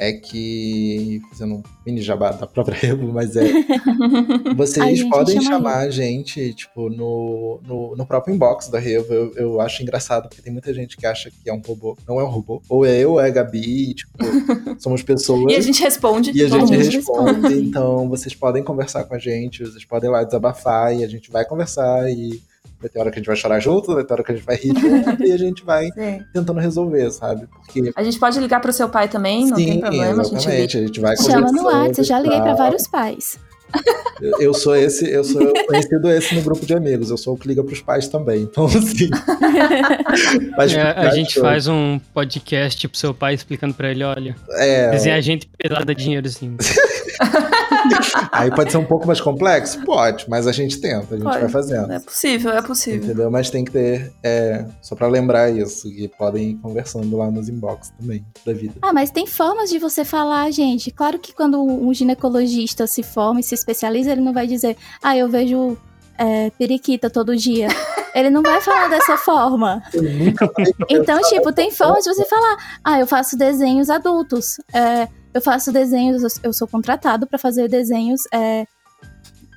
é 0.00 0.14
que, 0.14 1.20
fazendo 1.28 1.56
um 1.56 1.62
mini 1.84 2.00
jabá 2.00 2.30
da 2.30 2.46
própria 2.46 2.74
Revo, 2.80 3.12
mas 3.12 3.36
é. 3.36 3.52
Vocês 4.56 5.04
podem 5.04 5.42
chama 5.42 5.58
chamar 5.58 5.78
a 5.80 5.90
gente, 5.90 6.54
tipo, 6.54 6.88
no, 6.88 7.60
no, 7.62 7.94
no 7.94 8.06
próprio 8.06 8.34
inbox 8.34 8.68
da 8.68 8.78
Revo. 8.78 9.12
Eu, 9.12 9.34
eu 9.34 9.60
acho 9.60 9.82
engraçado, 9.82 10.26
porque 10.26 10.40
tem 10.40 10.50
muita 10.50 10.72
gente 10.72 10.96
que 10.96 11.04
acha 11.04 11.30
que 11.30 11.50
é 11.50 11.52
um 11.52 11.60
robô. 11.60 11.98
Não 12.08 12.18
é 12.18 12.24
um 12.24 12.30
robô. 12.30 12.62
Ou 12.66 12.86
é 12.86 12.98
eu, 12.98 13.12
ou 13.12 13.20
é 13.20 13.26
a 13.26 13.30
Gabi, 13.30 13.92
tipo, 13.92 14.10
somos 14.80 15.02
pessoas. 15.02 15.52
E 15.52 15.56
a 15.56 15.60
gente 15.60 15.82
responde. 15.82 16.32
E 16.34 16.42
a 16.42 16.48
gente 16.48 16.74
responde, 16.74 16.96
responde. 16.96 17.60
então 17.60 18.08
vocês 18.08 18.34
podem 18.34 18.64
conversar 18.64 19.04
com 19.04 19.14
a 19.14 19.18
gente, 19.18 19.66
vocês 19.66 19.84
podem 19.84 20.08
ir 20.08 20.12
lá 20.12 20.24
desabafar 20.24 20.96
e 20.96 21.04
a 21.04 21.08
gente 21.08 21.30
vai 21.30 21.44
conversar 21.44 22.10
e 22.10 22.40
vai 22.80 22.88
ter 22.88 22.98
hora 22.98 23.10
que 23.10 23.16
a 23.16 23.20
gente 23.20 23.26
vai 23.26 23.36
chorar 23.36 23.60
junto, 23.60 23.94
vai 23.94 24.04
ter 24.04 24.12
hora 24.12 24.24
que 24.24 24.32
a 24.32 24.34
gente 24.34 24.44
vai 24.44 24.56
rir 24.56 24.74
junto 24.78 25.22
e 25.22 25.32
a 25.32 25.36
gente 25.36 25.64
vai 25.64 25.86
Sim. 25.92 26.24
tentando 26.32 26.58
resolver, 26.58 27.10
sabe? 27.10 27.46
Porque 27.46 27.92
A 27.94 28.02
gente 28.02 28.18
pode 28.18 28.40
ligar 28.40 28.60
pro 28.60 28.72
seu 28.72 28.88
pai 28.88 29.08
também, 29.08 29.46
não 29.46 29.56
tem 29.56 29.80
problema. 29.80 30.22
A 30.22 30.24
gente 30.24 30.36
exatamente, 30.36 30.78
a 30.78 30.80
gente 30.80 31.00
vai 31.00 31.16
Chama 31.16 31.52
no 31.52 31.64
WhatsApp, 31.64 31.98
eu 31.98 32.04
já 32.04 32.18
liguei 32.18 32.40
para 32.40 32.54
vários 32.54 32.86
pais. 32.86 33.38
Eu, 34.38 34.52
sou 34.52 34.76
esse, 34.76 35.10
eu 35.10 35.24
sou 35.24 35.50
conhecido 35.66 36.10
esse 36.10 36.34
no 36.34 36.42
grupo 36.42 36.66
de 36.66 36.74
amigos, 36.74 37.08
eu 37.10 37.16
sou 37.16 37.34
o 37.34 37.38
que 37.38 37.48
liga 37.48 37.64
pros 37.64 37.80
pais 37.80 38.06
também. 38.06 38.42
Então, 38.42 38.66
assim. 38.66 39.08
mas 40.56 40.74
É, 40.74 40.82
a 40.90 41.10
gente 41.10 41.32
show. 41.34 41.42
faz 41.42 41.66
um 41.66 41.98
podcast 42.12 42.86
pro 42.86 42.98
seu 42.98 43.14
pai 43.14 43.34
explicando 43.34 43.72
pra 43.74 43.90
ele, 43.90 44.04
olha, 44.04 44.36
É, 44.50 44.90
desenhar 44.90 45.20
gente 45.22 45.48
pelada 45.56 45.94
de 45.94 46.02
dinheiro 46.04 46.26
assim. 46.26 46.54
aí 48.32 48.50
pode 48.50 48.70
ser 48.70 48.78
um 48.78 48.84
pouco 48.84 49.06
mais 49.06 49.20
complexo? 49.20 49.80
Pode, 49.84 50.28
mas 50.28 50.46
a 50.46 50.52
gente 50.52 50.78
tenta, 50.80 51.14
a 51.14 51.16
gente 51.16 51.24
Pode. 51.24 51.40
vai 51.40 51.48
fazendo. 51.48 51.90
É 51.92 51.98
possível, 52.00 52.50
é 52.52 52.62
possível. 52.62 53.04
Entendeu? 53.04 53.30
Mas 53.30 53.50
tem 53.50 53.64
que 53.64 53.70
ter, 53.72 54.12
é, 54.22 54.64
só 54.82 54.94
pra 54.94 55.08
lembrar 55.08 55.50
isso, 55.50 55.88
que 55.90 56.08
podem 56.08 56.50
ir 56.50 56.54
conversando 56.56 57.16
lá 57.16 57.30
nos 57.30 57.48
inbox 57.48 57.90
também, 57.98 58.24
da 58.44 58.52
vida. 58.52 58.74
Ah, 58.82 58.92
mas 58.92 59.10
tem 59.10 59.26
formas 59.26 59.70
de 59.70 59.78
você 59.78 60.04
falar, 60.04 60.50
gente. 60.50 60.90
Claro 60.90 61.18
que 61.18 61.32
quando 61.32 61.62
um 61.62 61.92
ginecologista 61.94 62.86
se 62.86 63.02
forma 63.02 63.40
e 63.40 63.42
se 63.42 63.54
especializa, 63.60 64.12
ele 64.12 64.20
não 64.20 64.32
vai 64.32 64.46
dizer, 64.46 64.76
ah, 65.02 65.16
eu 65.16 65.28
vejo 65.28 65.76
é, 66.18 66.50
periquita 66.50 67.08
todo 67.08 67.36
dia. 67.36 67.68
ele 68.14 68.30
não 68.30 68.42
vai 68.42 68.60
falar 68.60 68.88
dessa 68.88 69.16
forma. 69.16 69.82
Então, 70.88 71.20
tipo, 71.22 71.52
tem 71.52 71.70
formas 71.70 72.04
de 72.04 72.12
você 72.12 72.24
falar, 72.24 72.56
ah, 72.84 72.98
eu 72.98 73.06
faço 73.06 73.36
desenhos 73.36 73.88
adultos. 73.88 74.56
é, 74.72 75.08
eu 75.32 75.40
faço 75.40 75.72
desenhos, 75.72 76.38
eu 76.42 76.52
sou 76.52 76.66
contratado 76.66 77.26
pra 77.26 77.38
fazer 77.38 77.68
desenhos 77.68 78.22
é, 78.32 78.66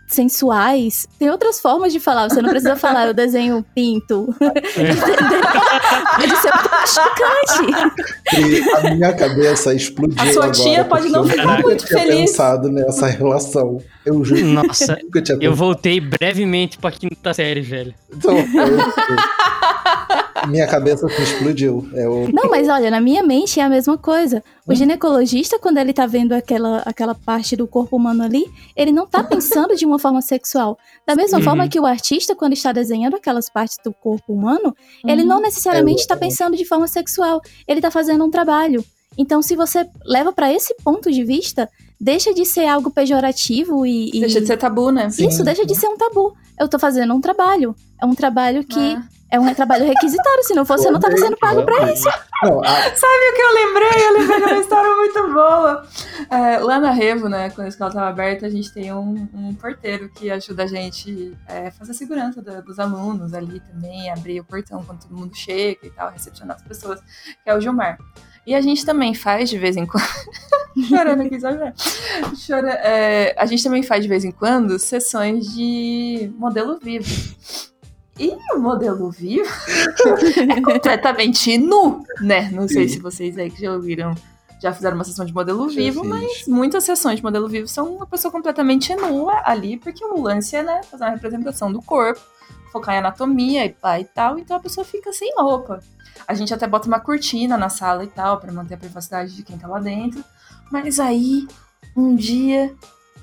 sensuais, 0.07 1.07
tem 1.17 1.29
outras 1.29 1.59
formas 1.59 1.91
de 1.91 1.99
falar. 1.99 2.29
Você 2.29 2.41
não 2.41 2.49
precisa 2.49 2.75
falar, 2.75 3.07
eu 3.07 3.13
desenho 3.13 3.65
pinto. 3.73 4.33
Entendeu? 4.39 4.95
Pode 6.15 6.35
ser 6.37 6.51
muito 6.53 6.87
chocante. 6.87 7.65
E 8.37 8.61
a 8.87 8.93
minha 8.95 9.13
cabeça 9.13 9.73
explodiu. 9.73 10.21
A 10.21 10.25
sua 10.33 10.45
agora, 10.45 10.51
tia 10.51 10.85
pode 10.85 11.09
não 11.09 11.21
eu 11.23 11.29
ficar 11.29 11.45
nunca 11.45 11.61
muito 11.61 11.85
tinha 11.85 11.99
feliz. 11.99 12.31
pensado 12.31 12.69
nessa 12.69 13.07
relação. 13.07 13.81
Eu 14.05 14.23
juro 14.23 14.39
que 14.41 14.47
Nossa, 14.47 14.97
nunca 15.03 15.21
tinha 15.21 15.37
eu 15.41 15.55
voltei 15.55 15.99
brevemente 15.99 16.77
pra 16.77 16.91
quinta 16.91 17.33
série, 17.33 17.61
velho. 17.61 17.93
Então, 18.15 18.37
eu- 18.37 18.45
minha 20.49 20.67
cabeça 20.67 21.07
explodiu. 21.07 21.87
É 21.93 22.07
o 22.07 22.27
Não, 22.33 22.49
mas 22.49 22.67
olha, 22.67 22.91
na 22.91 22.99
minha 22.99 23.23
mente 23.23 23.59
é 23.59 23.63
a 23.63 23.69
mesma 23.69 23.97
coisa. 23.97 24.43
O 24.67 24.73
ginecologista, 24.73 25.59
quando 25.59 25.77
ele 25.77 25.91
tá 25.91 26.05
vendo 26.05 26.31
aquela, 26.33 26.77
aquela 26.85 27.13
parte 27.13 27.55
do 27.55 27.67
corpo 27.67 27.97
humano 27.97 28.23
ali, 28.23 28.45
ele 28.75 28.91
não 28.93 29.05
tá 29.05 29.21
pensando 29.23 29.75
de 29.75 29.85
uma 29.85 29.99
forma 29.99 30.21
sexual. 30.21 30.77
Da 31.05 31.15
mesma 31.15 31.39
Uhum. 31.39 31.43
forma 31.43 31.67
que 31.67 31.79
o 31.79 31.85
artista, 31.85 32.33
quando 32.35 32.53
está 32.53 32.71
desenhando 32.71 33.15
aquelas 33.15 33.49
partes 33.49 33.77
do 33.83 33.91
corpo 33.93 34.31
humano, 34.33 34.73
ele 35.05 35.23
não 35.23 35.41
necessariamente 35.41 36.01
está 36.01 36.13
Exatamente. 36.13 36.31
pensando 36.37 36.57
de 36.57 36.65
forma 36.65 36.87
sexual. 36.87 37.41
Ele 37.67 37.81
tá 37.81 37.91
fazendo 37.91 38.23
um 38.23 38.31
trabalho. 38.31 38.83
Então, 39.17 39.41
se 39.41 39.55
você 39.55 39.85
leva 40.05 40.31
pra 40.31 40.51
esse 40.51 40.73
ponto 40.83 41.11
de 41.11 41.23
vista, 41.23 41.69
deixa 41.99 42.33
de 42.33 42.45
ser 42.45 42.65
algo 42.65 42.89
pejorativo 42.89 43.85
e. 43.85 44.09
e- 44.13 44.19
Deixa 44.21 44.39
de 44.41 44.47
ser 44.47 44.57
tabu, 44.57 44.91
né? 44.91 45.07
Isso, 45.19 45.43
deixa 45.43 45.65
de 45.65 45.75
ser 45.75 45.87
um 45.87 45.97
tabu. 45.97 46.33
Eu 46.59 46.67
tô 46.67 46.79
fazendo 46.79 47.13
um 47.13 47.21
trabalho. 47.21 47.75
É 48.01 48.05
um 48.05 48.15
trabalho 48.15 48.63
que 48.63 48.79
Ah. 48.79 49.03
É 49.33 49.39
um 49.39 49.53
trabalho 49.53 49.85
requisitado. 49.85 50.43
Se 50.43 50.53
não 50.53 50.63
fosse, 50.65 50.87
eu 50.87 50.91
não 50.91 50.99
tava 50.99 51.17
sendo 51.17 51.35
pago 51.37 51.63
pra 51.63 51.91
isso. 51.91 52.07
Não, 52.43 52.63
a- 52.63 52.67
Sabe 52.95 53.29
o 53.31 53.35
que 53.35 53.41
eu 53.41 53.53
lembrei? 53.53 54.07
Eu 54.07 54.13
lembrei 54.19 54.39
de 54.39 54.45
uma 54.53 54.59
história 54.59 54.95
muito 54.95 55.33
boa. 55.33 55.87
É, 56.29 56.57
lá 56.59 56.79
na 56.79 56.91
Revo, 56.91 57.27
né, 57.27 57.49
quando 57.49 57.65
a 57.65 57.69
escola 57.69 57.89
estava 57.89 58.09
aberta, 58.09 58.45
a 58.45 58.49
gente 58.49 58.71
tem 58.73 58.93
um, 58.93 59.27
um 59.33 59.53
porteiro 59.55 60.09
que 60.09 60.29
ajuda 60.29 60.63
a 60.63 60.67
gente 60.67 61.35
a 61.47 61.71
fazer 61.71 61.91
a 61.91 61.95
segurança 61.95 62.41
da- 62.41 62.61
dos 62.61 62.77
alunos 62.79 63.33
ali 63.33 63.59
também, 63.59 64.09
abrir 64.11 64.39
o 64.39 64.43
portão 64.45 64.83
quando 64.83 65.01
todo 65.01 65.17
mundo 65.17 65.35
chega 65.35 65.79
e 65.87 65.89
tal, 65.89 66.11
recepcionar 66.11 66.55
as 66.57 66.61
pessoas, 66.63 66.99
que 67.01 67.49
é 67.49 67.55
o 67.55 67.59
Gilmar. 67.59 67.97
E 68.45 68.53
a 68.53 68.59
gente 68.61 68.85
também 68.85 69.13
faz 69.15 69.49
de 69.49 69.57
vez 69.57 69.77
em 69.77 69.85
quando. 69.85 70.03
Chorando 70.89 71.21
aqui, 71.21 71.39
sabe? 71.39 71.73
Chora, 72.45 72.71
é, 72.83 73.33
a 73.37 73.45
gente 73.45 73.63
também 73.63 73.81
faz 73.83 74.01
de 74.03 74.09
vez 74.09 74.25
em 74.25 74.31
quando 74.31 74.77
sessões 74.77 75.47
de 75.53 76.29
modelo 76.37 76.77
vivo. 76.81 77.05
E 78.19 78.37
o 78.55 78.59
modelo 78.59 79.09
vivo 79.09 79.49
é 80.55 80.61
completamente 80.61 81.57
nu, 81.57 82.03
né? 82.21 82.49
Não 82.51 82.67
sei 82.67 82.87
Sim. 82.87 82.95
se 82.95 82.99
vocês 82.99 83.37
aí 83.37 83.49
que 83.49 83.61
já 83.61 83.71
ouviram, 83.73 84.13
já 84.61 84.71
fizeram 84.71 84.95
uma 84.95 85.03
sessão 85.03 85.25
de 85.25 85.33
modelo 85.33 85.67
Já 85.69 85.75
vivo, 85.77 86.01
fiz. 86.01 86.09
mas 86.09 86.47
muitas 86.47 86.83
sessões 86.83 87.17
de 87.17 87.23
modelo 87.23 87.47
vivo 87.49 87.67
são 87.67 87.95
uma 87.95 88.05
pessoa 88.05 88.31
completamente 88.31 88.95
nua 88.95 89.41
ali, 89.45 89.77
porque 89.77 90.05
o 90.05 90.21
lance 90.21 90.55
é, 90.55 90.61
né, 90.63 90.81
fazer 90.83 91.03
uma 91.05 91.09
representação 91.11 91.71
do 91.71 91.81
corpo, 91.81 92.21
focar 92.71 92.95
em 92.95 92.99
anatomia 92.99 93.65
e 93.65 93.69
pá 93.69 93.99
e 93.99 94.05
tal, 94.05 94.37
então 94.37 94.57
a 94.57 94.59
pessoa 94.59 94.85
fica 94.85 95.11
sem 95.11 95.33
roupa. 95.35 95.79
A 96.27 96.33
gente 96.35 96.53
até 96.53 96.67
bota 96.67 96.87
uma 96.87 96.99
cortina 96.99 97.57
na 97.57 97.69
sala 97.69 98.03
e 98.03 98.07
tal, 98.07 98.39
pra 98.39 98.51
manter 98.51 98.75
a 98.75 98.77
privacidade 98.77 99.35
de 99.35 99.41
quem 99.43 99.57
tá 99.57 99.67
lá 99.67 99.79
dentro. 99.79 100.23
Mas 100.71 100.99
aí, 100.99 101.47
um 101.97 102.15
dia, 102.15 102.73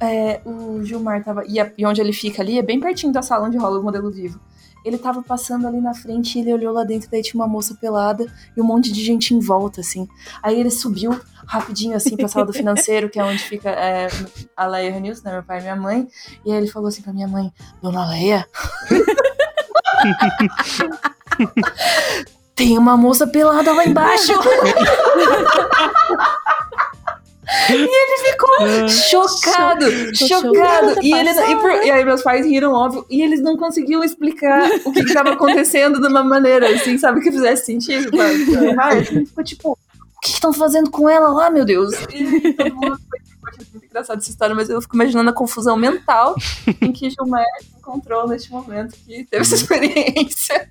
é, 0.01 0.41
o 0.45 0.83
Gilmar 0.85 1.23
tava. 1.25 1.45
E, 1.47 1.59
a- 1.61 1.73
e 1.79 1.87
onde 1.87 2.01
ele 2.01 2.13
fica 2.13 2.43
ali 2.43 2.59
é 2.59 2.63
bem 2.63 2.79
pertinho 2.81 3.13
da 3.13 3.23
sala 3.23 3.47
onde 3.47 3.57
rola 3.57 3.79
o 3.79 3.83
modelo 3.83 4.11
vivo. 4.11 4.39
Ele 4.85 4.99
tava 4.99 5.23
passando 5.23 5.67
ali 5.67 5.81
na 5.81 5.95
frente 5.95 6.39
e 6.39 6.41
ele 6.41 6.53
olhou 6.53 6.73
lá 6.73 6.85
dentro, 6.85 7.11
daí 7.11 7.23
tinha 7.23 7.41
uma 7.41 7.49
moça 7.49 7.75
pelada 7.75 8.27
e 8.57 8.61
um 8.61 8.65
monte 8.65 8.93
de 8.93 9.05
gente 9.05 9.35
em 9.35 9.41
volta, 9.41 9.81
assim. 9.81 10.09
Aí 10.43 10.59
ele 10.59 10.71
subiu 10.71 11.19
rapidinho, 11.47 11.97
assim, 11.97 12.17
pra 12.17 12.29
sala 12.29 12.47
do 12.47 12.53
financeiro, 12.53 13.11
que 13.11 13.19
é 13.19 13.25
onde 13.25 13.43
fica 13.43 13.71
é, 13.71 14.09
a 14.57 14.67
Leia 14.67 14.93
Renilson, 14.93 15.23
né, 15.25 15.33
meu 15.33 15.43
pai 15.43 15.59
e 15.59 15.63
minha 15.63 15.77
mãe. 15.77 16.09
E 16.45 16.53
aí 16.53 16.59
ele 16.59 16.69
falou 16.69 16.89
assim 16.89 17.03
pra 17.03 17.13
minha 17.13 17.29
mãe, 17.29 17.53
Dona 17.83 18.09
Leia... 18.09 18.47
Tem 22.61 22.77
uma 22.77 22.95
moça 22.95 23.27
pelada 23.27 23.73
lá 23.73 23.87
embaixo. 23.87 24.35
e 27.71 27.73
ele 27.73 28.31
ficou 28.31 28.89
chocado, 28.89 29.85
Tô 30.19 30.27
chocado. 30.27 30.55
chocada, 30.55 31.01
E, 31.03 31.13
ele, 31.13 31.31
e, 31.31 31.57
por- 31.57 31.73
e 31.85 31.91
aí 31.91 32.05
meus 32.05 32.23
pais 32.23 32.47
riram, 32.47 32.73
óbvio, 32.73 33.05
e 33.11 33.23
eles 33.23 33.41
não 33.43 33.57
conseguiam 33.57 34.03
explicar 34.05 34.69
o 34.85 34.93
que 34.93 35.01
estava 35.01 35.31
acontecendo 35.33 36.01
de 36.01 36.07
uma 36.09 36.23
maneira, 36.23 36.69
assim, 36.75 36.97
sabe, 36.99 37.21
que 37.21 37.33
fizesse 37.33 37.67
sentido. 37.67 38.11
Ele 38.21 39.27
ficou 39.27 39.45
tipo, 39.45 39.71
o 39.73 40.21
que 40.23 40.31
estão 40.31 40.53
fazendo 40.53 40.91
com 40.91 41.09
ela 41.09 41.29
lá, 41.29 41.51
meu 41.51 41.65
Deus? 41.65 41.93
E 42.13 42.53
todo 42.55 42.75
mundo 42.75 42.99
foi 43.09 43.19
muito 43.73 43.85
engraçado 43.87 44.19
essa 44.19 44.31
história, 44.31 44.55
mas 44.55 44.69
eu 44.71 44.81
fico 44.81 44.95
imaginando 44.97 45.31
a 45.31 45.33
confusão 45.33 45.77
mental 45.77 46.35
em 46.81 46.93
que 46.93 47.11
Gilmar 47.11 47.45
se 47.61 47.77
encontrou 47.79 48.29
neste 48.29 48.51
momento 48.51 48.95
que 49.07 49.25
teve 49.25 49.43
essa 49.43 49.55
experiência. 49.55 50.69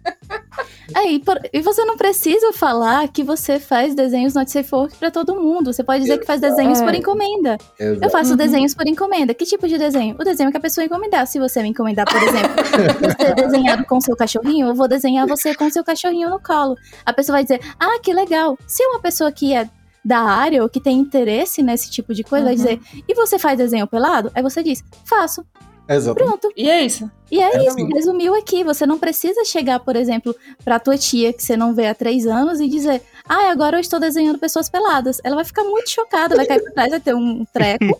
Aí, 0.95 1.19
por- 1.19 1.39
e 1.51 1.61
você 1.61 1.83
não 1.85 1.95
precisa 1.97 2.51
falar 2.53 3.07
que 3.09 3.23
você 3.23 3.59
faz 3.59 3.93
desenhos 3.95 4.33
not 4.33 4.49
safe 4.51 4.67
for 4.69 4.89
pra 4.99 5.11
todo 5.11 5.35
mundo. 5.39 5.71
Você 5.73 5.83
pode 5.83 6.01
dizer 6.01 6.17
que 6.19 6.25
faz 6.25 6.41
desenhos 6.41 6.79
É. 6.81 6.83
por 6.85 6.93
encomenda. 6.95 7.57
Eu 7.79 8.09
faço 8.09 8.31
Uhum. 8.31 8.37
desenhos 8.37 8.73
por 8.73 8.87
encomenda. 8.87 9.33
Que 9.33 9.45
tipo 9.45 9.67
de 9.67 9.77
desenho? 9.77 10.15
O 10.19 10.23
desenho 10.23 10.51
que 10.51 10.57
a 10.57 10.59
pessoa 10.59 10.83
encomendar. 10.85 11.27
Se 11.27 11.39
você 11.39 11.61
me 11.61 11.69
encomendar, 11.69 12.05
por 12.09 12.21
exemplo, 12.21 12.49
você 13.17 13.33
desenhado 13.35 13.85
com 13.85 13.99
seu 14.01 14.15
cachorrinho, 14.15 14.67
eu 14.67 14.75
vou 14.75 14.87
desenhar 14.87 15.27
você 15.27 15.53
com 15.53 15.69
seu 15.69 15.83
cachorrinho 15.83 16.29
no 16.29 16.39
colo. 16.39 16.75
A 17.05 17.13
pessoa 17.13 17.35
vai 17.37 17.43
dizer, 17.43 17.59
ah, 17.79 17.99
que 18.01 18.13
legal. 18.13 18.57
Se 18.67 18.83
uma 18.85 18.99
pessoa 18.99 19.31
que 19.31 19.53
é 19.53 19.69
da 20.03 20.19
área 20.19 20.63
ou 20.63 20.69
que 20.69 20.79
tem 20.79 20.97
interesse 20.97 21.61
nesse 21.61 21.89
tipo 21.91 22.13
de 22.13 22.23
coisa, 22.23 22.45
vai 22.45 22.53
Uhum. 22.55 22.57
dizer, 22.57 22.79
e 23.07 23.13
você 23.13 23.37
faz 23.37 23.57
desenho 23.57 23.85
pelado? 23.87 24.31
Aí 24.33 24.41
você 24.41 24.63
diz, 24.63 24.83
faço. 25.05 25.45
Exatamente. 25.91 26.39
Pronto. 26.39 26.53
E 26.55 26.69
é 26.69 26.83
isso. 26.83 27.09
E 27.31 27.39
é, 27.39 27.45
É 27.55 27.57
isso, 27.61 27.69
assim. 27.69 27.89
resumiu 27.93 28.35
aqui. 28.35 28.63
Você 28.63 28.85
não 28.85 28.99
precisa 28.99 29.43
chegar, 29.43 29.79
por 29.79 29.95
exemplo, 29.95 30.35
pra 30.63 30.79
tua 30.79 30.95
tia 30.97 31.33
que 31.33 31.41
você 31.43 31.57
não 31.57 31.73
vê 31.73 31.87
há 31.87 31.95
três 31.95 32.27
anos 32.27 32.59
e 32.59 32.69
dizer, 32.69 33.01
ah, 33.27 33.49
agora 33.49 33.77
eu 33.77 33.81
estou 33.81 33.99
desenhando 33.99 34.37
pessoas 34.37 34.69
peladas. 34.69 35.19
Ela 35.23 35.35
vai 35.37 35.43
ficar 35.45 35.63
muito 35.63 35.89
chocada, 35.89 36.35
vai 36.35 36.45
cair 36.45 36.61
pra 36.61 36.73
trás, 36.73 36.91
vai 36.91 36.99
ter 36.99 37.15
um 37.15 37.43
treco. 37.51 37.99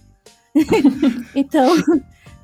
então, 1.36 1.76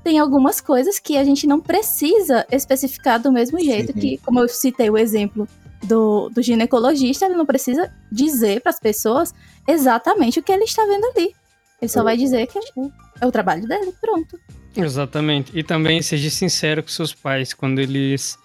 tem 0.04 0.18
algumas 0.20 0.60
coisas 0.60 0.98
que 1.00 1.16
a 1.16 1.24
gente 1.24 1.46
não 1.48 1.60
precisa 1.60 2.46
especificar 2.52 3.20
do 3.22 3.32
mesmo 3.32 3.60
jeito 3.60 3.94
Sim. 3.94 4.00
que, 4.00 4.18
como 4.26 4.40
eu 4.40 4.48
citei 4.48 4.90
o 4.90 4.98
exemplo 4.98 5.48
do, 5.84 6.30
do 6.30 6.42
ginecologista, 6.42 7.26
ele 7.26 7.36
não 7.36 7.46
precisa 7.46 7.92
dizer 8.12 8.62
para 8.62 8.72
as 8.72 8.80
pessoas 8.80 9.34
exatamente 9.68 10.40
o 10.40 10.44
que 10.44 10.52
ele 10.52 10.64
está 10.64 10.84
vendo 10.86 11.06
ali. 11.16 11.34
Ele 11.82 11.90
só 11.90 12.04
vai 12.04 12.16
dizer 12.18 12.48
que 12.48 12.58
é 12.58 12.62
o- 12.76 12.92
é 13.22 13.32
trabalho 13.32 13.68
dele, 13.68 13.94
pronto. 14.00 14.40
Exatamente. 14.76 15.52
E 15.58 15.64
também 15.64 16.02
seja 16.02 16.30
sincero 16.30 16.82
com 16.84 16.90
seus 16.90 17.14
pais 17.14 17.54
quando 17.54 17.80
eles 17.80 18.38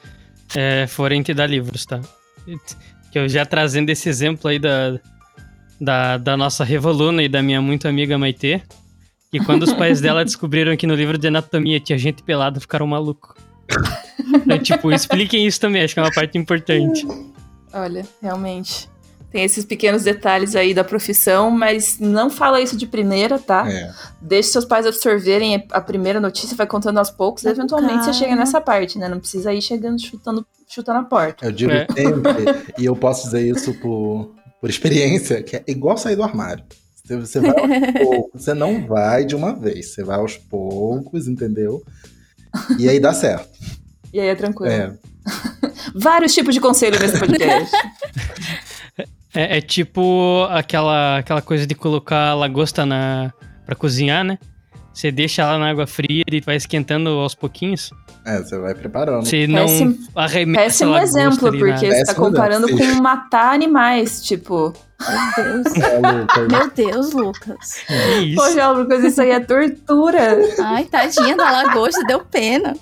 é, 0.54 0.86
forem 0.86 1.22
te 1.22 1.32
dar 1.34 1.46
livros, 1.46 1.84
tá? 1.86 2.00
Que 3.10 3.18
eu 3.18 3.28
já 3.28 3.44
trazendo 3.44 3.90
esse 3.90 4.08
exemplo 4.08 4.48
aí 4.48 4.58
da, 4.58 4.98
da, 5.80 6.16
da 6.18 6.36
nossa 6.36 6.64
Revoluna 6.64 7.22
e 7.22 7.28
da 7.28 7.42
minha 7.42 7.60
muito 7.60 7.88
amiga 7.88 8.16
Maitê, 8.18 8.62
que 9.30 9.38
quando 9.44 9.62
os 9.64 9.72
pais 9.72 10.00
dela 10.00 10.24
descobriram 10.26 10.76
que 10.76 10.86
no 10.86 10.94
livro 10.94 11.16
de 11.18 11.28
anatomia 11.28 11.80
tinha 11.80 11.98
gente 11.98 12.22
pelada, 12.22 12.60
ficaram 12.60 12.86
malucos. 12.86 13.34
Então, 14.34 14.58
tipo, 14.58 14.92
expliquem 14.92 15.46
isso 15.46 15.60
também, 15.60 15.82
acho 15.82 15.94
que 15.94 16.00
é 16.00 16.02
uma 16.02 16.12
parte 16.12 16.38
importante. 16.38 17.06
Olha, 17.72 18.06
realmente. 18.20 18.88
Tem 19.30 19.44
esses 19.44 19.64
pequenos 19.64 20.02
detalhes 20.02 20.56
aí 20.56 20.74
da 20.74 20.82
profissão, 20.82 21.52
mas 21.52 22.00
não 22.00 22.28
fala 22.28 22.60
isso 22.60 22.76
de 22.76 22.84
primeira, 22.84 23.38
tá? 23.38 23.70
É. 23.70 23.92
Deixe 24.20 24.48
seus 24.48 24.64
pais 24.64 24.86
absorverem 24.86 25.64
a 25.70 25.80
primeira 25.80 26.20
notícia, 26.20 26.56
vai 26.56 26.66
contando 26.66 26.98
aos 26.98 27.10
poucos, 27.10 27.44
eventualmente 27.44 27.98
com 27.98 28.04
você 28.04 28.12
chega 28.12 28.34
nessa 28.34 28.60
parte, 28.60 28.98
né? 28.98 29.08
Não 29.08 29.20
precisa 29.20 29.54
ir 29.54 29.62
chegando 29.62 30.00
chutando, 30.00 30.44
chutando 30.68 30.98
a 30.98 31.04
porta. 31.04 31.46
Eu 31.46 31.52
digo 31.52 31.70
É. 31.70 31.86
sempre, 31.96 32.72
e 32.76 32.84
eu 32.84 32.96
posso 32.96 33.26
dizer 33.26 33.42
isso 33.46 33.72
por, 33.74 34.34
por 34.60 34.68
experiência, 34.68 35.40
que 35.44 35.56
é 35.56 35.64
igual 35.68 35.96
sair 35.96 36.16
do 36.16 36.24
armário. 36.24 36.64
Você, 37.04 37.16
você 37.16 37.40
vai 37.40 37.50
aos 37.50 37.92
poucos, 38.02 38.42
você 38.42 38.52
não 38.52 38.84
vai 38.84 39.24
de 39.24 39.36
uma 39.36 39.54
vez, 39.54 39.94
você 39.94 40.02
vai 40.02 40.18
aos 40.18 40.36
poucos, 40.36 41.28
entendeu? 41.28 41.80
E 42.80 42.88
aí 42.88 42.98
dá 42.98 43.12
certo. 43.12 43.48
E 44.12 44.20
aí 44.20 44.28
é 44.28 44.34
tranquilo. 44.34 44.72
É, 44.72 44.92
Vários 45.94 46.34
tipos 46.34 46.54
de 46.54 46.60
conselho 46.60 46.98
nesse 46.98 47.18
podcast. 47.18 47.70
É, 49.32 49.58
é 49.58 49.60
tipo 49.60 50.44
aquela, 50.50 51.18
aquela 51.18 51.40
coisa 51.40 51.64
de 51.64 51.72
colocar 51.72 52.34
lagosta 52.34 52.84
na, 52.84 53.32
pra 53.64 53.76
cozinhar, 53.76 54.24
né? 54.24 54.36
Você 54.92 55.12
deixa 55.12 55.42
ela 55.42 55.56
na 55.56 55.70
água 55.70 55.86
fria 55.86 56.24
e 56.28 56.40
vai 56.40 56.56
esquentando 56.56 57.10
aos 57.10 57.32
pouquinhos. 57.32 57.92
É, 58.30 58.42
você 58.42 58.58
vai 58.58 58.74
preparando. 58.74 59.24
Você 59.24 59.46
não 59.46 59.66
Péssimo- 59.66 59.98
arremessa 60.14 60.64
Péssimo 60.64 60.96
exemplo, 60.96 61.48
ali 61.48 61.58
porque 61.58 61.92
você 61.92 62.04
tá 62.04 62.14
comparando 62.14 62.68
exemplo. 62.68 62.94
com 62.96 63.02
matar 63.02 63.54
animais, 63.54 64.22
tipo. 64.22 64.72
Meu 65.00 65.62
Deus. 65.62 65.76
É, 65.76 65.98
Lucas. 65.98 66.48
Meu 66.48 66.70
Deus, 66.70 67.12
Lucas. 67.12 67.74
Que 67.86 68.18
isso? 68.18 68.36
Poxa, 68.36 68.70
Lucas, 68.70 69.02
isso 69.04 69.22
aí 69.22 69.30
é 69.30 69.40
tortura. 69.40 70.38
Ai, 70.62 70.84
tadinha 70.84 71.34
da 71.36 71.50
lagosta, 71.50 72.04
deu 72.04 72.20
pena. 72.20 72.74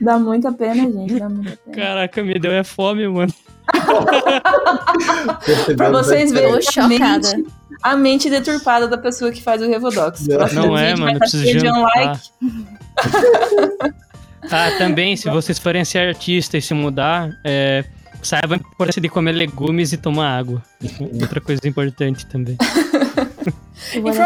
Dá 0.00 0.18
muita 0.18 0.50
pena, 0.52 0.82
gente. 0.90 1.14
Dá 1.18 1.28
muita 1.28 1.56
pena. 1.64 1.76
Caraca, 1.76 2.22
me 2.24 2.34
deu 2.40 2.50
é 2.50 2.64
fome, 2.64 3.06
mano. 3.08 3.32
Pra 5.76 5.90
vocês 5.90 6.32
verem 6.32 6.52
a 6.52 6.56
mente, 6.56 6.72
chocada. 6.72 7.42
a 7.82 7.96
mente 7.96 8.30
deturpada 8.30 8.88
da 8.88 8.98
pessoa 8.98 9.30
que 9.30 9.42
faz 9.42 9.62
o 9.62 9.66
Revodox. 9.68 10.26
Não 10.54 10.76
é, 10.76 10.90
vídeo 10.90 11.04
mano, 11.04 11.18
preciso 11.20 11.58
de 11.58 11.68
um 11.70 11.82
like. 11.82 12.20
Ah, 14.50 14.70
também, 14.78 15.16
se 15.16 15.28
vocês 15.28 15.58
forem 15.58 15.84
ser 15.84 16.08
artistas 16.08 16.64
e 16.64 16.66
se 16.66 16.74
mudar, 16.74 17.36
é, 17.44 17.84
saibam 18.22 18.58
a 18.58 18.60
importância 18.60 19.00
de 19.00 19.08
comer 19.08 19.32
legumes 19.32 19.92
e 19.92 19.96
tomar 19.96 20.38
água. 20.38 20.62
Outra 21.20 21.40
coisa 21.40 21.66
importante 21.66 22.26
também. 22.26 22.56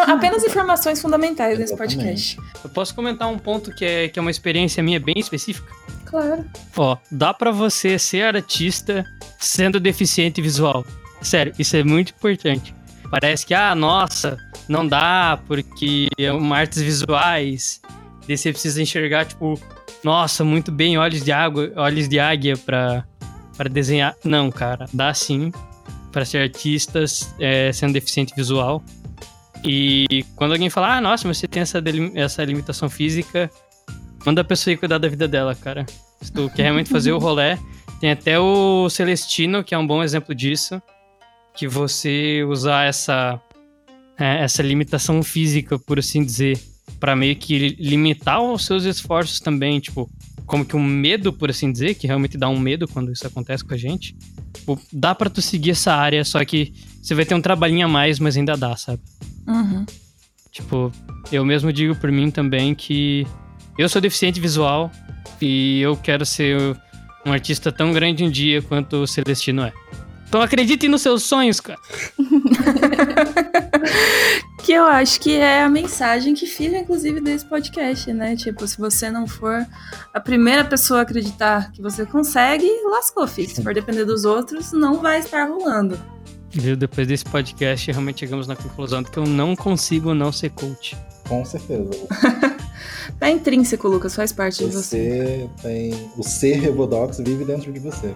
Apenas 0.06 0.44
informações 0.44 1.00
fundamentais 1.00 1.58
nesse 1.58 1.76
podcast. 1.76 2.38
Eu 2.62 2.70
posso 2.70 2.94
comentar 2.94 3.28
um 3.28 3.38
ponto 3.38 3.72
que 3.74 3.84
é, 3.84 4.08
que 4.08 4.18
é 4.18 4.22
uma 4.22 4.30
experiência 4.30 4.82
minha 4.82 4.98
bem 4.98 5.18
específica? 5.18 5.70
Claro. 6.06 6.44
Ó, 6.76 6.96
dá 7.10 7.34
pra 7.34 7.50
você 7.50 7.98
ser 7.98 8.34
artista 8.34 9.04
sendo 9.38 9.78
deficiente 9.78 10.40
visual. 10.40 10.84
Sério, 11.20 11.52
isso 11.58 11.76
é 11.76 11.84
muito 11.84 12.12
importante. 12.12 12.74
Parece 13.10 13.44
que, 13.44 13.54
ah, 13.54 13.74
nossa, 13.74 14.38
não 14.68 14.86
dá 14.86 15.38
porque 15.46 16.08
é 16.16 16.32
uma 16.32 16.58
artes 16.58 16.80
visuais. 16.80 17.80
Daí 18.30 18.38
você 18.38 18.52
precisa 18.52 18.80
enxergar, 18.80 19.24
tipo, 19.24 19.60
nossa, 20.04 20.44
muito 20.44 20.70
bem, 20.70 20.96
olhos 20.96 21.24
de 21.24 21.32
água, 21.32 21.72
olhos 21.74 22.08
de 22.08 22.20
águia 22.20 22.56
pra, 22.56 23.04
pra 23.56 23.68
desenhar. 23.68 24.14
Não, 24.24 24.52
cara, 24.52 24.86
dá 24.94 25.12
sim 25.12 25.50
pra 26.12 26.24
ser 26.24 26.38
artista 26.38 27.04
é, 27.40 27.72
sendo 27.72 27.92
deficiente 27.92 28.32
visual. 28.36 28.84
E 29.64 30.24
quando 30.36 30.52
alguém 30.52 30.70
fala, 30.70 30.98
ah, 30.98 31.00
nossa, 31.00 31.26
mas 31.26 31.38
você 31.38 31.48
tem 31.48 31.62
essa, 31.62 31.82
essa 32.14 32.44
limitação 32.44 32.88
física, 32.88 33.50
manda 34.24 34.42
a 34.42 34.44
pessoa 34.44 34.74
ir 34.74 34.76
cuidar 34.76 34.98
da 34.98 35.08
vida 35.08 35.26
dela, 35.26 35.52
cara. 35.56 35.84
Se 36.22 36.30
tu 36.30 36.48
quer 36.50 36.62
realmente 36.62 36.88
fazer 36.88 37.10
o 37.10 37.18
rolê, 37.18 37.58
tem 38.00 38.12
até 38.12 38.38
o 38.38 38.88
Celestino, 38.88 39.64
que 39.64 39.74
é 39.74 39.78
um 39.78 39.86
bom 39.88 40.04
exemplo 40.04 40.36
disso. 40.36 40.80
Que 41.52 41.66
você 41.66 42.44
usar 42.48 42.84
essa, 42.84 43.40
é, 44.16 44.44
essa 44.44 44.62
limitação 44.62 45.20
física, 45.20 45.80
por 45.80 45.98
assim 45.98 46.24
dizer, 46.24 46.69
pra 47.00 47.16
meio 47.16 47.34
que 47.34 47.58
li- 47.58 47.76
limitar 47.80 48.40
os 48.40 48.64
seus 48.66 48.84
esforços 48.84 49.40
também, 49.40 49.80
tipo, 49.80 50.08
como 50.46 50.64
que 50.64 50.76
um 50.76 50.82
medo, 50.84 51.32
por 51.32 51.48
assim 51.50 51.72
dizer, 51.72 51.94
que 51.94 52.06
realmente 52.06 52.36
dá 52.36 52.48
um 52.48 52.58
medo 52.58 52.86
quando 52.86 53.10
isso 53.10 53.26
acontece 53.26 53.64
com 53.64 53.72
a 53.74 53.76
gente. 53.76 54.14
Tipo, 54.52 54.78
dá 54.92 55.14
pra 55.14 55.30
tu 55.30 55.40
seguir 55.40 55.70
essa 55.70 55.94
área, 55.94 56.24
só 56.24 56.44
que 56.44 56.72
você 57.02 57.14
vai 57.14 57.24
ter 57.24 57.34
um 57.34 57.40
trabalhinho 57.40 57.86
a 57.86 57.88
mais, 57.88 58.18
mas 58.18 58.36
ainda 58.36 58.56
dá, 58.56 58.76
sabe? 58.76 59.00
Uhum. 59.46 59.86
Tipo, 60.52 60.92
eu 61.32 61.44
mesmo 61.44 61.72
digo 61.72 61.94
por 61.96 62.10
mim 62.12 62.30
também 62.30 62.74
que 62.74 63.26
eu 63.78 63.88
sou 63.88 64.00
deficiente 64.00 64.40
visual 64.40 64.90
e 65.40 65.80
eu 65.80 65.96
quero 65.96 66.26
ser 66.26 66.76
um 67.24 67.32
artista 67.32 67.70
tão 67.70 67.92
grande 67.92 68.24
um 68.24 68.30
dia 68.30 68.60
quanto 68.60 68.96
o 69.02 69.06
Celestino 69.06 69.62
é. 69.62 69.72
Então 70.30 70.40
acredite 70.40 70.86
nos 70.86 71.02
seus 71.02 71.24
sonhos, 71.24 71.60
cara. 71.60 71.78
Que 74.62 74.72
eu 74.72 74.84
acho 74.84 75.18
que 75.20 75.36
é 75.36 75.62
a 75.62 75.68
mensagem 75.70 76.34
que 76.34 76.46
fica, 76.46 76.76
inclusive, 76.76 77.20
desse 77.20 77.46
podcast, 77.46 78.12
né? 78.12 78.36
Tipo, 78.36 78.68
se 78.68 78.78
você 78.78 79.10
não 79.10 79.26
for 79.26 79.66
a 80.12 80.20
primeira 80.20 80.64
pessoa 80.64 81.00
a 81.00 81.02
acreditar 81.02 81.72
que 81.72 81.80
você 81.80 82.04
consegue, 82.04 82.68
lascou, 82.84 83.26
filho. 83.26 83.48
Se 83.48 83.62
for 83.62 83.72
depender 83.72 84.04
dos 84.04 84.26
outros, 84.26 84.72
não 84.72 85.00
vai 85.00 85.18
estar 85.18 85.48
rolando. 85.48 85.98
Viu? 86.50 86.76
Depois 86.76 87.08
desse 87.08 87.24
podcast, 87.24 87.90
realmente 87.90 88.20
chegamos 88.20 88.46
na 88.46 88.54
conclusão 88.54 89.02
de 89.02 89.10
que 89.10 89.18
eu 89.18 89.24
não 89.24 89.56
consigo 89.56 90.12
não 90.12 90.30
ser 90.30 90.50
coach. 90.50 90.96
Com 91.26 91.42
certeza. 91.44 91.90
Tá 93.18 93.30
intrínseco, 93.30 93.88
Lucas, 93.88 94.14
faz 94.14 94.32
parte 94.32 94.64
de 94.64 94.70
você. 94.70 95.50
Você 95.50 95.50
tem. 95.62 96.10
O 96.16 96.22
ser 96.22 96.56
Revodox 96.56 97.18
vive 97.18 97.44
dentro 97.44 97.72
de 97.72 97.80
você. 97.80 98.14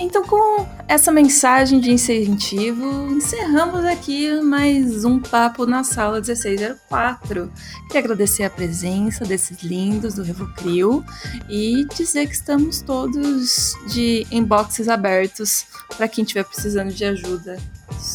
Então, 0.00 0.24
com 0.24 0.66
essa 0.88 1.12
mensagem 1.12 1.78
de 1.78 1.92
incentivo, 1.92 3.08
encerramos 3.12 3.84
aqui 3.84 4.40
mais 4.40 5.04
um 5.04 5.20
papo 5.20 5.64
na 5.64 5.84
sala 5.84 6.20
1604. 6.20 7.52
Queria 7.86 8.00
agradecer 8.00 8.42
a 8.42 8.50
presença 8.50 9.24
desses 9.24 9.62
lindos 9.62 10.14
do 10.14 10.22
Revocrio 10.22 11.04
e 11.48 11.86
dizer 11.94 12.26
que 12.26 12.34
estamos 12.34 12.82
todos 12.82 13.74
de 13.86 14.26
inboxes 14.30 14.88
abertos 14.88 15.66
para 15.96 16.08
quem 16.08 16.22
estiver 16.22 16.44
precisando 16.44 16.92
de 16.92 17.04
ajuda 17.04 17.56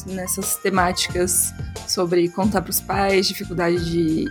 nessas 0.07 0.57
temáticas 0.57 1.53
sobre 1.87 2.27
contar 2.27 2.61
para 2.61 2.71
os 2.71 2.81
pais, 2.81 3.27
dificuldade 3.27 3.89
de 3.89 4.25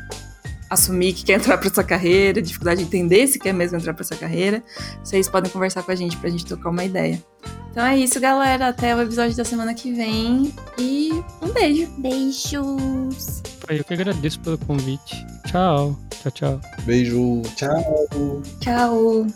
assumir 0.68 1.12
que 1.12 1.24
quer 1.24 1.34
entrar 1.34 1.58
para 1.58 1.68
essa 1.68 1.84
carreira, 1.84 2.42
dificuldade 2.42 2.80
de 2.80 2.86
entender 2.86 3.26
se 3.26 3.38
quer 3.38 3.52
mesmo 3.52 3.78
entrar 3.78 3.94
para 3.94 4.02
essa 4.02 4.16
carreira. 4.16 4.62
Vocês 5.02 5.28
podem 5.28 5.50
conversar 5.50 5.82
com 5.82 5.92
a 5.92 5.94
gente 5.94 6.16
pra 6.16 6.30
gente 6.30 6.44
trocar 6.44 6.70
uma 6.70 6.84
ideia. 6.84 7.22
Então 7.70 7.84
é 7.84 7.96
isso, 7.96 8.18
galera. 8.18 8.68
Até 8.68 8.96
o 8.96 9.02
episódio 9.02 9.36
da 9.36 9.44
semana 9.44 9.74
que 9.74 9.92
vem. 9.92 10.52
E 10.78 11.10
um 11.42 11.52
beijo. 11.52 11.86
Beijos. 11.98 13.42
Eu 13.68 13.84
que 13.84 13.92
agradeço 13.92 14.40
pelo 14.40 14.56
convite. 14.58 15.26
Tchau. 15.46 15.94
Tchau, 16.22 16.32
tchau. 16.32 16.60
Beijo. 16.84 17.42
Tchau. 17.54 18.42
Tchau. 18.60 19.26